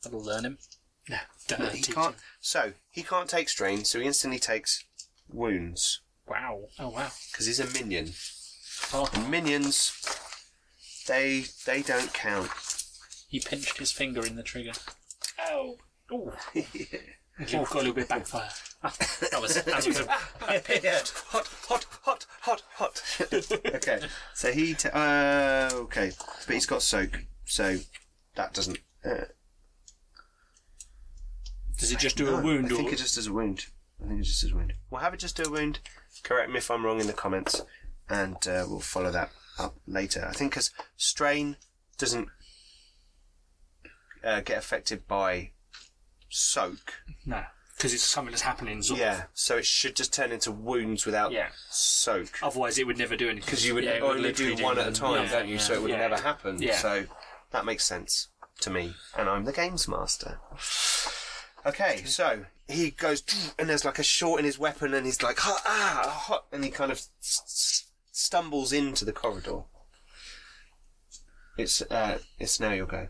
That'll 0.02 0.22
learn 0.22 0.44
him. 0.44 0.58
No, 1.08 1.16
don't 1.48 1.60
no, 1.60 1.66
he 1.68 1.80
can't. 1.82 2.14
him. 2.14 2.20
So 2.40 2.72
he 2.90 3.02
can't 3.02 3.28
take 3.30 3.48
strain, 3.48 3.84
so 3.84 3.98
he 4.00 4.06
instantly 4.06 4.38
takes 4.38 4.84
wounds 5.28 6.00
Wow. 6.28 6.64
Oh 6.78 6.90
wow. 6.90 7.10
because 7.30 7.46
he's 7.46 7.60
a 7.60 7.66
minion. 7.70 8.12
Oh, 8.92 9.08
And 9.14 9.30
minions, 9.30 9.92
they 11.08 11.44
they 11.64 11.80
don't 11.82 12.12
count. 12.12 12.50
He 13.28 13.40
pinched 13.40 13.78
his 13.78 13.92
finger 13.92 14.24
in 14.24 14.36
the 14.36 14.42
trigger. 14.42 14.72
Oh. 15.40 15.76
Ooh. 16.12 16.32
You've 17.38 17.68
got 17.68 17.74
a 17.74 17.78
little 17.78 17.92
bit 17.92 18.04
of 18.04 18.08
backfire. 18.08 18.48
That 18.82 19.40
was, 19.40 19.62
that 19.62 19.86
was 19.86 20.00
a, 20.00 20.04
yeah, 20.82 21.00
hot, 21.26 21.46
hot, 21.68 21.86
hot, 22.02 22.26
hot, 22.40 22.62
hot. 22.74 23.02
okay, 23.74 24.00
so 24.32 24.52
he. 24.52 24.72
T- 24.74 24.88
uh, 24.90 25.70
okay, 25.72 26.12
but 26.46 26.54
he's 26.54 26.64
got 26.66 26.80
soak, 26.82 27.24
so 27.44 27.76
that 28.36 28.54
doesn't. 28.54 28.78
Uh, 29.04 29.24
Does 31.78 31.92
it 31.92 31.98
just 31.98 32.16
do 32.16 32.24
no, 32.24 32.38
a 32.38 32.42
wound 32.42 32.66
I 32.66 32.76
think 32.76 32.90
or? 32.90 32.94
it 32.94 32.98
just 32.98 33.16
does 33.16 33.26
a 33.26 33.32
wound. 33.32 33.66
I 34.02 34.08
think 34.08 34.20
it 34.20 34.24
just 34.24 34.42
does 34.42 34.52
a 34.52 34.56
wound. 34.56 34.72
We'll 34.90 35.00
have 35.02 35.12
it 35.12 35.20
just 35.20 35.36
do 35.36 35.42
a 35.44 35.50
wound. 35.50 35.80
Correct 36.22 36.50
me 36.50 36.58
if 36.58 36.70
I'm 36.70 36.86
wrong 36.86 37.00
in 37.00 37.06
the 37.06 37.12
comments, 37.12 37.60
and 38.08 38.36
uh, 38.46 38.64
we'll 38.68 38.80
follow 38.80 39.10
that 39.10 39.30
up 39.58 39.76
later. 39.86 40.26
I 40.26 40.32
think 40.32 40.52
because 40.52 40.70
strain 40.96 41.56
doesn't 41.98 42.28
uh, 44.26 44.40
get 44.40 44.58
affected 44.58 45.06
by 45.06 45.52
soak. 46.28 46.94
No, 47.24 47.44
because 47.76 47.94
it's 47.94 48.02
something 48.02 48.32
that's 48.32 48.42
happening. 48.42 48.82
Sort 48.82 49.00
Yeah, 49.00 49.24
so 49.32 49.56
it 49.58 49.64
should 49.66 49.94
just 49.96 50.12
turn 50.12 50.32
into 50.32 50.50
wounds 50.52 51.06
without 51.06 51.32
Yeah. 51.32 51.48
soak. 51.70 52.38
Otherwise, 52.42 52.78
it 52.78 52.86
would 52.86 52.98
never 52.98 53.16
do 53.16 53.28
anything. 53.28 53.46
Because 53.46 53.64
you 53.66 53.74
would 53.74 53.84
Yeah, 53.84 54.02
would 54.02 54.16
only 54.18 54.32
do 54.32 54.56
one 54.56 54.78
at 54.78 54.88
a 54.88 54.92
time, 54.92 55.24
Yeah, 55.24 55.30
don't 55.30 55.48
you? 55.48 55.58
So 55.58 55.74
it 55.74 55.82
would 55.82 55.90
never 55.92 56.16
happen. 56.20 56.60
Yeah. 56.60 56.76
So 56.78 57.06
that 57.52 57.64
makes 57.64 57.84
sense 57.84 58.28
to 58.60 58.70
me, 58.70 58.94
and 59.16 59.28
I'm 59.28 59.44
the 59.44 59.52
games 59.52 59.86
master. 59.86 60.40
Okay, 61.64 62.04
so 62.04 62.46
he 62.68 62.90
goes, 62.90 63.22
and 63.58 63.68
there's 63.68 63.84
like 63.84 63.98
a 63.98 64.02
short 64.04 64.38
in 64.40 64.44
his 64.44 64.58
weapon, 64.58 64.94
and 64.94 65.04
he's 65.06 65.22
like, 65.22 65.46
ah, 65.46 65.62
ah, 65.66 66.44
and 66.52 66.64
he 66.64 66.70
kind 66.70 66.90
of 66.92 66.98
s- 66.98 67.42
s- 67.44 67.84
stumbles 68.12 68.72
into 68.72 69.04
the 69.04 69.12
corridor. 69.12 69.62
It's 71.58 71.82
uh, 71.82 72.18
it's 72.38 72.60
now 72.60 72.72
your 72.72 72.86
go. 72.86 73.08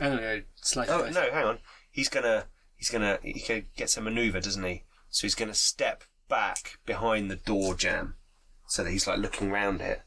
Oh 0.00 0.16
no, 0.16 0.42
slightly. 0.56 0.94
Oh 0.94 1.08
no, 1.10 1.30
hang 1.32 1.44
on. 1.46 1.58
He's 1.90 2.08
gonna 2.08 2.46
he's 2.76 2.90
gonna 2.90 3.18
he 3.22 3.40
ca- 3.40 3.66
gets 3.76 3.96
a 3.96 4.00
maneuver, 4.00 4.40
doesn't 4.40 4.64
he? 4.64 4.84
So 5.10 5.22
he's 5.22 5.34
gonna 5.34 5.54
step 5.54 6.04
back 6.28 6.78
behind 6.86 7.30
the 7.30 7.36
door 7.36 7.74
jamb, 7.74 8.14
so 8.66 8.82
that 8.82 8.90
he's 8.90 9.06
like 9.06 9.18
looking 9.18 9.50
round 9.50 9.80
it, 9.80 10.02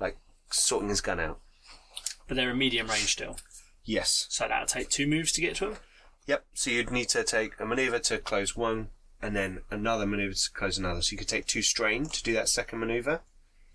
like 0.00 0.16
sorting 0.50 0.88
his 0.90 1.00
gun 1.00 1.18
out. 1.20 1.40
But 2.28 2.36
they're 2.36 2.50
a 2.50 2.54
medium 2.56 2.86
range 2.86 3.12
still, 3.12 3.36
Yes. 3.84 4.26
so 4.30 4.46
that'll 4.48 4.66
take 4.66 4.88
two 4.88 5.06
moves 5.06 5.32
to 5.32 5.40
get 5.40 5.56
to 5.56 5.70
him. 5.72 5.76
Yep. 6.26 6.44
So 6.54 6.70
you'd 6.70 6.90
need 6.90 7.08
to 7.10 7.22
take 7.24 7.58
a 7.60 7.66
maneuver 7.66 7.98
to 7.98 8.18
close 8.18 8.56
one, 8.56 8.88
and 9.20 9.34
then 9.36 9.60
another 9.70 10.06
maneuver 10.06 10.34
to 10.34 10.50
close 10.52 10.78
another. 10.78 11.02
So 11.02 11.12
you 11.12 11.18
could 11.18 11.28
take 11.28 11.46
two 11.46 11.60
strain 11.62 12.06
to 12.06 12.22
do 12.22 12.32
that 12.34 12.48
second 12.48 12.78
maneuver. 12.78 13.20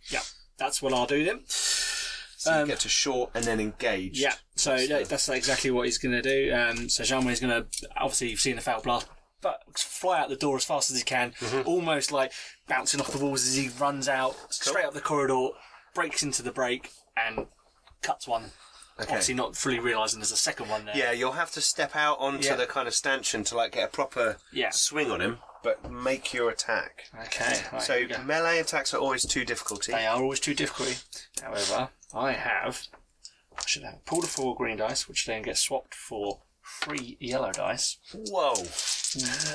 Yeah, 0.10 0.22
that's 0.57 0.82
what 0.82 0.93
I'll 0.93 1.05
do 1.05 1.24
then. 1.26 1.41
So 2.40 2.56
you 2.56 2.62
Um, 2.62 2.68
get 2.70 2.80
to 2.80 2.90
short 2.90 3.32
and 3.34 3.44
then 3.44 3.60
engaged. 3.60 4.18
Yeah, 4.18 4.34
so 4.56 4.78
that, 4.78 5.10
that's 5.10 5.28
exactly 5.28 5.72
what 5.72 5.86
he's 5.88 5.98
going 5.98 6.14
to 6.14 6.22
do. 6.22 6.54
Um, 6.56 6.88
so 6.88 7.04
Jean 7.04 7.28
is 7.28 7.42
going 7.42 7.52
to, 7.66 7.68
obviously, 7.98 8.30
you've 8.30 8.40
seen 8.40 8.56
the 8.56 8.62
foul 8.62 8.82
blast, 8.82 9.08
but 9.42 9.62
fly 9.78 10.22
out 10.22 10.30
the 10.30 10.38
door 10.38 10.56
as 10.56 10.64
fast 10.64 10.90
as 10.90 10.98
he 10.98 11.04
can, 11.04 11.32
Mm-hmm. 11.42 11.68
almost 11.68 12.14
like 12.14 12.32
bouncing 12.70 13.02
off 13.02 13.12
the 13.12 13.18
walls 13.18 13.46
as 13.46 13.56
he 13.58 13.68
runs 13.68 14.08
out, 14.08 14.38
straight 14.54 14.86
up 14.86 14.94
the 14.94 15.02
corridor, 15.02 15.50
breaks 15.94 16.24
into 16.24 16.42
the 16.42 16.52
break, 16.52 16.92
and 17.18 17.48
cuts 18.02 18.26
one. 18.26 18.52
Okay. 19.02 19.10
Obviously, 19.10 19.34
not 19.34 19.58
fully 19.58 19.80
realising 19.80 20.22
there's 20.22 20.32
a 20.32 20.38
second 20.38 20.70
one 20.70 20.86
there. 20.86 20.96
Yeah, 20.96 21.12
you'll 21.12 21.34
have 21.34 21.52
to 21.52 21.62
step 21.62 21.94
out 21.94 22.20
onto 22.22 22.48
Yeah. 22.48 22.56
the 22.56 22.68
kind 22.68 22.88
of 22.88 22.94
stanchion 22.94 23.44
to 23.46 23.56
like 23.58 23.74
get 23.74 23.84
a 23.84 23.92
proper 23.92 24.38
Yeah. 24.54 24.70
swing 24.72 25.12
on 25.12 25.20
him, 25.20 25.40
but 25.62 25.92
make 25.92 26.34
your 26.34 26.50
attack. 26.50 27.10
Okay. 27.26 27.62
Right, 27.74 27.82
so 27.82 28.06
melee 28.24 28.60
attacks 28.60 28.94
are 28.94 28.98
always 28.98 29.26
two 29.26 29.44
difficulty. 29.44 29.92
They 29.92 30.06
are 30.08 30.22
always 30.22 30.40
too 30.40 30.54
difficult. 30.54 31.04
However, 31.42 31.90
I 32.14 32.34
have. 32.34 32.88
I 33.57 33.62
should 33.66 33.84
have 33.84 34.03
pulled 34.05 34.24
a 34.24 34.28
four 34.28 34.55
green 34.55 34.78
dice, 34.78 35.07
which 35.07 35.26
then 35.26 35.41
gets 35.43 35.60
swapped 35.62 35.93
for 35.93 36.41
three 36.82 37.18
yellow 37.20 37.51
dice. 37.51 37.97
Whoa! 38.14 38.53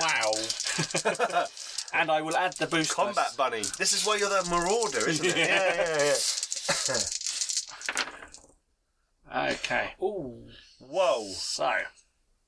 Wow. 0.01 0.33
and 1.95 2.11
I 2.11 2.21
will 2.21 2.37
add 2.37 2.55
the 2.55 2.67
boost 2.67 2.93
Combat 2.95 3.15
dice. 3.17 3.37
bunny. 3.37 3.63
This 3.79 3.93
is 3.93 4.05
why 4.07 4.17
you're 4.17 4.29
the 4.29 4.49
marauder, 4.51 5.09
isn't 5.09 5.25
it? 5.25 5.37
yeah, 5.37 5.75
yeah, 5.75 6.15
yeah. 9.35 9.53
Okay. 9.53 9.95
Ooh. 10.03 10.47
Whoa! 10.79 11.25
So 11.33 11.71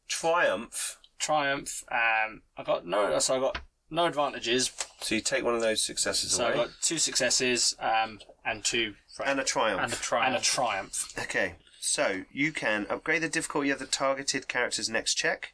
Triumph. 0.09 0.99
triumph. 1.19 1.85
Um, 1.91 2.43
I 2.57 2.63
got 2.65 2.87
no. 2.87 3.19
So 3.19 3.37
I 3.37 3.41
got 3.41 3.59
no 3.91 4.07
advantages. 4.07 4.71
So 5.01 5.15
you 5.15 5.21
take 5.21 5.45
one 5.45 5.55
of 5.55 5.61
those 5.61 5.83
successes 5.83 6.39
away. 6.39 6.47
So 6.47 6.49
I 6.51 6.55
away. 6.55 6.65
got 6.67 6.75
two 6.83 6.99
successes. 6.99 7.77
Um, 7.79 8.21
and 8.45 8.65
two. 8.65 8.95
And 9.25 9.39
a 9.41 9.45
triumph. 9.45 9.83
And 9.83 9.93
a 9.93 9.97
triumph. 9.97 10.27
And 10.29 10.37
a 10.37 10.41
triumph. 10.45 11.13
Okay, 11.19 11.55
so 11.81 12.23
you 12.33 12.53
can 12.53 12.87
upgrade 12.89 13.23
the 13.23 13.29
difficulty 13.29 13.71
of 13.71 13.79
the 13.79 13.87
targeted 13.87 14.49
character's 14.49 14.89
next 14.89 15.15
check, 15.15 15.53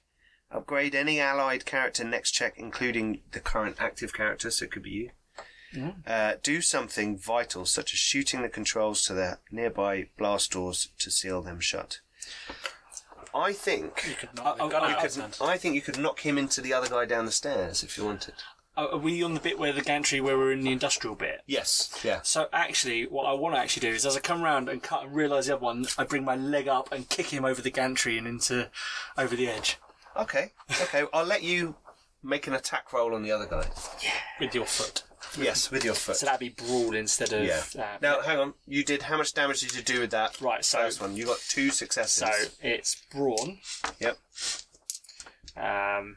upgrade 0.50 0.94
any 0.94 1.18
allied 1.20 1.64
character 1.64 2.04
next 2.04 2.32
check, 2.32 2.54
including 2.56 3.20
the 3.32 3.40
current 3.40 3.76
active 3.80 4.12
character, 4.14 4.50
so 4.50 4.64
it 4.64 4.70
could 4.72 4.82
be 4.82 4.90
you. 4.90 5.10
Uh, 6.06 6.34
do 6.42 6.60
something 6.60 7.16
vital, 7.16 7.64
such 7.64 7.94
as 7.94 7.98
shooting 7.98 8.42
the 8.42 8.48
controls 8.50 9.06
to 9.06 9.14
the 9.14 9.38
nearby 9.50 10.08
blast 10.18 10.52
doors 10.52 10.88
to 10.98 11.10
seal 11.10 11.40
them 11.40 11.60
shut. 11.60 12.00
I 13.34 13.54
think 13.54 14.04
You 14.06 14.14
could 14.14 14.34
knock 14.36 14.60
Uh, 14.60 14.64
the 14.64 14.68
gun 14.70 14.82
out 14.84 14.90
you 14.90 14.96
of 14.96 15.16
you 15.16 15.22
his 15.22 15.36
could. 15.38 15.46
I 15.48 15.56
think 15.56 15.74
you 15.74 15.80
could 15.80 15.98
knock 15.98 16.20
him 16.20 16.36
into 16.36 16.60
the 16.60 16.74
other 16.74 16.88
guy 16.90 17.06
down 17.06 17.24
the 17.24 17.32
stairs 17.32 17.82
if 17.82 17.96
you 17.96 18.04
wanted. 18.04 18.34
Are 18.74 18.96
we 18.96 19.22
on 19.22 19.34
the 19.34 19.40
bit 19.40 19.58
where 19.58 19.72
the 19.72 19.82
gantry 19.82 20.20
where 20.20 20.38
we're 20.38 20.52
in 20.52 20.62
the 20.62 20.72
industrial 20.72 21.14
bit? 21.14 21.42
Yes. 21.46 21.90
Yeah. 22.02 22.20
So 22.22 22.48
actually, 22.54 23.04
what 23.06 23.24
I 23.26 23.34
want 23.34 23.54
to 23.54 23.60
actually 23.60 23.88
do 23.88 23.94
is, 23.94 24.06
as 24.06 24.16
I 24.16 24.20
come 24.20 24.40
round 24.42 24.68
and 24.70 24.82
cut 24.82 25.04
and 25.04 25.14
realise 25.14 25.46
the 25.46 25.56
other 25.56 25.62
one, 25.64 25.84
I 25.98 26.04
bring 26.04 26.24
my 26.24 26.36
leg 26.36 26.68
up 26.68 26.90
and 26.90 27.06
kick 27.08 27.26
him 27.26 27.44
over 27.44 27.60
the 27.60 27.70
gantry 27.70 28.16
and 28.16 28.26
into 28.26 28.70
over 29.18 29.36
the 29.36 29.48
edge. 29.48 29.76
Okay. 30.16 30.52
Okay. 30.82 31.04
I'll 31.12 31.24
let 31.26 31.42
you 31.42 31.74
make 32.22 32.46
an 32.46 32.54
attack 32.54 32.92
roll 32.94 33.14
on 33.14 33.22
the 33.22 33.30
other 33.32 33.46
guy. 33.46 33.66
with 34.40 34.54
your 34.54 34.64
foot. 34.66 35.02
Yes, 35.38 35.70
with 35.70 35.84
your 35.84 35.94
foot. 35.94 36.16
So 36.16 36.26
that'd 36.26 36.40
be 36.40 36.48
brawl 36.50 36.94
instead 36.94 37.32
of. 37.32 37.44
Yeah. 37.44 37.62
Uh, 37.78 37.96
Now, 38.02 38.20
hang 38.22 38.38
on. 38.38 38.54
You 38.66 38.84
did 38.84 39.02
how 39.02 39.16
much 39.18 39.32
damage 39.34 39.60
did 39.60 39.74
you 39.74 39.82
do 39.82 40.00
with 40.00 40.10
that 40.12 40.40
Right, 40.40 40.64
so- 40.64 40.78
first 40.78 41.00
one? 41.00 41.14
You 41.16 41.26
got 41.26 41.38
two 41.48 41.70
successes. 41.70 42.14
so 42.14 42.30
it's 42.62 43.02
brawn 43.10 43.58
Yep. 44.00 44.18
um, 45.56 46.16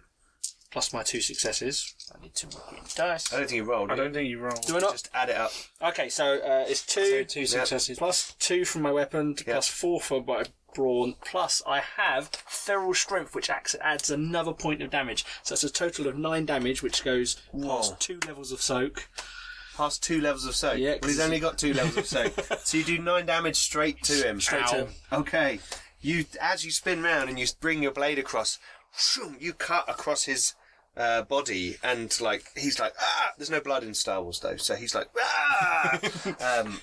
plus 0.76 0.92
my 0.92 1.04
two 1.04 1.22
successes. 1.22 1.96
I 2.14 2.22
need 2.22 2.36
two 2.36 2.48
more 2.52 2.62
green 2.70 2.84
dice. 2.96 3.34
I 3.34 3.38
don't 3.38 3.48
think 3.48 3.56
you 3.56 3.64
rolled. 3.64 3.92
I 3.92 3.96
don't 3.96 4.14
think 4.14 4.28
you 4.30 4.40
rolled. 4.40 4.62
Do 4.68 4.76
I 4.76 4.82
not? 4.82 4.92
Just 4.92 5.10
add 5.14 5.30
it 5.30 5.38
up. 5.38 5.52
Okay, 5.82 6.10
so 6.10 6.34
uh, 6.36 6.66
it's 6.68 6.86
two, 6.86 7.06
So 7.06 7.24
two 7.24 7.46
successes. 7.46 7.98
plus 7.98 8.34
two 8.40 8.66
from 8.66 8.82
my 8.82 8.92
weapon, 8.92 9.36
plus 9.36 9.70
four 9.70 10.02
for 10.02 10.22
my 10.22 10.44
brawn, 10.74 11.16
plus 11.24 11.62
I 11.66 11.80
have 11.80 12.28
feral 12.46 12.94
strength, 12.94 13.34
which 13.34 13.50
acts, 13.50 13.74
adds 13.80 14.10
another 14.10 14.52
point 14.52 14.82
of 14.82 14.90
damage. 14.90 15.24
So 15.44 15.54
it's 15.54 15.64
a 15.64 15.70
total 15.72 16.08
of 16.08 16.18
nine 16.18 16.46
damage, 16.46 16.84
which 16.84 17.06
goes 17.06 17.38
Whoa. 17.54 17.78
past 17.78 17.98
two 18.02 18.20
levels 18.28 18.52
of 18.52 18.62
soak. 18.62 19.08
Past 19.78 20.04
two 20.04 20.20
levels 20.20 20.46
of 20.46 20.56
soak. 20.58 20.78
Yeah, 20.78 20.96
well, 21.02 21.08
he's 21.10 21.16
'cause- 21.20 21.26
only 21.26 21.40
got 21.40 21.58
two 21.58 21.74
levels 21.80 21.96
of 21.96 22.06
soak. 22.06 22.34
so 22.66 22.78
you 22.78 22.84
do 22.84 23.00
nine 23.00 23.26
damage 23.26 23.56
straight 23.56 24.04
to 24.04 24.14
him. 24.28 24.42
Straight 24.42 24.68
to 24.68 24.76
Ow. 24.76 24.80
him. 24.88 24.90
Okay. 25.14 25.60
You 26.02 26.26
as 26.42 26.66
you 26.66 26.72
spin 26.72 27.02
round 27.02 27.30
and 27.30 27.40
you 27.40 27.48
bring 27.62 27.82
your 27.82 27.94
blade 27.94 28.20
across, 28.20 28.60
shroom, 28.96 29.42
you 29.42 29.54
cut 29.54 29.86
across 29.90 30.24
his 30.26 30.54
uh, 30.98 31.22
body 31.24 31.78
and 31.84 32.20
like 32.22 32.46
he's 32.56 32.80
like 32.80 32.94
ah. 33.00 33.32
There's 33.38 33.50
no 33.50 33.60
blood 33.60 33.84
in 33.84 33.94
Star 33.94 34.22
Wars 34.24 34.40
though, 34.40 34.56
so 34.56 34.76
he's 34.76 34.96
like 34.96 35.08
ah. 35.20 36.00
um, 36.60 36.80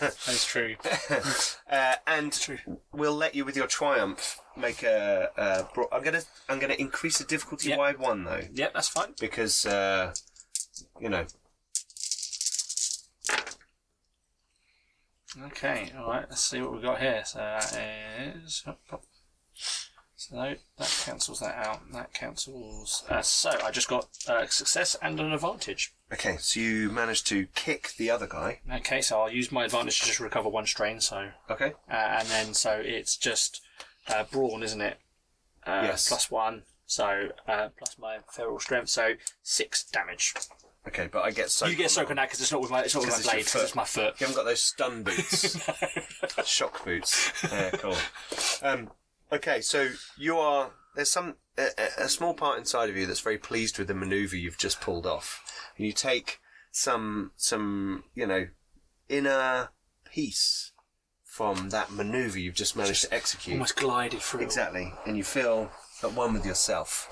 That's 0.00 0.44
true. 0.46 0.76
uh, 1.70 1.94
and 2.06 2.60
we'll 2.92 3.14
let 3.14 3.34
you 3.34 3.44
with 3.44 3.56
your 3.56 3.66
triumph 3.66 4.38
make 4.56 4.82
a. 4.82 5.28
a 5.36 5.64
bro- 5.74 5.88
I'm 5.92 6.02
gonna 6.02 6.22
I'm 6.48 6.58
gonna 6.58 6.74
increase 6.74 7.18
the 7.18 7.24
difficulty 7.24 7.70
Yep. 7.70 7.78
by 7.78 7.92
one 7.92 8.24
though 8.24 8.42
Yep, 8.52 8.74
that's 8.74 8.88
fine. 8.88 9.14
because 9.18 9.64
uh, 9.66 10.12
you 11.00 11.08
know 11.08 11.26
Okay, 15.46 15.92
alright, 15.98 16.24
let's 16.30 16.42
see 16.42 16.62
what 16.62 16.72
we've 16.72 16.82
got 16.82 16.98
here. 17.00 17.22
So 17.26 17.38
that 17.38 17.78
is. 18.42 18.64
So 20.28 20.54
that 20.78 21.02
cancels 21.04 21.40
that 21.40 21.54
out. 21.54 21.80
That 21.92 22.12
cancels. 22.12 23.04
Uh, 23.08 23.22
so 23.22 23.50
I 23.64 23.70
just 23.70 23.88
got 23.88 24.08
uh, 24.28 24.46
success 24.46 24.96
and 25.00 25.20
an 25.20 25.32
advantage. 25.32 25.94
Okay, 26.12 26.36
so 26.38 26.58
you 26.60 26.90
managed 26.90 27.26
to 27.28 27.46
kick 27.54 27.92
the 27.96 28.10
other 28.10 28.26
guy. 28.26 28.60
Okay, 28.72 29.00
so 29.02 29.20
I'll 29.22 29.30
use 29.30 29.52
my 29.52 29.64
advantage 29.66 30.00
to 30.00 30.06
just 30.06 30.20
recover 30.20 30.48
one 30.48 30.66
strain. 30.66 31.00
So 31.00 31.30
Okay. 31.50 31.74
uh, 31.90 31.94
and 31.94 32.28
then 32.28 32.54
so 32.54 32.72
it's 32.84 33.16
just 33.16 33.60
uh, 34.08 34.24
brawn, 34.30 34.62
isn't 34.62 34.80
it? 34.80 34.98
Uh, 35.64 35.82
Yes. 35.84 36.08
Plus 36.08 36.30
one. 36.30 36.62
So 36.86 37.28
uh, 37.48 37.68
plus 37.78 37.96
my 37.98 38.18
feral 38.30 38.58
strength. 38.60 38.88
So 38.88 39.12
six 39.42 39.84
damage. 39.84 40.34
Okay, 40.88 41.08
but 41.10 41.24
I 41.24 41.30
get 41.32 41.50
soaked. 41.50 41.70
you 41.72 41.76
get 41.76 41.96
on 41.98 42.04
that 42.04 42.10
on 42.10 42.16
that 42.16 42.28
because 42.28 42.40
it's 42.40 42.52
not 42.52 42.60
with 42.62 42.70
my 42.70 42.82
it's 42.82 42.94
not 42.94 43.00
with 43.04 43.10
my 43.10 43.16
it's 43.16 43.24
your 43.26 43.32
blade. 43.32 43.44
'cause 43.44 43.52
foot. 43.52 43.62
it's 43.62 43.74
my 43.74 43.84
foot. 43.84 44.14
You 44.20 44.26
haven't 44.26 44.36
got 44.36 44.44
those 44.44 44.62
stun 44.62 45.02
boots, 45.02 45.58
shock 46.44 46.84
boots. 46.84 47.32
Yeah, 47.44 47.70
cool. 47.70 47.96
Um, 48.62 48.90
okay, 49.32 49.60
so 49.60 49.90
you 50.16 50.38
are 50.38 50.70
there's 50.94 51.10
some 51.10 51.36
a, 51.58 51.68
a- 51.98 52.08
small 52.08 52.34
part 52.34 52.58
inside 52.58 52.90
of 52.90 52.96
you 52.96 53.06
that's 53.06 53.20
very 53.20 53.38
pleased 53.38 53.78
with 53.78 53.88
the 53.88 53.94
manoeuvre 53.94 54.38
you've 54.38 54.58
just 54.58 54.80
pulled 54.80 55.06
off, 55.06 55.42
and 55.76 55.86
you 55.86 55.92
take 55.92 56.40
some 56.70 57.32
some 57.36 58.04
you 58.14 58.26
know 58.26 58.48
inner 59.08 59.70
peace 60.10 60.72
from 61.24 61.68
that 61.68 61.92
manoeuvre 61.92 62.40
you've 62.40 62.54
just 62.54 62.76
managed 62.76 63.02
to 63.02 63.14
execute. 63.14 63.54
Almost 63.54 63.76
glided 63.76 64.20
through. 64.20 64.40
Exactly, 64.40 64.92
and 65.06 65.16
you 65.16 65.24
feel 65.24 65.70
at 66.02 66.12
one 66.12 66.32
with 66.32 66.46
yourself, 66.46 67.10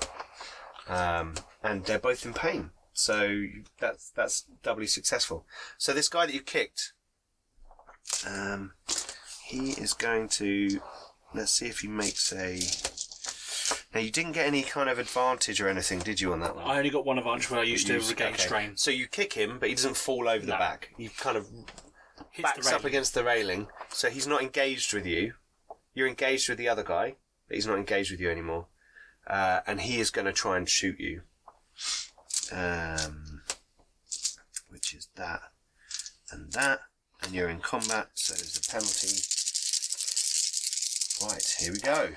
um, 0.87 1.35
and 1.63 1.85
they're 1.85 1.99
both 1.99 2.25
in 2.25 2.33
pain. 2.33 2.71
So 2.93 3.45
that's 3.79 4.11
that's 4.11 4.45
doubly 4.63 4.87
successful. 4.87 5.45
So 5.77 5.93
this 5.93 6.07
guy 6.07 6.25
that 6.25 6.33
you 6.33 6.41
kicked, 6.41 6.93
um, 8.25 8.73
he 9.47 9.71
is 9.71 9.93
going 9.93 10.29
to. 10.29 10.81
Let's 11.35 11.51
see 11.53 11.67
if 11.67 11.79
he 11.79 11.87
makes 11.87 12.31
a. 12.33 12.59
Now 13.93 14.01
you 14.01 14.11
didn't 14.11 14.33
get 14.33 14.45
any 14.45 14.61
kind 14.63 14.89
of 14.89 14.99
advantage 14.99 15.59
or 15.61 15.67
anything, 15.69 15.99
did 15.99 16.21
you, 16.21 16.33
on 16.33 16.39
that 16.41 16.55
one? 16.55 16.65
I 16.65 16.77
only 16.77 16.89
got 16.89 17.05
one 17.05 17.17
advantage 17.17 17.49
where 17.49 17.61
I 17.61 17.63
used 17.63 17.87
to 17.87 17.99
regain 17.99 18.33
okay. 18.33 18.37
strain. 18.43 18.77
So 18.77 18.91
you 18.91 19.07
kick 19.07 19.33
him, 19.33 19.57
but 19.59 19.69
he 19.69 19.75
doesn't 19.75 19.97
fall 19.97 20.27
over 20.27 20.45
the 20.45 20.51
No. 20.53 20.57
back. 20.59 20.89
He 20.97 21.07
kind 21.09 21.37
of 21.37 21.47
Hits 22.31 22.41
backs 22.43 22.67
up 22.67 22.73
railing. 22.73 22.85
against 22.87 23.13
the 23.13 23.23
railing, 23.23 23.67
so 23.89 24.09
he's 24.09 24.27
not 24.27 24.41
engaged 24.41 24.93
with 24.93 25.05
you. 25.05 25.33
You're 25.93 26.07
engaged 26.07 26.49
with 26.49 26.57
the 26.57 26.67
other 26.69 26.83
guy, 26.83 27.15
but 27.47 27.55
he's 27.55 27.67
not 27.67 27.77
engaged 27.77 28.11
with 28.11 28.19
you 28.19 28.29
anymore. 28.29 28.67
Uh, 29.25 29.61
and 29.65 29.81
he 29.81 29.99
is 29.99 30.11
going 30.11 30.25
to 30.25 30.33
try 30.33 30.57
and 30.57 30.69
shoot 30.69 30.99
you. 30.99 31.21
Um, 32.51 33.41
which 34.69 34.93
is 34.93 35.07
that 35.15 35.41
and 36.31 36.51
that. 36.53 36.81
And 37.23 37.33
you're 37.33 37.49
in 37.49 37.59
combat, 37.59 38.09
so 38.13 38.33
there's 38.33 38.57
a 38.57 38.69
penalty. 38.71 39.21
Right, 41.21 41.55
here 41.59 41.71
we 41.71 41.79
go. 41.79 42.09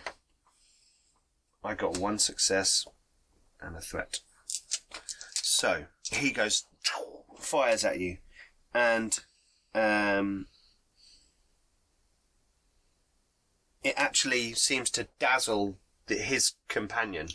I 1.65 1.75
got 1.75 1.99
one 1.99 2.19
success 2.19 2.87
and 3.61 3.77
a 3.77 3.81
threat. 3.81 4.21
So 5.35 5.85
he 6.11 6.31
goes, 6.31 6.65
fires 7.39 7.85
at 7.85 8.01
you, 8.01 8.19
and 8.75 9.19
um, 9.75 10.47
it 13.83 13.95
actually 13.97 14.55
seems 14.55 14.91
to 14.91 15.09
dazzle 15.19 15.77
the, 16.07 16.17
his 16.17 16.55
companion. 16.69 17.29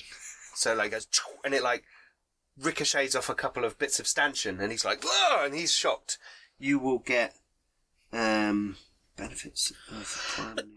So 0.55 0.74
like 0.74 0.91
goes, 0.91 1.07
and 1.43 1.53
it 1.53 1.64
like 1.64 1.84
ricochets 2.59 3.16
off 3.16 3.30
a 3.30 3.36
couple 3.36 3.66
of 3.66 3.80
bits 3.80 3.99
of 3.99 4.07
stanchion, 4.07 4.59
and 4.59 4.72
he's 4.72 4.86
like, 4.86 5.03
and 5.39 5.53
he's 5.53 5.74
shocked. 5.74 6.18
You 6.59 6.80
will 6.80 6.99
get 6.99 7.36
um, 8.11 8.78
benefits 9.16 9.72
of 9.89 10.05
primary. 10.36 10.68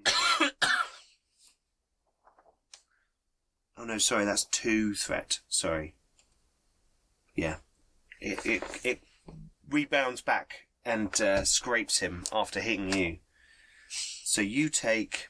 Oh 3.77 3.85
no, 3.85 3.99
sorry, 3.99 4.25
that's 4.25 4.45
two 4.45 4.95
threat. 4.95 5.41
Sorry. 5.49 5.95
Yeah, 7.35 7.57
it 8.21 8.45
it 8.47 8.63
it 8.83 9.01
rebounds 9.69 10.23
back 10.23 10.67
and 10.85 11.19
uh, 11.21 11.45
scrapes 11.45 11.99
him 11.99 12.25
after 12.33 12.61
hitting 12.61 12.93
you. 12.97 13.19
So 13.89 14.41
you 14.41 14.69
take. 14.69 15.29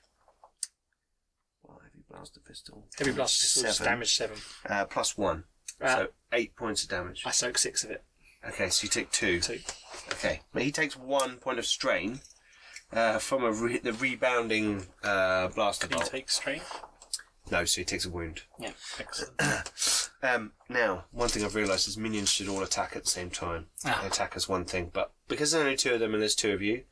What 1.62 1.78
heavy 1.82 2.04
blaster 2.08 2.40
pistol? 2.40 2.86
Heavy 2.98 3.12
blaster 3.12 3.44
pistol 3.44 3.64
is 3.66 3.76
Seven. 3.76 3.92
damage 3.92 4.14
seven. 4.14 4.36
Uh, 4.68 4.84
plus 4.84 5.16
one. 5.18 5.44
Uh, 5.80 5.96
so 5.96 6.06
eight 6.32 6.54
points 6.56 6.84
of 6.84 6.90
damage. 6.90 7.22
I 7.26 7.30
soak 7.32 7.58
six 7.58 7.84
of 7.84 7.90
it. 7.90 8.04
Okay, 8.48 8.68
so 8.70 8.84
you 8.84 8.88
take 8.88 9.10
two. 9.10 9.40
Two. 9.40 9.58
Okay, 10.12 10.40
but 10.52 10.62
he 10.62 10.70
takes 10.70 10.96
one 10.96 11.36
point 11.38 11.58
of 11.58 11.66
strain 11.66 12.20
uh, 12.92 13.18
from 13.18 13.42
a 13.42 13.50
re- 13.50 13.78
the 13.78 13.92
rebounding 13.92 14.86
uh, 15.02 15.48
blaster 15.48 15.88
Can 15.88 15.96
you 15.96 16.00
bolt. 16.02 16.10
take 16.12 16.30
strain? 16.30 16.60
No, 17.50 17.64
so 17.64 17.80
he 17.80 17.84
takes 17.84 18.04
a 18.04 18.10
wound. 18.10 18.42
Yeah. 18.58 18.72
Excellent. 18.98 19.40
Um, 20.22 20.52
now, 20.68 21.04
one 21.12 21.28
thing 21.28 21.44
I've 21.44 21.54
realised 21.54 21.86
is 21.86 21.96
minions 21.96 22.30
should 22.30 22.48
all 22.48 22.62
attack 22.62 22.96
at 22.96 23.04
the 23.04 23.10
same 23.10 23.30
time. 23.30 23.66
Ah. 23.84 23.98
They 24.00 24.08
attack 24.08 24.32
as 24.34 24.48
one 24.48 24.64
thing, 24.64 24.90
but 24.92 25.12
because 25.28 25.52
there's 25.52 25.62
only 25.62 25.76
two 25.76 25.92
of 25.94 26.00
them 26.00 26.14
and 26.14 26.22
there's 26.22 26.34
two 26.34 26.52
of 26.52 26.62
you, 26.62 26.82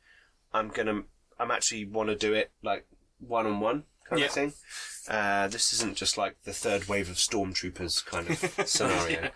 I'm 0.53 0.69
gonna, 0.69 1.01
I'm 1.37 1.51
actually 1.51 1.83
want 1.85 2.07
to 2.09 2.15
do 2.15 2.33
it 2.33 2.51
like 2.63 2.85
one 3.19 3.45
on 3.45 3.59
one 3.59 3.83
kind 4.07 4.19
Yeah. 4.21 4.27
of 4.27 4.31
thing. 4.31 4.53
Uh, 5.09 5.47
this 5.49 5.73
isn't 5.73 5.97
just 5.97 6.17
like 6.17 6.41
the 6.43 6.53
third 6.53 6.87
wave 6.87 7.09
of 7.09 7.15
stormtroopers 7.15 8.05
kind 8.05 8.29
of 8.29 8.37
scenario. 8.69 9.31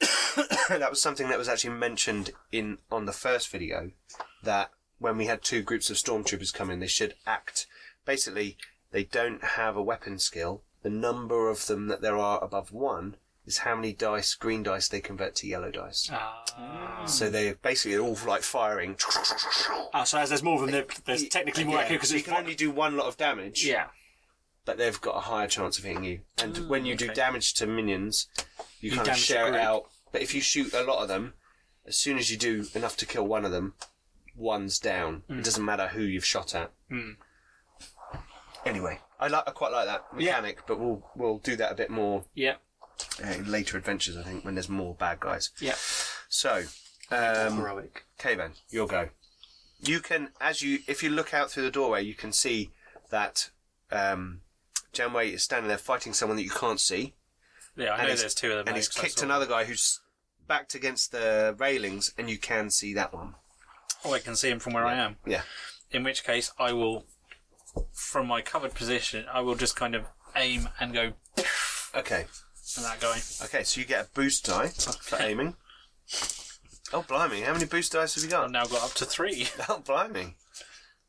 that 0.68 0.90
was 0.90 1.00
something 1.00 1.28
that 1.28 1.38
was 1.38 1.48
actually 1.48 1.74
mentioned 1.74 2.30
in 2.52 2.78
on 2.90 3.06
the 3.06 3.12
first 3.12 3.48
video 3.48 3.92
that 4.42 4.70
when 4.98 5.16
we 5.16 5.26
had 5.26 5.42
two 5.42 5.62
groups 5.62 5.88
of 5.88 5.96
stormtroopers 5.96 6.52
come 6.52 6.68
in, 6.68 6.80
they 6.80 6.86
should 6.88 7.14
act. 7.26 7.66
Basically, 8.04 8.58
they 8.90 9.04
don't 9.04 9.42
have 9.42 9.76
a 9.76 9.82
weapon 9.82 10.18
skill. 10.18 10.62
The 10.82 10.90
number 10.90 11.48
of 11.50 11.66
them 11.66 11.88
that 11.88 12.00
there 12.00 12.16
are 12.16 12.42
above 12.42 12.72
one 12.72 13.16
is 13.46 13.58
how 13.58 13.74
many 13.74 13.92
dice, 13.92 14.34
green 14.34 14.62
dice, 14.62 14.88
they 14.88 15.00
convert 15.00 15.34
to 15.36 15.46
yellow 15.46 15.70
dice. 15.70 16.08
Ah. 16.12 17.02
So 17.06 17.30
they're 17.30 17.54
basically 17.56 17.98
all 17.98 18.16
like 18.26 18.42
firing. 18.42 18.96
Oh, 19.94 20.04
so 20.04 20.18
as 20.18 20.28
there's 20.28 20.42
more 20.42 20.56
of 20.56 20.60
them, 20.62 20.70
there- 20.70 20.86
there's 21.06 21.28
technically 21.28 21.64
more 21.64 21.76
Yeah, 21.76 21.80
accurate 21.82 22.00
because 22.00 22.12
you 22.12 22.18
it's 22.18 22.28
can 22.28 22.36
only 22.36 22.54
do 22.54 22.70
one 22.70 22.96
lot 22.96 23.06
of 23.06 23.16
damage. 23.16 23.64
Yeah. 23.64 23.86
but 24.64 24.76
they've 24.76 25.00
got 25.00 25.16
a 25.16 25.20
higher 25.20 25.48
chance 25.48 25.78
of 25.78 25.84
hitting 25.84 26.04
you. 26.04 26.20
And 26.36 26.68
when 26.68 26.84
you 26.84 26.94
do 26.94 27.08
damage 27.08 27.54
to 27.54 27.66
minions, 27.66 28.28
you, 28.80 28.90
You 28.90 28.96
kind 28.98 29.08
of 29.08 29.16
share 29.16 29.48
it 29.48 29.54
out. 29.54 29.84
But 30.12 30.20
if 30.20 30.34
you 30.34 30.42
shoot 30.42 30.74
a 30.74 30.82
lot 30.82 31.00
of 31.02 31.08
them, 31.08 31.32
as 31.86 31.96
soon 31.96 32.18
as 32.18 32.30
you 32.30 32.36
do 32.36 32.66
enough 32.74 32.94
to 32.98 33.06
kill 33.06 33.26
one 33.26 33.46
of 33.46 33.50
them, 33.50 33.72
one's 34.36 34.78
down. 34.78 35.22
It 35.30 35.42
doesn't 35.42 35.64
matter 35.64 35.88
who 35.88 36.02
you've 36.02 36.24
shot 36.26 36.54
at. 36.54 36.70
Mm. 36.92 37.16
Anyway, 38.64 38.98
I 39.20 39.28
like 39.28 39.44
I 39.46 39.50
quite 39.52 39.72
like 39.72 39.86
that 39.86 40.04
mechanic, 40.12 40.66
but 40.66 40.78
we'll 40.78 41.02
we'll 41.16 41.38
do 41.38 41.56
that 41.56 41.72
a 41.72 41.74
bit 41.74 41.90
more 41.90 42.24
Yeah. 42.34 42.56
uh, 43.24 43.28
in 43.30 43.50
later 43.50 43.76
adventures. 43.78 44.16
I 44.16 44.22
think 44.22 44.44
when 44.44 44.54
there's 44.54 44.68
more 44.68 44.94
bad 44.94 45.20
guys. 45.20 45.50
Yeah. 45.60 45.76
So, 46.28 46.64
um, 47.10 47.56
Heroic. 47.56 48.04
Okay, 48.20 48.34
Ben, 48.34 48.52
you'll 48.70 48.86
go. 48.86 49.10
You 49.80 50.00
can, 50.00 50.30
as 50.40 50.60
you, 50.60 50.80
if 50.88 51.02
you 51.04 51.08
look 51.10 51.32
out 51.32 51.50
through 51.50 51.62
the 51.62 51.70
doorway, 51.70 52.02
you 52.02 52.14
can 52.14 52.32
see 52.32 52.70
that 53.10 53.50
um, 53.92 54.40
Janway 54.92 55.32
is 55.32 55.44
standing 55.44 55.68
there 55.68 55.78
fighting 55.78 56.12
someone 56.12 56.36
that 56.36 56.42
you 56.42 56.50
can't 56.50 56.80
see, 56.80 57.14
Yeah, 57.76 57.94
I 57.94 57.98
know 58.02 58.08
he's- 58.08 58.20
there's 58.20 58.34
two 58.34 58.50
of 58.50 58.56
them. 58.58 58.66
and 58.68 58.76
he's 58.76 58.94
I 58.98 59.02
kicked 59.02 59.20
saw 59.20 59.24
another 59.24 59.46
guy 59.46 59.64
who's 59.64 60.00
backed 60.48 60.74
against 60.74 61.12
the 61.12 61.54
railings, 61.58 62.12
and 62.18 62.28
you 62.28 62.38
can 62.38 62.70
see 62.70 62.92
that 62.94 63.14
one. 63.14 63.36
Oh, 64.04 64.12
I 64.12 64.18
can 64.18 64.34
see 64.34 64.50
him 64.50 64.58
from 64.58 64.72
where 64.72 64.84
I 64.84 64.94
am. 64.96 65.16
Yeah. 65.24 65.42
In 65.92 66.02
which 66.02 66.24
case, 66.24 66.50
I 66.58 66.72
will, 66.72 67.06
from 67.92 68.26
my 68.26 68.40
covered 68.40 68.74
position, 68.74 69.26
I 69.32 69.40
will 69.40 69.54
just 69.54 69.76
kind 69.76 69.94
of 69.94 70.06
aim 70.36 70.68
and 70.80 70.92
go 70.92 71.12
Okay. 71.94 72.26
at 72.76 72.82
that 72.82 73.00
guy. 73.00 73.18
Okay. 73.44 73.64
So 73.64 73.80
you 73.80 73.86
get 73.86 74.06
a 74.06 74.08
boost 74.14 74.44
die 74.46 74.68
for 74.68 75.20
aiming. 75.20 75.56
Oh 76.92 77.02
blimey! 77.06 77.42
How 77.42 77.52
many 77.52 77.66
boost 77.66 77.92
dice 77.92 78.14
have 78.14 78.24
you 78.24 78.30
got? 78.30 78.44
I've 78.44 78.50
now 78.50 78.64
got 78.64 78.82
up 78.82 78.94
to 78.94 79.04
three. 79.04 79.48
Oh 79.68 79.80
blimey! 79.84 80.34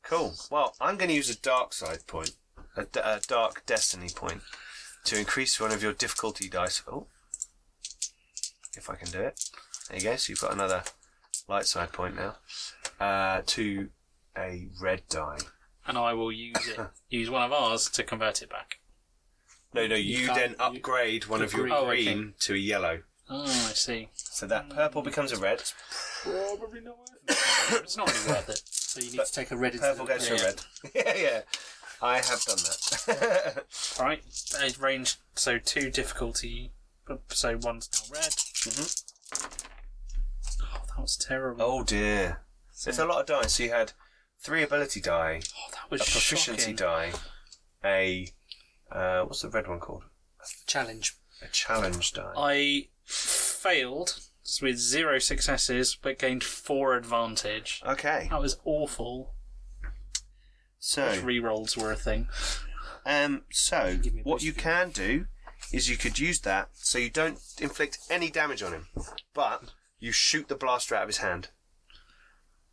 Cool. 0.03 0.33
Well, 0.51 0.75
I'm 0.81 0.97
going 0.97 1.09
to 1.09 1.15
use 1.15 1.29
a 1.29 1.39
dark 1.39 1.73
side 1.73 2.05
point, 2.07 2.31
a, 2.75 2.83
d- 2.83 2.99
a 3.03 3.19
dark 3.27 3.65
destiny 3.65 4.09
point, 4.13 4.41
to 5.05 5.17
increase 5.19 5.59
one 5.59 5.71
of 5.71 5.83
your 5.83 5.93
difficulty 5.93 6.49
dice. 6.49 6.81
Oh, 6.91 7.07
if 8.75 8.89
I 8.89 8.95
can 8.95 9.09
do 9.11 9.21
it. 9.21 9.39
There 9.89 9.97
you 9.97 10.03
go. 10.03 10.15
So 10.17 10.31
you've 10.31 10.41
got 10.41 10.53
another 10.53 10.83
light 11.47 11.65
side 11.65 11.91
point 11.93 12.15
now. 12.15 12.35
Uh, 12.99 13.41
to 13.47 13.89
a 14.37 14.67
red 14.81 15.03
die. 15.09 15.37
And 15.89 15.97
I 15.97 16.13
will 16.13 16.31
use 16.31 16.55
it. 16.67 16.79
use 17.09 17.29
one 17.29 17.41
of 17.43 17.51
ours 17.51 17.89
to 17.89 18.03
convert 18.03 18.41
it 18.41 18.49
back. 18.49 18.77
No, 19.73 19.85
no. 19.87 19.95
You, 19.95 20.27
can't- 20.27 20.37
then 20.39 20.49
you- 20.51 20.55
upgrade 20.79 21.25
one 21.27 21.41
of 21.41 21.51
your 21.53 21.63
green. 21.67 21.73
Oh, 21.73 21.87
okay. 21.89 22.33
to 22.39 22.53
a 22.53 22.57
yellow. 22.57 23.01
Oh, 23.29 23.43
I 23.43 23.73
see. 23.73 24.09
So 24.15 24.47
that 24.47 24.69
purple 24.69 25.01
becomes 25.03 25.31
a 25.31 25.37
red. 25.37 25.61
Probably 26.23 26.81
not 26.81 26.97
worth 26.97 27.09
it. 27.27 27.83
It's 27.83 27.95
not 27.97 28.07
really 28.11 28.29
worth 28.29 28.49
it. 28.49 28.61
So 28.65 29.01
you 29.01 29.11
need 29.11 29.25
to 29.25 29.31
take 29.31 29.51
a 29.51 29.57
red 29.57 29.73
into 29.73 29.85
Purple 29.85 30.05
the 30.07 30.13
goes 30.13 30.27
to 30.27 30.33
a 30.33 30.37
Yeah. 30.37 30.43
red. 30.45 30.61
yeah, 30.95 31.15
yeah. 31.15 31.41
I 32.01 32.15
have 32.15 32.41
done 32.43 32.57
that. 32.57 33.63
All 33.99 34.05
right, 34.05 34.23
uh, 34.59 34.69
range. 34.79 35.17
So 35.35 35.59
two 35.59 35.91
difficulty. 35.91 36.71
So 37.27 37.59
one's 37.61 37.89
now 37.93 38.15
red. 38.19 38.31
Mhm. 38.31 39.03
Oh, 40.63 40.81
that 40.87 40.99
was 41.01 41.17
terrible. 41.17 41.61
oh 41.63 41.83
dear. 41.83 42.41
It's 42.71 42.97
a 42.99 43.05
lot 43.05 43.19
of 43.21 43.25
dice. 43.27 43.53
So 43.53 43.63
you 43.63 43.71
had 43.71 43.91
three 44.39 44.63
ability 44.63 45.01
die, 45.01 45.41
Oh, 45.57 45.71
that 45.71 45.91
was 45.91 46.01
a 46.01 46.05
proficiency 46.05 46.61
shocking. 46.61 46.75
die, 46.75 47.11
a 47.83 48.27
uh, 48.91 49.23
what's 49.25 49.41
the 49.41 49.49
red 49.49 49.67
one 49.67 49.79
called? 49.79 50.03
challenge. 50.65 51.15
A 51.41 51.47
challenge 51.47 52.13
die. 52.13 52.33
I 52.35 52.87
failed 53.03 54.19
with 54.61 54.77
zero 54.77 55.19
successes, 55.19 55.95
but 56.01 56.17
gained 56.19 56.43
four 56.43 56.95
advantage. 56.95 57.81
Okay, 57.85 58.27
That 58.31 58.41
was 58.41 58.57
awful. 58.65 59.33
so 60.79 61.03
Rerolls 61.21 61.77
were 61.77 61.91
a 61.91 61.95
thing. 61.95 62.27
um, 63.05 63.43
so 63.51 63.97
give 64.01 64.13
me 64.13 64.21
a 64.21 64.23
what 64.23 64.35
boost 64.35 64.45
you 64.45 64.53
can 64.53 64.89
do 64.91 65.25
is 65.73 65.89
you 65.89 65.97
could 65.97 66.17
use 66.19 66.39
that 66.41 66.69
so 66.73 66.97
you 66.97 67.09
don't 67.09 67.37
inflict 67.59 67.99
any 68.09 68.29
damage 68.31 68.63
on 68.63 68.71
him, 68.73 68.87
but 69.33 69.63
you 69.99 70.11
shoot 70.11 70.47
the 70.47 70.55
blaster 70.55 70.95
out 70.95 71.03
of 71.03 71.09
his 71.09 71.17
hand. 71.17 71.49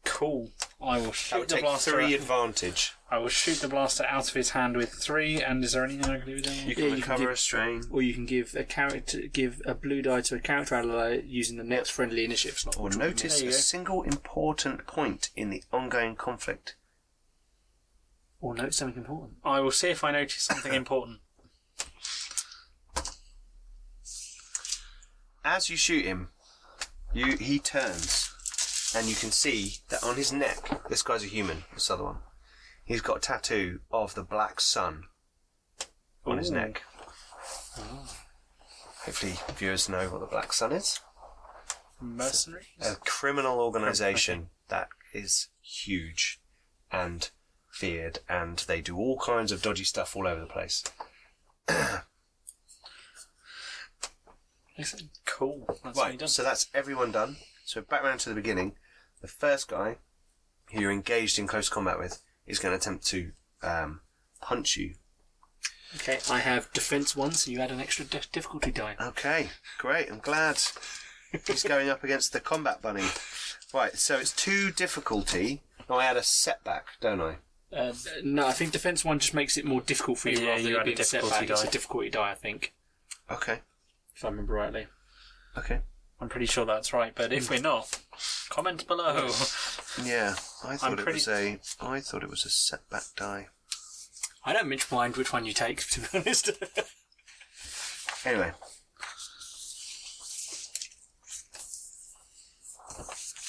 Cool. 0.07 0.51
I 0.81 0.99
will 0.99 1.07
That 1.07 1.15
shoot 1.15 1.39
would 1.41 1.49
the 1.49 1.55
take 1.57 1.65
blaster. 1.65 1.91
three 1.91 2.05
out- 2.15 2.21
advantage. 2.21 2.93
I 3.11 3.19
will 3.19 3.29
shoot 3.29 3.57
the 3.61 3.69
blaster 3.69 4.05
out 4.05 4.29
of 4.29 4.35
his 4.35 4.51
hand 4.51 4.77
with 4.77 4.93
three. 4.93 5.43
And 5.43 5.63
is 5.65 5.73
there 5.73 5.85
anything 5.85 6.05
I 6.11 6.19
can 6.19 6.27
do 6.27 6.35
with 6.37 6.45
that? 6.45 6.55
You 6.67 6.75
can 6.75 6.85
Yeah, 6.85 6.91
you 6.91 6.95
can 6.95 7.01
recover 7.03 7.23
give- 7.25 7.31
a 7.31 7.37
strain. 7.37 7.83
Or 7.91 8.03
you 8.03 8.15
can 8.15 8.25
give 8.27 8.55
a 8.55 8.65
character, 8.65 9.21
give 9.23 9.61
a 9.67 9.75
blue 9.75 10.03
die 10.03 10.21
to 10.23 10.37
a 10.37 10.41
character 10.41 10.77
ally 10.77 11.21
using 11.27 11.57
the 11.59 11.65
next 11.65 11.91
friendly 11.91 12.25
initiative 12.25 12.59
slot. 12.59 12.77
Or 12.77 12.85
which 12.85 12.95
will 12.95 13.01
be 13.01 13.07
notice 13.09 13.41
There 13.41 13.49
a 13.49 13.53
go. 13.53 13.57
single 13.59 14.03
important 14.05 14.87
point 14.87 15.31
in 15.37 15.51
the 15.51 15.63
ongoing 15.73 16.17
conflict. 16.17 16.77
Or 18.41 18.55
note 18.55 18.75
something 18.75 19.03
important. 19.03 19.39
I 19.45 19.61
will 19.61 19.73
see 19.73 19.89
if 19.89 20.05
I 20.05 20.13
notice 20.13 20.43
something 20.43 20.73
important. 20.83 21.21
As 25.45 25.71
you 25.71 25.77
shoot 25.77 26.05
him, 26.05 26.31
you 27.13 27.37
he 27.37 27.59
turns, 27.59 28.31
and 28.97 29.07
you 29.07 29.15
can 29.15 29.31
see 29.31 29.77
that 29.91 30.03
on 30.03 30.17
his 30.17 30.33
neck, 30.33 30.89
this 30.89 31.03
guy's 31.03 31.23
a 31.23 31.27
human, 31.29 31.65
this 31.75 31.91
other 31.91 32.05
one, 32.05 32.19
he's 32.85 33.03
got 33.03 33.19
a 33.19 33.21
tattoo 33.21 33.81
of 33.91 34.15
the 34.15 34.23
black 34.23 34.61
sun 34.61 35.05
on 36.25 36.39
his 36.39 36.51
Ooh. 36.51 36.55
neck. 36.55 36.83
Ah. 37.79 38.17
Hopefully, 39.05 39.35
viewers 39.57 39.89
know 39.89 40.09
what 40.09 40.21
the 40.21 40.27
black 40.27 40.53
sun 40.53 40.73
is. 40.73 40.99
Mercenaries? 42.01 42.67
A 42.81 42.97
criminal 42.97 43.61
organisation 43.61 44.49
that 44.69 44.89
is 45.13 45.49
huge 45.61 46.41
and 46.91 47.31
feared, 47.71 48.21
and 48.29 48.59
they 48.67 48.81
do 48.81 48.97
all 48.97 49.19
kinds 49.19 49.53
of 49.53 49.63
dodgy 49.63 49.85
stuff 49.85 50.17
all 50.17 50.27
over 50.27 50.41
the 50.41 50.47
place. 50.47 50.83
Excellent. 54.79 55.11
Cool. 55.25 55.65
That's 55.69 55.97
what 55.97 56.07
he 56.07 56.11
Right, 56.13 56.19
does. 56.19 56.35
so 56.35 56.43
that's 56.43 56.67
everyone 56.75 57.13
done. 57.13 57.37
So 57.65 57.81
back 57.81 58.03
round 58.03 58.21
to 58.21 58.29
the 58.29 58.35
beginning. 58.35 58.75
The 59.21 59.29
first 59.29 59.69
guy 59.69 59.97
who 60.73 60.81
you're 60.81 60.93
engaged 60.93 61.39
in 61.39 61.47
close 61.47 61.69
combat 61.69 61.99
with 61.99 62.21
is 62.47 62.59
going 62.59 62.73
to 62.73 62.77
attempt 62.79 63.07
to 63.09 63.33
um, 63.63 64.01
punch 64.41 64.77
you. 64.77 64.95
Okay, 65.97 66.19
I 66.31 66.41
have 66.41 66.73
defense 66.73 67.17
one, 67.17 67.33
so 67.33 67.51
you 67.51 67.61
add 67.61 67.71
an 67.71 67.81
extra 67.81 68.05
dif- 68.05 68.31
difficulty 68.33 68.71
die. 68.71 68.97
Okay, 69.01 69.51
great. 69.79 70.11
I'm 70.11 70.19
glad 70.19 70.59
he's 71.47 71.63
going 71.63 71.89
up 71.89 72.05
against 72.05 72.33
the 72.33 72.41
combat 72.41 72.83
bunny. 72.83 73.05
Right, 73.73 73.97
so 73.97 74.19
it's 74.19 74.33
two 74.33 74.71
difficulty. 74.73 75.63
No, 75.89 75.97
I 75.97 76.07
add 76.07 76.17
a 76.17 76.23
setback, 76.23 76.87
don't 77.01 77.21
I? 77.21 77.37
Uh, 77.73 77.93
no, 78.23 78.47
I 78.47 78.53
think 78.53 78.73
defense 78.73 79.05
one 79.05 79.19
just 79.19 79.35
makes 79.35 79.57
it 79.57 79.65
more 79.65 79.81
difficult 79.81 80.19
for 80.19 80.29
you 80.29 80.39
Yeah, 80.39 80.51
rather 80.51 80.61
you 80.61 80.69
than 80.69 80.75
it 80.75 80.79
add 80.79 80.83
a 80.83 80.85
being 80.85 80.95
a 80.95 80.97
difficulty 80.99 81.31
setback. 81.31 81.51
It's 81.51 81.65
a 81.65 81.71
difficulty 81.71 82.11
die, 82.11 82.31
I 82.31 82.35
think, 82.35 82.75
Okay, 83.31 83.61
if 84.15 84.25
I 84.25 84.29
remember 84.29 84.55
rightly. 84.55 84.87
okay. 85.57 85.81
I'm 86.21 86.29
pretty 86.31 86.47
sure 86.47 86.65
that's 86.65 86.93
right, 86.93 87.13
but 87.15 87.33
if 87.33 87.51
we're 87.51 87.61
not, 87.61 87.99
comment 88.49 88.87
below. 88.87 89.27
Yeah, 90.03 90.35
I 90.65 90.77
thought 90.77 90.93
I'm 90.93 90.99
it 90.99 91.03
pretty- 91.03 91.13
was 91.17 91.29
a. 91.29 91.59
I 91.81 92.01
thought 92.01 92.23
it 92.23 92.31
was 92.31 92.45
a 92.45 92.51
setback 92.51 93.03
die. 93.17 93.49
I 94.45 94.53
don't 94.53 94.69
much 94.69 94.91
mind 94.91 95.17
which 95.17 95.33
one 95.33 95.45
you 95.45 95.53
take, 95.53 95.87
to 95.91 96.01
be 96.01 96.07
honest. 96.15 96.51
Anyway. 98.25 98.53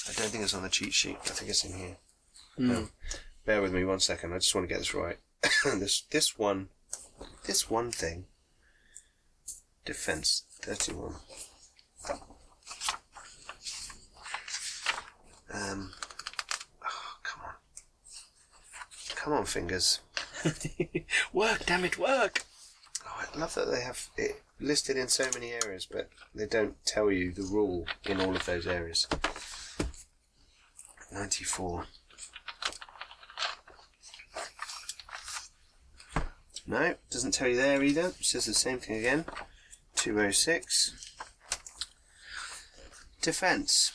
I 0.08 0.12
don't 0.12 0.28
think 0.30 0.42
it's 0.44 0.54
on 0.54 0.62
the 0.62 0.68
cheat 0.68 0.92
sheet. 0.94 1.16
I 1.24 1.28
think 1.30 1.50
it's 1.50 1.64
in 1.64 1.76
here. 1.78 1.96
Hmm. 2.56 2.84
bear 3.46 3.62
with 3.62 3.72
me 3.72 3.84
one 3.84 4.00
second. 4.00 4.32
I 4.32 4.38
just 4.38 4.54
want 4.54 4.68
to 4.68 4.72
get 4.72 4.78
this 4.80 4.94
right. 4.94 5.18
this 5.64 6.02
this 6.10 6.38
one, 6.38 6.68
this 7.46 7.70
one 7.70 7.90
thing. 7.92 8.26
Defense 9.84 10.44
thirty-one. 10.60 11.14
Um. 15.52 15.92
oh, 16.84 17.16
come 17.22 17.42
on. 17.44 17.54
Come 19.16 19.32
on, 19.32 19.44
fingers. 19.44 20.00
Work, 21.32 21.66
damn 21.66 21.84
it, 21.84 21.98
work! 21.98 22.44
Oh, 23.04 23.24
I 23.34 23.38
love 23.38 23.54
that 23.54 23.70
they 23.70 23.80
have 23.80 24.08
it 24.16 24.42
listed 24.60 24.96
in 24.96 25.08
so 25.08 25.28
many 25.34 25.52
areas, 25.52 25.86
but 25.90 26.08
they 26.34 26.46
don't 26.46 26.76
tell 26.84 27.10
you 27.10 27.32
the 27.32 27.42
rule 27.42 27.86
in 28.04 28.20
all 28.20 28.36
of 28.36 28.44
those 28.46 28.66
areas. 28.66 29.06
94. 31.12 31.86
No, 36.66 36.94
doesn't 37.10 37.32
tell 37.32 37.48
you 37.48 37.56
there 37.56 37.82
either. 37.82 38.08
It 38.08 38.24
says 38.24 38.44
the 38.44 38.54
same 38.54 38.78
thing 38.78 38.98
again. 38.98 39.24
206. 39.96 41.16
Defence. 43.22 43.92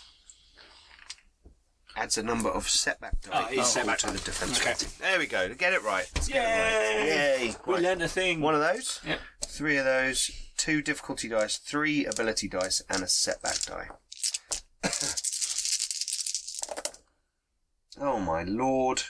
Adds 1.95 2.17
a 2.17 2.23
number 2.23 2.49
of 2.49 2.67
setback 2.67 3.21
die 3.21 3.29
Oh, 3.33 3.47
it's 3.51 3.69
setback 3.69 3.99
to 3.99 4.07
the 4.07 4.17
defence 4.19 4.59
Okay. 4.59 4.71
rating. 4.71 4.89
There 4.99 5.19
we 5.19 5.27
go. 5.27 5.53
Get 5.53 5.73
it 5.73 5.83
right. 5.83 6.09
Let's 6.15 6.27
get 6.27 6.43
it 6.43 6.49
right. 6.49 7.05
Yay! 7.07 7.55
We 7.67 7.73
Right. 7.75 7.83
learned 7.83 8.01
a 8.01 8.07
thing. 8.07 8.41
One 8.41 8.55
of 8.55 8.61
those. 8.61 8.99
Yep. 9.05 9.19
Three 9.45 9.77
of 9.77 9.85
those. 9.85 10.31
Two 10.57 10.81
difficulty 10.81 11.27
dice, 11.27 11.57
three 11.57 12.05
ability 12.05 12.47
dice, 12.47 12.81
and 12.89 13.03
a 13.03 13.07
setback 13.07 13.61
die. 13.65 13.89
oh 17.99 18.19
my 18.19 18.43
lord! 18.43 19.03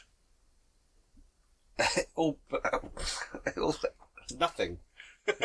all, 2.15 2.39
all, 3.57 3.75
nothing. 4.37 4.79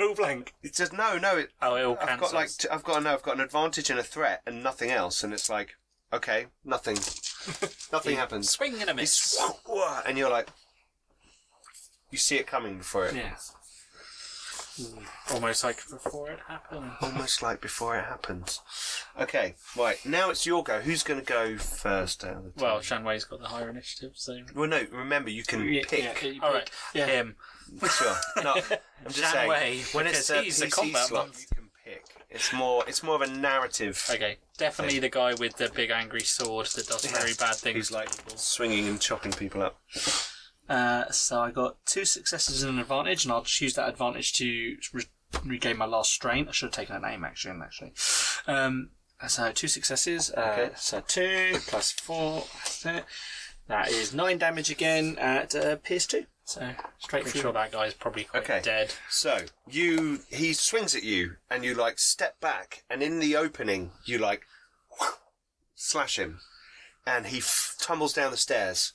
All 0.00 0.14
blank. 0.14 0.54
It 0.62 0.74
says 0.74 0.90
no, 0.92 1.18
no. 1.18 1.36
It, 1.36 1.50
Oh, 1.60 1.74
it 1.74 1.84
all 1.84 1.98
I've 2.00 2.18
got 2.18 2.32
like 2.32 2.46
cancels. 2.48 2.56
t- 2.56 2.68
I've 2.70 2.82
got 2.82 3.02
no, 3.02 3.12
I've 3.12 3.22
got 3.22 3.34
an 3.36 3.42
advantage 3.42 3.90
and 3.90 3.98
a 3.98 4.02
threat 4.02 4.40
and 4.46 4.62
nothing 4.62 4.90
else, 4.90 5.22
and 5.22 5.34
it's 5.34 5.50
like 5.50 5.76
okay, 6.16 6.46
nothing, 6.64 6.96
nothing 7.92 8.16
happens. 8.16 8.50
Swing 8.50 8.74
and 8.80 8.90
a 8.90 8.92
It's 9.02 9.38
miss. 9.38 9.40
and 10.06 10.18
you're 10.18 10.30
like, 10.30 10.48
you 12.10 12.18
see 12.18 12.36
it 12.36 12.46
coming 12.46 12.78
before 12.78 13.06
it. 13.06 13.14
Yeah. 13.14 13.34
Hmm. 14.78 14.98
Almost 15.34 15.64
like 15.64 15.78
before 15.90 16.30
it 16.30 16.38
happened. 16.48 16.90
Almost 17.00 17.42
like 17.42 17.62
before 17.62 17.96
it 17.96 18.04
happens. 18.04 18.60
Okay, 19.18 19.54
right. 19.76 19.96
Now 20.04 20.28
it's 20.28 20.44
your 20.44 20.62
go. 20.62 20.80
Who's 20.80 21.02
going 21.02 21.18
to 21.18 21.24
go 21.24 21.56
first? 21.56 22.22
Out 22.24 22.36
of 22.36 22.54
the 22.56 22.62
Well. 22.62 22.80
Shanwei's 22.80 23.24
got 23.24 23.40
the 23.40 23.46
higher 23.48 23.70
initiative, 23.70 24.12
so. 24.16 24.38
well, 24.54 24.68
no. 24.68 24.82
Remember, 24.92 25.30
you 25.30 25.44
can 25.44 25.64
Yeah, 25.66 25.80
pick. 25.88 26.22
yeah, 26.22 26.28
you 26.28 26.40
All 26.42 26.48
pick. 26.52 26.58
right, 26.60 26.70
Yeah. 26.92 27.06
him. 27.06 27.36
Sure. 27.90 28.14
No, 28.44 28.52
I'm 28.52 28.62
just 29.08 29.18
Shan 29.18 29.32
saying. 29.32 29.48
Wei, 29.48 29.80
when 29.92 30.06
it's 30.06 30.28
because 30.28 30.30
uh, 30.30 30.34
a 30.34 30.42
he's 30.42 30.58
the 30.58 30.66
PC 30.66 30.70
combat 30.72 31.06
slot, 31.06 31.26
monster. 31.28 31.40
you 31.40 31.46
can 31.56 31.64
pick. 31.64 31.65
It's 32.28 32.52
more. 32.52 32.84
It's 32.88 33.02
more 33.02 33.14
of 33.14 33.22
a 33.22 33.26
narrative. 33.28 34.04
Okay, 34.10 34.38
definitely 34.58 34.98
the 34.98 35.08
guy 35.08 35.34
with 35.34 35.56
the 35.56 35.68
big 35.68 35.90
angry 35.90 36.20
sword 36.22 36.66
that 36.74 36.86
does 36.88 37.04
very 37.06 37.34
bad 37.34 37.54
things. 37.54 37.76
He's 37.76 37.90
like 37.92 38.10
people. 38.16 38.36
swinging 38.36 38.88
and 38.88 39.00
chopping 39.00 39.32
people 39.32 39.62
up. 39.62 39.80
Uh, 40.68 41.08
so 41.10 41.40
I 41.40 41.52
got 41.52 41.76
two 41.86 42.04
successes 42.04 42.62
and 42.64 42.74
an 42.74 42.78
advantage, 42.80 43.24
and 43.24 43.32
I'll 43.32 43.42
choose 43.44 43.74
that 43.74 43.88
advantage 43.88 44.32
to 44.34 44.76
re- 44.92 45.04
regain 45.44 45.76
my 45.76 45.84
last 45.86 46.12
strain. 46.12 46.48
I 46.48 46.52
should 46.52 46.66
have 46.66 46.74
taken 46.74 46.96
a 46.96 47.00
name 47.00 47.24
actually. 47.24 47.60
Actually, 47.62 47.92
um, 48.48 48.90
so 49.28 49.52
two 49.52 49.68
successes. 49.68 50.32
Uh, 50.32 50.40
Okay. 50.58 50.70
So 50.76 51.00
two 51.06 51.58
plus 51.68 51.92
four. 51.92 52.44
That's 52.64 52.86
it. 52.86 53.04
That 53.68 53.88
is 53.88 54.12
nine 54.12 54.38
damage 54.38 54.70
again 54.70 55.16
at 55.18 55.54
uh, 55.54 55.76
Pierce 55.76 56.06
two. 56.06 56.26
So 56.46 56.70
straight 56.98 57.24
I'm 57.24 57.30
through. 57.32 57.40
sure 57.40 57.52
that 57.52 57.72
guy's 57.72 57.92
probably 57.92 58.22
quite 58.24 58.44
Okay. 58.44 58.60
dead. 58.62 58.94
So 59.10 59.46
you, 59.68 60.20
he 60.30 60.52
swings 60.52 60.94
at 60.94 61.02
you, 61.02 61.36
and 61.50 61.64
you 61.64 61.74
like 61.74 61.98
step 61.98 62.40
back, 62.40 62.84
and 62.88 63.02
in 63.02 63.18
the 63.18 63.34
opening, 63.36 63.90
you 64.04 64.18
like 64.18 64.42
slash 65.74 66.18
him, 66.20 66.38
and 67.04 67.26
he 67.26 67.38
f- 67.38 67.74
tumbles 67.80 68.12
down 68.12 68.30
the 68.30 68.36
stairs. 68.36 68.92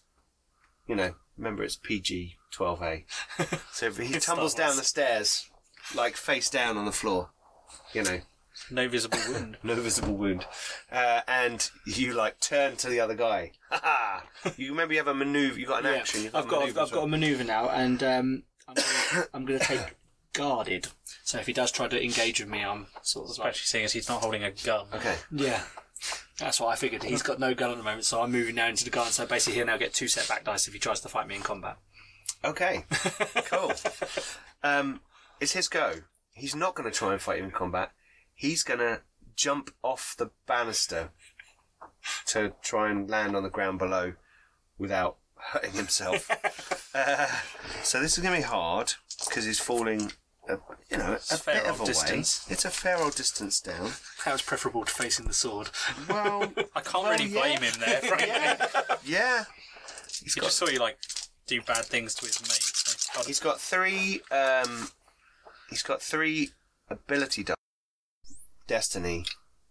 You 0.88 0.96
know, 0.96 1.16
remember 1.38 1.64
it's 1.64 1.76
PG 1.76 2.38
twelve 2.52 2.82
A. 2.82 3.06
So 3.74 3.92
he 3.92 4.16
It's 4.16 4.26
tumbles 4.26 4.54
Star 4.54 4.66
Wars. 4.66 4.72
down 4.76 4.78
the 4.78 4.86
stairs, 4.88 5.50
like 5.94 6.16
face 6.16 6.50
down 6.50 6.78
on 6.78 6.86
the 6.86 6.92
floor. 6.94 7.32
You 7.94 8.04
know, 8.04 8.20
No 8.70 8.88
visible 8.88 9.18
wound. 9.30 9.58
no 9.64 9.76
visible 9.76 10.14
wound, 10.16 10.46
uh, 10.92 11.22
and 11.28 11.70
you 11.86 12.14
like 12.14 12.40
turn 12.40 12.76
to 12.78 12.90
the 12.90 13.00
other 13.00 13.16
guy. 13.16 13.52
Ha 13.70 13.80
ha! 13.84 14.52
You 14.58 14.72
remember 14.72 14.94
you 14.94 15.00
have 15.00 15.08
a 15.08 15.14
maneuver. 15.14 15.60
You 15.60 15.66
got 15.66 15.86
an 15.86 15.94
Yeah. 15.94 16.00
action. 16.00 16.24
You've 16.24 16.36
I've 16.36 16.46
a 16.46 16.50
got 16.50 16.60
maneuver 16.62 16.80
I've, 16.80 16.86
as 16.88 16.92
got 16.92 17.04
a 17.04 17.08
maneuver 17.08 17.44
now, 17.44 17.70
and 17.70 18.04
um, 18.04 18.44
I'm 18.68 18.76
gonna, 18.76 19.26
I'm 19.34 19.46
going 19.46 19.60
to 19.60 19.66
take 19.66 19.96
guarded. 20.34 20.88
So 21.24 21.38
if 21.40 21.48
he 21.48 21.54
does 21.54 21.72
try 21.72 21.88
to 21.88 22.04
engage 22.04 22.40
with 22.40 22.50
me, 22.50 22.64
I'm 22.64 22.88
sort 23.02 23.30
of 23.30 23.38
like 23.38 23.52
Especially 23.54 23.66
seeing 23.66 23.86
as 23.86 23.94
he's 23.94 24.10
not 24.10 24.22
holding 24.22 24.44
a 24.44 24.52
gun. 24.52 24.88
Okay. 24.94 25.16
Yeah. 25.32 25.64
That's 26.40 26.60
what 26.60 26.70
I 26.70 26.76
figured. 26.76 27.04
He's 27.04 27.22
got 27.22 27.40
no 27.40 27.54
gun 27.54 27.70
at 27.72 27.78
the 27.78 27.84
moment, 27.84 28.06
so 28.06 28.22
I'm 28.22 28.32
moving 28.32 28.56
now 28.56 28.68
into 28.68 28.84
the 28.84 28.90
gun. 28.90 29.08
So 29.12 29.26
basically, 29.26 29.58
he'll 29.58 29.68
now 29.68 29.78
get 29.78 29.94
two 29.94 30.08
setback 30.08 30.44
dice 30.44 30.68
if 30.68 30.74
he 30.74 30.80
tries 30.80 31.00
to 31.02 31.10
fight 31.10 31.28
me 31.28 31.36
in 31.36 31.42
combat. 31.42 31.78
Okay, 32.44 32.86
cool. 33.46 33.72
Um, 34.64 35.02
it's 35.40 35.52
his 35.54 35.68
go. 35.68 35.94
He's 36.34 36.56
not 36.56 36.74
going 36.76 36.90
to 36.90 36.98
try 36.98 37.14
and 37.14 37.22
fight 37.22 37.38
you 37.38 37.44
in 37.44 37.52
combat. 37.52 37.92
He's 38.42 38.64
going 38.64 38.80
to 38.80 39.02
jump 39.36 39.70
off 39.84 40.16
the 40.18 40.32
banister 40.48 41.12
to 42.26 42.54
try 42.64 42.90
and 42.90 43.08
land 43.08 43.36
on 43.36 43.44
the 43.44 43.52
ground 43.52 43.78
below 43.78 44.14
without 44.80 45.18
hurting 45.36 45.74
himself. 45.74 46.28
uh, 46.96 47.28
so 47.84 48.02
this 48.02 48.18
is 48.18 48.24
going 48.24 48.34
to 48.34 48.42
be 48.42 48.48
hard 48.48 48.94
because 49.28 49.46
he's 49.46 49.60
falling, 49.60 50.12
a, 50.50 50.58
you 50.90 50.98
know, 50.98 51.14
a 51.14 51.38
fair 51.38 51.62
bit 51.62 51.66
old 51.70 51.76
of 51.76 51.82
a 51.82 51.86
distance. 51.86 52.48
way. 52.50 52.54
It's 52.54 52.66
a 52.66 52.72
fair 52.72 52.98
old 52.98 53.14
distance 53.16 53.62
down. 53.62 53.92
That 54.26 54.32
was 54.34 54.42
preferable 54.42 54.86
to 54.86 54.92
facing 54.92 55.28
the 55.28 55.36
sword. 55.36 55.70
Well, 56.10 56.52
I 56.76 56.82
can't 56.82 57.04
Well, 57.04 57.12
really 57.12 57.26
yeah. 57.26 57.40
blame 57.40 57.62
him 57.62 57.80
there. 57.80 58.02
Frankly. 58.02 58.28
yeah, 58.28 58.66
yeah. 59.06 59.44
He's 60.24 60.34
He 60.34 60.40
got 60.40 60.48
just 60.48 60.58
saw 60.58 60.68
you 60.68 60.80
like 60.80 60.98
do 61.46 61.62
bad 61.62 61.86
things 61.86 62.16
to 62.16 62.26
his 62.26 62.42
mate. 62.42 62.64
So 62.64 63.22
he's 63.24 63.40
got 63.40 63.62
three. 63.62 64.22
Um, 64.32 64.90
he's 65.70 65.84
got 65.84 66.02
three 66.02 66.50
ability 66.90 67.44
die. 67.44 67.54
Destiny 68.72 69.26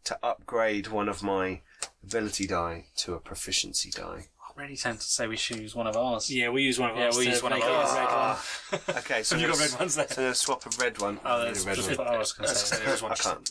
to 0.05 0.19
upgrade 0.23 0.89
one 0.89 1.09
of 1.09 1.23
my 1.23 1.63
ability 2.05 2.47
die 2.47 2.85
to 2.97 3.15
a 3.15 3.19
proficiency 3.19 3.91
die. 3.91 4.27
I 4.47 4.61
really 4.61 4.77
tend 4.77 5.01
to 5.01 5.07
say 5.07 5.27
we 5.27 5.39
should 5.39 5.57
use 5.57 5.75
one 5.75 5.87
of 5.87 5.97
ours. 5.97 6.31
Yeah, 6.31 6.51
we 6.51 6.65
use 6.65 6.79
one 6.79 6.91
of 6.91 6.99
Yeah, 6.99 7.07
ours. 7.07 7.17
we'll 7.17 7.25
use 7.25 7.43
one 7.43 7.53
of 7.55 7.61
make 7.61 7.67
it 7.67 7.71
a 7.71 7.75
ours. 7.77 7.95
red 7.95 8.05
one. 8.05 8.11
Ah. 8.13 8.99
Okay, 8.99 9.23
so 9.23 9.37
you 9.37 9.47
I'm 9.47 9.53
got 9.53 9.59
red 9.61 9.79
ones 9.81 9.95
there? 9.95 10.07
So 10.07 10.27
I'm 10.29 10.35
swap 10.35 10.67
a 10.67 10.71
red 10.85 10.99
one. 11.01 11.19
Oh, 11.25 11.43
that's 11.47 11.65
a 11.65 11.67
red 11.69 11.77
just 11.77 11.89
one. 11.89 11.97
what 11.97 12.09
I 12.09 12.19
was 12.19 12.33
going 12.33 12.49
to 12.49 12.53
That's- 12.55 12.69
say. 12.79 12.85
there 12.85 12.93
is 12.93 13.01
one. 13.01 13.13
I 13.13 13.15
can't. 13.15 13.51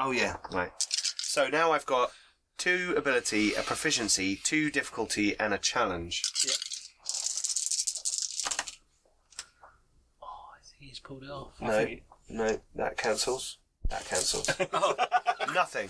Oh 0.00 0.10
yeah, 0.10 0.38
right. 0.52 0.72
So 1.18 1.46
now 1.46 1.70
I've 1.70 1.86
got 1.86 2.10
two 2.56 2.94
ability, 2.96 3.54
a 3.54 3.62
proficiency, 3.62 4.40
two 4.42 4.72
difficulty, 4.72 5.38
and 5.38 5.54
a 5.54 5.58
challenge. 5.58 6.24
Oh, 10.20 10.26
I 10.26 10.58
think 10.68 10.90
he's 10.90 10.98
pulled 10.98 11.22
it 11.22 11.30
off. 11.30 11.52
No, 11.60 11.86
no, 12.28 12.60
that 12.74 12.96
cancels. 12.96 13.58
That 13.88 14.04
cancels. 14.04 14.48
Nothing. 15.54 15.88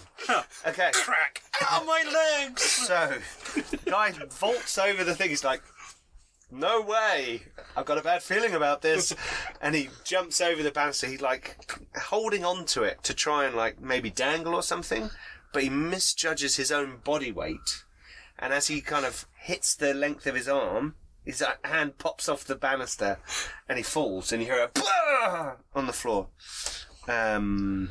Okay. 0.67 0.91
Crack! 0.95 1.43
Ow, 1.63 1.85
my 1.85 2.05
legs! 2.45 2.63
So, 2.63 3.19
guy 3.87 4.13
vaults 4.31 4.79
over 4.79 5.05
the 5.05 5.15
thing. 5.15 5.31
He's 5.31 5.45
like, 5.45 5.63
"No 6.51 6.81
way! 6.81 7.43
I've 7.77 7.87
got 7.87 7.99
a 7.99 8.03
bad 8.03 8.23
feeling 8.23 8.55
about 8.55 8.83
this." 8.83 9.15
and 9.61 9.75
he 9.75 9.89
jumps 10.05 10.41
over 10.41 10.63
the 10.63 10.71
banister. 10.71 11.09
He's 11.09 11.21
like 11.21 11.57
holding 11.97 12.45
on 12.45 12.65
to 12.67 12.85
it 12.85 13.03
to 13.05 13.15
try 13.15 13.45
and 13.45 13.57
like 13.57 13.81
maybe 13.81 14.11
dangle 14.11 14.55
or 14.55 14.63
something, 14.63 15.11
but 15.53 15.63
he 15.63 15.71
misjudges 15.71 16.57
his 16.57 16.71
own 16.71 16.99
body 17.05 17.33
weight. 17.33 17.85
And 18.39 18.53
as 18.53 18.69
he 18.69 18.81
kind 18.81 19.05
of 19.05 19.27
hits 19.35 19.75
the 19.75 19.93
length 19.93 20.27
of 20.29 20.37
his 20.37 20.49
arm, 20.49 20.95
his 21.25 21.43
uh, 21.43 21.55
hand 21.65 21.99
pops 21.99 22.29
off 22.29 22.45
the 22.45 22.55
banister, 22.55 23.19
and 23.69 23.77
he 23.77 23.83
falls. 23.83 24.33
And 24.33 24.41
you 24.41 24.49
hear 24.49 24.63
a 24.63 24.69
"Blah!" 24.69 25.57
on 25.75 25.87
the 25.87 25.93
floor. 25.93 26.29
Um. 27.09 27.91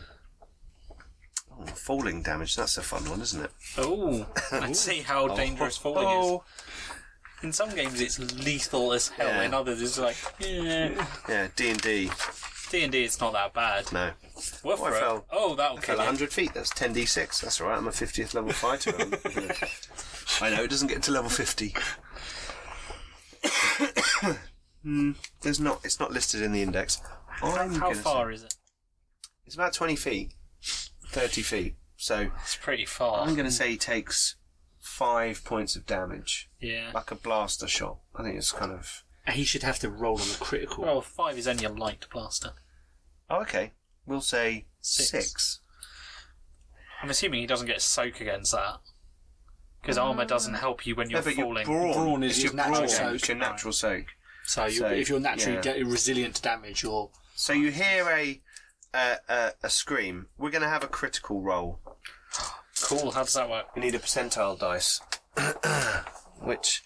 oh, 1.52 1.66
falling 1.66 2.24
damage. 2.24 2.56
That's 2.56 2.78
a 2.78 2.82
fun 2.84 3.10
one, 3.10 3.22
isn't 3.22 3.44
it? 3.44 3.52
Oh, 3.78 4.26
let's 4.52 4.80
see 4.80 5.02
how 5.02 5.28
dangerous 5.30 5.78
falling 5.78 6.08
is. 6.08 6.26
Oh. 6.26 6.44
In 7.44 7.54
some 7.54 7.70
games, 7.70 8.02
it's 8.02 8.18
lethal 8.44 8.94
as 8.94 9.10
hell. 9.10 9.28
Yeah. 9.28 9.44
In 9.44 9.54
others, 9.54 9.80
it's 9.82 10.00
like, 10.00 10.16
yeah. 10.40 11.06
Yeah, 11.30 11.48
D 11.56 11.70
and 11.70 11.82
D. 11.82 12.10
D 12.72 12.84
and 12.84 12.92
D, 12.92 13.04
it's 13.04 13.22
not 13.22 13.34
that 13.34 13.54
bad. 13.54 13.92
No, 13.94 14.10
Woof 14.64 14.66
Oh, 14.66 14.72
I 14.86 14.90
for 14.90 14.96
it. 14.96 15.00
fell- 15.00 15.26
Oh, 15.32 15.56
that'll 15.56 15.78
I 15.78 15.82
fell 15.82 15.96
kill 15.96 16.04
you. 16.04 16.10
100 16.10 16.34
feet. 16.34 16.54
That's 16.56 16.72
10 16.72 16.96
d6. 16.96 17.42
That's 17.42 17.62
all 17.62 17.68
right. 17.68 17.78
I'm 17.78 17.88
a 17.88 17.92
50th 17.92 18.34
level 18.34 18.52
fighter. 18.54 18.92
I'm- 18.98 19.14
I 20.42 20.50
know 20.56 20.64
it 20.64 20.70
doesn't 20.70 20.88
get 20.90 21.04
to 21.04 21.12
level 21.12 21.30
50. 21.30 21.74
Hmm, 24.84 25.12
there's 25.42 25.60
not. 25.60 25.82
It's 25.84 26.00
not 26.00 26.12
listed 26.12 26.42
in 26.42 26.52
the 26.54 26.62
index. 26.62 27.02
I'm 27.42 27.74
How 27.74 27.90
gonna 27.90 27.96
far 27.96 28.30
say- 28.30 28.36
is 28.36 28.44
it? 28.44 28.56
It's 29.48 29.56
about 29.56 29.74
20 29.74 29.96
feet, 29.96 30.34
30 31.08 31.42
feet. 31.42 31.76
So 31.96 32.30
It's 32.44 32.58
pretty 32.58 32.86
far. 32.86 33.22
I'm 33.26 33.34
going 33.34 33.46
to 33.48 33.52
say 33.52 33.72
he 33.72 33.78
takes 33.78 34.36
five 34.78 35.44
points 35.44 35.76
of 35.76 35.86
damage, 35.86 36.50
Yeah. 36.60 36.92
like 36.94 37.12
a 37.12 37.16
blaster 37.16 37.68
shot. 37.68 38.00
I 38.14 38.24
think 38.24 38.36
it's 38.38 38.52
kind 38.52 38.72
of. 38.74 39.04
He 39.30 39.46
should 39.46 39.64
have 39.64 39.80
to 39.80 39.90
roll 39.90 40.22
on 40.22 40.28
the 40.28 40.38
critical. 40.40 40.84
Well, 40.84 41.02
five 41.02 41.38
is 41.38 41.48
only 41.48 41.66
a 41.66 41.70
light 41.70 42.06
blaster. 42.12 42.52
Oh, 43.30 43.42
okay. 43.42 43.72
We'll 44.06 44.22
say 44.22 44.68
Six. 44.82 45.10
six. 45.10 45.60
I'm 47.02 47.10
assuming 47.10 47.40
he 47.42 47.48
doesn't 47.48 47.68
get 47.68 47.82
soak 47.82 48.20
against 48.20 48.52
that. 48.52 48.80
Because 49.82 49.98
armor 49.98 50.24
ah. 50.24 50.26
doesn't 50.26 50.56
help 50.56 50.86
you 50.86 50.96
when 50.96 51.10
you're 51.10 51.20
no, 51.20 51.26
but 51.26 51.36
your 51.38 51.46
falling. 51.46 51.66
brawn, 51.66 51.94
Brawn 51.94 52.24
is 52.24 52.32
it's 52.32 52.44
your 52.44 52.54
your 52.54 52.58
natural 52.58 52.80
brawn, 52.80 52.90
soak. 52.90 53.16
It's 53.16 53.28
your 53.30 53.38
natural 53.38 53.74
soak. 53.74 54.06
so, 54.44 54.66
you, 54.66 54.72
so, 54.80 54.88
if 54.88 55.10
you're 55.10 55.20
naturally 55.20 55.56
yeah. 55.56 55.62
get 55.62 55.86
resilient 55.86 56.36
to 56.36 56.42
damage, 56.42 56.84
or 56.84 57.12
So 57.36 57.54
you 57.54 57.72
hear 57.72 58.10
a 58.10 58.42
a, 58.94 59.18
a, 59.30 59.52
a 59.64 59.70
scream. 59.70 60.28
We're 60.38 60.50
going 60.52 60.62
to 60.64 60.68
have 60.70 60.84
a 60.84 60.88
critical 60.88 61.42
roll. 61.42 61.80
Cool. 62.82 63.12
How 63.12 63.24
does 63.24 63.34
that 63.34 63.50
work? 63.50 63.76
We 63.76 63.82
need 63.82 63.96
a 63.96 64.00
percentile 64.00 64.58
dice, 64.60 65.02
which 66.42 66.84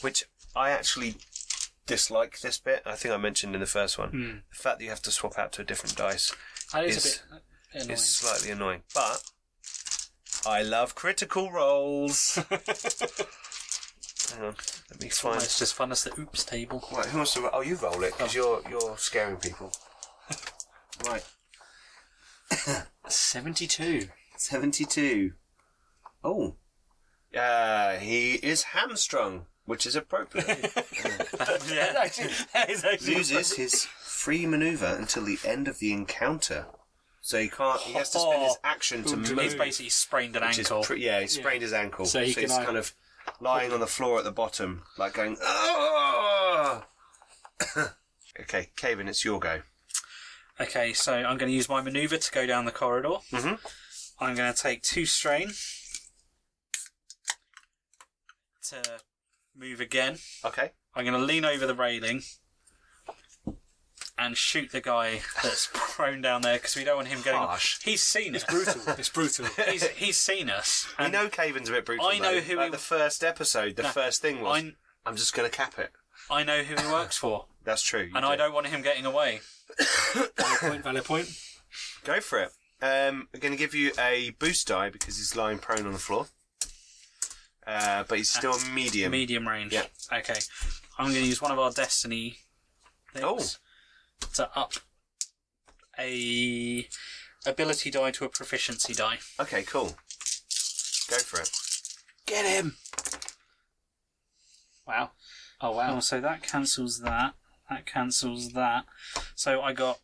which 0.00 0.24
I 0.56 0.70
actually 0.70 1.16
dislike 1.86 2.40
this 2.40 2.58
bit. 2.58 2.82
I 2.86 2.94
think 2.94 3.12
I 3.14 3.18
mentioned 3.18 3.54
in 3.54 3.60
the 3.60 3.66
first 3.66 3.98
one. 3.98 4.08
Hmm. 4.10 4.22
The 4.50 4.56
fact 4.56 4.78
that 4.78 4.84
you 4.84 4.90
have 4.90 5.02
to 5.02 5.10
swap 5.10 5.38
out 5.38 5.52
to 5.52 5.62
a 5.62 5.64
different 5.64 5.96
dice 5.96 6.34
That 6.72 6.84
is 6.86 6.96
Is- 6.96 7.04
a 7.04 7.08
bit 7.34 7.42
bit 7.72 7.82
annoying. 7.82 7.90
is 7.92 8.04
slightly 8.04 8.50
annoying, 8.52 8.82
but 8.94 9.22
I 10.46 10.62
love 10.62 10.94
critical 10.94 11.50
rolls. 11.52 12.38
Hang 14.34 14.42
on, 14.46 14.54
let 14.90 15.00
me 15.02 15.08
find. 15.10 15.36
It's 15.42 15.58
just 15.58 15.74
fun 15.74 15.92
as 15.92 16.04
the 16.04 16.18
oops 16.18 16.44
table. 16.44 16.82
Right, 16.92 17.06
who 17.06 17.18
wants 17.18 17.34
to? 17.34 17.42
ro- 17.42 17.50
Oh, 17.52 17.60
you 17.60 17.76
roll 17.76 18.02
it 18.02 18.12
because 18.16 18.34
you're 18.34 18.62
you're 18.70 18.96
scaring 18.96 19.36
people. 19.36 19.72
right, 21.06 21.22
seventy-two. 23.08 24.08
seventy-two. 24.36 25.32
Oh, 26.22 26.54
uh, 27.36 27.96
he 27.96 28.34
is 28.34 28.62
hamstrung, 28.64 29.46
which 29.66 29.86
is 29.86 29.96
appropriate. 29.96 30.46
yeah. 31.68 31.92
that 31.92 32.66
is 32.70 32.84
actually 32.84 33.14
loses 33.16 33.52
his 33.56 33.84
free 33.84 34.46
maneuver 34.46 34.96
until 34.98 35.24
the 35.24 35.38
end 35.44 35.68
of 35.68 35.78
the 35.78 35.92
encounter. 35.92 36.66
So 37.20 37.38
he 37.38 37.48
can't. 37.48 37.80
He 37.80 37.94
has 37.94 38.10
to 38.10 38.18
spend 38.20 38.42
his 38.42 38.58
action 38.62 39.02
to 39.04 39.10
To 39.10 39.16
move. 39.16 39.38
He's 39.40 39.54
basically 39.54 39.88
sprained 39.90 40.36
an 40.36 40.42
which 40.42 40.58
is 40.58 40.66
ankle. 40.70 40.82
pre- 40.84 41.04
yeah, 41.04 41.20
he 41.20 41.26
sprained 41.26 41.62
his 41.62 41.72
ankle, 41.72 42.04
So 42.04 42.20
so, 42.20 42.24
he 42.24 42.34
can 42.34 42.42
he's 42.44 42.52
either- 42.52 42.64
kind 42.64 42.76
of 42.76 42.92
lying 43.40 43.72
on 43.72 43.80
the 43.80 43.86
floor 43.86 44.18
at 44.18 44.24
the 44.24 44.30
bottom, 44.32 44.82
like 44.98 45.14
going. 45.14 45.36
"Ah!" 45.42 46.86
okay, 48.40 48.70
Caven, 48.76 49.08
it's 49.08 49.24
your 49.24 49.40
go. 49.40 49.62
Okay, 50.60 50.92
so 50.92 51.14
I'm 51.14 51.36
going 51.36 51.50
to 51.50 51.54
use 51.56 51.68
my 51.68 51.80
maneuver 51.80 52.16
to 52.16 52.30
go 52.32 52.46
down 52.46 52.64
the 52.64 52.70
corridor. 52.72 53.16
Mhm. 53.32 53.58
I'm 54.20 54.34
going 54.36 54.52
to 54.52 54.58
take 54.60 54.82
two 54.82 55.04
strain 55.06 55.50
to 58.68 58.82
move 59.56 59.80
again. 59.80 60.18
Okay. 60.44 60.72
I'm 60.94 61.04
going 61.04 61.18
to 61.18 61.24
lean 61.26 61.44
over 61.44 61.66
the 61.66 61.74
railing 61.74 62.22
and 64.16 64.36
shoot 64.36 64.70
the 64.70 64.80
guy 64.80 65.22
that's 65.42 65.68
prone 65.74 66.20
down 66.22 66.42
there 66.42 66.56
because 66.56 66.76
we 66.76 66.84
don't 66.84 66.96
want 66.96 67.08
him 67.08 67.20
getting. 67.22 67.40
Harsh. 67.40 67.80
He's 67.82 68.02
seen 68.02 68.36
us. 68.36 68.44
It's 68.44 68.52
brutal. 68.52 68.94
It's 68.96 69.08
brutal. 69.08 69.46
He's, 69.68 69.88
he's 69.88 70.16
seen 70.16 70.48
us. 70.50 70.86
We 71.00 71.08
know 71.08 71.28
Caven's 71.28 71.68
a 71.68 71.72
bit 71.72 71.84
brutal. 71.84 72.06
I 72.06 72.18
know 72.18 72.34
though. 72.34 72.40
who 72.40 72.56
like 72.56 72.66
he- 72.66 72.70
the 72.70 72.78
first 72.78 73.24
episode. 73.24 73.74
The 73.76 73.82
No, 73.82 73.88
first 73.88 74.22
thing 74.22 74.40
was, 74.40 74.62
I, 74.62 74.72
I'm 75.04 75.16
just 75.16 75.34
going 75.34 75.50
to 75.50 75.54
cap 75.54 75.78
it. 75.78 75.90
I 76.30 76.44
know 76.44 76.62
who 76.62 76.80
he 76.80 76.92
works 76.92 77.18
for, 77.18 77.46
That's 77.64 77.82
true. 77.82 78.04
you 78.04 78.12
and 78.14 78.24
I 78.24 78.36
don't 78.36 78.54
want 78.54 78.68
him 78.68 78.80
getting 78.82 79.04
away. 79.04 79.40
Valid 80.36 80.58
point. 80.60 80.84
Valid 80.84 81.04
point. 81.04 81.38
Go 82.04 82.20
for 82.20 82.40
it. 82.40 82.50
Um, 82.82 83.28
I'm 83.32 83.40
going 83.40 83.52
to 83.52 83.58
give 83.58 83.74
you 83.74 83.92
a 83.98 84.30
boost 84.38 84.68
die 84.68 84.90
because 84.90 85.16
he's 85.16 85.34
lying 85.34 85.58
prone 85.58 85.86
on 85.86 85.92
the 85.92 85.98
floor. 85.98 86.26
Uh, 87.66 88.04
but 88.06 88.18
he's 88.18 88.30
still 88.30 88.58
medium. 88.74 89.12
Medium 89.12 89.48
range. 89.48 89.72
Yeah. 89.72 89.84
Okay. 90.12 90.38
I'm 90.98 91.06
going 91.06 91.22
to 91.22 91.26
use 91.26 91.40
one 91.40 91.50
of 91.50 91.58
our 91.58 91.70
destiny 91.70 92.38
things 93.12 93.58
to 94.34 94.50
up 94.56 94.74
a 95.98 96.86
ability 97.46 97.90
die 97.90 98.10
to 98.12 98.24
a 98.24 98.28
proficiency 98.28 98.94
die. 98.94 99.18
Okay, 99.40 99.62
cool. 99.62 99.96
Go 101.08 101.18
for 101.18 101.40
it. 101.40 101.50
Get 102.26 102.44
him. 102.46 102.76
Wow. 104.86 105.10
Oh 105.60 105.72
wow. 105.72 105.96
Oh, 105.96 106.00
so 106.00 106.20
that 106.20 106.42
cancels 106.42 107.00
that. 107.00 107.34
That 107.70 107.86
cancels 107.86 108.52
that. 108.52 108.84
So 109.34 109.62
I 109.62 109.72
got 109.72 110.00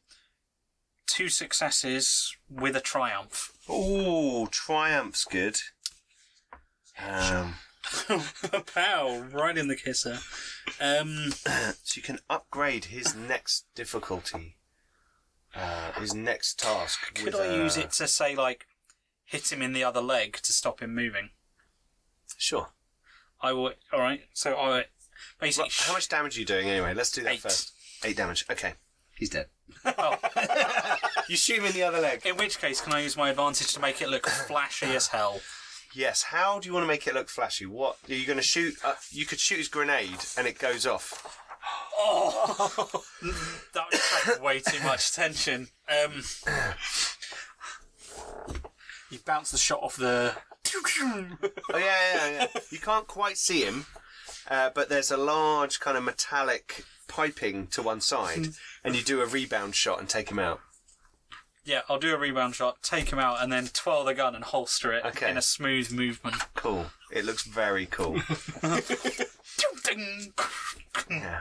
two 1.07 1.29
successes 1.29 2.35
with 2.49 2.77
a 2.77 2.81
triumph. 2.81 3.53
Ooh, 3.69 4.47
triumph's 4.47 5.25
good. 5.25 5.59
Um, 6.99 7.57
Pow! 8.75 9.25
Right 9.33 9.57
in 9.57 9.69
the 9.69 9.77
kisser. 9.77 10.19
Um, 10.81 11.33
so 11.83 11.97
you 11.97 12.03
can 12.03 12.19
upgrade 12.29 12.87
his 12.87 13.15
next 13.15 13.67
difficulty, 13.75 14.57
uh, 15.55 15.93
his 15.93 16.15
next 16.15 16.59
task. 16.59 17.15
could 17.15 17.25
with, 17.25 17.35
I 17.35 17.55
use 17.55 17.77
uh, 17.77 17.83
it 17.83 17.93
to 17.93 18.07
say 18.07 18.37
like 18.37 18.67
hit 19.25 19.53
him 19.53 19.63
in 19.63 19.73
the 19.73 19.85
other 19.85 20.01
leg 20.01 20.39
to 20.43 20.53
stop 20.53 20.81
him 20.81 20.95
moving? 20.95 21.31
Sure. 22.37 22.69
I 23.41 23.53
will. 23.53 23.73
All 23.93 24.01
right. 24.01 24.23
So 24.35 24.57
I 24.57 24.87
basically. 25.41 25.65
Right, 25.65 25.73
how 25.87 25.93
much 25.93 26.09
damage 26.09 26.37
are 26.37 26.41
you 26.41 26.47
doing 26.47 26.69
anyway? 26.69 26.95
Let's 26.95 27.11
do 27.11 27.23
that 27.23 27.33
Eight. 27.35 27.41
first. 27.41 27.73
Eight 28.05 28.17
damage. 28.17 28.45
Okay. 28.51 28.75
He's 29.15 29.31
dead. 29.31 29.47
Oh. 29.85 30.17
You 31.29 31.37
shoot 31.37 31.59
him 31.61 31.67
in 31.67 31.73
the 31.73 31.85
other 31.85 32.01
leg. 32.01 32.27
In 32.27 32.37
which 32.37 32.59
case, 32.61 32.81
can 32.81 32.93
I 32.93 33.03
use 33.03 33.17
my 33.17 33.31
advantage 33.31 33.73
to 33.75 33.81
make 33.81 34.03
it 34.03 34.09
look 34.09 34.27
flashy 34.27 34.87
as 34.87 35.07
hell? 35.09 35.41
Yes. 35.95 36.25
How 36.25 36.59
do 36.59 36.67
you 36.67 36.73
want 36.75 36.83
to 36.83 36.89
make 36.89 37.07
it 37.07 37.15
look 37.15 37.29
flashy? 37.29 37.67
What 37.67 37.99
are 38.09 38.15
you 38.15 38.27
going 38.27 38.37
to 38.39 38.43
shoot? 38.43 38.75
Uh, 38.85 38.95
you 39.13 39.25
could 39.27 39.39
shoot 39.39 39.59
his 39.59 39.69
grenade 39.69 40.19
and 40.37 40.49
it 40.49 40.59
goes 40.59 40.87
off. 40.89 41.39
Oh, 41.97 43.05
that 43.75 43.85
would 43.93 43.95
attract 43.95 44.43
way 44.43 44.59
too 44.59 44.83
much 44.83 45.11
attention. 45.11 45.69
Um, 45.89 46.23
You 49.11 49.19
bounce 49.25 49.51
the 49.51 49.59
shot 49.59 49.81
off 49.83 49.97
the. 49.97 50.35
Oh 50.93 51.79
yeah, 51.79 51.81
yeah, 52.15 52.31
yeah. 52.33 52.47
you 52.71 52.79
can't 52.79 53.07
quite 53.07 53.37
see 53.37 53.63
him, 53.63 53.87
uh, 54.49 54.71
but 54.75 54.89
there's 54.89 55.11
a 55.11 55.17
large 55.17 55.81
kind 55.81 55.97
of 55.97 56.05
metallic 56.05 56.85
piping 57.09 57.67
to 57.69 57.83
one 57.83 58.01
side, 58.01 58.49
and 58.85 58.95
you 58.97 59.03
do 59.03 59.21
a 59.21 59.27
rebound 59.27 59.75
shot 59.75 59.99
and 59.99 60.09
take 60.09 60.31
him 60.31 60.39
out. 60.39 60.61
yeah, 61.65 61.83
I'll 61.89 61.99
do 61.99 62.15
a 62.15 62.19
rebound 62.19 62.55
shot, 62.55 62.83
take 62.83 63.11
him 63.11 63.19
out, 63.19 63.43
and 63.43 63.53
then 63.53 63.67
twirl 63.69 64.05
the 64.05 64.15
gun 64.15 64.35
and 64.35 64.45
holster 64.45 64.93
it 64.93 65.05
Okay. 65.05 65.31
in 65.31 65.37
a 65.37 65.43
smooth 65.43 65.91
movement. 65.93 66.37
Cool. 66.55 66.87
It 67.13 67.25
looks 67.25 67.43
very 67.43 67.87
cool. 67.87 68.21
Ding. 69.85 70.33
yeah. 71.11 71.41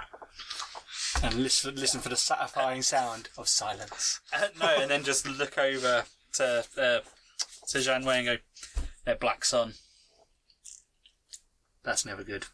And 1.22 1.36
listen, 1.36 1.76
listen 1.76 2.00
for 2.02 2.10
the 2.10 2.16
satisfying 2.16 2.82
sound 2.82 3.30
of 3.38 3.48
silence. 3.48 4.20
Uh, 4.34 4.48
no, 4.60 4.68
and 4.82 4.90
then 4.92 5.04
just 5.04 5.28
look 5.28 5.58
over 5.58 6.06
to 6.34 6.64
uh, 6.78 7.00
to 7.68 7.78
Janway 7.80 8.18
and 8.20 8.26
go, 8.28 8.38
"They're 9.06 9.16
Black 9.16 9.44
Sun." 9.44 9.74
That's 11.84 12.06
never 12.06 12.24
good. 12.24 12.46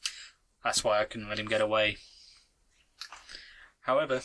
That's 0.66 0.84
why 0.84 1.00
I 1.00 1.06
couldn't 1.06 1.30
let 1.30 1.40
him 1.40 1.46
get 1.46 1.62
away. 1.62 1.98
However, 3.82 4.22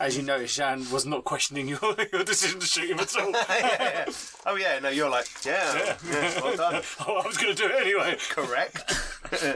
As 0.00 0.16
you 0.16 0.24
notice, 0.24 0.56
Jean 0.56 0.90
was 0.90 1.06
not 1.06 1.24
questioning 1.24 1.68
your, 1.82 1.94
your 2.10 2.24
decision 2.24 2.58
to 2.58 2.66
shoot 2.66 2.90
him 2.90 2.98
at 2.98 3.16
all. 3.16 3.30
yeah, 3.48 3.48
yeah. 3.80 4.12
Oh 4.46 4.56
yeah, 4.56 4.80
no, 4.80 4.88
you're 4.88 5.10
like, 5.10 5.26
yeah, 5.44 5.96
yeah, 6.10 6.40
well 6.40 6.56
done. 6.56 6.82
oh, 7.06 7.20
I 7.22 7.26
was 7.26 7.36
going 7.36 7.54
to 7.54 7.62
do 7.62 7.68
it 7.68 7.80
anyway. 7.80 8.16
Correct. 8.30 8.92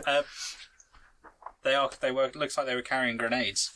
uh, 0.07 0.23
they 1.65 1.75
are 1.75 1.91
they 2.01 2.13
were 2.13 2.31
looks 2.35 2.57
like 2.57 2.67
they 2.67 2.77
were 2.77 2.83
carrying 2.83 3.17
grenades. 3.17 3.73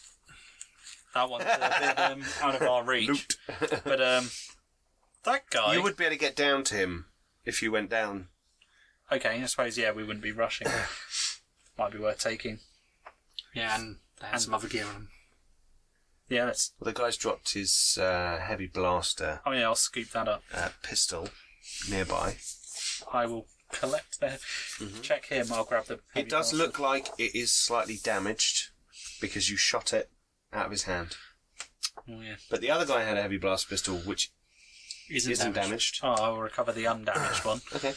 That 1.15 1.29
one's 1.29 1.45
a 1.45 1.77
bit 1.81 1.99
um, 1.99 2.23
out 2.41 2.55
of 2.55 2.63
our 2.63 2.85
reach. 2.85 3.09
Loot. 3.09 3.37
But 3.83 4.01
um, 4.01 4.31
that 5.25 5.51
guy. 5.51 5.75
You 5.75 5.83
would 5.83 5.97
be 5.97 6.05
able 6.05 6.15
to 6.15 6.19
get 6.19 6.37
down 6.37 6.65
to 6.65 6.75
him 6.75 7.07
if 7.45 7.61
you 7.63 7.73
went 7.73 7.91
down. 7.91 8.29
Okay, 9.11 9.43
I 9.43 9.47
suppose 9.47 9.77
yeah, 9.77 9.93
we 9.93 10.05
wouldn't 10.05 10.23
be 10.23 10.33
rushing. 10.33 10.69
Might 11.79 11.93
be 11.93 11.99
worth 11.99 12.21
taking. 12.21 12.59
Yeah, 13.55 13.79
and 13.79 13.97
they 14.21 14.27
had 14.29 14.41
some 14.41 14.55
other 14.55 14.69
gear 14.69 14.87
on 14.87 14.93
him. 14.95 15.09
Yeah, 16.29 16.45
let's. 16.47 16.73
Well, 16.79 16.93
the 16.93 16.99
guy's 16.99 17.17
dropped 17.17 17.53
his 17.55 17.99
uh, 18.01 18.39
heavy 18.41 18.67
blaster 18.67 19.41
Oh 19.45 19.53
yeah, 19.53 19.65
I'll 19.65 19.75
scoop 19.75 20.11
that 20.11 20.29
up. 20.29 20.43
uh, 20.55 20.71
pistol 20.83 21.29
nearby. 21.91 22.37
I 23.13 23.27
will 23.27 23.47
collect 23.71 24.21
the. 24.21 24.39
Check 25.03 25.27
him. 25.27 25.49
I'll 25.53 25.65
grab 25.65 25.87
the. 25.87 26.01
It 26.15 26.29
does 26.29 26.53
look 26.55 26.79
like 26.79 27.09
it 27.19 27.35
is 27.35 27.53
slightly 27.53 27.99
damaged 28.03 28.71
because 29.21 29.51
you 29.51 29.57
shot 29.57 29.93
it 29.93 30.11
out 30.53 30.67
of 30.67 30.71
his 30.73 30.85
hand. 30.85 31.17
Oh, 32.09 32.21
yeah. 32.21 32.37
But 32.51 32.61
the 32.61 32.71
other 32.71 32.87
guy 32.87 33.03
had 33.05 33.17
a 33.19 33.23
heavy 33.23 33.39
blast 33.39 33.69
pistol, 33.69 33.99
which 33.99 34.33
Isn't, 35.11 35.31
isn't 35.33 35.53
damaged. 35.53 36.01
damaged. 36.01 36.21
Oh, 36.21 36.25
I'll 36.25 36.39
recover 36.39 36.73
the 36.73 36.87
undamaged 36.87 37.45
one. 37.45 37.61
Okay, 37.75 37.93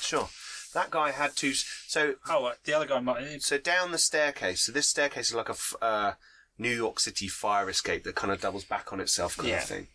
sure. 0.00 0.28
That 0.76 0.90
guy 0.90 1.10
had 1.10 1.34
to. 1.36 1.54
So, 1.54 2.16
Oh, 2.28 2.52
the 2.64 2.74
other 2.74 2.86
guy 2.86 3.00
might. 3.00 3.42
so 3.42 3.56
down 3.56 3.92
the 3.92 3.98
staircase. 3.98 4.60
So 4.66 4.72
this 4.72 4.86
staircase 4.88 5.30
is 5.30 5.34
like 5.34 5.48
a 5.48 5.52
f- 5.52 5.74
uh, 5.80 6.12
New 6.58 6.74
York 6.84 7.00
City 7.00 7.28
fire 7.28 7.68
escape 7.70 8.04
that 8.04 8.14
kind 8.14 8.30
of 8.32 8.42
doubles 8.42 8.64
back 8.64 8.92
on 8.92 9.00
itself, 9.00 9.36
kind 9.38 9.48
Yeah. 9.48 9.62
of 9.62 9.64
thing. 9.64 9.86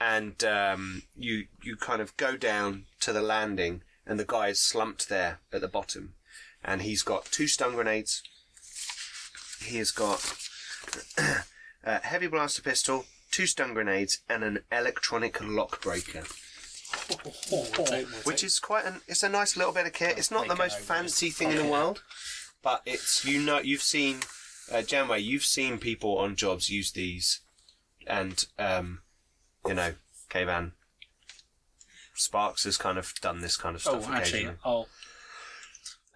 And 0.00 0.42
um, 0.44 1.02
you 1.16 1.46
you 1.62 1.76
kind 1.76 2.02
of 2.02 2.16
go 2.16 2.36
down 2.36 2.86
to 3.00 3.12
the 3.12 3.22
landing, 3.22 3.82
and 4.04 4.18
the 4.18 4.24
guy 4.24 4.48
is 4.48 4.60
slumped 4.60 5.08
there 5.08 5.38
at 5.52 5.60
the 5.60 5.68
bottom. 5.68 6.14
and 6.64 6.82
he's 6.82 7.02
got 7.02 7.26
two 7.26 7.46
stun 7.46 7.74
grenades. 7.74 8.22
He 9.64 9.76
has 9.78 9.92
got 9.92 10.20
a 11.84 11.98
heavy 12.00 12.26
blaster 12.26 12.62
pistol, 12.62 13.06
two 13.30 13.46
stun 13.46 13.72
grenades, 13.74 14.18
and 14.28 14.42
an 14.42 14.64
electronic 14.72 15.40
lock 15.40 15.80
breaker, 15.80 16.10
We'll 16.10 16.24
take- 16.24 16.24
we'll 16.24 16.45
which 18.24 18.42
is 18.44 18.58
quite 18.58 18.84
an. 18.84 19.00
It's 19.08 19.22
a 19.22 19.28
nice 19.28 19.56
little 19.56 19.72
bit 19.72 19.86
of 19.86 19.92
kit. 19.92 20.18
It's 20.18 20.30
not 20.30 20.48
the 20.48 20.56
most 20.56 20.78
fancy 20.78 21.30
thing 21.30 21.50
in 21.50 21.56
the 21.56 21.64
world, 21.66 22.02
but 22.62 22.82
it's 22.86 23.24
you 23.24 23.40
know 23.40 23.58
you've 23.60 23.82
seen 23.82 24.18
uh, 24.72 24.76
Janway, 24.78 25.22
you've 25.22 25.44
seen 25.44 25.78
people 25.78 26.18
on 26.18 26.36
jobs 26.36 26.70
use 26.70 26.92
these, 26.92 27.40
and 28.06 28.44
um, 28.58 29.00
you 29.66 29.74
know, 29.74 29.94
Kvan 30.30 30.72
Sparks 32.14 32.64
has 32.64 32.76
kind 32.76 32.98
of 32.98 33.12
done 33.20 33.40
this 33.40 33.56
kind 33.56 33.76
of 33.76 33.86
Oh, 33.86 34.00
stuff 34.00 34.10
actually, 34.12 34.40
occasionally. 34.40 34.58
I'll. 34.64 34.88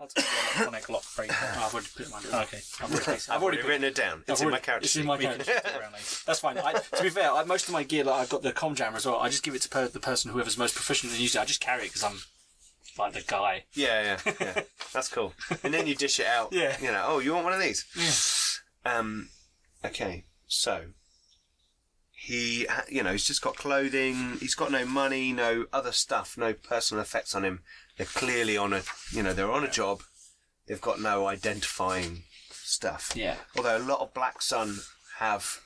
I'll 0.00 0.06
take 0.06 0.24
the 0.24 0.30
electronic 0.56 0.88
lock 0.88 1.04
breaker. 1.14 1.34
Oh, 1.38 1.62
I've 1.66 1.74
already 1.74 1.88
put 1.94 2.00
it 2.00 2.06
in 2.06 2.30
my 2.32 2.42
Okay. 2.42 2.58
I've 2.80 2.90
already, 2.90 3.12
I've 3.12 3.28
I've 3.30 3.42
already 3.42 3.58
put- 3.58 3.68
written 3.68 3.84
it 3.84 3.94
down. 3.94 4.22
It's 4.26 4.40
I've 4.40 4.46
in 4.46 4.50
my 4.52 4.58
character 4.58 4.84
It's 4.86 4.96
in 4.96 5.02
sheet. 5.02 5.08
my 5.08 5.18
character. 5.18 5.44
shift 5.44 5.66
around 5.66 5.92
later. 5.92 6.16
That's 6.26 6.40
fine. 6.40 6.58
I, 6.58 6.72
to 6.72 7.02
be 7.02 7.10
fair, 7.10 7.30
I, 7.30 7.44
most 7.44 7.66
of 7.68 7.72
my 7.74 7.82
gear, 7.82 8.04
like 8.04 8.20
I've 8.22 8.28
got 8.30 8.42
the 8.42 8.52
com 8.52 8.74
jammer 8.74 8.96
as 8.96 9.04
well. 9.06 9.18
I 9.20 9.28
just 9.28 9.42
give 9.42 9.54
it 9.54 9.62
to 9.62 9.68
per, 9.68 9.88
the 9.88 10.00
person 10.00 10.30
whoever's 10.32 10.56
most 10.56 10.74
proficient 10.74 11.12
in 11.12 11.20
using 11.20 11.38
it. 11.38 11.42
I 11.42 11.46
just 11.46 11.60
carry 11.60 11.82
it 11.84 11.92
because 11.92 12.02
I'm 12.04 12.18
like 12.98 13.12
the 13.12 13.22
guy. 13.26 13.64
Yeah, 13.74 14.18
yeah, 14.26 14.32
yeah. 14.40 14.62
That's 14.92 15.08
cool. 15.08 15.34
And 15.62 15.72
then 15.74 15.86
you 15.86 15.94
dish 15.94 16.18
it 16.18 16.26
out. 16.26 16.52
Yeah. 16.52 16.76
You 16.80 16.92
know, 16.92 17.04
oh, 17.06 17.18
you 17.18 17.32
want 17.32 17.44
one 17.44 17.52
of 17.54 17.60
these? 17.60 17.84
Um, 18.86 19.28
okay, 19.84 20.24
so 20.46 20.84
he, 22.22 22.66
you 22.90 23.02
know, 23.02 23.12
he's 23.12 23.24
just 23.24 23.40
got 23.40 23.56
clothing. 23.56 24.36
He's 24.40 24.54
got 24.54 24.70
no 24.70 24.84
money, 24.84 25.32
no 25.32 25.64
other 25.72 25.90
stuff, 25.92 26.36
no 26.36 26.52
personal 26.52 27.02
effects 27.02 27.34
on 27.34 27.44
him. 27.46 27.62
They're 27.96 28.06
clearly 28.06 28.58
on 28.58 28.74
a, 28.74 28.82
you 29.10 29.22
know, 29.22 29.32
they're 29.32 29.50
on 29.50 29.64
a 29.64 29.70
job. 29.70 30.02
They've 30.66 30.80
got 30.80 31.00
no 31.00 31.26
identifying 31.26 32.24
stuff. 32.50 33.12
Yeah. 33.16 33.36
Although 33.56 33.78
a 33.78 33.88
lot 33.88 34.00
of 34.00 34.12
Black 34.12 34.42
Sun 34.42 34.80
have 35.18 35.60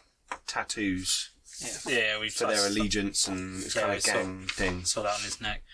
tattoos 0.47 1.31
Yeah, 1.61 1.99
Yeah, 1.99 2.21
we 2.21 2.29
for 2.31 2.47
their 2.47 2.67
allegiance 2.69 3.27
and 3.27 3.63
it's 3.63 3.75
Yeah, 3.75 3.83
kind 3.83 3.93
I 3.93 3.97
of 3.97 4.03
saw- 4.03 4.13
gang 4.13 4.47
things. 4.47 4.93
Saw 4.93 5.03
that 5.03 5.17
on 5.17 5.23
his 5.23 5.41
neck. 5.41 5.65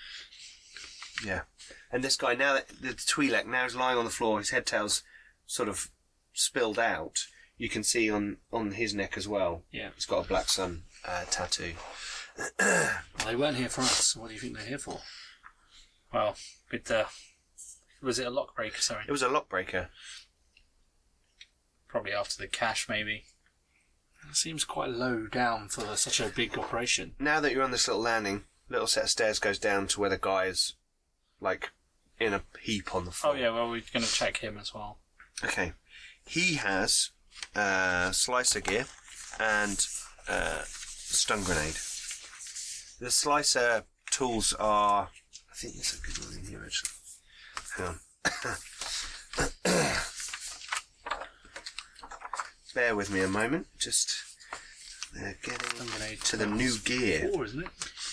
Yeah. 1.24 1.43
And 1.93 2.03
this 2.03 2.16
guy, 2.16 2.35
now 2.35 2.55
that 2.55 2.68
the 2.81 2.95
Twi'lek 2.95 3.47
now 3.47 3.66
is 3.66 3.76
lying 3.76 3.99
on 3.99 4.05
the 4.07 4.11
floor, 4.11 4.39
his 4.39 4.51
head 4.51 4.64
tail's 4.64 5.03
sort 5.47 5.68
of 5.68 5.91
spilled 6.33 6.78
out. 6.78 7.18
You 7.61 7.68
can 7.68 7.84
see 7.84 8.11
on, 8.11 8.38
on 8.50 8.70
his 8.70 8.94
neck 8.94 9.18
as 9.18 9.28
well. 9.28 9.64
Yeah. 9.70 9.90
He's 9.94 10.06
got 10.06 10.24
a 10.24 10.28
black 10.28 10.48
sun 10.48 10.84
uh, 11.06 11.24
tattoo. 11.30 11.74
Well, 12.58 13.02
they 13.26 13.36
weren't 13.36 13.58
here 13.58 13.68
for 13.68 13.82
us. 13.82 14.16
What 14.16 14.28
do 14.28 14.34
you 14.34 14.40
think 14.40 14.56
they're 14.56 14.66
here 14.66 14.78
for? 14.78 15.00
Well, 16.11 16.36
with 16.72 16.86
the. 16.86 17.04
Was 18.00 18.18
it 18.18 18.26
a 18.26 18.30
lock 18.30 18.56
breaker? 18.56 18.80
Sorry. 18.80 19.04
It 19.06 19.12
was 19.12 19.20
a 19.20 19.28
lockbreaker. 19.28 19.88
Probably 21.86 22.14
after 22.14 22.40
the 22.40 22.48
cash, 22.48 22.88
maybe. 22.88 23.24
It 24.30 24.36
seems 24.36 24.64
quite 24.64 24.88
low 24.88 25.26
down 25.26 25.68
for 25.68 25.82
the, 25.82 25.96
such 25.96 26.18
a 26.18 26.30
big 26.30 26.56
operation. 26.56 27.14
Now 27.18 27.40
that 27.40 27.52
you're 27.52 27.62
on 27.62 27.72
this 27.72 27.86
little 27.86 28.02
landing, 28.02 28.44
little 28.70 28.86
set 28.86 29.04
of 29.04 29.11
stairs 29.11 29.38
goes 29.38 29.58
down 29.58 29.86
to 29.88 30.00
where 30.00 30.08
the 30.08 30.16
guy 30.16 30.46
is, 30.46 30.76
like, 31.42 31.72
in 32.18 32.32
a 32.32 32.42
heap 32.62 32.94
on 32.94 33.04
the 33.04 33.11
floor. 33.11 33.34
Oh, 33.34 33.36
yeah, 33.36 33.50
well, 33.50 33.68
we're 33.68 33.82
going 33.92 34.06
to 34.06 34.11
check 34.11 34.38
him 34.38 34.56
as 34.56 34.72
well. 34.72 34.96
Okay. 35.44 35.74
He 36.24 36.54
has 36.54 37.11
uh, 37.55 38.11
slicer 38.12 38.61
gear 38.61 38.86
and 39.38 39.86
uh, 40.28 40.62
stun 40.66 41.42
grenade. 41.42 41.74
The 43.01 43.11
slicer 43.11 43.84
tools 44.11 44.53
are. 44.59 45.09
I 45.51 45.55
think 45.55 45.74
there's 45.74 45.98
a 45.98 46.07
good 46.07 46.18
one 46.24 46.38
in 46.38 46.46
here 46.46 46.62
actually. 46.64 46.90
Hang 47.76 47.86
on. 47.88 48.01
Bear 52.74 52.94
with 52.94 53.11
me 53.11 53.20
a 53.20 53.28
moment. 53.28 53.66
Just. 53.78 54.14
They're 55.12 55.36
getting 55.42 55.86
grenade 55.88 56.20
to 56.22 56.36
the 56.36 56.46
new 56.46 56.78
gear. 56.78 57.30
Four, 57.32 57.44
isn't 57.46 57.62
it? 57.64 57.68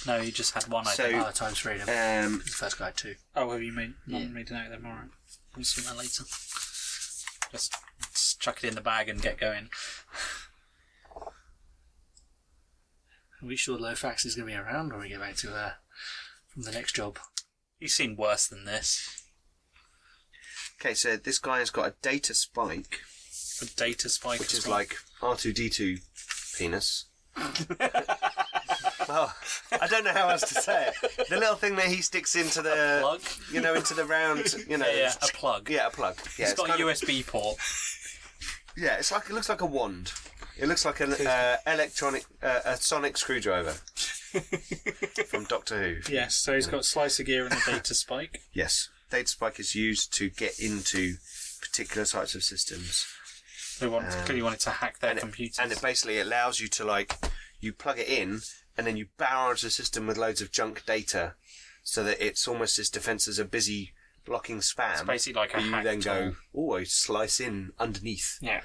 No, 0.07 0.17
you 0.17 0.31
just 0.31 0.55
had 0.55 0.67
one, 0.67 0.87
I 0.87 0.93
So- 0.93 1.03
think. 1.11 1.33
Times 1.35 1.59
three. 1.59 1.77
then. 1.77 2.25
Um, 2.25 2.39
the 2.39 2.45
first 2.49 2.79
guy 2.79 2.85
had 2.85 2.97
two. 2.97 3.15
Oh, 3.35 3.51
have 3.51 3.61
you 3.61 3.71
made, 3.71 3.93
Yeah. 4.07 4.25
made 4.25 4.49
a 4.49 4.53
note 4.53 4.65
of 4.65 4.71
them? 4.81 4.85
Alright. 4.87 5.09
We'll 5.55 5.63
see 5.63 5.81
that 5.83 5.95
later. 5.95 6.23
Just, 7.51 7.75
just 8.17 8.39
chuck 8.41 8.63
it 8.63 8.67
in 8.67 8.75
the 8.75 8.81
bag 8.81 9.07
and 9.09 9.21
get 9.21 9.39
going. 9.39 9.69
Are 11.15 11.31
we 13.47 13.55
sure 13.55 13.77
Lofax 13.77 14.25
is 14.25 14.35
going 14.35 14.47
to 14.47 14.53
be 14.53 14.59
around 14.59 14.91
when 14.91 15.01
we 15.01 15.09
get 15.09 15.19
back 15.19 15.35
to 15.37 15.53
uh, 15.53 15.71
from 16.47 16.63
the 16.63 16.71
next 16.71 16.95
job? 16.95 17.19
He's 17.79 17.93
seen 17.93 18.15
worse 18.15 18.47
than 18.47 18.65
this. 18.65 19.21
okay, 20.81 20.95
so 20.95 21.15
this 21.17 21.37
guy 21.37 21.59
has 21.59 21.69
got 21.69 21.87
a 21.87 21.93
data 22.01 22.33
spike. 22.33 23.01
A 23.61 23.65
data 23.65 24.09
spike. 24.09 24.39
which 24.39 24.53
as 24.53 24.59
is 24.59 24.67
like 24.67 24.95
R2D2 25.21 25.99
penis. 26.57 27.05
well, 29.07 29.33
I 29.79 29.85
don't 29.87 30.03
know 30.03 30.13
how 30.13 30.29
else 30.29 30.41
to 30.49 30.55
say 30.59 30.87
it. 30.89 31.27
The 31.29 31.37
little 31.37 31.55
thing 31.55 31.75
that 31.75 31.85
he 31.85 32.01
sticks 32.01 32.35
into 32.35 32.63
the, 32.63 32.97
plug? 33.01 33.21
you 33.51 33.61
know, 33.61 33.75
into 33.75 33.93
the 33.93 34.05
round, 34.05 34.55
you 34.67 34.79
know, 34.79 34.87
Yeah, 34.87 34.95
yeah, 34.95 35.13
a 35.21 35.27
plug. 35.27 35.69
yeah, 35.69 35.85
a 35.87 35.91
plug. 35.91 36.15
Yeah, 36.39 36.45
It's 36.45 36.53
it's 36.53 36.53
got 36.53 36.69
a 36.69 36.71
kind 36.71 36.81
of- 36.81 36.87
USB 36.97 37.27
port. 37.27 37.57
Yeah, 38.77 38.97
it's 38.97 39.11
like 39.11 39.29
it 39.29 39.33
looks 39.33 39.49
like 39.49 39.61
a 39.61 39.65
wand. 39.65 40.13
It 40.57 40.67
looks 40.67 40.85
like 40.85 40.99
an 40.99 41.13
uh, 41.13 41.57
electronic, 41.65 42.25
uh, 42.41 42.61
a 42.65 42.77
sonic 42.77 43.17
screwdriver 43.17 43.71
from 45.27 45.45
Doctor 45.45 45.81
Who. 45.81 46.13
Yes, 46.13 46.35
so 46.35 46.53
he's 46.53 46.67
got 46.67 46.85
slicer 46.85 47.23
gear 47.23 47.45
and 47.45 47.53
a 47.53 47.59
data 47.65 47.93
spike. 47.93 48.41
Yes, 48.53 48.89
data 49.09 49.27
spike 49.27 49.59
is 49.59 49.75
used 49.75 50.13
to 50.15 50.29
get 50.29 50.59
into 50.59 51.15
particular 51.61 52.05
types 52.05 52.35
of 52.35 52.43
systems. 52.43 53.05
They 53.79 53.87
want, 53.87 54.09
clearly 54.09 54.41
wanted 54.41 54.61
to 54.61 54.71
hack 54.71 54.99
their 54.99 55.11
and 55.11 55.19
computers. 55.19 55.59
It, 55.59 55.63
and 55.63 55.71
it 55.71 55.81
basically 55.81 56.19
allows 56.19 56.59
you 56.59 56.67
to 56.69 56.85
like 56.85 57.15
you 57.59 57.73
plug 57.73 57.99
it 57.99 58.07
in 58.07 58.41
and 58.77 58.85
then 58.85 58.97
you 58.97 59.07
barrage 59.17 59.63
the 59.63 59.69
system 59.69 60.07
with 60.07 60.17
loads 60.17 60.41
of 60.41 60.51
junk 60.51 60.85
data 60.85 61.33
so 61.83 62.03
that 62.03 62.23
it's 62.23 62.47
almost 62.47 62.77
as 62.79 62.89
defenses 62.89 63.39
are 63.39 63.45
busy 63.45 63.93
blocking 64.27 64.57
spam. 64.59 64.93
It's 64.93 65.01
basically 65.03 65.39
like 65.41 65.57
a 65.57 65.61
you 65.61 65.71
hack 65.71 65.83
then 65.83 65.99
go, 65.99 66.31
tool. 66.31 66.35
oh, 66.55 66.75
I 66.77 66.83
slice 66.83 67.39
in 67.39 67.71
underneath. 67.79 68.37
Yeah. 68.41 68.61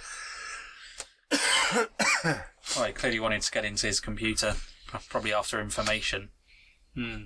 Well, 2.77 2.87
he 2.87 2.93
clearly 2.93 3.19
wanted 3.21 3.43
to 3.43 3.51
get 3.51 3.65
into 3.65 3.87
his 3.89 3.99
computer, 4.01 4.55
probably 5.09 5.33
after 5.35 5.61
information. 5.61 6.29
Hmm. 6.95 7.25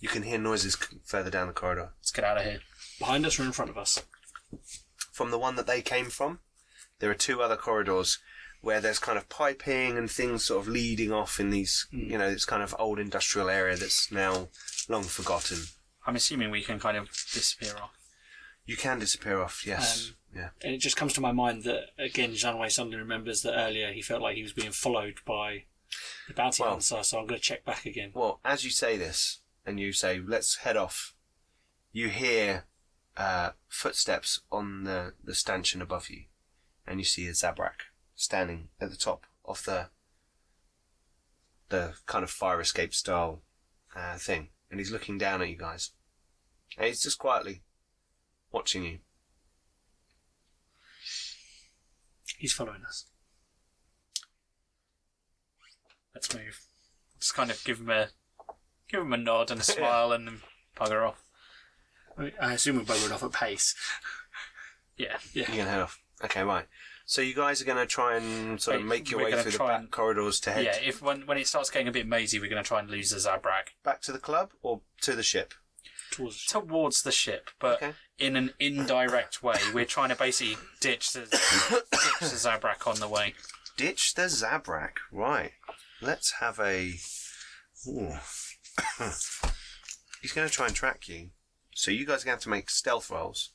You 0.00 0.08
can 0.08 0.24
hear 0.24 0.36
noises 0.38 0.74
c- 0.74 0.98
further 1.04 1.30
down 1.30 1.46
the 1.46 1.52
corridor. 1.52 1.90
Let's 2.00 2.10
get 2.10 2.24
out 2.24 2.38
of 2.38 2.44
here. 2.44 2.58
Behind 2.98 3.24
us 3.24 3.38
or 3.38 3.44
in 3.44 3.52
front 3.52 3.70
of 3.70 3.78
us? 3.78 4.02
From 5.12 5.30
the 5.30 5.38
one 5.38 5.54
that 5.56 5.66
they 5.66 5.80
came 5.80 6.06
from, 6.06 6.40
there 6.98 7.10
are 7.10 7.14
two 7.14 7.40
other 7.40 7.56
corridors 7.56 8.18
where 8.60 8.80
there's 8.80 8.98
kind 8.98 9.16
of 9.16 9.28
piping 9.28 9.96
and 9.96 10.10
things 10.10 10.46
sort 10.46 10.62
of 10.62 10.68
leading 10.68 11.12
off 11.12 11.38
in 11.38 11.50
these, 11.50 11.86
you 11.92 12.18
know, 12.18 12.30
this 12.30 12.44
kind 12.44 12.62
of 12.62 12.74
old 12.78 12.98
industrial 12.98 13.48
area 13.48 13.76
that's 13.76 14.10
now 14.10 14.48
long 14.88 15.04
forgotten. 15.04 15.58
I'm 16.06 16.16
assuming 16.16 16.50
we 16.50 16.62
can 16.62 16.78
kind 16.78 16.96
of 16.96 17.08
disappear 17.32 17.74
off. 17.82 17.92
You 18.66 18.76
can 18.76 18.98
disappear 18.98 19.40
off, 19.40 19.66
yes. 19.66 20.08
Um, 20.08 20.40
yeah. 20.40 20.48
And 20.62 20.74
it 20.74 20.78
just 20.78 20.96
comes 20.96 21.12
to 21.14 21.20
my 21.20 21.32
mind 21.32 21.64
that, 21.64 21.90
again, 21.98 22.32
Janway 22.32 22.70
suddenly 22.70 22.96
remembers 22.96 23.42
that 23.42 23.58
earlier 23.58 23.92
he 23.92 24.02
felt 24.02 24.22
like 24.22 24.36
he 24.36 24.42
was 24.42 24.52
being 24.52 24.72
followed 24.72 25.16
by 25.26 25.64
the 26.28 26.34
bounty 26.34 26.62
Well- 26.62 26.72
hunter, 26.72 27.02
so 27.02 27.18
I'm 27.18 27.26
going 27.26 27.40
to 27.40 27.44
check 27.46 27.64
back 27.64 27.86
again. 27.86 28.10
Well, 28.14 28.40
as 28.44 28.64
you 28.64 28.70
say 28.70 28.96
this, 28.96 29.40
and 29.66 29.78
you 29.78 29.92
say, 29.92 30.20
let's 30.24 30.56
head 30.56 30.76
off, 30.76 31.14
you 31.92 32.08
hear 32.08 32.64
uh, 33.16 33.50
footsteps 33.68 34.40
on 34.50 34.84
the, 34.84 35.14
the 35.22 35.34
stanchion 35.34 35.80
above 35.80 36.10
you, 36.10 36.24
and 36.86 36.98
you 36.98 37.04
see 37.04 37.26
a 37.28 37.32
Zabrak 37.32 37.88
standing 38.16 38.68
at 38.80 38.90
the 38.90 38.96
top 38.96 39.26
of 39.44 39.64
the 39.64 39.88
the 41.70 41.94
kind 42.06 42.22
of 42.22 42.30
fire 42.30 42.60
escape 42.60 42.94
style 42.94 43.40
uh, 43.96 44.16
thing, 44.16 44.48
and 44.70 44.80
he's 44.80 44.90
looking 44.90 45.18
down 45.18 45.42
at 45.42 45.48
you 45.48 45.56
guys. 45.56 45.90
And 46.76 46.86
he's 46.86 47.02
just 47.02 47.18
quietly 47.18 47.62
watching 48.50 48.84
you. 48.84 48.98
He's 52.38 52.52
following 52.52 52.82
us. 52.86 53.06
Let's 56.14 56.34
move. 56.34 56.60
Just 57.18 57.34
kind 57.34 57.50
of 57.50 57.62
give 57.64 57.80
him 57.80 57.90
a 57.90 58.08
give 58.88 59.00
him 59.00 59.12
a 59.12 59.16
nod 59.16 59.50
and 59.50 59.60
a 59.60 59.64
smile 59.64 60.12
and 60.12 60.26
then 60.26 60.40
bugger 60.76 61.06
off. 61.06 61.22
I 62.18 62.32
I 62.40 62.52
assume 62.54 62.76
we're 62.76 62.82
buggered 62.82 63.12
off 63.12 63.22
at 63.22 63.32
pace. 63.32 63.74
Yeah, 64.96 65.16
yeah. 65.32 65.50
You 65.50 65.58
can 65.58 65.66
head 65.66 65.80
off. 65.80 66.00
Okay, 66.24 66.42
right. 66.42 66.66
So 67.06 67.20
you 67.20 67.34
guys 67.34 67.60
are 67.60 67.66
going 67.66 67.78
to 67.78 67.86
try 67.86 68.16
and 68.16 68.60
sort 68.60 68.76
of 68.78 68.84
make 68.84 69.10
your 69.10 69.20
we're 69.20 69.24
way 69.26 69.30
gonna 69.32 69.42
through 69.42 69.52
the 69.52 69.58
try 69.58 69.68
back 69.68 69.80
and- 69.80 69.90
corridors 69.90 70.40
to 70.40 70.52
head 70.52 70.64
Yeah, 70.64 70.76
if 70.82 71.02
when 71.02 71.26
when 71.26 71.36
it 71.38 71.46
starts 71.46 71.70
getting 71.70 71.88
a 71.88 71.92
bit 71.92 72.06
mazy, 72.06 72.40
we're 72.40 72.48
going 72.50 72.62
to 72.62 72.66
try 72.66 72.80
and 72.80 72.90
lose 72.90 73.10
the 73.10 73.16
Zabrak 73.18 73.74
back 73.84 74.00
to 74.02 74.12
the 74.12 74.18
club 74.18 74.52
or 74.62 74.80
to 75.02 75.12
the 75.14 75.22
ship. 75.22 75.52
Towards 76.10 76.46
towards 76.46 77.02
the 77.02 77.12
ship, 77.12 77.50
but 77.58 77.82
Okay. 77.82 77.92
in 78.18 78.36
an 78.36 78.52
indirect 78.60 79.42
way. 79.42 79.58
We're 79.74 79.84
trying 79.84 80.10
to 80.10 80.16
basically 80.16 80.56
ditch 80.80 81.12
the 81.12 81.20
ditch 81.90 82.20
the 82.20 82.26
Zabrak 82.36 82.86
on 82.86 83.00
the 83.00 83.08
way. 83.08 83.34
Ditch 83.76 84.14
the 84.14 84.22
Zabrak. 84.22 84.98
Right. 85.10 85.52
Let's 86.00 86.32
have 86.40 86.58
a. 86.60 86.94
Ooh. 87.88 88.14
He's 90.22 90.32
going 90.32 90.46
to 90.48 90.52
try 90.54 90.66
and 90.66 90.74
track 90.74 91.08
you. 91.08 91.30
So 91.74 91.90
you 91.90 92.06
guys 92.06 92.22
are 92.22 92.26
going 92.26 92.38
to 92.38 92.38
have 92.38 92.40
to 92.42 92.48
make 92.48 92.70
stealth 92.70 93.10
rolls. 93.10 93.50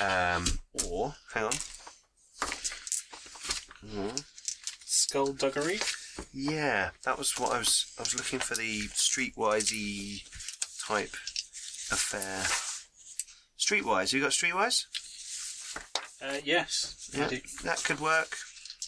Um, 0.00 0.44
or, 0.88 1.14
hang 1.34 1.44
on. 1.44 1.52
Mm. 3.84 4.24
Skullduggery. 4.84 5.80
Yeah, 6.32 6.90
that 7.04 7.18
was 7.18 7.38
what 7.38 7.52
I 7.52 7.58
was. 7.58 7.92
I 7.98 8.02
was 8.02 8.14
looking 8.14 8.38
for 8.38 8.54
the 8.54 8.82
streetwisey 8.88 10.22
type 10.86 11.12
affair. 11.90 12.44
Streetwise, 13.58 14.12
you 14.12 14.20
got 14.20 14.30
streetwise? 14.30 14.84
Uh, 16.22 16.38
yes, 16.44 17.10
I 17.14 17.18
Yeah, 17.18 17.28
do. 17.28 17.40
that 17.64 17.82
could 17.84 18.00
work. 18.00 18.36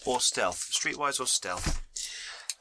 Or 0.04 0.20
stealth, 0.20 0.70
streetwise 0.72 1.18
or 1.20 1.26
stealth. 1.26 1.82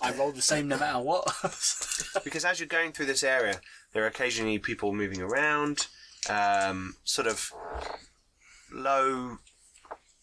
I 0.01 0.11
roll 0.11 0.31
the 0.31 0.41
same 0.41 0.67
no 0.67 0.77
matter 0.79 0.99
what. 0.99 1.25
Because 2.23 2.43
as 2.45 2.59
you're 2.59 2.67
going 2.67 2.91
through 2.91 3.05
this 3.07 3.23
area, 3.23 3.59
there 3.93 4.03
are 4.03 4.07
occasionally 4.07 4.57
people 4.57 4.93
moving 4.93 5.21
around, 5.21 5.87
um, 6.29 6.95
sort 7.03 7.27
of 7.27 7.51
low, 8.71 9.37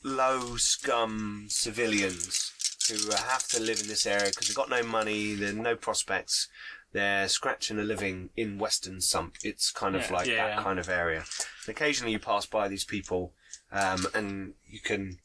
low 0.02 0.56
scum 0.56 1.46
civilians 1.48 2.52
who 2.90 3.10
have 3.12 3.46
to 3.48 3.60
live 3.60 3.80
in 3.80 3.88
this 3.88 4.06
area 4.06 4.30
because 4.30 4.48
they've 4.48 4.56
got 4.56 4.68
no 4.70 4.82
money, 4.82 5.34
there's 5.34 5.54
no 5.54 5.76
prospects. 5.76 6.48
They're 6.92 7.28
scratching 7.28 7.78
a 7.78 7.82
living 7.82 8.30
in 8.36 8.58
Western 8.58 9.00
Sump. 9.00 9.36
It's 9.42 9.70
kind 9.70 9.96
of 9.96 10.02
Yeah. 10.02 10.12
like 10.12 10.26
Yeah. 10.26 10.48
that 10.56 10.64
kind 10.64 10.78
of 10.78 10.88
area. 10.88 11.24
And 11.66 11.68
occasionally 11.76 12.12
you 12.12 12.18
pass 12.18 12.44
by 12.44 12.68
these 12.68 12.84
people, 12.84 13.32
um, 13.70 14.06
and 14.12 14.54
you 14.68 14.80
can, 14.80 15.18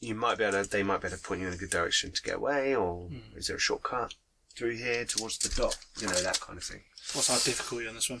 you 0.00 0.14
might 0.14 0.36
be 0.36 0.44
able 0.44 0.62
to, 0.62 0.68
they 0.68 0.82
might 0.82 1.00
be 1.00 1.06
able 1.08 1.16
to 1.16 1.22
point 1.22 1.40
you 1.40 1.46
in 1.48 1.54
a 1.54 1.56
good 1.56 1.70
direction 1.70 2.12
to 2.12 2.22
get 2.22 2.34
away, 2.36 2.74
or 2.74 3.08
is 3.34 3.46
there 3.46 3.56
a 3.56 3.60
shortcut 3.60 4.14
through 4.54 4.76
here 4.76 5.04
towards 5.06 5.38
the 5.38 5.48
dock? 5.48 5.76
You 6.00 6.08
know, 6.08 6.20
that 6.20 6.40
kind 6.40 6.58
of 6.58 6.64
thing. 6.64 6.82
What's 7.14 7.30
our 7.30 7.38
difficulty 7.38 7.86
on 7.88 7.94
this 7.94 8.10
one? 8.10 8.20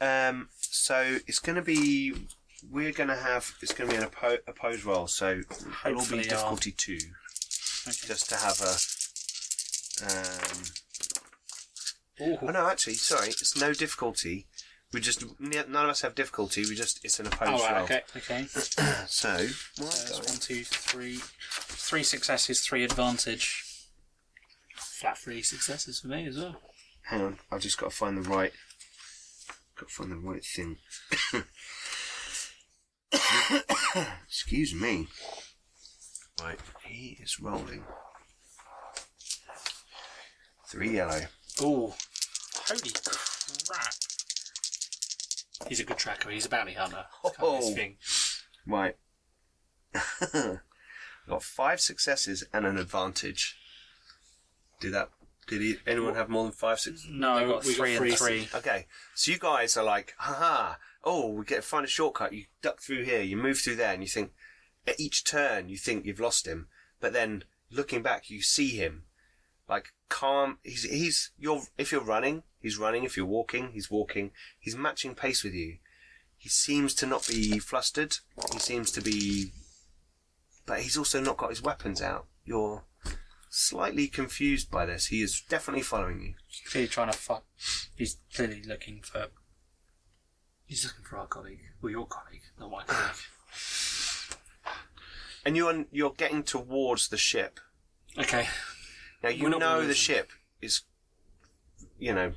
Um, 0.00 0.50
so 0.60 1.18
it's 1.26 1.40
going 1.40 1.56
to 1.56 1.62
be. 1.62 2.14
We're 2.70 2.92
going 2.92 3.08
to 3.08 3.16
have. 3.16 3.54
It's 3.62 3.72
going 3.72 3.90
to 3.90 3.96
be 3.96 4.02
an 4.02 4.08
oppo- 4.08 4.38
opposed 4.46 4.84
roll. 4.84 5.06
So 5.06 5.40
it'll 5.50 5.70
Hopefully 6.00 6.22
be 6.22 6.28
difficulty 6.28 6.72
two, 6.72 6.98
Okay. 7.86 8.06
just 8.06 8.28
to 8.30 8.36
have 8.36 8.60
a. 8.60 8.74
Um, 12.20 12.40
oh 12.42 12.46
no, 12.50 12.68
actually, 12.68 12.94
sorry, 12.94 13.28
it's 13.28 13.56
no 13.56 13.72
difficulty. 13.72 14.46
We 14.92 15.00
just 15.00 15.22
none 15.38 15.68
of 15.84 15.90
us 15.90 16.00
have 16.02 16.14
difficulty. 16.14 16.62
We 16.62 16.74
just 16.74 17.04
it's 17.04 17.20
an 17.20 17.26
opposed 17.26 17.50
Oh, 17.52 17.58
right, 17.64 17.74
roll. 17.76 17.84
okay. 17.84 18.02
Okay. 18.16 18.46
So 19.06 19.28
Uh, 19.80 19.84
one, 19.84 20.38
two, 20.40 20.64
three. 20.64 21.18
Three 21.20 22.02
successes, 22.02 22.60
three 22.60 22.84
advantage. 22.84 23.64
Flat 24.76 25.16
three 25.18 25.42
successes 25.42 26.00
for 26.00 26.08
me 26.08 26.26
as 26.26 26.36
well. 26.36 26.56
hang 27.02 27.22
on, 27.22 27.38
I've 27.50 27.60
just 27.60 27.78
got 27.78 27.90
to 27.90 27.96
find 27.96 28.16
the 28.18 28.28
right. 28.28 28.52
Got 29.78 29.88
to 29.88 29.94
find 29.94 30.10
the 30.12 30.16
right 30.16 30.44
thing. 30.44 30.76
Excuse 34.26 34.74
me. 34.74 35.08
Right, 36.42 36.58
he 36.84 37.18
is 37.20 37.40
rolling. 37.40 37.84
Three 40.66 40.96
yellow. 40.96 41.20
Oh, 41.60 41.94
Holy 42.66 42.90
crap! 43.04 43.94
He's 45.68 45.80
a 45.80 45.84
good 45.84 45.96
tracker. 45.96 46.30
He's 46.30 46.44
a 46.46 46.50
bounty 46.50 46.74
hunter. 46.74 47.06
Oh. 47.24 47.30
Kind 47.30 47.48
of 47.48 47.64
his 47.64 47.74
thing. 47.74 47.96
Right. 48.66 48.96
got 51.28 51.42
five 51.42 51.80
successes 51.80 52.44
and 52.52 52.66
an 52.66 52.76
advantage. 52.76 53.56
Did 54.80 54.92
that? 54.92 55.08
Did 55.48 55.62
he, 55.62 55.76
anyone 55.86 56.14
have 56.14 56.28
more 56.28 56.44
than 56.44 56.52
five 56.52 56.78
successes? 56.78 57.10
No, 57.10 57.32
I 57.32 57.46
got 57.46 57.64
we 57.64 57.74
got 57.74 57.76
three 57.76 57.96
three 57.96 58.08
and 58.10 58.18
three. 58.18 58.48
Okay, 58.54 58.86
so 59.14 59.32
you 59.32 59.38
guys 59.38 59.76
are 59.76 59.84
like, 59.84 60.14
haha, 60.18 60.74
oh, 61.04 61.30
we 61.30 61.44
get 61.44 61.64
find 61.64 61.84
a 61.84 61.88
shortcut. 61.88 62.34
You 62.34 62.44
duck 62.62 62.80
through 62.80 63.04
here, 63.04 63.22
you 63.22 63.36
move 63.36 63.58
through 63.58 63.76
there, 63.76 63.94
and 63.94 64.02
you 64.02 64.08
think 64.08 64.32
at 64.86 65.00
each 65.00 65.24
turn 65.24 65.68
you 65.68 65.76
think 65.76 66.04
you've 66.04 66.20
lost 66.20 66.46
him, 66.46 66.68
but 67.00 67.12
then 67.12 67.44
looking 67.70 68.02
back, 68.02 68.30
you 68.30 68.42
see 68.42 68.68
him, 68.68 69.04
like 69.68 69.92
calm. 70.08 70.58
He's 70.62 70.84
he's 70.84 71.30
you're 71.38 71.62
if 71.78 71.92
you're 71.92 72.00
running, 72.02 72.42
he's 72.60 72.78
running. 72.78 73.04
If 73.04 73.16
you're 73.16 73.26
walking, 73.26 73.70
he's 73.72 73.90
walking. 73.90 74.32
He's 74.58 74.76
matching 74.76 75.14
pace 75.14 75.42
with 75.42 75.54
you. 75.54 75.78
He 76.36 76.48
seems 76.48 76.94
to 76.94 77.06
not 77.06 77.26
be 77.26 77.58
flustered. 77.58 78.18
He 78.52 78.58
seems 78.58 78.90
to 78.92 79.00
be, 79.00 79.52
but 80.66 80.80
he's 80.80 80.96
also 80.96 81.20
not 81.20 81.36
got 81.36 81.50
his 81.50 81.62
weapons 81.62 82.00
out. 82.00 82.26
You're 82.44 82.84
slightly 83.58 84.08
confused 84.08 84.70
by 84.70 84.86
this. 84.86 85.06
He 85.06 85.22
is 85.22 85.42
definitely 85.48 85.82
following 85.82 86.20
you. 86.20 86.34
Clearly 86.70 86.88
trying 86.88 87.10
to 87.10 87.18
fuck. 87.18 87.44
He's 87.96 88.18
clearly 88.34 88.62
looking 88.66 89.00
for. 89.02 89.26
He's 90.64 90.84
looking 90.84 91.04
for 91.04 91.16
our 91.18 91.26
colleague. 91.26 91.60
Well, 91.82 91.90
your 91.90 92.06
colleague, 92.06 92.42
not 92.58 92.70
my 92.70 92.84
colleague. 92.84 93.14
And 95.44 95.56
you're 95.56 95.84
you're 95.90 96.12
getting 96.12 96.42
towards 96.42 97.08
the 97.08 97.16
ship. 97.16 97.58
Okay. 98.18 98.48
Now 99.22 99.30
We're 99.30 99.36
you 99.36 99.48
not 99.48 99.60
know 99.60 99.66
gonna 99.68 99.80
the 99.82 99.88
lose 99.88 99.96
ship 99.96 100.30
is, 100.60 100.82
you 101.98 102.12
know, 102.12 102.32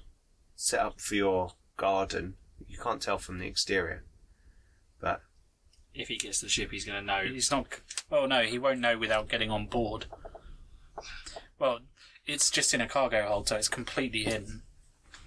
set 0.56 0.80
up 0.80 1.00
for 1.02 1.16
your 1.16 1.52
garden. 1.78 2.36
You 2.68 2.78
can't 2.78 3.02
tell 3.02 3.18
from 3.18 3.40
the 3.40 3.48
exterior, 3.48 4.06
but 5.00 5.22
If 5.94 6.08
he 6.08 6.18
gets 6.18 6.40
to 6.40 6.46
the 6.46 6.50
ship, 6.50 6.72
he's 6.72 6.86
going 6.86 7.00
to 7.00 7.06
know. 7.06 7.24
He's 7.26 7.52
not. 7.52 7.68
Well, 8.10 8.28
no, 8.28 8.44
he 8.44 8.58
won't 8.58 8.80
know 8.80 8.98
without 8.98 9.28
getting 9.28 9.52
on 9.52 9.66
board. 9.68 10.06
Well, 11.62 11.82
it's 12.26 12.50
just 12.50 12.74
in 12.74 12.82
a 12.82 12.88
cargo 12.88 13.28
hold, 13.28 13.48
so 13.48 13.56
it's 13.56 13.68
completely 13.68 14.24
hidden 14.24 14.64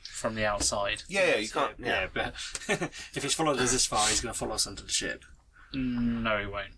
from 0.03 0.35
the 0.35 0.45
outside. 0.45 1.05
yeah, 1.07 1.29
yeah 1.29 1.37
you 1.37 1.49
can't. 1.49 1.75
Yeah, 1.79 1.87
Yeah, 1.87 2.07
but 2.13 2.35
if 3.15 3.23
he's 3.23 3.35
followed 3.35 3.61
us 3.61 3.71
this 3.71 3.87
far, 3.87 4.09
he's 4.09 4.21
going 4.21 4.33
to 4.33 4.39
follow 4.39 4.57
us 4.57 4.67
onto 4.67 4.83
the 4.83 4.91
ship. 4.91 5.25
No, 5.73 6.41
he 6.41 6.47
won't. 6.47 6.75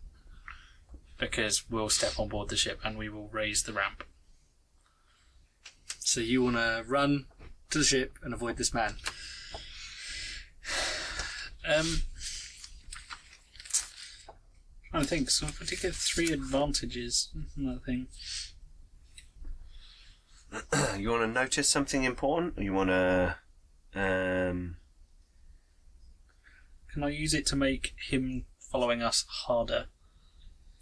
Because 1.18 1.70
we'll 1.70 1.88
step 1.88 2.20
on 2.20 2.28
board 2.28 2.50
the 2.50 2.56
ship 2.56 2.80
and 2.84 2.98
we 2.98 3.08
will 3.08 3.28
raise 3.28 3.62
the 3.62 3.72
ramp. 3.72 4.04
So 6.00 6.20
you 6.20 6.42
want 6.42 6.56
to 6.56 6.84
run 6.86 7.24
to 7.70 7.78
the 7.78 7.84
ship 7.84 8.18
and 8.22 8.34
avoid 8.34 8.58
this 8.58 8.74
man. 8.74 8.96
Um, 11.66 12.02
I 14.92 15.02
think 15.04 15.30
so. 15.30 15.46
If 15.46 15.62
I 15.62 15.64
did 15.64 15.80
get 15.80 15.94
three 15.94 16.30
advantages 16.30 17.30
from 17.54 17.64
that 17.64 17.84
thing. 17.84 18.08
you 20.98 21.10
want 21.10 21.22
to 21.22 21.26
notice 21.28 21.68
something 21.68 22.04
important, 22.04 22.58
or 22.58 22.62
you 22.62 22.72
want 22.72 22.90
to, 22.90 23.36
um, 23.94 24.76
Can 26.92 27.04
I 27.04 27.08
use 27.10 27.34
it 27.34 27.46
to 27.46 27.56
make 27.56 27.94
him 28.08 28.46
following 28.70 29.02
us 29.02 29.24
harder? 29.46 29.86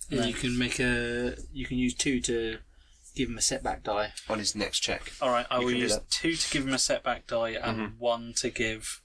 Yeah, 0.09 0.21
Right. 0.21 0.29
you 0.29 0.35
can 0.35 0.59
make 0.59 0.79
a. 0.79 1.37
You 1.53 1.67
can 1.67 1.79
use 1.79 1.95
two 1.95 2.21
to 2.23 2.59
give 3.15 3.29
him 3.29 3.39
a 3.39 3.43
setback 3.43 3.83
die. 3.83 4.13
on 4.29 4.39
his 4.39 4.55
next 4.55 4.81
check. 4.81 5.13
All 5.21 5.31
right, 5.31 5.47
I 5.51 5.61
You 5.61 5.67
will 5.67 5.73
use 5.75 5.99
two 6.11 6.35
to 6.37 6.51
give 6.51 6.67
him 6.67 6.75
a 6.75 6.79
setback 6.79 7.27
die 7.27 7.51
and 7.53 7.99
one 7.99 8.33
to 8.37 8.51
give. 8.51 9.01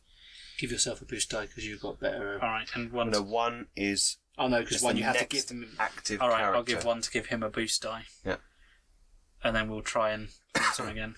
Give 0.59 0.71
yourself 0.71 1.01
a 1.01 1.05
boost 1.05 1.29
die 1.29 1.45
because 1.45 1.65
you've 1.65 1.79
got 1.81 2.01
better. 2.01 2.33
All 2.41 2.49
right, 2.49 2.67
and 2.75 2.91
one. 2.91 3.11
No, 3.11 3.21
one 3.21 3.67
is 3.77 4.17
Oh 4.37 4.47
no, 4.49 4.59
because 4.59 4.81
one 4.81 4.97
you 4.97 5.03
have 5.03 5.15
to 5.15 5.21
next 5.21 5.33
give 5.33 5.47
them. 5.47 5.69
active. 5.79 6.21
All 6.21 6.27
right, 6.27 6.39
character. 6.39 6.55
I'll 6.57 6.63
give 6.63 6.83
one 6.83 7.01
to 7.01 7.09
give 7.09 7.27
him 7.27 7.43
a 7.43 7.49
boost 7.49 7.81
die. 7.81 8.03
Yeah. 8.25 8.35
And 9.43 9.55
then 9.55 9.69
we'll 9.69 9.81
try 9.81 10.11
and 10.11 10.29
him 10.77 10.87
again. 10.87 11.15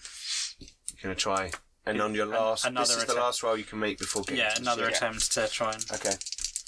You're 0.60 0.70
gonna 1.04 1.16
try, 1.16 1.52
and 1.86 2.00
on 2.02 2.14
your 2.14 2.26
An- 2.26 2.32
last, 2.32 2.66
another 2.66 2.86
this 2.86 2.90
is 2.92 2.98
the 2.98 3.04
attempt. 3.14 3.22
last 3.22 3.44
roll 3.44 3.58
you 3.58 3.64
can 3.64 3.80
make 3.80 3.98
before 3.98 4.22
getting. 4.24 4.38
Yeah, 4.38 4.50
to 4.50 4.56
the 4.56 4.62
another 4.62 4.86
ship. 4.88 4.96
attempt 4.98 5.32
to 5.34 5.48
try 5.48 5.72
and. 5.74 5.86
Okay. 5.94 6.14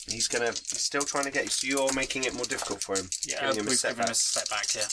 He's 0.08 0.28
gonna. 0.28 0.48
He's 0.48 0.82
still 0.82 1.04
trying 1.04 1.26
to 1.26 1.32
get 1.32 1.44
you. 1.46 1.50
So 1.50 1.68
you're 1.68 1.94
making 1.94 2.24
it 2.24 2.34
more 2.34 2.46
difficult 2.46 2.82
for 2.82 2.98
him. 2.98 3.10
Yeah, 3.26 3.42
Giving 3.42 3.60
him 3.62 3.68
a 3.68 3.70
we've 3.70 3.82
given 3.82 4.04
him 4.06 4.10
a 4.12 4.16
setback. 4.16 4.74
Yeah. 4.76 4.88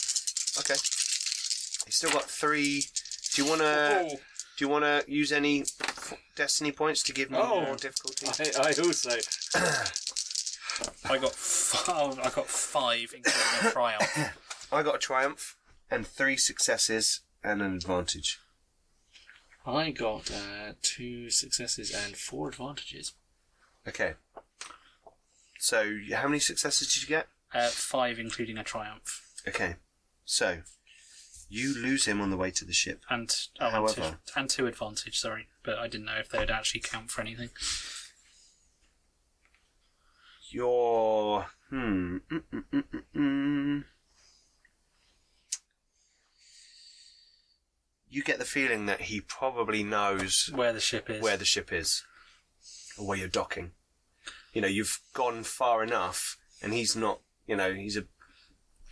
Okay. 0.60 0.74
He's 1.86 1.96
still 1.96 2.10
got 2.10 2.24
three. 2.30 2.84
Do 3.34 3.42
you 3.42 3.48
want 3.48 3.60
to? 3.62 3.98
Oh. 4.02 4.08
Do 4.56 4.64
you 4.64 4.68
want 4.68 4.84
to 4.84 5.02
use 5.10 5.32
any 5.32 5.62
f- 5.62 6.12
destiny 6.36 6.70
points 6.70 7.02
to 7.04 7.12
give 7.14 7.30
me 7.30 7.38
Oh. 7.40 7.62
more 7.62 7.76
difficulty? 7.76 8.26
I, 8.26 8.68
I 8.68 8.74
also. 8.84 9.16
I 11.08 11.18
got 11.18 11.32
five. 11.34 12.18
I 12.22 12.30
got 12.30 12.46
five, 12.46 13.12
including 13.14 13.68
a 13.68 13.70
triumph. 13.72 14.68
I 14.72 14.82
got 14.82 14.96
a 14.96 14.98
triumph 14.98 15.56
and 15.90 16.06
three 16.06 16.36
successes 16.36 17.20
and 17.42 17.60
an 17.62 17.74
advantage. 17.74 18.38
I 19.66 19.90
got 19.90 20.30
uh, 20.30 20.72
two 20.82 21.30
successes 21.30 21.90
and 21.94 22.16
four 22.16 22.48
advantages. 22.48 23.12
Okay. 23.86 24.14
So 25.58 25.98
how 26.14 26.28
many 26.28 26.38
successes 26.38 26.92
did 26.92 27.02
you 27.02 27.08
get? 27.08 27.28
Uh, 27.52 27.68
five, 27.68 28.18
including 28.18 28.56
a 28.56 28.64
triumph, 28.64 29.22
Okay. 29.46 29.76
So 30.24 30.58
you 31.48 31.74
lose 31.74 32.06
him 32.06 32.20
on 32.20 32.30
the 32.30 32.36
way 32.36 32.50
to 32.52 32.64
the 32.64 32.72
ship. 32.72 33.02
and 33.10 33.34
oh, 33.60 33.66
and, 33.66 33.94
two, 33.94 34.00
However- 34.00 34.18
and 34.36 34.48
two 34.48 34.66
advantage. 34.66 35.18
Sorry, 35.18 35.48
but 35.64 35.78
I 35.78 35.88
didn't 35.88 36.06
know 36.06 36.18
if 36.18 36.28
they 36.28 36.38
would 36.38 36.50
actually 36.50 36.80
count 36.80 37.10
for 37.10 37.20
anything. 37.20 37.50
Your 40.50 41.46
hmm. 41.68 42.16
Mm, 42.16 42.20
mm, 42.30 42.64
mm, 42.72 42.84
mm, 42.92 43.02
mm. 43.14 43.84
You 48.10 48.22
get 48.24 48.38
the 48.40 48.44
feeling 48.44 48.86
that 48.86 49.02
he 49.02 49.20
probably 49.20 49.82
knows 49.84 50.50
Where 50.52 50.72
the 50.72 50.80
ship 50.80 51.08
is. 51.08 51.22
where 51.22 51.36
the 51.36 51.44
ship 51.44 51.72
is. 51.72 52.02
or 52.98 53.06
where 53.06 53.16
you're 53.18 53.28
docking. 53.28 53.70
You 54.52 54.60
know, 54.62 54.68
you've 54.68 54.98
gone 55.14 55.44
far 55.44 55.82
enough, 55.84 56.36
and 56.60 56.72
he's 56.74 56.96
not. 56.96 57.20
You 57.46 57.56
know, 57.56 57.72
he's 57.72 57.96
a 57.96 58.04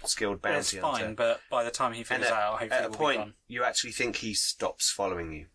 skilled 0.05 0.41
But 0.41 0.53
it's 0.55 0.73
bounty 0.73 0.99
hunter. 1.01 1.15
but 1.17 1.41
by 1.51 1.65
the 1.65 1.71
time 1.73 1.93
he 1.93 2.05
figures 2.05 2.29
at, 2.29 2.33
out, 2.33 2.61
hopefully 2.61 2.71
at 2.81 2.85
a 2.87 2.89
we'll 2.91 2.99
point, 2.99 3.19
gone. 3.19 3.35
you 3.49 3.65
actually 3.65 3.93
think 3.93 4.17
he 4.17 4.35
stops 4.35 4.89
following 4.91 5.33
you. 5.33 5.47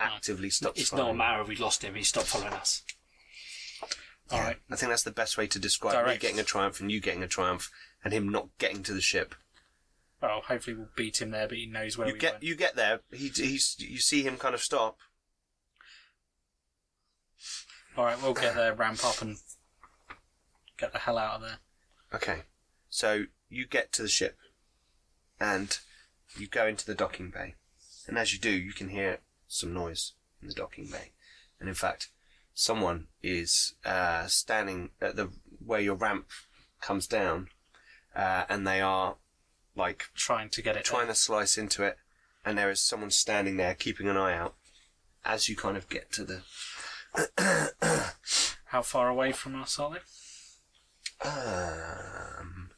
Actively 0.00 0.50
stops. 0.50 0.80
It's 0.80 0.92
not 0.92 1.10
a 1.10 1.14
matter 1.14 1.40
of 1.40 1.48
we 1.48 1.56
lost 1.56 1.82
him. 1.82 1.94
He 1.94 2.02
stopped 2.02 2.26
following 2.26 2.52
us. 2.52 2.82
All 4.30 4.40
right. 4.40 4.56
I 4.70 4.76
think 4.76 4.90
that's 4.90 5.04
the 5.04 5.12
best 5.12 5.38
way 5.38 5.46
to 5.46 5.58
describe 5.58 5.94
me 5.94 6.00
Direct. 6.02 6.20
getting 6.20 6.40
a 6.40 6.44
triumph 6.44 6.80
and 6.80 6.90
you 6.90 7.00
getting 7.00 7.22
a 7.22 7.28
triumph, 7.28 7.70
and 8.04 8.12
him 8.12 8.28
not 8.28 8.48
getting 8.58 8.82
to 8.82 8.92
the 8.92 9.00
ship. 9.00 9.34
Well, 10.22 10.40
hopefully 10.46 10.76
we'll 10.76 10.88
beat 10.96 11.20
him 11.20 11.30
there, 11.30 11.46
but 11.46 11.58
he 11.58 11.66
knows 11.66 11.98
where 11.98 12.06
You 12.08 12.14
we 12.14 12.18
get 12.18 12.32
went. 12.34 12.42
you 12.42 12.56
get 12.56 12.74
there. 12.76 13.00
He 13.12 13.28
he's 13.28 13.76
you 13.78 13.98
see 13.98 14.22
him 14.22 14.36
kind 14.38 14.54
of 14.54 14.62
stop. 14.62 14.98
All 17.96 18.04
right, 18.04 18.20
we'll 18.22 18.34
get 18.34 18.54
there, 18.54 18.74
ramp 18.74 19.04
up, 19.04 19.22
and 19.22 19.38
get 20.78 20.92
the 20.92 20.98
hell 20.98 21.16
out 21.18 21.36
of 21.36 21.40
there. 21.42 21.58
Okay, 22.14 22.42
so 22.90 23.24
you 23.48 23.66
get 23.66 23.92
to 23.92 24.02
the 24.02 24.08
ship, 24.08 24.36
and 25.40 25.78
you 26.38 26.46
go 26.46 26.66
into 26.66 26.84
the 26.84 26.94
docking 26.94 27.30
bay, 27.30 27.54
and 28.06 28.18
as 28.18 28.32
you 28.34 28.38
do, 28.38 28.50
you 28.50 28.72
can 28.72 28.90
hear 28.90 29.20
some 29.48 29.72
noise 29.72 30.12
in 30.42 30.48
the 30.48 30.54
docking 30.54 30.88
bay, 30.90 31.12
and 31.58 31.68
in 31.70 31.74
fact, 31.74 32.10
someone 32.52 33.06
is 33.22 33.74
uh, 33.84 34.26
standing 34.26 34.90
at 35.00 35.16
the 35.16 35.30
where 35.64 35.80
your 35.80 35.94
ramp 35.96 36.26
comes 36.82 37.06
down, 37.06 37.48
uh, 38.14 38.44
and 38.50 38.66
they 38.66 38.80
are 38.82 39.16
like 39.76 40.06
Trying 40.14 40.48
to 40.50 40.62
get 40.62 40.76
it. 40.76 40.84
trying 40.84 41.06
there. 41.06 41.14
to 41.14 41.20
slice 41.20 41.56
into 41.58 41.82
it, 41.84 41.98
and 42.44 42.56
there 42.58 42.70
is 42.70 42.80
someone 42.80 43.10
standing 43.10 43.56
there 43.56 43.74
keeping 43.74 44.08
an 44.08 44.16
eye 44.16 44.34
out 44.36 44.54
as 45.24 45.48
you 45.48 45.56
kind 45.56 45.76
of 45.76 45.88
get 45.88 46.10
to 46.12 46.24
the. 46.24 46.42
How 48.66 48.82
far 48.82 49.08
away 49.08 49.32
from 49.32 49.54
us 49.60 49.78
are 49.78 49.90
they? 49.90 51.28
Um, 51.28 52.70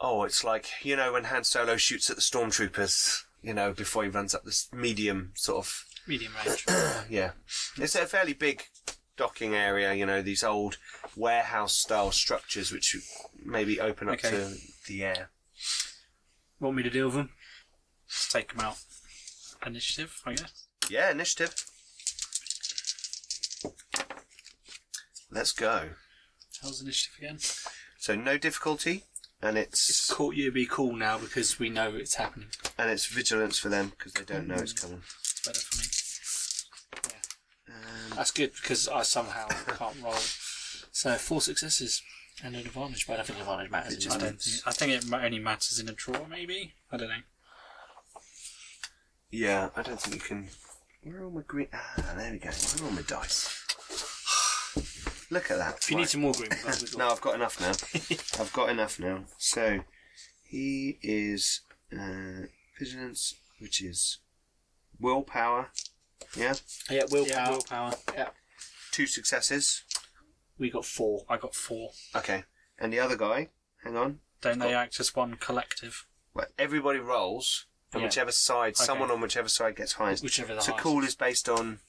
oh, 0.00 0.24
it's 0.24 0.42
like 0.44 0.66
you 0.82 0.96
know 0.96 1.12
when 1.12 1.24
Han 1.24 1.44
Solo 1.44 1.76
shoots 1.76 2.10
at 2.10 2.16
the 2.16 2.22
stormtroopers. 2.22 3.22
You 3.42 3.54
know 3.54 3.72
before 3.72 4.02
he 4.02 4.08
runs 4.08 4.34
up 4.34 4.44
this 4.44 4.68
medium 4.72 5.32
sort 5.36 5.58
of 5.58 5.84
Medium 6.06 6.32
range. 6.46 6.64
yeah. 7.10 7.32
It's 7.78 7.94
a 7.94 8.06
fairly 8.06 8.32
big 8.32 8.64
docking 9.16 9.54
area. 9.54 9.92
You 9.94 10.06
know 10.06 10.22
these 10.22 10.42
old 10.42 10.78
warehouse 11.16 11.76
style 11.76 12.10
structures 12.12 12.72
which 12.72 12.96
maybe 13.44 13.80
open 13.80 14.08
up 14.08 14.14
Okay. 14.14 14.30
to 14.30 14.54
the 14.86 15.04
air. 15.04 15.30
Want 16.60 16.76
me 16.76 16.82
to 16.82 16.90
deal 16.90 17.06
with 17.06 17.14
them? 17.14 17.30
Let's 18.08 18.32
take 18.32 18.52
them 18.54 18.60
out. 18.66 18.78
Initiative, 19.66 20.20
I 20.24 20.34
guess. 20.34 20.66
Yeah, 20.88 21.10
initiative. 21.10 21.54
Let's 25.30 25.52
go. 25.52 25.90
How's 26.62 26.80
initiative 26.80 27.14
again? 27.18 27.38
So 27.98 28.14
no 28.14 28.38
difficulty, 28.38 29.04
and 29.42 29.58
it's, 29.58 29.90
It's 29.90 30.12
cool. 30.12 30.32
You 30.32 30.50
be 30.52 30.66
cool 30.66 30.94
now 30.94 31.18
because 31.18 31.58
we 31.58 31.68
know 31.68 31.94
it's 31.94 32.14
happening. 32.14 32.48
and 32.78 32.90
it's 32.90 33.06
vigilance 33.06 33.58
for 33.58 33.68
them 33.68 33.90
because 33.90 34.12
they 34.12 34.24
don't 34.24 34.46
know 34.46 34.54
it's 34.54 34.72
coming. 34.72 35.02
It's 35.20 35.40
better 35.44 35.60
for 35.60 35.76
me. 35.76 37.74
Um, 37.76 38.16
That's 38.16 38.30
good 38.30 38.52
because 38.54 38.88
I 38.88 39.02
somehow 39.02 39.48
can't 39.48 40.02
roll. 40.02 40.14
So 40.92 41.14
four 41.16 41.40
successes 41.40 42.02
and 42.44 42.54
an 42.54 42.60
advantage, 42.60 43.06
but 43.06 43.14
I 43.14 43.16
don't 43.16 43.26
think 43.26 43.40
advantage 43.40 43.70
matters. 43.70 43.92
It 43.94 44.00
just 44.00 44.16
I 44.16 44.20
don't 44.20 44.40
think. 44.40 44.62
I 44.66 44.72
think 44.72 44.92
it 44.92 45.06
ma- 45.08 45.22
only 45.22 45.38
matters 45.38 45.78
in 45.78 45.88
a 45.88 45.92
draw, 45.92 46.26
maybe. 46.28 46.74
I 46.92 46.96
don't 46.96 47.08
know. 47.08 47.14
yeah, 49.30 49.70
I 49.76 49.82
don't 49.82 50.00
think 50.00 50.16
you 50.16 50.20
can. 50.20 50.48
Where 51.02 51.20
are 51.20 51.24
all 51.24 51.30
my 51.30 51.42
green? 51.46 51.68
Ah, 51.72 52.14
there 52.16 52.32
we 52.32 52.38
go. 52.38 52.50
Where 52.50 52.82
are 52.82 52.90
all 52.90 52.96
my 52.96 53.02
dice? 53.02 53.62
Look 55.30 55.50
at 55.50 55.58
that. 55.58 55.76
If 55.82 55.90
you 55.90 55.96
need 55.96 56.08
some 56.08 56.20
more 56.22 56.32
green, 56.32 56.50
we've 56.50 56.62
got, 56.62 56.80
we've 56.80 56.92
got 56.92 56.98
No, 56.98 57.08
I've 57.10 57.20
got 57.20 57.34
enough 57.34 57.60
now. 57.60 58.40
I've 58.42 58.52
got 58.52 58.68
enough 58.70 59.00
now. 59.00 59.24
So 59.38 59.80
he 60.44 60.98
is 61.02 61.62
uh, 61.92 62.46
vigilance, 62.78 63.34
which 63.60 63.82
is 63.82 64.18
willpower. 65.00 65.70
Yeah, 66.36 66.54
yeah, 66.90 67.02
willpower. 67.10 67.28
Yeah, 67.28 67.50
willpower. 67.50 67.92
two 68.92 69.06
successes. 69.06 69.82
We 70.58 70.70
got 70.70 70.84
four. 70.84 71.24
I 71.28 71.36
got 71.36 71.54
four. 71.54 71.90
Okay, 72.14 72.44
and 72.78 72.92
the 72.92 73.00
other 73.00 73.16
guy. 73.16 73.50
Hang 73.84 73.96
on. 73.96 74.20
Don't 74.40 74.58
they 74.58 74.74
act 74.74 74.98
as 75.00 75.14
one 75.14 75.34
collective? 75.36 76.06
Well, 76.34 76.46
everybody 76.58 76.98
rolls, 76.98 77.66
and 77.92 78.00
Yeah. 78.02 78.08
whichever 78.08 78.32
side, 78.32 78.74
Okay. 78.74 78.84
someone 78.84 79.10
on 79.10 79.20
whichever 79.20 79.48
side 79.48 79.76
gets 79.76 79.92
highest. 79.92 80.22
Whichever 80.22 80.54
the 80.54 80.60
so 80.60 80.72
highest. 80.72 80.82
cool 80.82 81.04
is 81.04 81.14
based 81.14 81.48
on. 81.48 81.80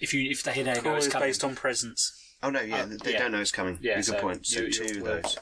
If 0.00 0.14
you 0.14 0.30
if 0.30 0.42
they 0.42 0.52
hear 0.52 0.64
they 0.64 0.80
Cool 0.80 0.94
it's 0.96 1.06
is 1.06 1.12
coming. 1.12 1.28
based 1.28 1.42
on 1.44 1.56
presence. 1.56 2.12
Oh 2.42 2.50
no, 2.50 2.60
yeah, 2.60 2.82
Oh, 2.82 2.86
they 2.86 3.12
yeah. 3.12 3.18
don't 3.18 3.32
know 3.32 3.40
it's 3.40 3.50
coming. 3.50 3.78
Yeah, 3.80 3.96
Good 3.96 4.04
so 4.04 4.20
point. 4.20 4.46
So 4.46 4.60
you- 4.60 4.72
two 4.72 4.84
you 4.84 4.90
of 4.98 5.02
will. 5.02 5.22
those. 5.22 5.36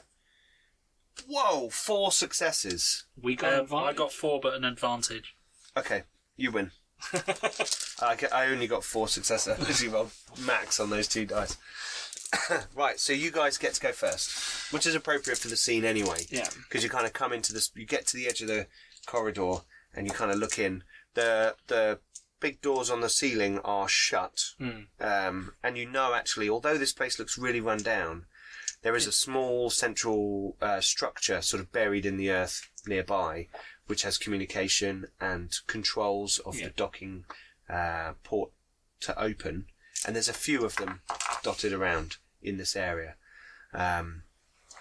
Whoa, 1.27 1.69
four 1.69 2.11
successes. 2.11 3.03
we 3.15 3.35
got 3.35 3.53
Um, 3.53 3.59
I 3.59 3.63
advantage. 3.63 3.95
got 3.97 4.11
four, 4.13 4.39
but 4.39 4.53
an 4.53 4.63
advantage. 4.63 5.35
Okay, 5.75 6.03
you 6.35 6.51
win. 6.51 6.71
I, 8.01 8.15
get- 8.15 8.33
I 8.33 8.47
only 8.47 8.65
got 8.67 8.83
four 8.83 9.07
successes. 9.07 9.57
Literally 9.59 9.87
rolled 9.93 10.11
max 10.39 10.79
on 10.79 10.89
those 10.89 11.07
two 11.07 11.25
dice. 11.25 11.57
right, 12.75 12.99
so 12.99 13.13
you 13.13 13.31
guys 13.31 13.57
get 13.57 13.73
to 13.75 13.81
go 13.81 13.91
first, 13.91 14.71
which 14.73 14.85
is 14.85 14.95
appropriate 14.95 15.37
for 15.39 15.47
the 15.47 15.55
scene 15.57 15.85
anyway. 15.85 16.25
Yeah. 16.29 16.49
Because 16.67 16.83
you 16.83 16.89
kind 16.89 17.05
of 17.05 17.13
come 17.13 17.31
into 17.33 17.53
this, 17.53 17.71
you 17.75 17.85
get 17.85 18.05
to 18.07 18.17
the 18.17 18.27
edge 18.27 18.41
of 18.41 18.47
the 18.47 18.67
corridor 19.05 19.57
and 19.95 20.05
you 20.07 20.13
kind 20.13 20.31
of 20.31 20.37
look 20.37 20.59
in. 20.59 20.83
The 21.13 21.55
the 21.67 21.99
big 22.39 22.61
doors 22.61 22.89
on 22.91 23.01
the 23.01 23.09
ceiling 23.09 23.59
are 23.59 23.87
shut, 23.87 24.51
Hmm. 24.59 24.81
um, 24.99 25.53
and 25.63 25.77
you 25.77 25.89
know 25.89 26.13
actually, 26.13 26.49
although 26.49 26.77
this 26.77 26.93
place 26.93 27.17
looks 27.17 27.37
really 27.37 27.61
run 27.61 27.81
down, 27.81 28.25
there 28.83 28.95
is 28.95 29.07
a 29.07 29.11
small 29.11 29.69
central 29.71 30.55
uh, 30.61 30.81
structure 30.81 31.41
sort 31.41 31.61
of 31.61 31.71
buried 31.71 32.05
in 32.05 32.17
the 32.17 32.29
earth 32.29 32.69
nearby, 32.85 33.47
which 33.87 34.03
has 34.03 34.17
communication 34.19 35.07
and 35.19 35.55
controls 35.65 36.37
of 36.39 36.59
Yeah. 36.59 36.65
the 36.67 36.73
docking 36.73 37.25
uh, 37.69 38.13
port 38.23 38.51
to 39.01 39.19
open. 39.19 39.65
And 40.05 40.15
there's 40.15 40.29
a 40.29 40.33
few 40.33 40.63
of 40.63 40.75
them 40.75 41.01
dotted 41.43 41.73
around 41.73 42.17
in 42.41 42.57
this 42.57 42.75
area. 42.75 43.15
Um, 43.73 44.23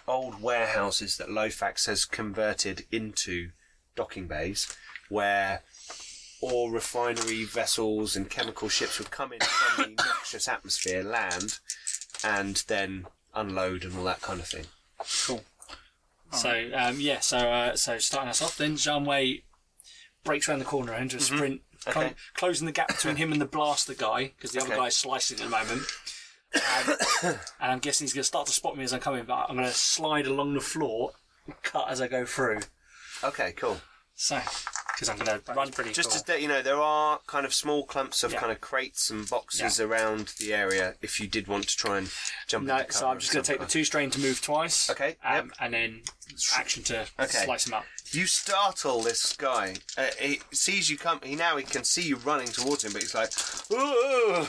old 0.06 0.40
warehouses 0.42 1.16
that 1.16 1.28
Lofax 1.28 1.86
has 1.86 2.04
converted 2.04 2.84
into 2.92 3.50
docking 3.94 4.28
bays, 4.28 4.72
where 5.08 5.62
all 6.40 6.70
refinery 6.70 7.44
vessels 7.44 8.14
and 8.14 8.30
chemical 8.30 8.68
ships 8.68 8.98
would 8.98 9.10
come 9.10 9.32
in 9.32 9.40
from 9.40 9.96
the 9.96 10.02
noxious 10.06 10.48
atmosphere, 10.48 11.02
land, 11.02 11.58
and 12.22 12.62
then 12.68 13.06
unload 13.34 13.84
and 13.84 13.96
all 13.96 14.04
that 14.04 14.22
kind 14.22 14.40
of 14.40 14.46
thing. 14.46 14.66
Cool. 15.26 15.42
So 16.32 16.70
um, 16.74 17.00
yeah, 17.00 17.20
so 17.20 17.38
uh, 17.38 17.76
so 17.76 17.98
starting 17.98 18.30
us 18.30 18.42
off, 18.42 18.58
then 18.58 18.76
Janway 18.76 19.42
breaks 20.24 20.48
around 20.48 20.58
the 20.58 20.64
corner 20.64 20.92
into 20.94 21.16
a 21.16 21.20
sprint, 21.20 21.62
clo- 21.86 22.02
Mm-hmm. 22.02 22.10
Okay. 22.12 22.14
closing 22.34 22.66
the 22.66 22.72
gap 22.72 22.88
between 22.88 23.16
him 23.16 23.32
and 23.32 23.40
the 23.40 23.46
blaster 23.46 23.94
guy 23.94 24.32
because 24.36 24.52
the 24.52 24.60
other 24.60 24.74
guy 24.76 24.86
is 24.86 24.96
slicing 24.96 25.38
at 25.38 25.44
the 25.44 25.50
moment. 25.50 25.82
Um, 26.54 26.94
and 27.60 27.72
I'm 27.72 27.78
guessing 27.80 28.04
he's 28.04 28.12
going 28.12 28.22
to 28.22 28.26
start 28.26 28.46
to 28.46 28.52
spot 28.52 28.76
me 28.76 28.84
as 28.84 28.92
I'm 28.92 29.00
coming, 29.00 29.24
but 29.24 29.46
I'm 29.48 29.56
going 29.56 29.68
to 29.68 29.74
slide 29.74 30.26
along 30.26 30.54
the 30.54 30.60
floor, 30.60 31.12
and 31.46 31.54
cut 31.62 31.88
as 31.88 32.00
I 32.00 32.08
go 32.08 32.24
through. 32.24 32.60
Okay, 33.24 33.52
cool. 33.52 33.78
So, 34.14 34.40
because 34.96 35.10
I'm 35.10 35.18
going 35.18 35.38
to 35.40 35.52
run 35.52 35.70
pretty 35.72 35.92
Just 35.92 36.10
cool. 36.10 36.20
to 36.22 36.32
let 36.32 36.40
you 36.40 36.48
know, 36.48 36.62
there 36.62 36.80
are 36.80 37.20
kind 37.26 37.44
of 37.44 37.52
small 37.52 37.84
clumps 37.84 38.24
of 38.24 38.32
Yeah. 38.32 38.40
kind 38.40 38.50
of 38.50 38.62
crates 38.62 39.10
and 39.10 39.28
boxes 39.28 39.78
around 39.78 40.32
the 40.38 40.54
area 40.54 40.94
if 41.02 41.20
you 41.20 41.28
did 41.28 41.46
want 41.46 41.68
to 41.68 41.76
try 41.76 41.98
and 41.98 42.10
jump 42.46 42.66
No, 42.66 42.82
so 42.88 43.06
I'm 43.10 43.18
just 43.18 43.30
going 43.30 43.44
to 43.44 43.52
take 43.52 43.60
the 43.60 43.66
two 43.66 43.84
strain 43.84 44.10
to 44.12 44.18
move 44.18 44.40
twice. 44.40 44.88
Okay, 44.88 45.16
Um, 45.22 45.34
yep. 45.34 45.44
And 45.60 45.74
then 45.74 46.02
action 46.54 46.82
to 46.84 47.06
Okay. 47.20 47.44
slice 47.44 47.66
him 47.66 47.74
up. 47.74 47.84
You 48.12 48.26
startle 48.26 49.02
this 49.02 49.34
guy. 49.36 49.74
Uh, 49.98 50.06
he 50.18 50.40
sees 50.52 50.88
you 50.88 50.96
come. 50.96 51.20
He 51.22 51.34
now 51.36 51.58
he 51.58 51.64
can 51.64 51.84
see 51.84 52.02
you 52.02 52.16
running 52.16 52.46
towards 52.48 52.82
him, 52.84 52.92
but 52.94 53.02
he's 53.02 53.14
like, 53.14 53.32
"Ooh." 53.72 54.46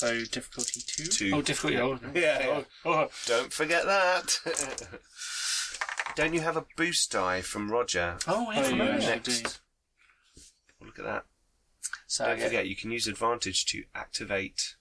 So 0.00 0.24
difficulty 0.24 0.80
two. 0.86 1.04
Two. 1.06 1.32
Oh, 1.34 1.42
difficult. 1.42 1.74
Oh, 2.04 2.10
Yeah, 2.14 2.46
yeah. 2.46 2.62
Oh, 2.84 2.90
oh. 2.90 3.10
Don't 3.26 3.52
forget 3.52 3.84
that. 3.86 4.38
Don't 6.16 6.34
you 6.34 6.40
have 6.40 6.56
a 6.56 6.64
boost 6.76 7.12
die 7.12 7.40
from 7.40 7.70
Roger? 7.70 8.18
Oh, 8.26 8.46
Oh, 8.48 8.52
yeah, 8.52 8.60
yeah, 8.60 8.68
familiar. 8.68 8.92
I 8.94 8.98
Next. 8.98 9.60
do. 10.78 10.84
Look 10.86 10.98
at 10.98 11.04
that. 11.04 11.24
So 12.06 12.26
Don't 12.26 12.38
yeah, 12.38 12.44
forget, 12.46 12.68
you 12.68 12.76
can 12.76 12.90
use 12.90 13.06
advantage 13.06 13.64
to 13.66 13.84
activate 13.94 14.76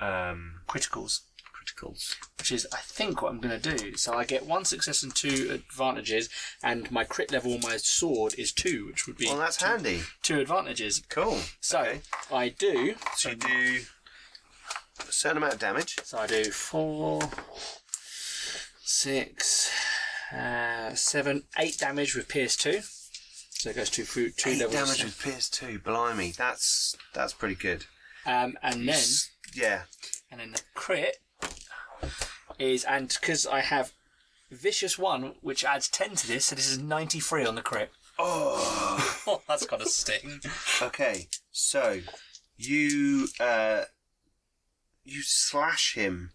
um, 0.00 0.62
criticals. 0.66 1.20
criticals. 1.54 2.16
which 2.38 2.50
is 2.52 2.66
I 2.72 2.78
think 2.78 3.20
what 3.20 3.32
I'm 3.32 3.40
going 3.40 3.60
to 3.60 3.76
do. 3.76 3.96
So 3.96 4.14
I 4.14 4.24
get 4.24 4.46
one 4.46 4.64
success 4.64 5.02
and 5.02 5.14
two 5.14 5.50
advantages, 5.52 6.28
and 6.62 6.90
my 6.90 7.04
crit 7.04 7.30
level 7.30 7.52
on 7.54 7.60
my 7.62 7.76
sword 7.76 8.34
is 8.38 8.52
two, 8.52 8.86
which 8.86 9.06
would 9.06 9.18
be 9.18 9.26
Well, 9.26 9.36
that's 9.38 9.58
two, 9.58 9.66
handy. 9.66 10.02
two 10.22 10.40
advantages. 10.40 11.02
Cool. 11.08 11.38
So 11.60 11.80
Okay. 11.80 12.00
I 12.32 12.48
do. 12.48 12.94
So 13.16 13.30
you 13.30 13.36
do 13.36 13.80
a 15.06 15.12
certain 15.12 15.36
amount 15.38 15.54
of 15.54 15.58
damage. 15.60 15.98
So 16.02 16.18
I 16.18 16.26
do 16.26 16.44
four, 16.50 17.20
six, 18.94 19.70
uh, 20.36 20.92
seven, 20.94 21.44
eight 21.58 21.78
damage 21.78 22.16
with 22.16 22.28
pierce 22.28 22.56
two. 22.56 22.80
So 23.50 23.70
it 23.70 23.76
goes 23.76 23.88
two 23.90 24.02
through 24.04 24.30
two 24.30 24.50
Eight 24.50 24.58
levels. 24.58 24.74
damage 24.74 25.04
with 25.04 25.22
Pierce 25.22 25.50
2. 25.50 25.78
Blimey. 25.80 26.30
That's, 26.32 26.96
that's 27.12 27.34
pretty 27.34 27.54
good. 27.54 27.84
Um, 28.24 28.56
and 28.62 28.88
then 28.88 28.94
S- 28.96 29.30
Yeah. 29.54 29.82
and 30.30 30.40
then 30.40 30.52
the 30.52 30.62
crit 30.74 31.18
is 32.58 32.84
and 32.84 33.14
because 33.20 33.46
I 33.46 33.60
have 33.60 33.92
vicious 34.50 34.98
one, 34.98 35.34
which 35.42 35.64
adds 35.64 35.88
ten 35.88 36.14
to 36.16 36.26
this, 36.26 36.46
so 36.46 36.56
this 36.56 36.68
is 36.70 36.78
ninety 36.78 37.20
three 37.20 37.44
on 37.46 37.54
the 37.54 37.62
crit. 37.62 37.90
Oh. 38.18 39.22
Oh, 39.26 39.42
that's 39.48 39.66
got 39.66 39.80
a 39.82 39.86
sting. 39.86 40.40
Okay, 40.82 41.28
so 41.50 42.00
you 42.56 43.28
uh, 43.38 43.84
you 45.04 45.22
slash 45.22 45.94
him 45.94 46.32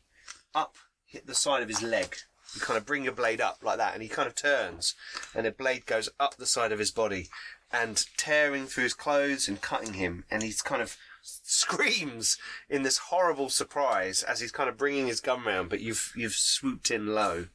up, 0.53 0.75
hit 1.05 1.25
the 1.27 1.35
side 1.35 1.61
of 1.63 1.69
his 1.69 1.81
leg. 1.83 2.15
You 2.55 2.61
kind 2.61 2.77
of 2.77 2.85
bring 2.85 3.03
your 3.03 3.13
blade 3.13 3.41
up 3.41 3.59
like 3.61 3.77
that, 3.77 3.93
and 3.93 4.01
he 4.01 4.09
kind 4.09 4.27
of 4.27 4.35
turns, 4.35 4.95
and 5.35 5.45
the 5.45 5.51
blade 5.51 5.85
goes 5.85 6.09
up 6.19 6.35
the 6.35 6.45
side 6.45 6.71
of 6.71 6.79
his 6.79 6.91
body, 6.91 7.27
and 7.71 8.05
tearing 8.17 8.65
through 8.65 8.83
his 8.83 8.93
clothes 8.93 9.47
and 9.47 9.61
cutting 9.61 9.93
him, 9.93 10.23
and 10.31 10.41
he's 10.41 10.61
kind 10.61 10.81
of 10.81 10.97
screams 11.21 12.37
in 12.69 12.83
this 12.83 12.97
horrible 12.97 13.49
surprise 13.49 14.23
as 14.23 14.39
he's 14.39 14.51
kind 14.51 14.69
of 14.69 14.77
bringing 14.77 15.07
his 15.07 15.19
gun 15.19 15.43
round, 15.43 15.69
but 15.69 15.81
you've 15.81 16.13
you've 16.15 16.33
swooped 16.33 16.91
in 16.91 17.07
low, 17.07 17.47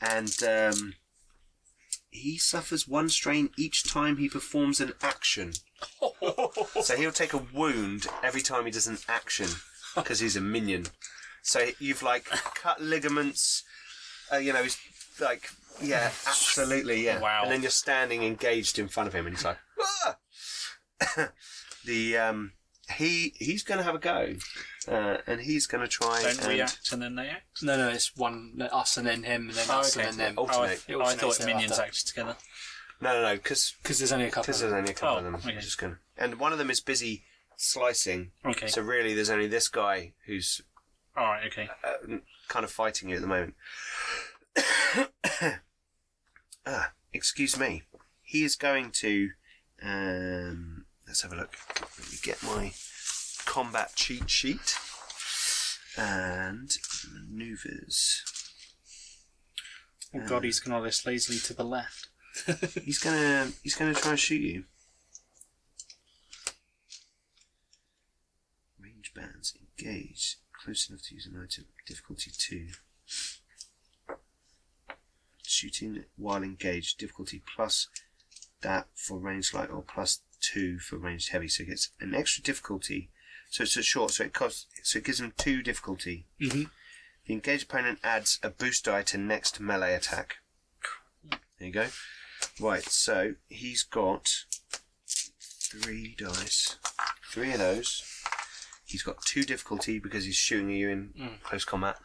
and 0.00 0.42
um, 0.42 0.94
he 2.10 2.36
suffers 2.36 2.86
one 2.88 3.08
strain 3.08 3.50
each 3.56 3.84
time 3.84 4.16
he 4.16 4.28
performs 4.28 4.80
an 4.80 4.92
action. 5.02 5.52
so 6.82 6.96
he'll 6.96 7.12
take 7.12 7.32
a 7.32 7.46
wound 7.52 8.06
every 8.22 8.42
time 8.42 8.64
he 8.64 8.70
does 8.70 8.86
an 8.86 8.98
action 9.08 9.48
because 9.94 10.20
he's 10.20 10.36
a 10.36 10.40
minion. 10.40 10.86
So 11.42 11.70
you've 11.78 12.02
like 12.02 12.24
cut 12.54 12.80
ligaments, 12.80 13.64
uh, 14.32 14.36
you 14.36 14.52
know, 14.52 14.62
he's 14.62 14.78
like, 15.20 15.48
yeah, 15.82 16.10
absolutely, 16.26 17.04
yeah. 17.04 17.20
Wow. 17.20 17.42
And 17.44 17.52
then 17.52 17.62
you're 17.62 17.70
standing 17.70 18.22
engaged 18.22 18.78
in 18.78 18.88
front 18.88 19.08
of 19.08 19.14
him, 19.14 19.26
and 19.26 19.36
he's 19.36 19.44
like, 19.44 19.58
ah! 19.80 20.16
the 21.84 22.16
um, 22.16 22.52
he 22.96 23.34
he's 23.36 23.62
going 23.62 23.78
to 23.78 23.84
have 23.84 23.94
a 23.94 23.98
go, 23.98 24.34
uh, 24.88 25.16
and 25.26 25.40
he's 25.40 25.66
going 25.66 25.82
to 25.82 25.88
try 25.88 26.22
Don't 26.22 26.38
and 26.40 26.48
react 26.48 26.92
and 26.92 27.02
then 27.02 27.14
they 27.16 27.28
act. 27.28 27.62
No, 27.62 27.76
no, 27.76 27.88
it's 27.88 28.16
one 28.16 28.52
no, 28.54 28.66
us 28.66 28.96
and 28.96 29.06
then 29.06 29.22
him 29.24 29.48
and 29.48 29.54
then 29.56 29.66
Oh, 29.70 29.80
us 29.80 29.96
okay. 29.96 30.08
and 30.08 30.18
then 30.18 30.34
them. 30.34 30.38
Oh, 30.38 30.42
Oh, 30.42 30.46
I, 30.46 30.54
Alternate. 30.56 30.84
It 30.88 30.94
oh, 30.96 31.00
I 31.02 31.14
thought 31.14 31.38
minions 31.40 31.70
thereafter. 31.72 31.82
acted 31.82 32.06
together. 32.06 32.36
no, 33.00 33.12
no, 33.14 33.22
no, 33.22 33.34
because 33.34 33.74
Because 33.82 33.98
there's 33.98 34.12
only 34.12 34.26
a 34.26 34.30
couple. 34.30 34.42
because 34.44 34.60
there's 34.60 34.72
only 34.72 34.90
a 34.90 34.94
couple 34.94 35.14
Oh, 35.16 35.18
of 35.18 35.24
them. 35.24 35.34
okay. 35.36 35.54
Just 35.60 35.78
gonna, 35.78 35.98
and 36.16 36.38
one 36.38 36.52
of 36.52 36.58
them 36.58 36.70
is 36.70 36.80
busy 36.80 37.24
slicing. 37.56 38.32
Okay. 38.44 38.66
So 38.68 38.82
really, 38.82 39.14
there's 39.14 39.30
only 39.30 39.48
this 39.48 39.68
guy 39.68 40.12
who's 40.26 40.60
All 41.16 41.24
right. 41.24 41.46
Okay. 41.46 41.68
uh, 41.84 42.16
kind 42.52 42.64
of 42.64 42.70
fighting 42.70 43.08
you 43.08 43.16
at 43.16 43.22
the 43.22 43.26
moment. 43.26 43.54
ah, 46.66 46.92
excuse 47.14 47.58
me. 47.58 47.84
He 48.22 48.44
is 48.44 48.56
going 48.56 48.90
to. 48.90 49.30
Um, 49.82 50.84
let's 51.06 51.22
have 51.22 51.32
a 51.32 51.36
look. 51.36 51.56
Let 51.98 52.10
me 52.10 52.18
get 52.22 52.42
my 52.42 52.72
combat 53.46 53.92
cheat 53.96 54.28
sheet 54.28 54.76
and 55.96 56.70
maneuvers. 57.10 58.22
Oh 60.14 60.26
God, 60.26 60.44
he's 60.44 60.60
gonna 60.60 60.82
list 60.82 61.06
lazily 61.06 61.38
to 61.38 61.54
the 61.54 61.64
left. 61.64 62.08
He's 62.84 62.98
gonna. 62.98 63.50
He's 63.62 63.74
gonna 63.74 63.94
try 63.94 64.10
and 64.10 64.20
shoot 64.20 64.42
you. 64.42 64.64
Range 68.78 69.12
bands 69.14 69.54
engage 69.58 70.36
close 70.64 70.88
enough 70.88 71.02
to 71.02 71.14
use 71.14 71.26
an 71.26 71.36
item. 71.36 71.66
Difficulty 71.86 72.30
two. 72.36 72.68
Shooting 75.42 76.04
while 76.16 76.42
engaged. 76.42 76.98
Difficulty 76.98 77.42
plus 77.54 77.88
that 78.62 78.88
for 78.94 79.18
ranged 79.18 79.54
light 79.54 79.70
or 79.70 79.82
plus 79.82 80.20
two 80.40 80.78
for 80.78 80.96
ranged 80.96 81.32
heavy. 81.32 81.48
So 81.48 81.62
it 81.62 81.68
gets 81.68 81.90
an 82.00 82.14
extra 82.14 82.42
difficulty. 82.42 83.10
So 83.50 83.64
it's 83.64 83.76
a 83.76 83.82
short. 83.82 84.12
So 84.12 84.24
it 84.24 84.32
costs. 84.32 84.66
So 84.82 84.98
it 84.98 85.04
gives 85.04 85.20
him 85.20 85.32
two 85.36 85.62
difficulty. 85.62 86.26
Mhm. 86.40 86.70
The 87.26 87.34
engaged 87.34 87.64
opponent 87.64 88.00
adds 88.02 88.38
a 88.42 88.50
boost 88.50 88.84
die 88.84 89.02
to 89.02 89.18
next 89.18 89.60
melee 89.60 89.94
attack. 89.94 90.38
There 91.30 91.68
you 91.68 91.72
go. 91.72 91.88
Right, 92.58 92.82
so 92.82 93.36
he's 93.48 93.84
got 93.84 94.44
three 95.06 96.16
dice, 96.18 96.76
three 97.30 97.52
of 97.52 97.58
those. 97.58 98.02
He's 98.92 99.02
got 99.02 99.24
two 99.24 99.42
difficulty 99.42 99.98
because 99.98 100.26
he's 100.26 100.36
shooting 100.36 100.68
you 100.68 100.90
in 100.90 101.14
Mm. 101.18 101.42
close 101.42 101.64
combat. 101.64 101.96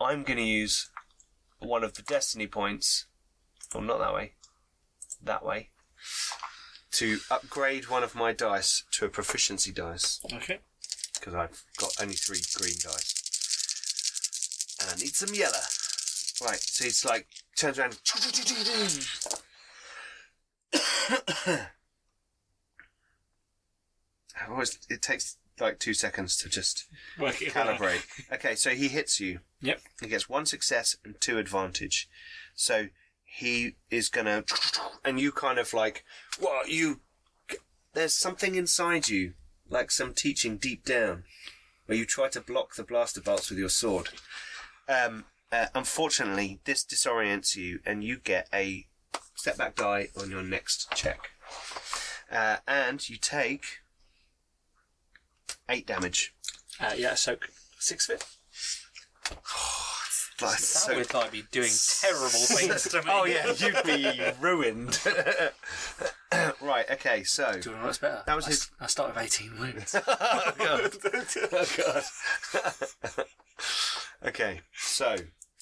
I'm 0.00 0.24
going 0.24 0.36
to 0.38 0.42
use 0.44 0.90
one 1.60 1.84
of 1.84 1.94
the 1.94 2.02
destiny 2.02 2.48
points, 2.48 3.06
well, 3.72 3.84
not 3.84 3.98
that 4.00 4.12
way, 4.12 4.34
that 5.22 5.44
way, 5.44 5.70
to 6.90 7.20
upgrade 7.30 7.88
one 7.88 8.02
of 8.02 8.16
my 8.16 8.32
dice 8.32 8.82
to 8.92 9.04
a 9.04 9.08
proficiency 9.08 9.70
dice 9.70 10.20
Okay. 10.32 10.58
because 11.14 11.34
I've 11.34 11.62
got 11.76 11.92
only 12.02 12.16
three 12.16 12.42
green 12.56 12.74
dice. 12.82 13.14
And 14.80 14.90
I 14.90 14.94
need 14.96 15.14
some 15.14 15.32
yellow. 15.34 15.62
Right, 16.42 16.60
so 16.60 16.82
he's 16.84 17.04
like, 17.04 17.28
turns 17.56 17.78
around. 17.78 17.96
I've 24.40 24.50
always, 24.50 24.78
it 24.90 25.00
takes 25.00 25.36
like 25.60 25.78
two 25.78 25.94
seconds 25.94 26.36
to 26.38 26.48
just 26.48 26.86
Work 27.18 27.40
it 27.40 27.52
calibrate. 27.52 28.04
Okay, 28.32 28.54
so 28.54 28.70
he 28.70 28.88
hits 28.88 29.20
you. 29.20 29.40
Yep. 29.60 29.80
He 30.00 30.08
gets 30.08 30.28
one 30.28 30.46
success 30.46 30.96
and 31.04 31.20
two 31.20 31.38
advantage. 31.38 32.08
So 32.54 32.88
he 33.24 33.76
is 33.90 34.08
gonna, 34.08 34.44
and 35.04 35.18
you 35.20 35.32
kind 35.32 35.58
of 35.58 35.72
like, 35.72 36.04
what 36.38 36.68
you? 36.68 37.00
There's 37.92 38.14
something 38.14 38.54
inside 38.54 39.08
you, 39.08 39.34
like 39.68 39.90
some 39.90 40.14
teaching 40.14 40.56
deep 40.56 40.84
down, 40.84 41.24
where 41.86 41.96
you 41.96 42.04
try 42.04 42.28
to 42.28 42.40
block 42.40 42.74
the 42.74 42.82
blaster 42.82 43.20
bolts 43.20 43.50
with 43.50 43.58
your 43.58 43.68
sword. 43.68 44.08
Um, 44.88 45.24
uh, 45.52 45.66
unfortunately, 45.74 46.60
this 46.64 46.84
disorients 46.84 47.54
you, 47.56 47.78
and 47.86 48.02
you 48.02 48.18
get 48.18 48.48
a 48.52 48.86
step 49.34 49.56
back 49.56 49.76
die 49.76 50.08
on 50.20 50.30
your 50.30 50.42
next 50.42 50.92
check, 50.94 51.30
uh, 52.30 52.56
and 52.66 53.08
you 53.08 53.16
take 53.16 53.64
eight 55.68 55.86
damage. 55.86 56.34
Uh, 56.80 56.92
yeah, 56.96 57.14
so 57.14 57.36
six 57.78 58.08
of 58.08 58.16
it. 58.16 58.26
Like, 60.42 60.58
That 60.58 60.64
so- 60.64 60.96
would 60.96 61.14
like 61.14 61.30
be 61.30 61.44
doing 61.52 61.70
terrible 62.00 62.28
things 62.28 62.88
to 62.88 63.02
me. 63.02 63.08
Oh 63.08 63.24
yeah, 63.24 63.52
you'd 63.56 63.84
be 63.84 64.20
ruined. 64.40 64.98
right. 66.60 66.90
Okay. 66.90 67.22
So. 67.22 67.52
Do 67.60 67.70
you 67.70 67.76
know 67.76 67.84
what's 67.84 67.98
better? 67.98 68.22
That 68.26 68.34
was 68.34 68.46
I, 68.46 68.48
his- 68.48 68.70
I 68.80 68.86
start 68.88 69.14
with 69.14 69.22
18 69.24 69.58
wounds. 69.58 69.94
oh 70.06 70.52
god. 70.58 70.92
Oh 71.52 71.66
god. 71.76 73.24
okay. 74.26 74.60
So, 74.72 75.16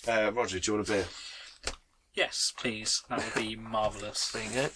uh, 0.09 0.33
Roger, 0.33 0.59
do 0.59 0.73
you 0.73 0.77
want 0.79 0.89
a 0.89 0.93
beer? 0.93 1.05
Yes, 2.15 2.53
please. 2.59 3.03
That 3.11 3.23
would 3.23 3.35
be 3.43 3.55
marvellous. 3.57 4.31
There 4.33 4.43
you 4.43 4.51
go. 4.55 4.69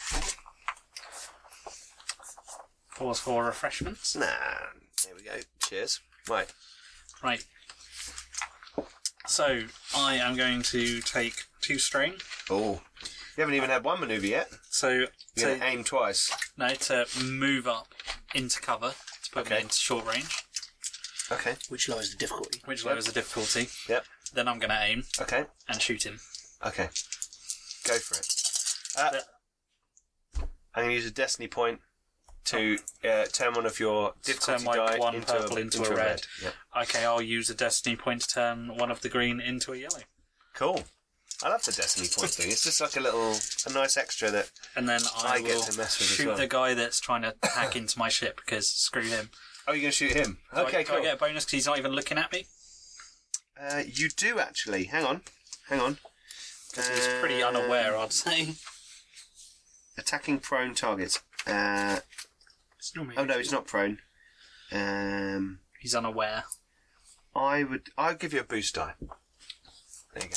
Pause 2.96 3.20
for 3.20 3.44
refreshments. 3.44 4.14
Nah. 4.14 4.26
There 5.06 5.14
we 5.14 5.22
go. 5.22 5.36
Cheers. 5.62 6.00
Right. 6.28 6.52
Right. 7.22 7.44
So 9.26 9.62
I 9.94 10.16
am 10.16 10.36
going 10.36 10.62
to 10.62 11.00
take 11.00 11.34
two 11.60 11.78
strain. 11.78 12.14
Oh. 12.50 12.80
You 13.36 13.42
haven't 13.42 13.54
even 13.54 13.70
had 13.70 13.84
one 13.84 14.00
maneuver 14.00 14.26
yet. 14.26 14.48
So 14.70 14.90
You're 14.90 15.06
to, 15.36 15.44
going 15.44 15.60
to 15.60 15.66
aim 15.66 15.84
twice. 15.84 16.30
no, 16.56 16.68
to 16.70 17.06
move 17.24 17.66
up 17.66 17.88
into 18.34 18.60
cover 18.60 18.94
to 19.24 19.30
put 19.30 19.48
me 19.48 19.52
Okay. 19.56 19.62
into 19.62 19.74
short 19.74 20.06
range, 20.06 20.42
Okay. 21.30 21.54
Which 21.68 21.88
lowers 21.88 22.10
the 22.12 22.16
difficulty. 22.16 22.60
which 22.64 22.84
lowers 22.84 23.06
the 23.06 23.12
difficulty. 23.12 23.68
Yep. 23.88 24.04
Then 24.34 24.48
I'm 24.48 24.58
going 24.58 24.70
to 24.70 24.80
aim 24.82 25.04
Okay. 25.20 25.44
and 25.68 25.80
shoot 25.82 26.04
him. 26.04 26.18
Okay. 26.64 26.88
Go 27.84 27.94
for 27.98 28.18
it. 28.18 28.26
Uh, 28.98 29.20
I'm 30.74 30.82
going 30.84 30.88
to 30.90 30.94
use 30.94 31.06
a 31.06 31.10
destiny 31.10 31.48
point 31.48 31.80
to 32.46 32.78
uh, 33.08 33.24
turn 33.32 33.54
one 33.54 33.66
of 33.66 33.78
your 33.80 34.14
difficulty 34.24 34.64
turn 34.64 34.64
my 34.64 34.76
die 34.76 34.98
one 34.98 35.14
into, 35.16 35.26
purple 35.32 35.56
a, 35.58 35.60
into 35.60 35.84
a 35.84 35.94
red. 35.94 36.22
Okay, 36.82 37.04
I'll 37.04 37.22
use 37.22 37.50
a 37.50 37.54
destiny 37.54 37.96
point 37.96 38.22
to 38.22 38.28
turn 38.28 38.76
one 38.76 38.90
of 38.90 39.00
the 39.02 39.08
green 39.08 39.40
into 39.40 39.72
a 39.72 39.76
yellow, 39.76 40.00
Cool. 40.54 40.84
I 41.42 41.50
love 41.50 41.62
the 41.64 41.72
destiny 41.72 42.08
point 42.16 42.30
thing. 42.30 42.50
It's 42.50 42.64
just 42.64 42.80
like 42.80 42.96
a 42.96 43.00
little, 43.00 43.34
a 43.66 43.72
nice 43.72 43.98
extra 43.98 44.30
that. 44.30 44.50
and 44.74 44.88
then 44.88 45.00
I, 45.18 45.34
I 45.34 45.42
get 45.42 45.54
will 45.56 45.62
to 45.64 45.76
mess 45.78 45.98
with 45.98 46.08
shoot 46.08 46.26
well. 46.28 46.36
the 46.36 46.46
guy 46.46 46.72
that's 46.72 46.98
trying 46.98 47.22
to 47.22 47.34
hack 47.42 47.76
into 47.76 47.98
my 47.98 48.08
ship 48.08 48.40
because 48.44 48.66
screw 48.68 49.02
him. 49.02 49.28
Oh, 49.68 49.72
you're 49.72 49.82
going 49.82 49.90
to 49.90 49.96
shoot 49.96 50.12
him. 50.12 50.38
Do 50.54 50.60
I- 50.60 50.64
Okay, 50.64 50.84
do 50.84 50.94
I 50.94 51.02
get 51.02 51.14
a 51.14 51.16
bonus 51.18 51.44
because 51.44 51.52
he's 51.52 51.66
not 51.66 51.78
even 51.78 51.92
looking 51.92 52.16
at 52.16 52.32
me? 52.32 52.46
Uh, 53.60 53.82
you 53.86 54.08
do 54.08 54.38
actually. 54.38 54.84
Hang 54.84 55.04
on. 55.04 55.20
Hang 55.68 55.80
on. 55.80 55.98
Because 56.70 56.88
he's 56.88 57.08
pretty 57.20 57.42
Uh, 57.42 57.48
unaware, 57.48 57.96
I'd 57.98 58.12
say. 58.14 58.54
Attacking 59.98 60.38
prone 60.40 60.74
targets. 60.74 61.20
Uh, 61.46 62.00
It's 62.86 62.94
normally 62.94 63.16
oh 63.18 63.24
no, 63.24 63.38
he's 63.38 63.50
not 63.50 63.66
prone. 63.66 63.98
Um, 64.70 65.58
He's 65.80 65.94
unaware. 65.94 66.44
I 67.34 67.64
would. 67.64 67.88
I'll 67.98 68.14
give 68.14 68.32
you 68.32 68.40
a 68.40 68.44
boost 68.44 68.76
die. 68.76 68.94
There 70.14 70.22
you 70.22 70.28
go. 70.28 70.36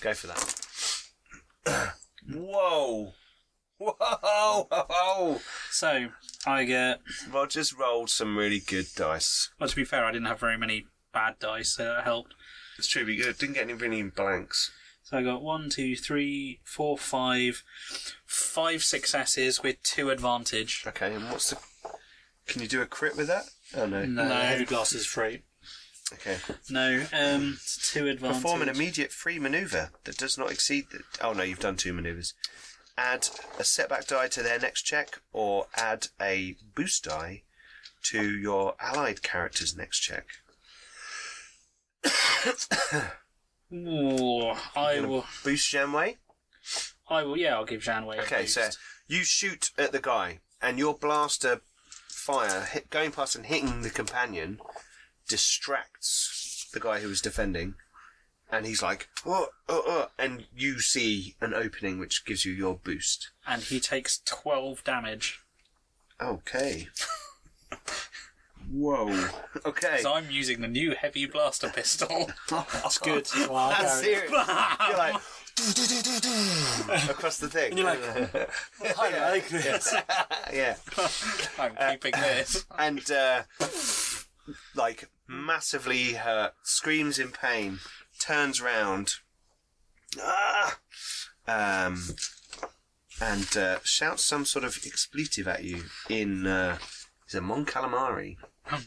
Go 0.00 0.14
for 0.14 0.26
that. 0.28 1.94
Whoa! 2.32 3.12
Whoa! 3.78 3.94
Whoa! 3.98 4.66
whoa. 4.70 5.40
So 5.70 6.10
I 6.46 6.64
get. 6.64 7.00
Roger's 7.28 7.74
rolled 7.74 8.10
some 8.10 8.38
really 8.38 8.60
good 8.60 8.86
dice. 8.94 9.50
Well, 9.58 9.68
to 9.68 9.76
be 9.76 9.84
fair, 9.84 10.04
I 10.04 10.12
didn't 10.12 10.28
have 10.28 10.38
very 10.38 10.56
many 10.56 10.86
bad 11.12 11.40
dice, 11.40 11.72
so 11.72 11.84
that 11.84 12.04
helped. 12.04 12.34
It's 12.78 12.86
true, 12.86 13.04
we 13.04 13.16
good. 13.16 13.36
Didn't 13.36 13.56
get 13.56 13.64
any 13.64 13.74
really 13.74 14.00
blanks. 14.02 14.70
So 15.02 15.18
I 15.18 15.22
got 15.24 15.42
one, 15.42 15.70
two, 15.70 15.96
three, 15.96 16.60
four, 16.62 16.96
five, 16.96 17.64
five 18.26 18.84
successes 18.84 19.60
with 19.60 19.82
two 19.82 20.10
advantage. 20.10 20.84
Okay, 20.86 21.14
and 21.14 21.30
what's 21.30 21.50
the. 21.50 21.58
Can 22.50 22.60
you 22.60 22.68
do 22.68 22.82
a 22.82 22.86
crit 22.86 23.16
with 23.16 23.28
that? 23.28 23.44
Oh 23.76 23.86
no. 23.86 24.04
No, 24.04 24.24
No, 24.28 24.34
heavy 24.34 24.64
blast 24.64 24.92
is 24.92 25.06
free. 25.06 25.42
Okay. 26.12 26.36
no, 26.68 27.06
um, 27.12 27.58
two 27.84 28.08
advantage. 28.08 28.42
Perform 28.42 28.62
an 28.62 28.68
immediate 28.68 29.12
free 29.12 29.38
maneuver 29.38 29.90
that 30.02 30.16
does 30.16 30.36
not 30.36 30.50
exceed 30.50 30.86
the. 30.90 31.02
Oh 31.22 31.32
no, 31.32 31.44
you've 31.44 31.60
done 31.60 31.76
two 31.76 31.92
maneuvers. 31.92 32.34
Add 32.98 33.28
a 33.60 33.62
setback 33.62 34.08
die 34.08 34.26
to 34.26 34.42
their 34.42 34.58
next 34.58 34.82
check, 34.82 35.20
or 35.32 35.68
add 35.76 36.08
a 36.20 36.56
boost 36.74 37.04
die 37.04 37.44
to 38.02 38.28
your 38.28 38.74
allied 38.80 39.22
character's 39.22 39.76
next 39.76 40.00
check. 40.00 40.26
Ooh, 43.72 44.52
I 44.74 45.00
will. 45.00 45.24
Boost 45.44 45.72
Janway. 45.72 46.16
I 47.08 47.22
will. 47.22 47.36
Yeah, 47.36 47.54
I'll 47.54 47.64
give 47.64 47.82
Janway. 47.82 48.18
a 48.18 48.22
Okay, 48.22 48.46
so 48.46 48.70
you 49.06 49.22
shoot 49.22 49.70
at 49.78 49.92
the 49.92 50.00
guy, 50.00 50.40
and 50.60 50.80
your 50.80 50.94
blaster 50.98 51.60
fire 52.32 52.60
hit, 52.62 52.90
going 52.90 53.10
past 53.10 53.36
and 53.36 53.46
hitting 53.46 53.82
the 53.82 53.90
companion 53.90 54.58
distracts 55.28 56.68
the 56.72 56.80
guy 56.80 57.00
who 57.00 57.08
was 57.08 57.20
defending, 57.20 57.74
and 58.50 58.66
he's 58.66 58.82
like, 58.82 59.08
oh, 59.26 59.48
oh, 59.68 59.82
oh, 59.86 60.06
and 60.18 60.44
you 60.56 60.80
see 60.80 61.36
an 61.40 61.54
opening 61.54 61.98
which 61.98 62.24
gives 62.24 62.44
you 62.44 62.52
your 62.52 62.74
boost. 62.76 63.30
and 63.46 63.62
he 63.62 63.80
takes 63.80 64.20
twelve 64.24 64.82
damage. 64.84 65.40
Okay. 66.20 66.88
Whoa. 68.72 69.28
Okay. 69.64 69.98
So 70.00 70.12
I'm 70.14 70.30
using 70.30 70.60
the 70.60 70.68
new 70.68 70.94
heavy 70.94 71.26
blaster 71.26 71.70
pistol. 71.70 72.30
That's 72.50 72.98
good. 72.98 73.26
Well, 73.48 73.70
That's 73.70 74.00
it. 74.00 74.04
serious. 74.04 74.30
You're 74.30 74.96
like 74.98 75.16
across 77.08 77.38
the 77.38 77.48
thing. 77.48 77.70
And 77.70 77.78
you're 77.78 77.86
like, 77.86 78.00
I 78.98 79.30
like 79.30 79.48
this. 79.48 79.94
yeah. 80.52 80.76
I'm 81.58 81.76
keeping 81.92 82.12
this. 82.20 82.64
and 82.78 83.10
uh, 83.10 83.42
like 84.74 85.08
massively 85.28 86.14
hurt, 86.14 86.52
screams 86.62 87.18
in 87.18 87.30
pain, 87.30 87.78
turns 88.18 88.60
round, 88.60 89.14
ah! 90.20 90.78
um, 91.46 92.02
and 93.20 93.56
uh, 93.56 93.78
shouts 93.84 94.24
some 94.24 94.44
sort 94.44 94.64
of 94.64 94.78
expletive 94.86 95.46
at 95.46 95.64
you 95.64 95.84
in 96.08 96.46
uh, 96.46 96.78
is 97.28 97.34
it 97.34 97.42
Mon 97.42 97.64
Calamari? 97.64 98.36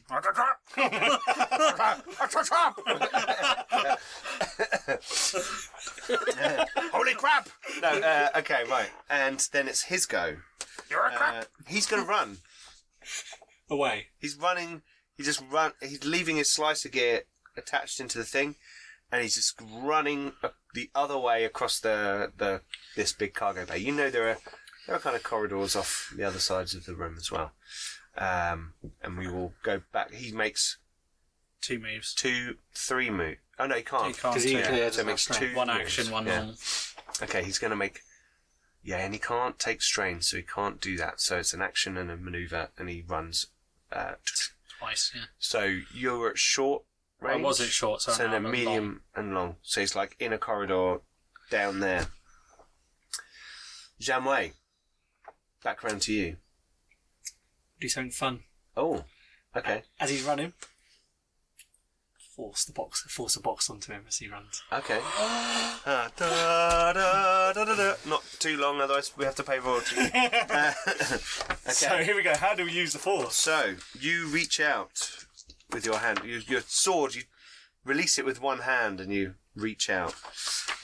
Holy 6.91 7.13
crap! 7.15 7.49
No, 7.81 7.89
uh, 7.89 8.29
okay, 8.37 8.63
right, 8.69 8.89
and 9.09 9.45
then 9.51 9.67
it's 9.67 9.83
his 9.83 10.05
go. 10.05 10.37
You're 10.89 11.07
a 11.07 11.13
Uh, 11.13 11.43
he's 11.67 11.85
going 11.85 12.03
to 12.03 12.09
run. 12.09 12.37
Away. 13.69 14.07
He's 14.19 14.37
running. 14.37 14.81
He 15.15 15.23
just 15.23 15.41
run. 15.49 15.73
He's 15.81 16.03
leaving 16.05 16.37
his 16.37 16.51
slicer 16.51 16.89
gear 16.89 17.21
attached 17.57 17.99
into 17.99 18.17
the 18.17 18.23
thing, 18.23 18.55
and 19.11 19.21
he's 19.21 19.35
just 19.35 19.59
running 19.61 20.33
uh, 20.43 20.49
the 20.73 20.89
other 20.95 21.17
way 21.17 21.43
across 21.43 21.79
the 21.79 22.31
the 22.37 22.61
this 22.95 23.13
big 23.13 23.33
cargo 23.33 23.65
bay. 23.65 23.77
You 23.77 23.91
know 23.91 24.09
there 24.09 24.29
are 24.29 24.37
there 24.87 24.95
are 24.95 24.99
kind 24.99 25.15
of 25.15 25.23
corridors 25.23 25.75
off 25.75 26.13
the 26.15 26.23
other 26.23 26.39
sides 26.39 26.73
of 26.75 26.85
the 26.85 26.95
room 26.95 27.15
as 27.17 27.31
well. 27.31 27.51
Um, 28.17 28.73
and 29.01 29.17
we 29.17 29.27
will 29.27 29.53
go 29.63 29.81
back. 29.91 30.13
He 30.13 30.31
makes 30.31 30.77
Two 31.61 31.79
moves. 31.79 32.13
two, 32.13 32.57
three 32.75 33.09
move. 33.09 33.37
Oh 33.57 33.65
no, 33.67 33.75
he 33.75 33.81
can't. 33.83 34.07
He 34.07 34.13
can't. 34.13 34.33
'Cause 34.35 34.43
he- 34.43 34.53
yeah. 34.53 34.59
yeah, 34.59 34.89
so 34.89 35.03
doesn't 35.03 35.07
it 35.07 35.11
makes 35.11 35.27
have 35.27 35.37
two. 35.37 35.45
strength. 35.49 35.55
One 35.57 35.67
moves. 35.67 35.79
action, 35.81 36.11
one 36.11 36.25
Yeah. 36.27 36.37
normal. 36.37 36.55
Okay, 37.21 37.43
he's 37.43 37.57
going 37.59 37.71
to 37.71 37.77
make. 37.77 38.01
Yeah, 38.83 38.97
and 38.97 39.13
he 39.13 39.19
can't 39.19 39.57
take 39.57 39.81
strain, 39.81 40.21
so 40.21 40.35
he 40.37 40.43
can't 40.43 40.81
do 40.81 40.97
that. 40.97 41.21
So 41.21 41.37
it's 41.37 41.53
an 41.53 41.61
action 41.61 41.95
and 41.97 42.11
a 42.11 42.17
maneuver, 42.17 42.69
and 42.77 42.89
he 42.89 43.01
runs. 43.07 43.47
Uh, 43.91 44.15
Twice, 44.79 45.11
yeah. 45.15 45.25
so 45.39 45.77
you're 45.93 46.29
at 46.31 46.37
short 46.37 46.83
range. 47.21 47.39
I 47.39 47.43
was 47.43 47.61
it 47.61 47.67
short, 47.69 48.01
so, 48.01 48.11
so 48.11 48.25
now 48.25 48.31
then 48.31 48.41
I'm 48.41 48.45
at 48.47 48.51
medium 48.51 48.85
long. 49.15 49.25
and 49.25 49.33
long. 49.35 49.55
So 49.61 49.79
it's 49.81 49.95
like 49.95 50.15
in 50.19 50.33
a 50.33 50.37
corridor 50.37 50.97
down 51.49 51.79
there. 51.79 52.07
Janway, 54.01 54.53
back 55.63 55.83
round 55.83 56.01
to 56.03 56.13
you. 56.13 56.37
Do 57.83 57.89
something 57.89 58.11
fun. 58.11 58.39
Oh, 58.77 59.03
okay, 59.57 59.83
As 59.99 60.09
he's 60.09 60.23
running, 60.23 60.53
force 62.33 62.63
the 62.63 62.71
box, 62.71 63.01
force 63.09 63.35
a 63.35 63.41
box 63.41 63.69
onto 63.69 63.91
him 63.91 64.05
as 64.07 64.15
he 64.19 64.29
runs. 64.29 64.63
okay. 64.71 64.99
Ah, 65.85 66.09
da, 66.15 66.93
da, 66.93 67.51
da, 67.51 67.65
da, 67.65 67.75
da. 67.75 67.93
Not 68.07 68.23
too 68.39 68.55
long, 68.55 68.79
otherwise 68.79 69.11
we 69.17 69.25
have 69.25 69.35
to 69.35 69.43
pay 69.43 69.59
royalty. 69.59 69.97
Uh, 70.49 70.71
So 71.73 71.87
okay. 71.95 72.05
here 72.05 72.15
we 72.15 72.23
go. 72.23 72.33
How 72.37 72.55
do 72.55 72.63
we 72.63 72.71
use 72.71 72.93
the 72.93 72.99
force? 72.99 73.35
So 73.35 73.75
you 73.99 74.27
reach 74.27 74.61
out 74.61 75.25
with 75.73 75.85
your 75.85 75.97
hand, 75.97 76.21
you, 76.23 76.39
your 76.47 76.61
sword. 76.65 77.15
You 77.15 77.23
release 77.85 78.17
it 78.17 78.25
with 78.25 78.41
one 78.41 78.59
hand, 78.59 78.99
and 78.99 79.11
you 79.11 79.35
reach 79.55 79.89
out. 79.89 80.15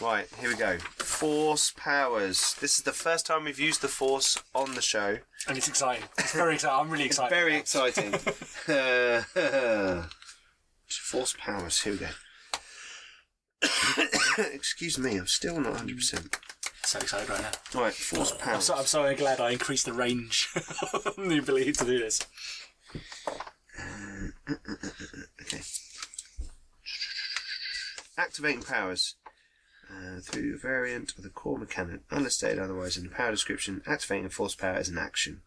Right, 0.02 0.28
here 0.40 0.50
we 0.50 0.56
go. 0.56 0.78
Force 0.98 1.74
powers. 1.76 2.56
This 2.62 2.78
is 2.78 2.84
the 2.84 2.94
first 2.94 3.26
time 3.26 3.44
we've 3.46 3.60
used 3.60 3.82
the 3.82 3.88
force 3.88 4.42
on 4.56 4.76
the 4.76 4.82
show. 4.82 5.18
And 5.48 5.58
it's 5.58 5.68
exciting. 5.68 6.06
It's 6.18 6.34
very 6.34 6.56
exciting. 6.56 6.80
I'm 6.80 6.90
really 6.90 7.06
excited. 7.06 7.36
Very 7.36 7.52
about 7.52 7.62
exciting. 7.62 8.14
force 10.88 11.36
powers. 11.38 11.82
Here 11.82 11.94
we 11.94 12.00
go. 12.00 12.08
Excuse 14.54 14.98
me, 14.98 15.18
I'm 15.18 15.28
still 15.28 15.60
not 15.60 15.74
100%. 15.76 16.34
So 16.84 17.00
excited 17.00 17.30
right 17.30 17.42
now. 17.42 17.52
Right, 17.82 17.94
force 17.94 18.32
I'm 18.32 18.38
powers. 18.38 18.64
so, 18.64 18.76
I'm 18.76 18.86
so 18.86 19.14
glad 19.16 19.40
I 19.40 19.52
increased 19.52 19.86
the 19.86 19.94
range 19.94 20.50
the 20.54 21.40
ability 21.40 21.74
to 21.74 21.86
do 21.86 22.00
this. 22.00 22.22
Uh, 23.78 24.30
uh, 24.50 24.54
uh, 24.54 24.88
okay. 25.42 25.62
Activating 28.20 28.64
powers. 28.64 29.16
Uh, 29.90 30.20
through 30.20 30.54
a 30.54 30.58
variant 30.58 31.18
of 31.18 31.24
the 31.24 31.30
core 31.30 31.58
mechanic, 31.58 32.02
unless 32.12 32.36
stated 32.36 32.60
otherwise 32.60 32.98
in 32.98 33.06
the 33.06 33.10
power 33.10 33.32
description, 33.32 33.82
activating 33.88 34.26
a 34.26 34.30
force 34.30 34.54
power 34.54 34.78
is 34.78 34.90
an 34.90 34.98
action. 34.98 35.42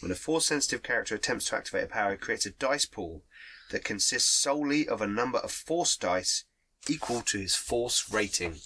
When 0.00 0.12
a 0.12 0.14
force 0.14 0.46
sensitive 0.46 0.84
character 0.84 1.16
attempts 1.16 1.46
to 1.46 1.56
activate 1.56 1.84
a 1.84 1.88
power, 1.88 2.12
it 2.12 2.20
creates 2.20 2.46
a 2.46 2.50
dice 2.50 2.86
pool 2.86 3.24
that 3.72 3.84
consists 3.84 4.30
solely 4.30 4.88
of 4.88 5.02
a 5.02 5.08
number 5.08 5.38
of 5.38 5.50
force 5.50 5.96
dice 5.96 6.44
equal 6.88 7.20
to 7.22 7.38
his 7.38 7.56
force 7.56 8.08
rating. 8.10 8.60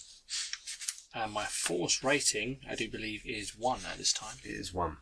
And 1.15 1.33
my 1.33 1.47
force 1.47 2.05
rating, 2.05 2.61
I 2.69 2.75
do 2.75 2.91
believe, 2.91 3.23
is 3.25 3.57
one 3.57 3.81
at 3.91 3.97
this 3.97 4.13
time. 4.13 4.37
It 4.45 4.51
is 4.51 4.75
one. 4.75 4.99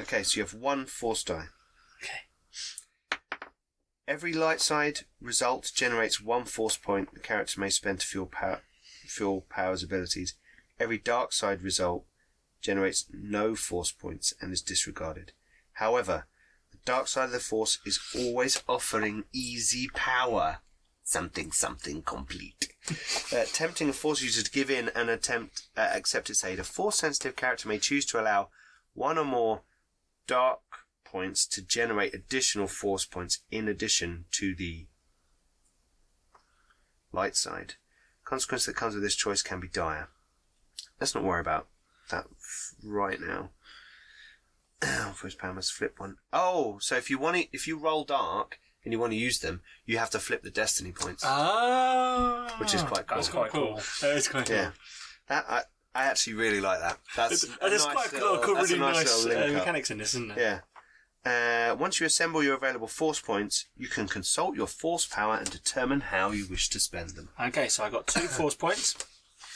Okay, 0.00 0.22
so 0.22 0.38
you 0.38 0.42
have 0.42 0.54
one 0.54 0.86
force 0.86 1.22
die. 1.22 1.48
Every 4.06 4.32
light 4.32 4.60
side 4.60 5.00
result 5.20 5.70
generates 5.74 6.20
one 6.20 6.44
force 6.44 6.76
point 6.76 7.14
the 7.14 7.20
character 7.20 7.60
may 7.60 7.70
spend 7.70 8.00
to 8.00 8.06
fuel 8.06 8.26
power, 8.26 8.62
fuel 9.06 9.46
powers 9.48 9.82
abilities. 9.82 10.34
Every 10.78 10.98
dark 10.98 11.32
side 11.32 11.62
result 11.62 12.04
generates 12.60 13.06
no 13.12 13.54
force 13.54 13.92
points 13.92 14.34
and 14.40 14.52
is 14.52 14.62
disregarded. 14.62 15.32
However, 15.74 16.26
the 16.72 16.78
dark 16.84 17.08
side 17.08 17.26
of 17.26 17.32
the 17.32 17.40
force 17.40 17.78
is 17.84 18.00
always 18.16 18.62
offering 18.68 19.24
easy 19.32 19.88
power. 19.94 20.58
Something, 21.02 21.50
something 21.52 22.02
complete. 22.02 22.72
uh, 23.32 23.44
tempting 23.52 23.88
a 23.88 23.92
force 23.92 24.22
user 24.22 24.42
to 24.42 24.50
give 24.50 24.70
in 24.70 24.90
and 24.94 25.10
attempt 25.10 25.68
uh, 25.76 25.88
accept 25.92 26.30
its 26.30 26.44
aid. 26.44 26.58
A 26.58 26.64
force 26.64 26.96
sensitive 26.96 27.36
character 27.36 27.68
may 27.68 27.78
choose 27.78 28.06
to 28.06 28.20
allow 28.20 28.48
one 28.94 29.18
or 29.18 29.24
more 29.24 29.62
dark 30.26 30.60
points 31.10 31.46
to 31.46 31.62
generate 31.62 32.14
additional 32.14 32.66
force 32.66 33.04
points 33.04 33.40
in 33.50 33.68
addition 33.68 34.24
to 34.32 34.54
the 34.54 34.86
light 37.12 37.36
side. 37.36 37.74
Consequence 38.24 38.66
that 38.66 38.76
comes 38.76 38.94
with 38.94 39.02
this 39.02 39.16
choice 39.16 39.42
can 39.42 39.60
be 39.60 39.68
dire. 39.68 40.08
Let's 41.00 41.14
not 41.14 41.24
worry 41.24 41.40
about 41.40 41.66
that 42.10 42.26
right 42.84 43.18
now. 43.20 43.50
First 45.14 45.38
power 45.38 45.52
must 45.52 45.72
flip 45.72 45.94
one. 45.98 46.16
Oh, 46.32 46.78
so 46.80 46.96
if 46.96 47.10
you 47.10 47.18
want 47.18 47.36
to, 47.36 47.46
if 47.52 47.66
you 47.66 47.78
roll 47.78 48.04
dark 48.04 48.58
and 48.84 48.92
you 48.92 48.98
want 48.98 49.12
to 49.12 49.18
use 49.18 49.40
them, 49.40 49.62
you 49.84 49.98
have 49.98 50.10
to 50.10 50.18
flip 50.18 50.42
the 50.42 50.50
destiny 50.50 50.92
points, 50.92 51.22
Ah, 51.26 52.54
which 52.58 52.74
is 52.74 52.82
quite 52.82 53.06
cool. 53.06 53.16
That's 53.16 53.28
quite 53.28 53.50
cool. 53.50 53.80
That 54.00 54.16
is 54.16 54.28
quite 54.28 54.46
cool. 54.46 54.56
Yeah, 54.56 54.70
that 55.28 55.44
I, 55.48 55.62
I 55.94 56.04
actually 56.06 56.34
really 56.34 56.60
like 56.60 56.80
that. 56.80 56.98
That's 57.16 57.44
It's, 57.44 57.44
a 57.44 57.68
there's 57.68 57.84
nice 57.84 57.94
quite 57.94 58.12
a 58.12 58.14
little- 58.14 58.30
lot 58.30 58.38
of 58.38 58.44
cool, 58.44 58.54
that's 58.54 58.70
a 58.70 58.74
really 58.74 58.92
nice, 58.92 59.24
little 59.24 59.42
uh, 59.42 59.58
mechanics 59.58 59.90
in 59.90 59.98
this, 59.98 60.14
isn't 60.14 60.28
there? 60.28 60.38
Yeah. 60.38 60.60
Uh, 61.24 61.76
once 61.78 62.00
you 62.00 62.06
assemble 62.06 62.42
your 62.42 62.54
available 62.54 62.86
force 62.88 63.20
points, 63.20 63.66
you 63.76 63.88
can 63.88 64.08
consult 64.08 64.56
your 64.56 64.66
force 64.66 65.04
power 65.06 65.36
and 65.36 65.50
determine 65.50 66.00
how 66.00 66.30
you 66.30 66.46
wish 66.48 66.68
to 66.70 66.80
spend 66.80 67.10
them. 67.10 67.28
Okay, 67.38 67.68
so 67.68 67.84
I 67.84 67.90
got 67.90 68.06
two 68.06 68.20
force 68.38 68.54
points. 68.54 68.96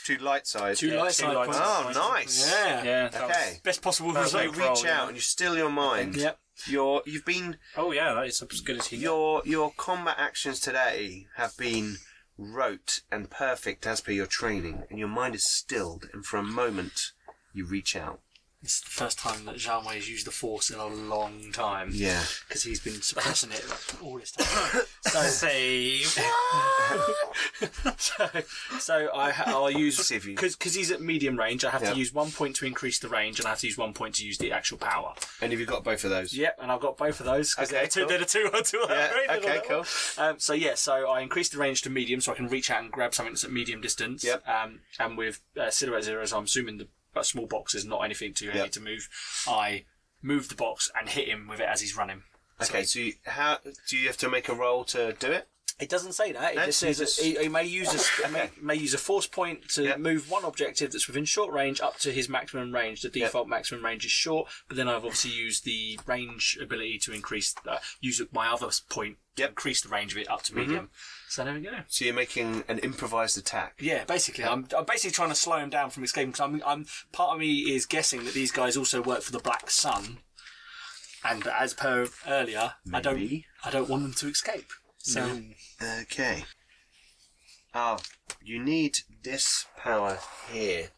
two 0.03 0.17
light 0.17 0.45
side. 0.45 0.77
Two 0.77 0.89
Yeah, 0.89 1.01
light 1.01 1.07
two 1.13 1.23
side 1.25 1.33
light 1.35 1.45
points. 1.47 1.59
Oh, 1.61 1.91
nice. 2.13 2.51
Yeah. 2.51 2.83
Yeah. 2.83 3.07
that 3.09 3.21
was- 3.27 3.31
Okay. 3.31 3.59
Best 3.63 3.81
possible 3.81 4.11
That's 4.13 4.31
So 4.31 4.41
you 4.41 4.49
reach 4.51 4.59
roll, 4.59 4.69
out 4.69 4.83
yeah. 4.83 5.07
and 5.07 5.15
you 5.15 5.21
still 5.21 5.57
your 5.57 5.71
mind. 5.71 6.15
Yep. 6.17 6.39
Your 6.67 7.01
you've 7.05 7.25
been 7.25 7.57
Oh 7.75 7.91
yeah, 7.91 8.13
that 8.13 8.27
is 8.27 8.41
as 8.41 8.61
good 8.61 8.77
as 8.79 8.87
he. 8.87 8.97
your 8.97 9.41
your 9.43 9.73
combat 9.75 10.15
actions 10.17 10.59
today 10.61 11.27
have 11.35 11.57
been 11.57 11.97
rote 12.37 13.01
and 13.11 13.29
perfect 13.29 13.85
as 13.85 13.99
per 14.01 14.11
your 14.11 14.25
training, 14.25 14.83
and 14.89 14.97
your 14.99 15.07
mind 15.09 15.35
is 15.35 15.45
stilled. 15.51 16.05
And 16.13 16.25
for 16.25 16.37
a 16.37 16.43
moment, 16.43 17.11
you 17.53 17.65
reach 17.65 17.93
out. 17.95 18.21
It's 18.65 18.81
the 18.81 18.89
first 18.89 19.19
time 19.19 19.45
that 19.45 19.57
Zhang 19.57 19.85
Wei 19.85 19.93
has 19.93 20.09
used 20.09 20.25
the 20.25 20.31
Force 20.31 20.71
in 20.71 20.79
a 20.79 20.87
long 20.87 21.51
time. 21.53 21.91
Yeah. 21.93 22.23
Because 22.47 22.63
he's 22.63 22.79
been 22.79 22.99
suppressing 22.99 23.51
it 23.51 23.63
all 24.01 24.17
this 24.17 24.31
time. 24.31 24.81
so, 25.01 25.21
Save. 25.21 26.07
so, 27.97 28.27
so 28.79 29.09
I, 29.13 29.29
ha- 29.29 29.43
I'll 29.45 29.69
use 29.69 29.97
See 29.97 30.15
if 30.15 30.25
you- 30.25 30.33
because 30.35 30.73
he's 30.73 30.89
at 30.89 30.99
medium 30.99 31.37
range. 31.37 31.63
I 31.63 31.69
have 31.69 31.83
to 31.83 31.95
use 31.95 32.11
one 32.11 32.31
point 32.31 32.55
to 32.55 32.65
increase 32.65 32.97
the 32.97 33.07
range, 33.07 33.37
and 33.37 33.45
I 33.45 33.51
have 33.51 33.59
to 33.59 33.67
use 33.67 33.77
one 33.77 33.93
point 33.93 34.15
to 34.15 34.25
use 34.25 34.39
the 34.39 34.51
actual 34.51 34.79
power. 34.79 35.13
And 35.41 35.51
have 35.51 35.59
you 35.59 35.67
got 35.67 35.83
both 35.83 36.03
of 36.03 36.09
those? 36.09 36.33
Yep, 36.33 36.57
and 36.59 36.71
I've 36.71 36.81
got 36.81 36.97
both 36.97 37.19
of 37.19 37.27
those 37.27 37.53
because 37.53 37.69
Okay, 37.71 37.81
they're, 37.81 37.87
two, 37.87 37.99
cool. 37.99 38.09
they're 38.09 38.17
the 38.17 38.25
two. 38.25 38.49
two 38.63 38.83
Yeah, 38.89 39.11
okay, 39.29 39.61
cool. 39.67 39.85
Um, 40.17 40.39
so 40.39 40.53
yeah, 40.53 40.73
so 40.73 41.07
I 41.07 41.21
increased 41.21 41.51
the 41.51 41.59
range 41.59 41.83
to 41.83 41.91
medium, 41.91 42.19
so 42.19 42.31
I 42.31 42.35
can 42.35 42.47
reach 42.47 42.71
out 42.71 42.81
and 42.81 42.91
grab 42.91 43.13
something 43.13 43.33
that's 43.33 43.43
at 43.43 43.51
medium 43.51 43.79
distance. 43.79 44.23
Yep. 44.23 44.43
Um, 44.47 44.79
and 44.99 45.19
with 45.19 45.41
uh, 45.55 45.69
silhouette 45.69 46.05
zeros, 46.05 46.33
I'm 46.33 46.45
assuming 46.45 46.79
the 46.79 46.87
uh, 47.15 47.23
small 47.23 47.45
box 47.47 47.73
is 47.75 47.85
not 47.85 48.01
anything 48.03 48.33
too 48.33 48.47
heavy 48.47 48.59
Yep. 48.59 48.71
to 48.71 48.81
move. 48.81 49.09
I 49.47 49.85
move 50.21 50.49
the 50.49 50.55
box 50.55 50.91
and 50.99 51.09
hit 51.09 51.27
him 51.27 51.47
with 51.47 51.59
it 51.59 51.67
as 51.69 51.81
he's 51.81 51.95
running. 51.97 52.23
Okay, 52.61 52.83
so 52.83 52.99
you, 52.99 53.13
how 53.25 53.59
do 53.89 53.97
you 53.97 54.07
have 54.07 54.17
to 54.17 54.29
make 54.29 54.47
a 54.49 54.53
roll 54.55 54.83
to 54.85 55.13
do 55.13 55.31
it? 55.31 55.47
It 55.77 55.89
doesn't 55.89 56.13
say 56.13 56.31
that. 56.31 56.53
It 56.53 56.55
No, 56.55 56.65
just 56.67 56.79
says 56.79 56.99
just- 56.99 57.17
that 57.17 57.25
he, 57.25 57.35
he 57.37 57.49
may 57.49 57.65
use 57.65 57.93
a 58.23 58.29
may, 58.29 58.43
Okay. 58.43 58.51
may 58.61 58.75
use 58.75 58.93
a 58.93 58.97
force 58.97 59.27
point 59.27 59.67
to 59.71 59.83
Yep. 59.83 59.99
move 59.99 60.31
one 60.31 60.45
objective 60.45 60.93
that's 60.93 61.07
within 61.07 61.25
short 61.25 61.51
range 61.51 61.81
up 61.81 61.97
to 61.99 62.13
his 62.13 62.29
maximum 62.29 62.73
range. 62.73 63.01
The 63.01 63.09
default 63.09 63.49
maximum 63.49 63.83
range 63.83 64.05
is 64.05 64.11
short, 64.11 64.47
but 64.69 64.77
then 64.77 64.87
I've 64.87 65.03
obviously 65.03 65.31
used 65.31 65.65
the 65.65 65.99
range 66.05 66.57
ability 66.61 66.99
to 66.99 67.11
increase 67.11 67.53
uh, 67.67 67.79
use 67.99 68.21
my 68.31 68.47
other 68.47 68.69
point 68.89 69.17
to 69.35 69.41
Yep. 69.41 69.49
increase 69.49 69.81
the 69.81 69.89
range 69.89 70.13
of 70.13 70.17
it 70.19 70.29
up 70.31 70.43
to 70.43 70.55
medium. 70.55 70.91
So 71.29 71.43
there 71.43 71.53
we 71.53 71.61
go. 71.61 71.71
So 71.87 72.05
you're 72.05 72.13
making 72.13 72.63
an 72.67 72.79
improvised 72.79 73.37
attack. 73.37 73.75
Yeah, 73.79 74.03
basically, 74.05 74.45
I'm, 74.45 74.67
I'm 74.77 74.85
basically 74.85 75.11
trying 75.11 75.29
to 75.29 75.35
slow 75.35 75.57
him 75.57 75.69
down 75.69 75.89
from 75.89 76.03
escaping 76.03 76.31
because 76.31 76.41
I'm, 76.41 76.61
I'm 76.65 76.85
part 77.11 77.33
of 77.33 77.39
me 77.39 77.73
is 77.75 77.85
guessing 77.85 78.23
that 78.25 78.33
these 78.33 78.51
guys 78.51 78.77
also 78.77 79.01
work 79.01 79.21
for 79.21 79.31
the 79.31 79.39
Black 79.39 79.69
Sun, 79.69 80.19
and 81.23 81.45
as 81.47 81.73
per 81.73 82.07
earlier, 82.27 82.73
I 82.93 83.01
don't 83.01 83.15
Maybe. 83.15 83.45
I 83.63 83.71
don't 83.71 83.89
want 83.89 84.03
them 84.03 84.13
to 84.13 84.27
escape. 84.27 84.69
So 84.99 85.21
mm-hmm. 85.21 86.01
Okay. 86.03 86.45
Oh, 87.73 87.97
you 88.41 88.63
need 88.63 88.99
this 89.23 89.65
power 89.77 90.19
here. 90.51 90.89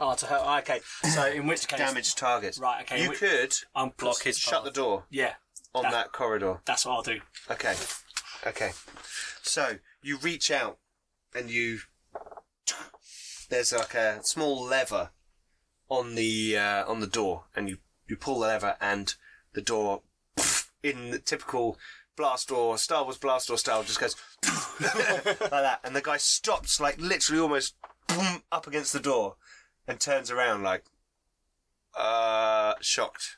oh, 0.00 0.14
to 0.14 0.26
hurt. 0.26 0.58
Okay, 0.62 0.80
so 1.14 1.26
in 1.26 1.46
which 1.46 1.66
case, 1.68 1.78
Damage 1.78 2.14
targets. 2.16 2.58
Right, 2.58 2.82
okay, 2.82 3.02
You 3.04 3.10
we- 3.10 3.16
could 3.16 3.54
I'm 3.74 3.90
Block 3.96 4.22
his 4.22 4.38
shut 4.38 4.54
path. 4.56 4.64
the 4.64 4.70
door 4.70 5.04
Yeah, 5.10 5.34
on 5.74 5.84
That- 5.84 5.92
that 5.92 6.12
corridor. 6.12 6.60
that's 6.64 6.84
what 6.84 6.92
I'll 6.94 7.02
do. 7.02 7.20
Okay. 7.50 7.74
Okay. 8.46 8.72
So 9.42 9.76
you 10.02 10.16
reach 10.18 10.50
out 10.50 10.78
and 11.34 11.50
you. 11.50 11.80
There's 13.48 13.72
like 13.72 13.94
a 13.94 14.24
small 14.24 14.62
lever 14.62 15.10
on 15.88 16.14
the 16.14 16.56
uh, 16.56 16.90
on 16.90 17.00
the 17.00 17.06
door, 17.06 17.44
and 17.54 17.68
you 17.68 17.78
you 18.08 18.16
pull 18.16 18.40
the 18.40 18.46
lever, 18.46 18.76
and 18.80 19.14
the 19.52 19.60
door, 19.60 20.02
in 20.82 21.10
the 21.10 21.18
typical 21.18 21.78
blast 22.16 22.48
door 22.48 22.78
Star 22.78 23.04
Wars 23.04 23.18
blast 23.18 23.48
door 23.48 23.58
style, 23.58 23.82
just 23.82 24.00
goes 24.00 24.16
like 24.80 25.50
that, 25.50 25.80
and 25.84 25.94
the 25.94 26.00
guy 26.00 26.16
stops, 26.16 26.80
like 26.80 26.98
literally 26.98 27.40
almost 27.40 27.74
up 28.50 28.66
against 28.66 28.92
the 28.92 29.00
door, 29.00 29.36
and 29.86 30.00
turns 30.00 30.30
around 30.30 30.62
like 30.62 30.84
uh 31.96 32.74
shocked. 32.80 33.36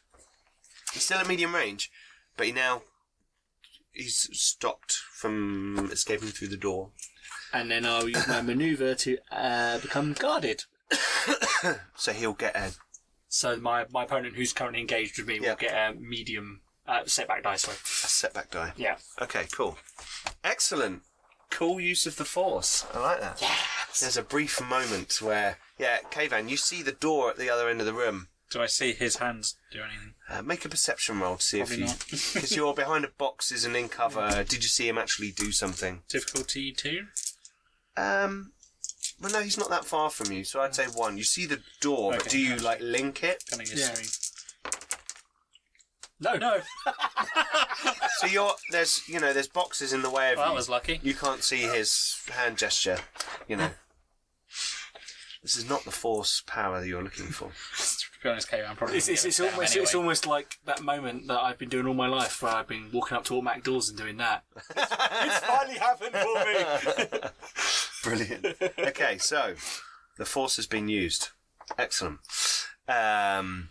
He's 0.92 1.04
still 1.04 1.18
at 1.18 1.28
medium 1.28 1.54
range, 1.54 1.90
but 2.36 2.46
he 2.46 2.52
now 2.52 2.82
he's 3.94 4.28
stopped 4.32 4.92
from 5.14 5.88
escaping 5.92 6.28
through 6.28 6.48
the 6.48 6.56
door. 6.56 6.90
And 7.52 7.70
then 7.70 7.86
I'll 7.86 8.08
use 8.08 8.26
my 8.26 8.42
maneuver 8.42 8.94
to 8.96 9.18
uh, 9.30 9.78
become 9.78 10.12
guarded. 10.12 10.64
So 11.96 12.12
he'll 12.12 12.34
get 12.34 12.54
a 12.56 12.72
So 13.28 13.56
my, 13.56 13.86
my 13.90 14.04
opponent, 14.04 14.34
who's 14.34 14.52
currently 14.52 14.80
engaged 14.80 15.16
with 15.18 15.26
me, 15.26 15.38
Yeah. 15.40 15.50
will 15.50 15.56
get 15.56 15.72
a 15.72 15.98
medium 15.98 16.60
uh, 16.86 17.02
setback 17.06 17.42
dice. 17.42 17.62
Sorry. 17.62 17.76
a 17.76 18.08
setback 18.08 18.50
die. 18.50 18.72
Yeah. 18.76 18.96
Okay, 19.22 19.46
cool. 19.52 19.78
Excellent. 20.42 21.02
Cool 21.50 21.80
use 21.80 22.04
of 22.06 22.16
the 22.16 22.24
force. 22.26 22.84
I 22.92 22.98
like 22.98 23.20
that. 23.20 23.42
There's 24.00 24.16
a 24.18 24.22
brief 24.22 24.60
moment 24.68 25.22
where, 25.22 25.58
yeah, 25.78 25.98
Kavan, 26.10 26.50
you 26.50 26.56
see 26.56 26.82
the 26.82 26.92
door 26.92 27.30
at 27.30 27.38
the 27.38 27.48
other 27.48 27.68
end 27.68 27.80
of 27.80 27.86
the 27.86 27.94
room. 27.94 28.28
Do 28.54 28.62
I 28.62 28.66
see 28.66 28.92
his 28.92 29.16
hands 29.16 29.56
do 29.72 29.80
anything? 29.82 30.14
Uh, 30.30 30.40
make 30.42 30.64
a 30.64 30.68
perception 30.68 31.18
roll 31.18 31.38
to 31.38 31.42
see 31.44 31.58
Probably 31.58 31.74
if 31.74 31.80
you, 31.80 31.86
not. 31.86 31.98
because 32.34 32.54
you're 32.54 32.72
behind 32.72 33.02
the 33.02 33.10
boxes 33.18 33.64
and 33.64 33.74
in 33.74 33.88
cover. 33.88 34.44
Did 34.48 34.62
you 34.62 34.68
see 34.68 34.88
him 34.88 34.96
actually 34.96 35.32
do 35.32 35.50
something? 35.50 36.02
Difficulty 36.08 36.70
two. 36.70 37.06
Um, 37.96 38.52
well, 39.20 39.32
no, 39.32 39.40
he's 39.40 39.58
not 39.58 39.70
that 39.70 39.84
far 39.84 40.08
from 40.08 40.30
you, 40.30 40.44
so 40.44 40.60
I'd 40.60 40.72
say 40.76 40.84
one. 40.86 41.18
You 41.18 41.24
see 41.24 41.46
the 41.46 41.62
door, 41.80 42.12
but 42.12 42.20
Okay. 42.20 42.30
do 42.30 42.38
you 42.38 42.54
like 42.58 42.78
link 42.80 43.24
it? 43.24 43.42
Cunning 43.50 43.66
Yeah. 43.66 43.74
history. 43.88 44.06
No. 46.20 46.36
No. 46.36 46.60
So 48.20 48.28
you're 48.28 48.54
there's 48.70 49.02
you 49.08 49.18
know 49.18 49.32
there's 49.32 49.48
boxes 49.48 49.92
in 49.92 50.02
the 50.02 50.08
way 50.10 50.30
of 50.30 50.36
Well, 50.36 50.46
that 50.46 50.52
you. 50.52 50.56
was 50.56 50.68
lucky. 50.68 51.00
You 51.02 51.14
can't 51.14 51.42
see 51.42 51.62
his 51.62 52.22
hand 52.30 52.56
gesture. 52.56 52.98
You 53.48 53.56
know. 53.56 53.70
This 55.42 55.56
is 55.56 55.68
not 55.68 55.84
the 55.84 55.90
force 55.90 56.42
power 56.46 56.80
that 56.80 56.86
you're 56.88 57.02
looking 57.02 57.26
for. 57.26 57.50
To 58.24 58.28
be 58.28 58.32
honest, 58.32 58.48
Kate, 58.48 58.64
I'm 58.66 58.74
probably. 58.74 58.96
It's, 58.96 59.08
it's, 59.08 59.26
it's 59.26 59.38
almost 59.38 59.74
down 59.74 59.82
it's 59.82 59.94
almost 59.94 60.26
like 60.26 60.58
that 60.64 60.82
moment 60.82 61.28
that 61.28 61.40
I've 61.40 61.58
been 61.58 61.68
doing 61.68 61.86
all 61.86 61.92
my 61.92 62.08
life, 62.08 62.42
where 62.42 62.54
I've 62.54 62.66
been 62.66 62.88
walking 62.90 63.18
up 63.18 63.24
to 63.26 63.34
automatic 63.34 63.64
doors 63.64 63.90
and 63.90 63.98
doing 63.98 64.16
that. 64.16 64.44
it's 64.56 65.38
finally 65.40 65.76
happened 65.76 66.16
for 66.16 67.12
me. 67.12 67.20
Brilliant. 68.02 68.78
okay, 68.78 69.18
so 69.18 69.56
the 70.16 70.24
force 70.24 70.56
has 70.56 70.66
been 70.66 70.88
used. 70.88 71.28
Excellent. 71.78 72.20
Um, 72.88 73.68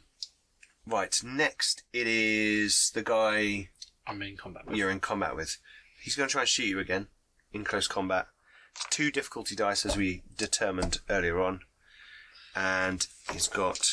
right, 0.85 1.19
next 1.25 1.81
it 1.91 2.05
is 2.05 2.91
the 2.93 3.01
guy 3.01 3.69
I'm 4.05 4.21
in 4.21 4.37
combat. 4.37 4.67
With. 4.67 4.77
you're 4.77 4.91
in 4.91 4.99
combat 4.99 5.35
with. 5.35 5.57
He's 5.99 6.15
going 6.15 6.29
to 6.29 6.31
try 6.31 6.41
and 6.41 6.49
shoot 6.49 6.67
you 6.67 6.77
again 6.77 7.07
in 7.51 7.63
close 7.63 7.87
combat. 7.87 8.27
Two 8.91 9.09
difficulty 9.09 9.55
dice, 9.55 9.83
as 9.83 9.97
we 9.97 10.21
determined 10.37 10.99
earlier 11.09 11.41
on, 11.41 11.61
and 12.55 13.07
he's 13.31 13.47
got 13.47 13.89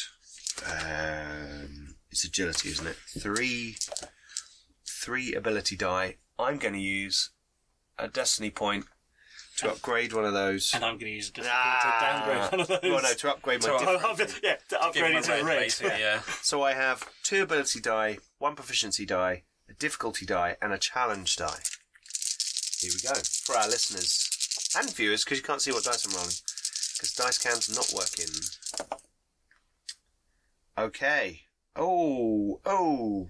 um, 0.66 1.94
it's 2.10 2.24
agility, 2.24 2.70
isn't 2.70 2.86
it? 2.86 2.96
Three, 3.18 3.76
three 4.86 5.34
ability 5.34 5.76
die. 5.76 6.16
I'm 6.38 6.58
going 6.58 6.74
to 6.74 6.80
use 6.80 7.30
a 7.98 8.08
destiny 8.08 8.50
point 8.50 8.86
to 9.56 9.70
upgrade 9.70 10.12
one 10.12 10.24
of 10.24 10.32
those. 10.32 10.72
And 10.74 10.84
I'm 10.84 10.94
going 10.94 11.06
to 11.12 11.16
use 11.16 11.28
a 11.28 11.32
difficulty 11.32 11.58
Ah. 11.62 11.82
to 12.00 12.06
downgrade 12.30 12.50
one 12.52 12.60
of 12.60 12.68
those. 12.68 12.90
Well, 12.90 13.02
no, 13.02 13.12
to 13.14 13.30
upgrade 13.30 13.62
my 13.62 13.68
To 13.78 13.84
difficulty. 13.84 14.40
yeah, 14.42 14.56
to 14.70 14.82
upgrade 14.82 15.10
him 15.12 15.16
it 15.18 15.24
a 15.24 15.26
to 15.28 15.40
a 15.40 15.44
red, 15.44 15.56
red. 15.56 15.74
yeah. 16.00 16.20
So 16.42 16.62
I 16.62 16.72
have 16.72 17.08
two 17.22 17.42
ability 17.42 17.80
die, 17.80 18.18
one 18.38 18.54
proficiency 18.56 19.04
die, 19.04 19.42
a 19.68 19.74
difficulty 19.74 20.24
die, 20.24 20.56
and 20.62 20.72
a 20.72 20.78
challenge 20.78 21.36
die. 21.36 21.60
Here 22.78 22.90
we 22.94 23.00
go. 23.06 23.14
For 23.44 23.56
our 23.56 23.68
listeners 23.68 24.26
and 24.78 24.90
viewers, 24.94 25.24
because 25.24 25.36
you 25.38 25.44
can't 25.44 25.60
see 25.60 25.72
what 25.72 25.84
dice 25.84 26.06
I'm 26.06 26.14
rolling, 26.14 26.30
because 26.96 27.12
dice 27.14 27.36
cam's 27.36 27.68
not 27.68 27.92
working. 27.94 28.30
Okay. 30.80 31.42
Oh, 31.76 32.58
oh, 32.64 33.28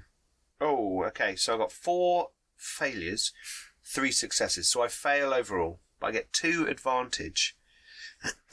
oh, 0.61 1.03
okay. 1.07 1.35
So 1.35 1.55
I 1.55 1.59
got 1.59 1.73
four 1.73 2.29
failures, 2.57 3.33
three 3.85 4.13
successes. 4.13 4.69
So 4.69 4.83
I 4.83 4.89
fail 4.89 5.35
overall, 5.35 5.81
but 5.99 6.07
I 6.07 6.13
get 6.13 6.33
two 6.33 6.69
advantage. 6.69 7.57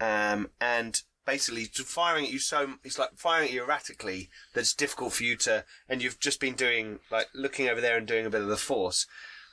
um, 0.00 0.50
and 0.60 1.02
basically 1.26 1.64
firing 1.64 2.24
at 2.24 2.32
you 2.32 2.38
so 2.38 2.74
it's 2.82 2.98
like 2.98 3.10
firing 3.14 3.48
at 3.48 3.52
you 3.52 3.62
erratically 3.62 4.28
that 4.52 4.60
it's 4.60 4.74
difficult 4.74 5.12
for 5.12 5.22
you 5.22 5.36
to 5.36 5.64
and 5.88 6.02
you've 6.02 6.18
just 6.18 6.40
been 6.40 6.54
doing 6.54 6.98
like 7.10 7.28
looking 7.34 7.68
over 7.68 7.80
there 7.80 7.96
and 7.96 8.06
doing 8.06 8.26
a 8.26 8.30
bit 8.30 8.40
of 8.40 8.48
the 8.48 8.56
force 8.56 9.06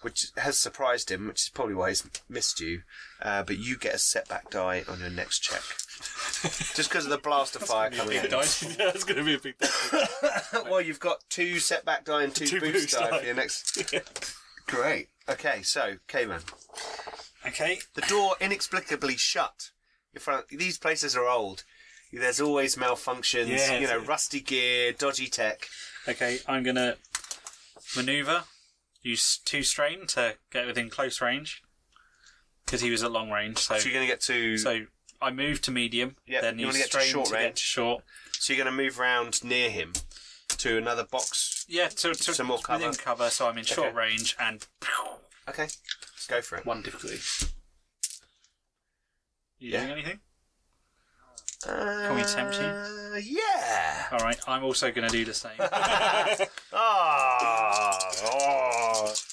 which 0.08 0.28
has 0.38 0.58
surprised 0.58 1.12
him 1.12 1.28
which 1.28 1.42
is 1.44 1.50
probably 1.50 1.76
why 1.76 1.90
he's 1.90 2.10
missed 2.30 2.62
you 2.62 2.82
uh, 3.22 3.44
but 3.44 3.58
you 3.58 3.76
get 3.78 3.94
a 3.96 4.00
setback 4.00 4.50
die 4.50 4.84
on 4.88 5.02
your 5.02 5.10
next 5.10 5.40
check 5.40 5.62
just 6.76 6.90
because 6.90 7.04
of 7.04 7.10
the 7.12 7.18
blaster 7.18 7.60
fire 7.60 7.90
coming 7.90 8.18
in. 8.24 8.30
That's 8.32 9.04
going 9.04 9.18
to 9.18 9.24
be 9.26 9.34
a 9.36 9.40
big 9.40 9.58
thing. 9.58 10.64
well 10.72 10.80
you've 10.80 11.02
got 11.02 11.18
two 11.30 11.60
setback 11.60 12.06
die 12.06 12.24
and 12.24 12.34
two, 12.34 12.46
Two 12.48 12.62
boost, 12.62 12.74
boost 12.74 12.92
die, 12.98 13.10
die. 13.10 13.20
for 13.20 13.26
your 13.26 13.36
next 13.36 13.94
great 14.68 15.10
okay 15.30 15.62
so 15.62 15.96
Cayman 16.08 16.40
Okay. 17.46 17.80
the 17.96 18.02
door 18.02 18.36
inexplicably 18.42 19.16
shut. 19.18 19.72
In 20.14 20.20
front, 20.20 20.48
these 20.50 20.78
places 20.78 21.16
are 21.16 21.28
old. 21.28 21.64
There's 22.12 22.42
always 22.42 22.76
malfunctions, 22.76 23.48
Yeah, 23.50 23.78
you 23.80 23.88
know, 23.88 24.00
so- 24.02 24.06
rusty 24.06 24.40
gear, 24.42 24.92
dodgy 24.92 25.28
tech. 25.28 25.68
Okay, 26.08 26.40
I'm 26.48 26.64
gonna 26.64 26.96
maneuver. 27.96 28.44
Use 29.02 29.38
two 29.45 29.64
strain 29.64 30.06
to 30.07 30.36
get 30.52 30.65
within 30.68 30.90
close 30.90 31.22
range. 31.22 31.64
because 32.65 32.82
he 32.82 32.90
was 32.91 33.03
at 33.03 33.11
long 33.11 33.30
range. 33.32 33.60
So, 33.60 33.78
So 33.78 33.86
you're 33.88 33.94
going 33.94 34.07
to 34.07 34.11
get 34.11 34.22
to. 34.22 34.57
So, 34.57 34.80
so 34.80 34.86
I 35.22 35.32
moved 35.32 35.64
to 35.65 35.72
medium. 35.72 36.15
Yeah, 36.26 36.41
then 36.41 36.60
you 36.60 36.65
he's 36.68 36.76
wanna 36.76 36.84
get 36.84 36.91
to 36.91 36.99
short 37.02 37.26
to 37.28 37.32
get 37.34 37.38
range. 37.44 37.56
to 37.56 37.61
short. 37.64 38.03
you're 38.48 38.57
going 38.57 38.65
to 38.65 38.72
move 38.84 38.99
round 38.99 39.44
near 39.44 39.69
him 39.69 39.94
to 40.49 40.78
another 40.78 41.03
box. 41.06 41.65
Yeah, 41.69 41.88
to, 41.88 42.14
to 42.14 42.34
Some 42.34 42.48
more 42.48 42.57
within 42.57 42.91
cover. 42.91 42.98
cover. 42.98 43.30
So 43.30 43.48
I'm 43.48 43.57
in 43.57 43.64
short 43.65 43.88
Okay. 43.90 43.98
range 43.98 44.36
and. 44.40 44.65
Okay, 45.49 45.64
let's 45.64 46.28
go 46.28 46.41
for 46.41 46.57
it. 46.57 46.65
One 46.65 46.82
difficulty. 46.82 47.19
You 49.60 49.72
Yeah. 49.72 49.80
doing 49.86 49.91
anything? 49.94 50.19
Can 51.64 52.15
we 52.15 52.22
tempt 52.24 52.56
you? 52.60 53.38
Yeah. 53.40 54.07
All 54.11 54.19
right, 54.19 54.38
I'm 54.48 54.64
also 54.64 54.91
going 54.91 55.07
to 55.10 55.11
do 55.11 55.26
the 55.26 55.34
same. 55.34 55.52
Ah. 56.74 57.27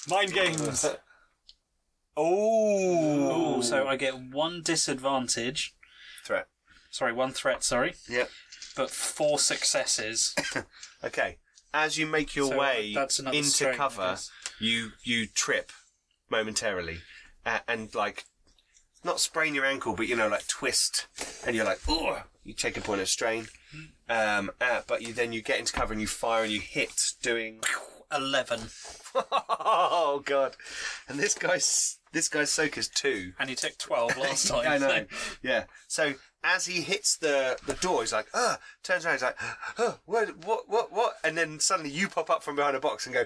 Mind 0.09 0.33
games. 0.33 0.85
Oh. 2.17 3.57
Ooh, 3.57 3.61
so 3.61 3.87
I 3.87 3.97
get 3.97 4.17
one 4.17 4.61
disadvantage. 4.61 5.75
threat. 6.23 6.47
Sorry, 6.89 7.11
one 7.11 7.33
threat. 7.33 7.61
Sorry, 7.63 7.95
Yep. 8.07 8.29
but 8.77 8.89
four 8.89 9.37
successes. 9.39 10.33
Okay. 11.03 11.37
As 11.73 11.97
you 11.97 12.07
make 12.07 12.35
your 12.35 12.47
So 12.51 12.57
way 12.57 12.93
that's 12.95 13.19
another 13.19 13.35
into 13.37 13.49
strain, 13.49 13.73
I 13.73 13.77
cover, 13.77 14.01
guess. 14.11 14.31
you 14.59 14.91
you 15.03 15.27
trip 15.27 15.71
momentarily, 16.29 17.01
uh, 17.45 17.59
and 17.67 17.93
like 17.93 18.23
not 19.03 19.19
sprain 19.19 19.53
your 19.53 19.65
ankle, 19.65 19.93
but 19.93 20.07
you 20.07 20.15
know 20.15 20.29
like 20.29 20.47
twist, 20.47 21.05
and 21.45 21.53
you're 21.55 21.65
like, 21.65 21.79
oh, 21.87 22.23
you 22.45 22.53
take 22.53 22.77
a 22.77 22.81
point 22.81 23.01
of 23.01 23.09
strain. 23.09 23.47
Um, 24.09 24.49
uh, 24.61 24.81
but 24.87 25.01
you 25.03 25.11
then 25.13 25.31
you 25.33 25.41
get 25.43 25.59
into 25.59 25.73
cover 25.73 25.91
and 25.91 26.01
you 26.01 26.07
fire 26.07 26.43
and 26.43 26.51
you 26.53 26.61
hit, 26.61 27.11
doing 27.21 27.59
Eleven, 28.13 28.59
oh 29.15 30.21
god, 30.25 30.55
and 31.07 31.19
this 31.19 31.33
guy's 31.35 31.97
this 32.11 32.27
guy's 32.29 32.49
soak 32.51 32.77
is 32.77 32.87
two. 32.87 33.33
and 33.39 33.49
he 33.49 33.55
took 33.55 33.77
twelve 33.77 34.15
last 34.17 34.47
time. 34.49 34.67
I 34.67 34.77
know. 34.77 34.87
so- 34.89 35.05
Yeah. 35.41 35.63
So 35.87 36.13
as 36.43 36.65
he 36.67 36.81
hits 36.81 37.17
the, 37.17 37.57
the 37.65 37.73
door, 37.73 38.01
he's 38.01 38.13
like, 38.13 38.27
ah, 38.35 38.59
turns 38.83 39.03
around, 39.03 39.15
he's 39.15 39.23
like, 39.23 39.35
oh, 39.79 39.97
what, 40.05 40.45
what, 40.45 40.69
what, 40.69 40.91
what? 40.91 41.13
And 41.23 41.35
then 41.35 41.59
suddenly 41.59 41.89
you 41.89 42.07
pop 42.07 42.29
up 42.29 42.43
from 42.43 42.55
behind 42.55 42.75
a 42.75 42.79
box 42.79 43.07
and 43.07 43.15
go, 43.15 43.23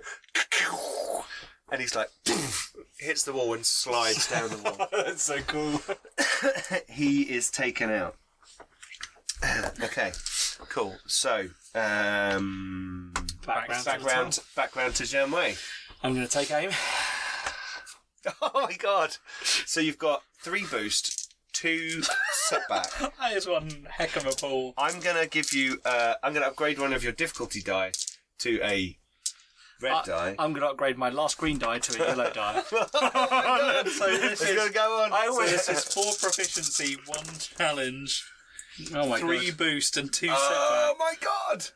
and 1.72 1.82
he's 1.82 1.96
like, 1.98 2.08
hits 2.98 3.24
the 3.24 3.34
wall 3.34 3.54
and 3.56 3.66
slides 3.66 4.30
down 4.30 4.50
the 4.50 4.58
wall. 4.64 4.88
That's 5.06 5.22
so 5.24 5.40
cool. 5.42 5.82
he 6.88 7.24
is 7.24 7.52
taken 7.52 7.90
out. 7.92 8.16
okay, 9.84 10.12
cool. 10.70 10.96
So, 11.06 11.48
um, 11.76 13.14
Background. 13.56 13.86
back 13.86 14.04
round, 14.04 14.40
back 14.56 14.76
round 14.76 14.96
to 14.96 15.04
Janway. 15.04 15.58
I'm 16.04 16.14
going 16.14 16.26
to 16.26 16.32
take 16.32 16.52
aim. 16.52 16.72
Oh 18.42 18.52
my 18.68 18.74
god! 18.74 19.16
So 19.66 19.80
you've 19.80 19.98
got 19.98 20.22
three 20.44 20.66
boost, 20.70 21.34
two 21.54 22.02
setback. 22.34 22.88
That 23.20 23.32
is 23.34 23.48
one 23.48 23.88
heck 23.90 24.18
of 24.18 24.26
a 24.28 24.32
pull. 24.32 24.74
I'm 24.78 25.00
gonna 25.00 25.26
give 25.26 25.54
you. 25.54 25.80
Uh, 25.86 26.16
I'm 26.22 26.34
gonna 26.34 26.48
upgrade 26.48 26.80
one 26.80 26.92
of 26.92 27.02
your 27.02 27.14
difficulty 27.14 27.62
die 27.62 27.94
to 28.40 28.60
a 28.62 28.98
red 29.82 29.94
I- 29.94 30.04
die. 30.04 30.36
I'm 30.38 30.52
going 30.52 30.62
to 30.66 30.68
upgrade 30.72 30.98
my 30.98 31.10
last 31.10 31.38
green 31.38 31.58
die 31.60 31.80
to 31.80 32.04
a 32.04 32.08
yellow 32.08 32.30
die. 32.32 32.62
So 32.72 34.08
this 34.18 34.42
It's 34.42 34.50
is, 34.50 34.56
gonna 34.58 34.72
go 34.72 35.02
on. 35.04 35.14
I 35.14 35.26
so 35.28 35.32
always- 35.32 35.52
this 35.52 35.70
is 35.70 35.84
four 35.86 36.12
proficiency, 36.20 36.98
one 37.06 37.24
challenge, 37.40 38.26
Oh 38.94 39.08
my 39.08 39.20
three 39.20 39.52
boost, 39.52 39.96
and 39.96 40.12
two 40.12 40.28
oh 40.30 40.96
my 41.00 41.14
god! 41.22 41.68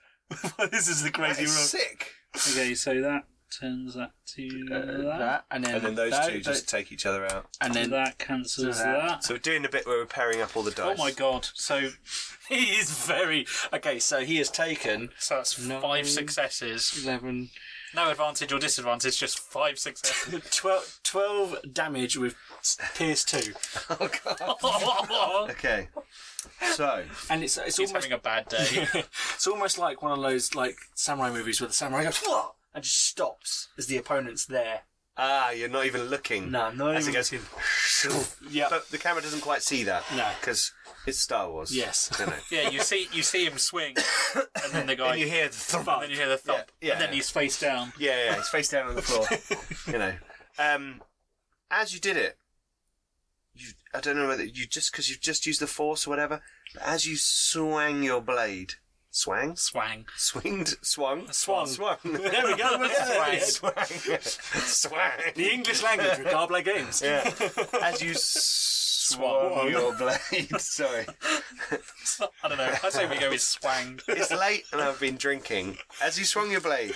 God. 0.58 0.72
this 0.72 0.88
is 0.88 1.04
the 1.04 1.12
crazy 1.12 1.44
is 1.44 1.52
sick. 1.52 2.08
Okay, 2.36 2.74
so 2.76 3.02
that 3.02 3.24
turns 3.60 3.94
that 3.94 4.12
to 4.26 4.68
uh, 4.72 4.80
that. 4.80 5.20
That, 5.20 5.46
and 5.52 5.64
then, 5.64 5.76
And 5.76 5.84
then 5.86 5.96
those 5.96 6.12
that, 6.12 6.30
two 6.32 6.40
just 6.42 6.68
take 6.68 6.92
each 6.92 7.06
other 7.06 7.26
out. 7.26 7.46
and 7.62 7.74
then 7.74 7.92
that 7.92 8.18
cancels 8.18 8.80
that- 8.80 9.08
that. 9.08 9.24
So 9.24 9.36
we're 9.36 9.40
doing 9.40 9.62
the 9.62 9.70
bit 9.70 9.86
where 9.86 9.98
we're 10.00 10.06
pairing 10.08 10.42
up 10.42 10.58
all 10.58 10.64
the 10.64 10.72
oh 10.72 10.90
dice. 10.90 11.00
Oh 11.00 11.04
my 11.04 11.12
god! 11.12 11.48
So 11.54 11.90
he 12.50 12.76
is 12.76 12.90
very 13.06 13.46
okay. 13.72 14.00
So 14.00 14.22
he 14.22 14.38
has 14.38 14.50
taken 14.50 15.10
so 15.20 15.36
that's 15.36 15.60
No. 15.60 15.80
five 15.80 16.08
successes. 16.10 17.04
11, 17.06 17.50
No 17.96 18.10
advantage 18.10 18.52
or 18.52 18.60
disadvantage, 18.60 19.20
just 19.20 19.40
five 19.40 19.78
successes. 19.78 20.42
12, 20.52 21.00
12 21.04 21.74
damage 21.74 22.18
with 22.18 22.36
pierce 22.96 23.24
two, 23.24 23.54
Oh 23.90 24.10
god. 24.24 25.50
Okay. 25.52 25.90
So 26.74 27.04
and 27.30 27.44
it's 27.44 27.58
it's 27.58 27.78
He's 27.78 27.90
almost 27.90 28.06
having 28.06 28.18
a 28.18 28.22
bad 28.22 28.50
day. 28.50 28.88
it's 29.36 29.48
almost 29.48 29.78
like 29.78 30.02
one 30.02 30.12
of 30.12 30.22
those 30.22 30.56
like 30.56 30.76
samurai 30.96 31.32
movies 31.32 31.62
where 31.62 31.68
the 31.68 31.74
samurai 31.74 32.04
goes 32.04 32.18
"Whoa!" 32.20 32.56
and 32.74 32.84
just 32.84 33.06
stops 33.06 33.70
as 33.78 33.88
the 33.88 33.98
opponent's 33.98 34.46
there. 34.46 34.82
Ah, 35.18 35.52
you're 35.52 35.70
not 35.70 35.86
even 35.86 36.04
looking. 36.04 36.52
No, 36.52 36.64
I'm 36.66 36.78
not 36.78 36.96
As 36.96 37.08
it 37.08 37.12
even 37.34 37.46
goes. 38.04 38.38
Yeah. 38.50 38.68
But 38.70 38.90
the 38.90 38.98
camera 38.98 39.22
doesn't 39.22 39.42
quite 39.42 39.62
see 39.62 39.84
that. 39.84 40.04
No. 40.16 40.28
Because 40.40 40.72
it's 41.08 41.20
Star 41.20 41.50
Wars. 41.50 41.76
Yes. 41.76 42.12
You 42.20 42.26
know. 42.28 42.34
yeah, 42.52 42.70
you 42.70 42.80
see, 42.82 43.08
you 43.14 43.24
see 43.24 43.46
him 43.46 43.58
swing, 43.58 43.96
and 44.36 44.74
then 44.74 44.88
the 44.88 44.96
guy, 44.98 45.12
and 45.12 45.20
you 45.22 45.28
hear 45.28 45.48
the 45.48 45.54
thump. 45.54 45.88
and 45.88 46.04
then 46.04 46.10
you 46.10 46.16
hear 46.18 46.30
the 46.30 46.38
thump, 46.38 46.72
Yeah, 46.82 46.88
yeah. 46.88 46.94
and 46.94 47.02
then 47.02 47.14
he's 47.14 47.30
face 47.30 47.60
down. 47.60 47.94
Yeah, 47.98 48.26
yeah, 48.26 48.36
he's 48.36 48.50
face 48.50 48.70
down 48.70 48.88
on 48.88 48.96
the 48.96 49.02
floor. 49.02 49.26
you 49.88 49.98
know, 50.00 50.14
um, 50.60 51.02
as 51.72 51.94
you 51.94 52.00
did 52.00 52.18
it, 52.18 52.38
you 53.56 53.70
I 53.94 54.00
don't 54.02 54.16
know 54.18 54.28
whether 54.28 54.44
you 54.44 54.66
just 54.68 54.92
because 54.92 55.10
you've 55.10 55.22
just 55.22 55.46
used 55.46 55.62
the 55.62 55.68
force 55.68 56.06
or 56.08 56.10
whatever. 56.10 56.42
But 56.74 56.84
as 56.84 57.06
you 57.06 57.16
swang 57.18 58.04
your 58.04 58.22
blade, 58.22 58.74
swang, 59.14 59.56
Swang. 59.56 60.06
swinged, 60.18 60.76
swung, 60.82 61.32
Swung. 61.32 61.68
swung. 61.68 61.98
There 62.04 62.46
we 62.48 62.56
go. 62.58 62.78
Yeah, 62.90 63.40
Swang. 63.40 63.76
swang, 63.80 64.20
swang. 64.66 65.34
The 65.36 65.54
English 65.54 65.84
language 65.84 66.18
with 66.18 66.28
Garblay 66.28 66.66
Games. 66.66 67.02
Yeah, 67.02 67.32
as 67.82 68.02
you 68.02 68.14
swung 68.16 69.54
Swung. 69.54 69.70
your 69.70 69.96
blade. 69.96 70.60
Sorry, 70.60 71.06
I 72.44 72.48
don't 72.50 72.58
know. 72.58 72.74
I 72.84 72.90
say 72.90 73.08
we 73.08 73.18
go 73.20 73.30
with 73.30 73.42
swang. 73.42 74.02
it's 74.08 74.32
late 74.32 74.64
and 74.72 74.82
I've 74.82 75.00
been 75.00 75.18
drinking. 75.18 75.78
As 76.02 76.18
you 76.18 76.26
swung 76.26 76.52
your 76.52 76.62
blade, 76.62 76.96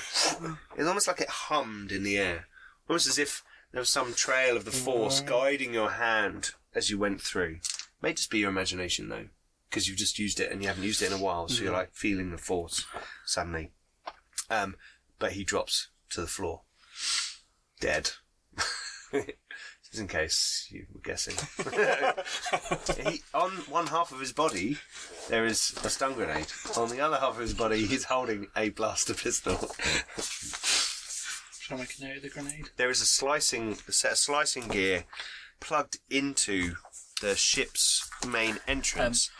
it's 0.76 0.88
almost 0.88 1.08
like 1.08 1.22
it 1.22 1.30
hummed 1.30 1.92
in 1.92 2.04
the 2.04 2.18
air, 2.18 2.48
almost 2.90 3.08
as 3.08 3.20
if 3.20 3.44
there 3.72 3.82
was 3.82 3.90
some 3.90 4.14
trail 4.14 4.58
of 4.58 4.66
the 4.66 4.72
force 4.72 5.22
mm. 5.22 5.28
guiding 5.28 5.74
your 5.74 5.92
hand 5.92 6.52
as 6.74 6.90
you 6.90 6.98
went 6.98 7.22
through. 7.22 7.60
May 8.02 8.14
just 8.14 8.32
be 8.32 8.40
your 8.40 8.50
imagination 8.50 9.10
though, 9.10 9.28
because 9.70 9.88
you've 9.88 9.98
just 9.98 10.20
used 10.20 10.40
it 10.40 10.52
and 10.52 10.62
you 10.62 10.68
haven't 10.68 10.84
used 10.84 11.02
it 11.02 11.12
in 11.12 11.20
a 11.20 11.24
while, 11.24 11.48
so 11.48 11.64
you're 11.64 11.74
like 11.74 11.94
feeling 11.94 12.32
the 12.32 12.38
force 12.38 12.86
suddenly. 13.26 13.72
Um, 14.50 14.76
but 15.20 15.34
he 15.34 15.44
drops 15.44 15.90
to 16.12 16.22
the 16.22 16.28
floor, 16.28 16.62
dead. 17.80 18.12
Just 19.12 20.02
in 20.02 20.08
case 20.08 20.68
you 20.70 20.86
were 20.94 21.00
guessing. 21.00 21.36
he, 23.06 23.22
on 23.34 23.52
one 23.70 23.88
half 23.88 24.12
of 24.12 24.20
his 24.20 24.34
body, 24.34 24.78
there 25.30 25.46
is 25.46 25.74
a 25.84 25.90
stun 25.90 26.14
grenade. 26.14 26.48
On 26.76 26.90
the 26.90 27.00
other 27.00 27.16
half 27.16 27.36
of 27.36 27.40
his 27.40 27.54
body, 27.54 27.86
he's 27.86 28.04
holding 28.04 28.48
a 28.56 28.70
blaster 28.70 29.14
pistol. 29.14 29.58
Shall 31.58 31.78
I 31.78 31.82
make 31.82 31.98
a 32.00 32.04
note 32.04 32.18
of 32.18 32.24
the 32.24 32.30
grenade? 32.30 32.70
there 32.76 32.90
is 32.90 33.02
a 33.02 33.06
slicing 33.06 33.78
a 33.88 33.92
set 33.92 34.14
of 34.14 34.18
slicing 34.18 34.68
gear 34.68 35.06
plugged 35.60 36.00
into 36.10 36.76
the 37.22 37.36
ship's 37.36 38.10
main 38.28 38.60
entrance, 38.68 39.32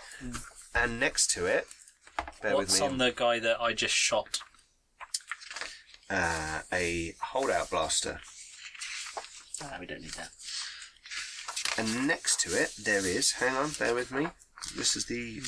and 0.76 1.00
next 1.00 1.32
to 1.32 1.46
it, 1.46 1.68
bear 2.42 2.56
What's 2.56 2.74
with 2.80 2.90
on 2.92 2.98
the 2.98 3.12
guy 3.12 3.40
that 3.40 3.60
I 3.62 3.74
just 3.74 3.94
shot? 3.96 4.40
uh, 6.10 6.62
a 6.72 7.16
holdout 7.20 7.70
blaster, 7.70 8.22
Ah, 9.62 9.78
we 9.80 9.86
don't 9.88 10.02
need 10.02 10.12
that. 10.12 10.30
and 11.78 12.08
next 12.08 12.40
to 12.42 12.50
it 12.62 12.74
there 12.82 13.06
is. 13.06 13.32
Hang 13.34 13.56
on, 13.56 13.72
bear 13.72 13.94
with 13.96 14.12
me. 14.12 14.28
This 14.76 14.96
is 14.96 15.06
the 15.06 15.40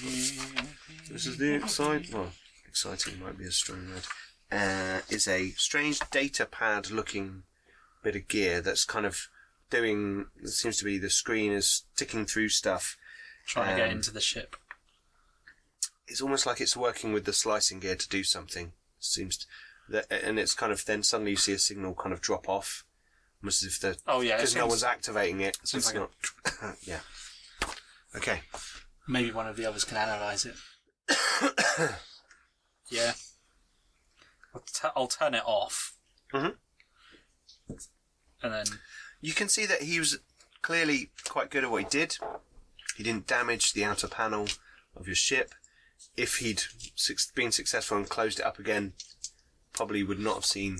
this 1.12 1.26
is 1.26 1.38
the 1.38 1.54
exciting. 1.56 2.16
Well, 2.16 2.32
exciting 2.68 3.20
might 3.22 3.38
be 3.38 3.46
a 3.46 3.52
strong 3.52 3.90
word. 3.90 4.06
Uh, 4.52 5.02
is 5.10 5.28
a 5.28 5.52
strange 5.52 6.00
data 6.12 6.46
pad 6.46 6.90
looking 6.90 7.44
bit 8.04 8.16
of 8.16 8.28
gear 8.28 8.62
that's 8.62 8.84
kind 8.86 9.06
of 9.06 9.28
doing. 9.70 10.26
It 10.41 10.50
seems 10.50 10.78
to 10.80 10.86
be 10.86 10.98
the 10.98 11.10
screen 11.10 11.52
is 11.52 11.84
ticking 11.96 12.26
through 12.26 12.50
stuff. 12.50 12.98
Trying 13.49 13.69
to 13.76 13.81
get 13.81 13.89
Um, 13.89 13.95
into 13.97 14.11
the 14.11 14.21
ship. 14.21 14.55
it's 16.07 16.21
almost 16.21 16.45
like 16.45 16.61
it's 16.61 16.77
working 16.77 17.13
with 17.13 17.26
the 17.26 17.34
slicing 17.34 17.80
gear 17.80 17.95
to 17.95 18.07
do 18.07 18.23
something. 18.23 18.73
Seems 18.99 19.38
to, 19.38 19.45
that, 19.89 20.11
and 20.11 20.38
it's 20.39 20.53
kind 20.53 20.71
of 20.71 20.85
then 20.85 21.01
suddenly 21.01 21.31
you 21.31 21.38
see 21.38 21.53
a 21.53 21.59
signal 21.59 21.95
kind 21.95 22.13
of 22.13 22.21
drop 22.21 22.47
off, 22.47 22.85
almost 23.41 23.63
as 23.63 23.73
if 23.73 23.80
the 23.80 23.97
Oh 24.07 24.21
yeah, 24.21 24.35
it 24.35 24.38
because 24.38 24.53
no 24.55 24.61
seems- 24.61 24.69
one's 24.71 24.84
activating 24.84 25.41
it. 25.41 25.57
So 25.63 25.80
seems 25.80 25.88
it's 25.89 25.95
like 25.95 26.61
not. 26.61 26.76
yeah. 26.84 26.99
Okay. 28.15 28.41
Maybe 29.07 29.31
one 29.31 29.47
of 29.47 29.55
the 29.57 29.65
others 29.65 29.84
can 29.84 29.97
analyse 29.97 30.45
it. 30.45 30.55
Yeah. 32.91 33.13
I'll, 34.53 34.61
t- 34.61 34.88
I'll 34.95 35.07
turn 35.07 35.35
it 35.35 35.43
off. 35.45 35.93
Mhm. 36.34 36.55
And 38.41 38.53
then 38.53 38.65
You 39.21 39.34
can 39.34 39.47
see 39.49 39.65
that 39.67 39.84
he 39.84 39.99
was 39.99 40.17
clearly 40.63 41.11
quite 41.27 41.51
good 41.51 41.63
at 41.63 41.69
what 41.69 41.84
he 41.84 41.89
did. 41.89 42.17
He 42.99 43.05
didn't 43.05 43.27
damage 43.27 43.71
the 43.71 43.85
outer 43.85 44.09
panel 44.09 44.49
of 44.93 45.07
your 45.07 45.15
ship. 45.15 45.55
If 46.17 46.39
he'd 46.39 46.63
been 47.34 47.53
successful 47.53 47.95
and 47.95 48.09
closed 48.09 48.39
it 48.41 48.45
up 48.45 48.59
again, 48.59 48.91
probably 49.71 50.03
would 50.03 50.19
not 50.19 50.35
have 50.35 50.45
seen, 50.45 50.80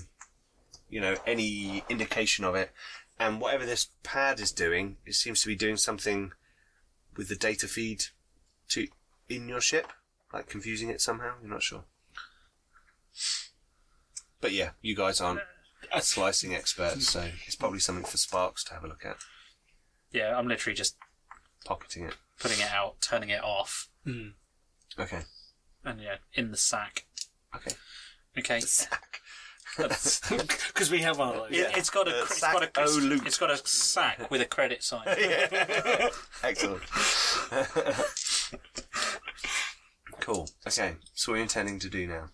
you 0.90 1.00
know, 1.00 1.16
any 1.26 1.82
indication 1.88 2.44
of 2.44 2.54
it. 2.54 2.72
and 3.18 3.40
whatever 3.40 3.64
this 3.64 3.88
pad 4.02 4.38
is 4.38 4.52
doing, 4.52 4.98
it 5.06 5.14
seems 5.14 5.40
to 5.40 5.46
be 5.46 5.56
doing 5.56 5.78
something 5.78 6.32
with 7.16 7.30
the 7.30 7.36
data 7.36 7.66
feed 7.66 8.04
to 8.68 8.86
in 9.30 9.48
your 9.48 9.62
ship, 9.62 9.90
like 10.30 10.46
confusing 10.46 10.90
it 10.90 11.00
somehow. 11.00 11.36
You're 11.40 11.50
not 11.50 11.62
sure. 11.62 11.84
But 14.42 14.52
yeah, 14.52 14.72
you 14.82 14.94
guys 14.94 15.22
aren't 15.22 15.40
slicing 16.00 16.54
experts, 16.54 17.08
so 17.08 17.30
it's 17.46 17.56
probably 17.56 17.78
something 17.78 18.04
for 18.04 18.18
Sparks 18.18 18.62
to 18.64 18.74
have 18.74 18.84
a 18.84 18.88
look 18.88 19.06
at. 19.06 19.16
Yeah, 20.12 20.36
I'm 20.36 20.48
literally 20.48 20.76
just 20.76 20.96
Pocketing 21.64 22.04
it. 22.04 22.16
putting 22.38 22.60
it 22.60 22.70
out, 22.70 23.00
turning 23.00 23.28
it 23.28 23.42
off, 23.44 23.88
Okay. 24.98 25.20
and 25.84 26.00
yeah, 26.00 26.16
in 26.34 26.50
the 26.50 26.56
sack. 26.56 27.06
Okay. 27.54 27.72
Okay. 28.38 28.60
Sack. 28.60 29.20
Because 29.76 30.90
we 30.90 30.98
have 31.02 31.18
one 31.18 31.28
of 31.28 31.34
those. 31.36 31.50
It, 31.52 31.76
it's 31.76 31.90
got 31.90 32.08
a 32.08 32.10
Uh, 32.10 32.24
cr- 32.24 32.32
it's 32.32 32.38
sack 32.40 32.52
got 32.54 32.78
a 32.78 32.82
o 32.90 32.96
loot. 32.96 33.26
it's 33.26 33.38
got 33.38 33.50
a 33.50 33.56
sack 33.58 34.30
with 34.30 34.40
a 34.40 34.46
credit 34.46 34.82
sign. 34.82 35.02
Excellent. 36.42 36.82
cool. 40.20 40.48
Okay. 40.66 40.96
So 41.14 41.32
what 41.32 41.34
are 41.34 41.38
you 41.38 41.42
intending 41.42 41.78
to 41.80 41.88
do 41.88 42.06
now? 42.06 42.26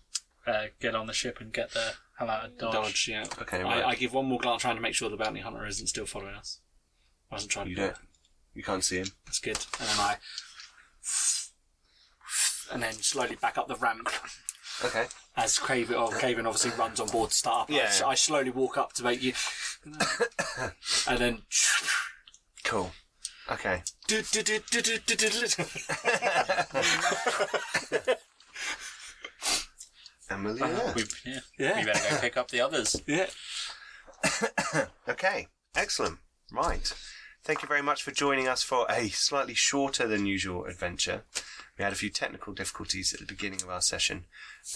uh, 0.45 0.67
get 0.79 0.95
on 0.95 1.07
the 1.07 1.13
ship 1.13 1.39
and 1.41 1.51
get 1.51 1.71
the 1.71 1.93
hell 2.17 2.29
out 2.29 2.45
of 2.45 2.57
Dodge. 2.57 2.73
Dodge, 2.73 3.07
yeah. 3.09 3.25
Okay, 3.41 3.61
right. 3.63 3.83
I, 3.83 3.89
I 3.89 3.95
give 3.95 4.13
one 4.13 4.25
more 4.27 4.39
glance 4.39 4.61
trying 4.61 4.77
to 4.77 4.81
make 4.81 4.95
sure 4.95 5.09
the 5.09 5.17
bounty 5.17 5.41
hunter 5.41 5.65
isn't 5.65 5.87
still 5.87 6.05
following 6.05 6.35
us. 6.35 6.61
I 7.29 7.35
wasn't 7.35 7.51
trying 7.51 7.65
to 7.65 7.69
You 7.71 7.75
do 7.75 7.81
don't. 7.81 7.91
it. 7.91 7.97
You 8.57 8.63
can't 8.63 8.83
see 8.83 8.97
him. 8.97 9.07
That's 9.27 9.37
good. 9.37 9.57
And 9.79 9.87
then 9.87 9.99
I. 9.99 10.15
And 12.71 12.81
then 12.81 12.93
slowly 12.93 13.35
back 13.35 13.57
up 13.59 13.67
the 13.67 13.75
ramp 13.75 14.09
Okay. 14.83 15.05
as 15.37 15.57
Craven, 15.59 15.95
oh, 15.95 16.07
Craven 16.07 16.45
obviously 16.47 16.71
runs 16.71 16.99
on 16.99 17.07
board 17.07 17.29
to 17.29 17.35
start 17.35 17.69
up. 17.69 17.71
I- 17.71 17.75
Yeah. 17.77 17.91
I, 18.05 18.15
slowly 18.15 18.49
walk 18.49 18.77
up 18.77 18.93
to 18.93 19.03
make 19.03 19.21
you. 19.21 19.33
and 21.07 21.19
then. 21.19 21.41
Cool. 22.63 22.91
Okay. 23.51 23.83
do, 24.07 24.23
do, 24.23 24.41
do, 24.41 24.59
do, 24.71 24.81
do, 24.81 24.97
do, 25.05 25.15
do, 25.15 25.29
do. 25.29 25.63
Emily. 30.31 30.61
Uh-huh. 30.63 30.93
We, 30.95 31.03
yeah. 31.25 31.39
Yeah. 31.59 31.79
we 31.79 31.85
better 31.85 32.15
go 32.15 32.21
pick 32.21 32.37
up 32.37 32.49
the 32.49 32.61
others. 32.61 32.99
Yeah. 33.05 33.27
Okay. 35.07 35.47
Excellent. 35.75 36.17
Right. 36.51 36.91
Thank 37.47 37.61
you 37.61 37.67
very 37.69 37.81
much 37.81 38.03
for 38.03 38.11
joining 38.11 38.49
us 38.49 38.61
for 38.61 38.85
a 38.89 39.07
slightly 39.07 39.53
shorter 39.53 40.05
than 40.05 40.25
usual 40.25 40.65
adventure. 40.65 41.23
We 41.77 41.83
had 41.85 41.93
a 41.93 41.95
few 41.95 42.09
technical 42.09 42.51
difficulties 42.51 43.13
at 43.13 43.21
the 43.21 43.25
beginning 43.25 43.61
of 43.61 43.69
our 43.69 43.79
session, 43.79 44.25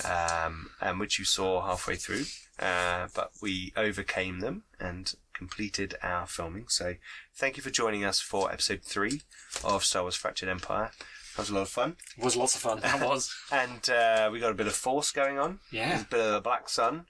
um, 0.06 0.70
and 0.80 0.98
which 0.98 1.20
you 1.20 1.26
saw 1.26 1.66
halfway 1.66 1.98
through, 1.98 2.24
uh, 2.60 3.10
but 3.14 3.32
we 3.42 3.74
overcame 3.76 4.40
them 4.40 4.64
and 4.80 5.14
completed 5.34 5.96
our 6.02 6.26
filming. 6.26 6.70
So, 6.70 6.96
thank 7.36 7.58
you 7.58 7.62
for 7.62 7.72
joining 7.72 8.06
us 8.06 8.22
for 8.22 8.50
episode 8.50 8.84
three 8.84 9.24
of 9.66 9.84
Star 9.84 10.04
Wars: 10.04 10.16
Fractured 10.16 10.48
Empire. 10.48 10.92
That 11.36 11.42
was 11.42 11.50
a 11.50 11.56
lot 11.56 11.62
of 11.64 11.70
fun, 11.70 11.98
It 12.18 12.24
was 12.24 12.38
lots 12.38 12.56
of 12.56 12.62
fun. 12.62 12.80
That 12.80 13.06
was. 13.06 13.36
and 13.52 13.90
uh, 13.90 14.30
we 14.32 14.40
got 14.40 14.52
a 14.52 14.56
bit 14.56 14.68
of 14.68 14.74
force 14.74 15.12
going 15.12 15.38
on. 15.38 15.60
Yeah. 15.72 16.00
a 16.00 16.06
bit 16.06 16.22
of 16.22 16.32
the 16.36 16.40
Black 16.42 16.70
Sun, 16.70 17.08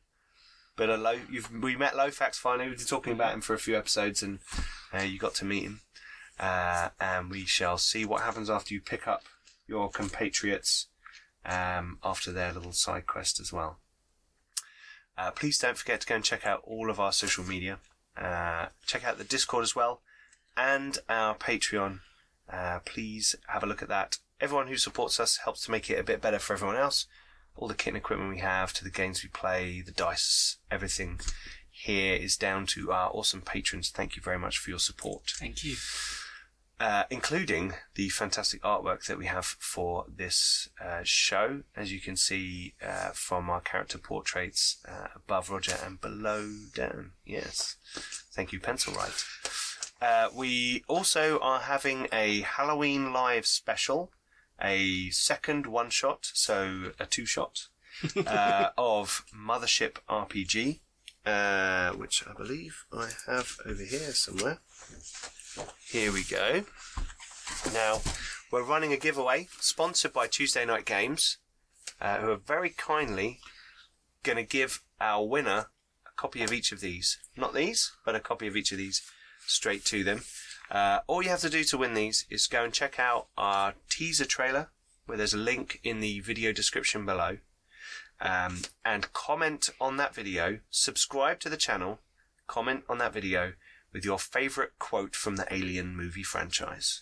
bit 0.75 0.89
of 0.89 0.99
low. 1.01 1.19
We 1.61 1.75
met 1.75 1.93
Lofax 1.93 2.37
finally. 2.37 2.67
We've 2.67 2.79
been 2.79 2.87
talking 2.87 3.13
about 3.13 3.35
him 3.35 3.41
for 3.41 3.53
a 3.53 3.59
few 3.59 3.77
episodes, 3.77 4.23
and 4.23 4.39
uh, 4.93 5.03
you 5.03 5.17
got 5.17 5.35
to 5.35 5.45
meet 5.45 5.63
him. 5.63 5.81
Uh, 6.39 6.89
and 6.99 7.29
we 7.29 7.45
shall 7.45 7.77
see 7.77 8.03
what 8.05 8.21
happens 8.21 8.49
after 8.49 8.73
you 8.73 8.81
pick 8.81 9.07
up 9.07 9.23
your 9.67 9.89
compatriots 9.89 10.87
um, 11.45 11.99
after 12.03 12.31
their 12.31 12.51
little 12.51 12.71
side 12.71 13.05
quest 13.05 13.39
as 13.39 13.53
well. 13.53 13.77
Uh, 15.17 15.31
please 15.31 15.57
don't 15.59 15.77
forget 15.77 16.01
to 16.01 16.07
go 16.07 16.15
and 16.15 16.23
check 16.23 16.45
out 16.45 16.61
all 16.63 16.89
of 16.89 16.99
our 16.99 17.11
social 17.11 17.43
media. 17.43 17.77
Uh, 18.17 18.67
check 18.85 19.05
out 19.05 19.17
the 19.17 19.23
Discord 19.23 19.63
as 19.63 19.75
well, 19.75 20.01
and 20.57 20.97
our 21.07 21.35
Patreon. 21.35 21.99
Uh, 22.51 22.79
please 22.85 23.35
have 23.47 23.63
a 23.63 23.67
look 23.67 23.81
at 23.81 23.89
that. 23.89 24.17
Everyone 24.39 24.67
who 24.67 24.77
supports 24.77 25.19
us 25.19 25.37
helps 25.37 25.65
to 25.65 25.71
make 25.71 25.89
it 25.89 25.99
a 25.99 26.03
bit 26.03 26.21
better 26.21 26.39
for 26.39 26.53
everyone 26.53 26.77
else 26.77 27.05
all 27.55 27.67
the 27.67 27.75
kit 27.75 27.89
and 27.89 27.97
equipment 27.97 28.33
we 28.33 28.39
have, 28.39 28.73
to 28.73 28.83
the 28.83 28.89
games 28.89 29.23
we 29.23 29.29
play, 29.29 29.81
the 29.81 29.91
dice, 29.91 30.57
everything 30.69 31.19
here 31.71 32.13
is 32.15 32.37
down 32.37 32.65
to 32.67 32.91
our 32.91 33.09
awesome 33.09 33.41
patrons. 33.41 33.89
Thank 33.89 34.15
you 34.15 34.21
very 34.21 34.37
much 34.37 34.57
for 34.57 34.69
your 34.69 34.79
support, 34.79 35.23
Thank 35.37 35.63
you. 35.63 35.75
uh, 36.79 37.03
including 37.09 37.73
the 37.95 38.09
fantastic 38.09 38.61
artwork 38.61 39.05
that 39.05 39.17
we 39.17 39.25
have 39.25 39.45
for 39.45 40.05
this 40.13 40.69
uh, 40.83 40.99
show. 41.03 41.61
As 41.75 41.91
you 41.91 41.99
can 41.99 42.15
see 42.15 42.73
uh, 42.85 43.09
from 43.13 43.49
our 43.49 43.61
character 43.61 43.97
portraits 43.97 44.77
uh, 44.87 45.07
above 45.15 45.49
Roger 45.49 45.77
and 45.85 45.99
below 45.99 46.47
Dan. 46.75 47.11
Yes. 47.25 47.77
Thank 48.33 48.51
you, 48.53 48.59
Pencil 48.59 48.93
Right. 48.93 49.25
Uh, 50.01 50.29
we 50.35 50.83
also 50.87 51.39
are 51.39 51.59
having 51.59 52.07
a 52.11 52.41
Halloween 52.41 53.13
live 53.13 53.45
special 53.45 54.11
a 54.61 55.09
second 55.09 55.65
one 55.65 55.89
shot, 55.89 56.29
so 56.33 56.91
a 56.99 57.05
two 57.05 57.25
shot, 57.25 57.67
uh, 58.27 58.69
of 58.77 59.25
Mothership 59.35 59.95
RPG, 60.09 60.79
uh, 61.25 61.91
which 61.91 62.23
I 62.27 62.33
believe 62.33 62.85
I 62.91 63.09
have 63.27 63.57
over 63.65 63.83
here 63.83 64.11
somewhere. 64.11 64.59
Here 65.87 66.11
we 66.11 66.23
go. 66.23 66.63
Now, 67.73 68.01
we're 68.51 68.63
running 68.63 68.93
a 68.93 68.97
giveaway 68.97 69.47
sponsored 69.59 70.13
by 70.13 70.27
Tuesday 70.27 70.65
Knight 70.65 70.85
Games, 70.85 71.37
uh, 71.99 72.17
who 72.17 72.31
are 72.31 72.37
very 72.37 72.69
kindly 72.69 73.39
going 74.23 74.37
to 74.37 74.43
give 74.43 74.81
our 74.99 75.25
winner 75.25 75.67
a 76.05 76.11
copy 76.15 76.43
of 76.43 76.51
each 76.53 76.71
of 76.71 76.79
these. 76.79 77.19
Not 77.35 77.53
these, 77.53 77.91
but 78.05 78.15
a 78.15 78.19
copy 78.19 78.47
of 78.47 78.55
each 78.55 78.71
of 78.71 78.77
these 78.77 79.01
straight 79.45 79.85
to 79.85 80.03
them. 80.03 80.21
Uh, 80.69 80.99
all 81.07 81.21
you 81.21 81.29
have 81.29 81.41
to 81.41 81.49
do 81.49 81.63
to 81.65 81.77
win 81.77 81.93
these 81.93 82.25
is 82.29 82.47
go 82.47 82.63
and 82.63 82.73
check 82.73 82.99
out 82.99 83.27
our 83.37 83.73
teaser 83.89 84.25
trailer, 84.25 84.69
where 85.05 85.17
there's 85.17 85.33
a 85.33 85.37
link 85.37 85.79
in 85.83 85.99
the 85.99 86.21
video 86.21 86.51
description 86.51 87.05
below, 87.05 87.37
um, 88.21 88.61
and 88.85 89.11
comment 89.13 89.69
on 89.79 89.97
that 89.97 90.13
video. 90.15 90.59
Subscribe 90.69 91.39
to 91.41 91.49
the 91.49 91.57
channel, 91.57 91.99
comment 92.47 92.83
on 92.87 92.97
that 92.99 93.13
video 93.13 93.53
with 93.91 94.05
your 94.05 94.19
favourite 94.19 94.71
quote 94.79 95.15
from 95.15 95.35
the 95.35 95.53
Alien 95.53 95.95
movie 95.95 96.23
franchise. 96.23 97.01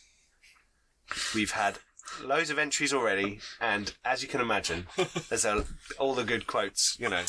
We've 1.35 1.51
had 1.51 1.79
loads 2.23 2.49
of 2.49 2.57
entries 2.57 2.93
already, 2.93 3.39
and 3.59 3.93
as 4.03 4.23
you 4.23 4.27
can 4.27 4.41
imagine, 4.41 4.87
there's 5.29 5.45
a, 5.45 5.65
all 5.99 6.15
the 6.15 6.23
good 6.23 6.47
quotes, 6.47 6.97
you 6.99 7.09
know, 7.09 7.23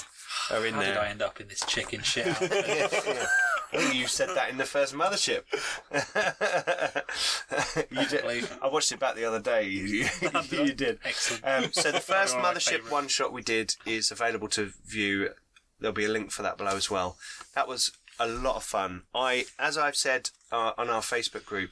are 0.50 0.64
in 0.64 0.74
How 0.74 0.80
there. 0.80 0.94
did 0.94 1.02
I 1.02 1.08
end 1.08 1.22
up 1.22 1.40
in 1.40 1.48
this 1.48 1.60
chicken 1.66 2.02
shit 2.02 2.26
yeah, 2.40 2.88
yeah. 3.06 3.26
You 3.72 4.06
said 4.06 4.30
that 4.34 4.50
in 4.50 4.58
the 4.58 4.64
first 4.64 4.94
mothership. 4.94 5.42
you 7.90 8.06
did. 8.06 8.48
I 8.60 8.68
watched 8.68 8.92
it 8.92 8.98
back 8.98 9.14
the 9.14 9.24
other 9.24 9.40
day. 9.40 9.68
You, 9.80 10.06
you 10.50 10.74
did. 10.74 10.98
Excellent. 11.04 11.44
Um, 11.44 11.72
so 11.72 11.90
the 11.90 12.00
first 12.00 12.36
mothership 12.36 12.90
one 12.90 13.08
shot 13.08 13.32
we 13.32 13.42
did 13.42 13.74
is 13.86 14.10
available 14.10 14.48
to 14.48 14.72
view. 14.86 15.30
There'll 15.78 15.94
be 15.94 16.04
a 16.04 16.08
link 16.08 16.30
for 16.30 16.42
that 16.42 16.58
below 16.58 16.76
as 16.76 16.90
well. 16.90 17.16
That 17.54 17.68
was 17.68 17.92
a 18.18 18.26
lot 18.26 18.56
of 18.56 18.62
fun. 18.62 19.02
I, 19.14 19.46
as 19.58 19.78
I've 19.78 19.96
said 19.96 20.30
uh, 20.52 20.72
on 20.76 20.90
our 20.90 21.00
Facebook 21.00 21.44
group, 21.44 21.70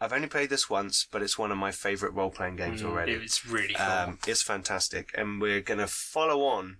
I've 0.00 0.12
only 0.12 0.28
played 0.28 0.50
this 0.50 0.70
once, 0.70 1.06
but 1.10 1.22
it's 1.22 1.38
one 1.38 1.50
of 1.50 1.58
my 1.58 1.72
favourite 1.72 2.14
role 2.14 2.30
playing 2.30 2.56
games 2.56 2.82
already. 2.82 3.12
It's 3.12 3.46
really 3.46 3.74
cool. 3.74 3.86
Um, 3.86 4.18
it's 4.26 4.42
fantastic, 4.42 5.10
and 5.16 5.40
we're 5.40 5.60
going 5.60 5.80
to 5.80 5.86
follow 5.86 6.42
on 6.42 6.78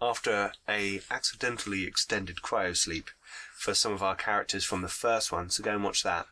after 0.00 0.52
a 0.68 1.00
accidentally 1.10 1.84
extended 1.84 2.36
cryo 2.42 2.76
sleep 2.76 3.10
for 3.60 3.74
some 3.74 3.92
of 3.92 4.02
our 4.02 4.14
characters 4.14 4.64
from 4.64 4.80
the 4.80 4.88
first 4.88 5.30
one. 5.30 5.50
So 5.50 5.62
go 5.62 5.74
and 5.74 5.84
watch 5.84 6.02
that 6.02 6.24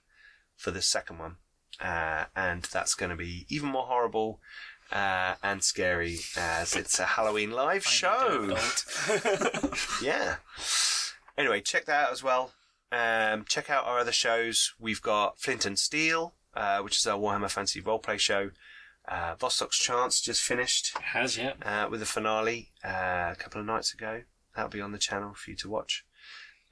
for 0.56 0.70
the 0.70 0.80
second 0.80 1.18
one, 1.18 1.36
uh, 1.78 2.24
and 2.34 2.62
that's 2.62 2.94
going 2.94 3.10
to 3.10 3.16
be 3.16 3.44
even 3.50 3.68
more 3.68 3.84
horrible 3.84 4.40
uh, 4.90 5.34
and 5.42 5.62
scary 5.62 6.20
as 6.38 6.74
it's 6.74 6.98
a 6.98 7.04
Halloween 7.04 7.50
live 7.50 7.84
show. 7.84 8.56
yeah. 10.02 10.36
Anyway, 11.36 11.60
check 11.60 11.84
that 11.84 12.06
out 12.06 12.12
as 12.12 12.22
well. 12.22 12.52
Um, 12.90 13.44
check 13.46 13.68
out 13.68 13.84
our 13.84 13.98
other 13.98 14.10
shows. 14.10 14.72
We've 14.80 15.02
got 15.02 15.38
Flint 15.38 15.66
and 15.66 15.78
Steel, 15.78 16.32
uh, 16.54 16.78
which 16.78 16.96
is 16.96 17.06
our 17.06 17.18
Warhammer 17.18 17.50
Fantasy 17.50 17.82
roleplay 17.82 18.18
show. 18.18 18.52
Uh, 19.06 19.34
Vostok's 19.36 19.78
Chance 19.78 20.22
just 20.22 20.42
finished 20.42 20.96
It 20.96 21.02
has, 21.02 21.36
yeah. 21.36 21.52
uh, 21.62 21.88
with 21.90 22.00
the 22.00 22.06
finale 22.06 22.72
uh, 22.82 23.32
a 23.32 23.36
couple 23.38 23.60
of 23.60 23.66
nights 23.66 23.92
ago. 23.92 24.22
That'll 24.56 24.70
be 24.70 24.80
on 24.80 24.92
the 24.92 24.98
channel 24.98 25.34
for 25.34 25.50
you 25.50 25.56
to 25.58 25.68
watch. 25.68 26.06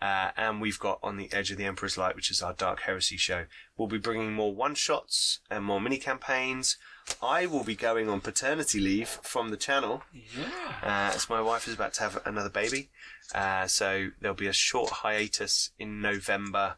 Uh, 0.00 0.30
and 0.36 0.60
we've 0.60 0.78
got 0.78 0.98
On 1.02 1.16
the 1.16 1.32
Edge 1.32 1.50
of 1.50 1.56
the 1.56 1.64
Emperor's 1.64 1.96
Light, 1.96 2.14
which 2.16 2.30
is 2.30 2.42
our 2.42 2.52
Dark 2.52 2.80
Heresy 2.82 3.16
show. 3.16 3.46
We'll 3.76 3.88
be 3.88 3.98
bringing 3.98 4.32
more 4.34 4.54
one 4.54 4.74
shots 4.74 5.40
and 5.50 5.64
more 5.64 5.80
mini 5.80 5.96
campaigns. 5.96 6.76
I 7.22 7.46
will 7.46 7.64
be 7.64 7.74
going 7.76 8.08
on 8.08 8.20
paternity 8.20 8.78
leave 8.80 9.08
from 9.08 9.48
the 9.48 9.56
channel 9.56 10.02
Yeah. 10.12 10.44
uh, 10.82 11.14
as 11.14 11.30
my 11.30 11.40
wife 11.40 11.66
is 11.66 11.74
about 11.74 11.94
to 11.94 12.02
have 12.02 12.20
another 12.26 12.50
baby. 12.50 12.90
Uh, 13.34 13.66
so 13.66 14.10
there'll 14.20 14.34
be 14.36 14.48
a 14.48 14.52
short 14.52 14.90
hiatus 14.90 15.70
in 15.78 16.00
November, 16.02 16.76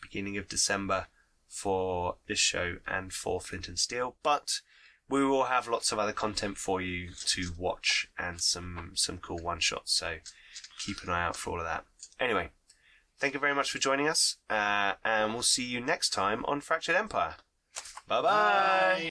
beginning 0.00 0.36
of 0.36 0.48
December 0.48 1.06
for 1.48 2.16
this 2.28 2.38
show 2.38 2.76
and 2.86 3.12
for 3.12 3.40
Flint 3.40 3.66
and 3.68 3.78
Steel. 3.78 4.14
But 4.22 4.60
we 5.08 5.24
will 5.24 5.44
have 5.44 5.66
lots 5.66 5.90
of 5.90 5.98
other 5.98 6.12
content 6.12 6.56
for 6.56 6.80
you 6.80 7.10
to 7.26 7.50
watch 7.58 8.08
and 8.16 8.40
some 8.40 8.92
some 8.94 9.18
cool 9.18 9.38
one 9.38 9.58
shots. 9.58 9.92
So 9.92 10.18
keep 10.78 11.02
an 11.02 11.10
eye 11.10 11.24
out 11.24 11.36
for 11.36 11.50
all 11.50 11.58
of 11.58 11.64
that. 11.66 11.84
Anyway, 12.20 12.50
thank 13.20 13.34
you 13.34 13.40
very 13.40 13.54
much 13.54 13.70
for 13.70 13.78
joining 13.78 14.08
us, 14.08 14.36
uh, 14.48 14.94
and 15.04 15.32
we'll 15.32 15.42
see 15.42 15.64
you 15.64 15.80
next 15.80 16.10
time 16.10 16.44
on 16.46 16.60
Fractured 16.60 16.96
Empire. 16.96 17.36
Bye 18.08 18.22
bye. 18.22 19.09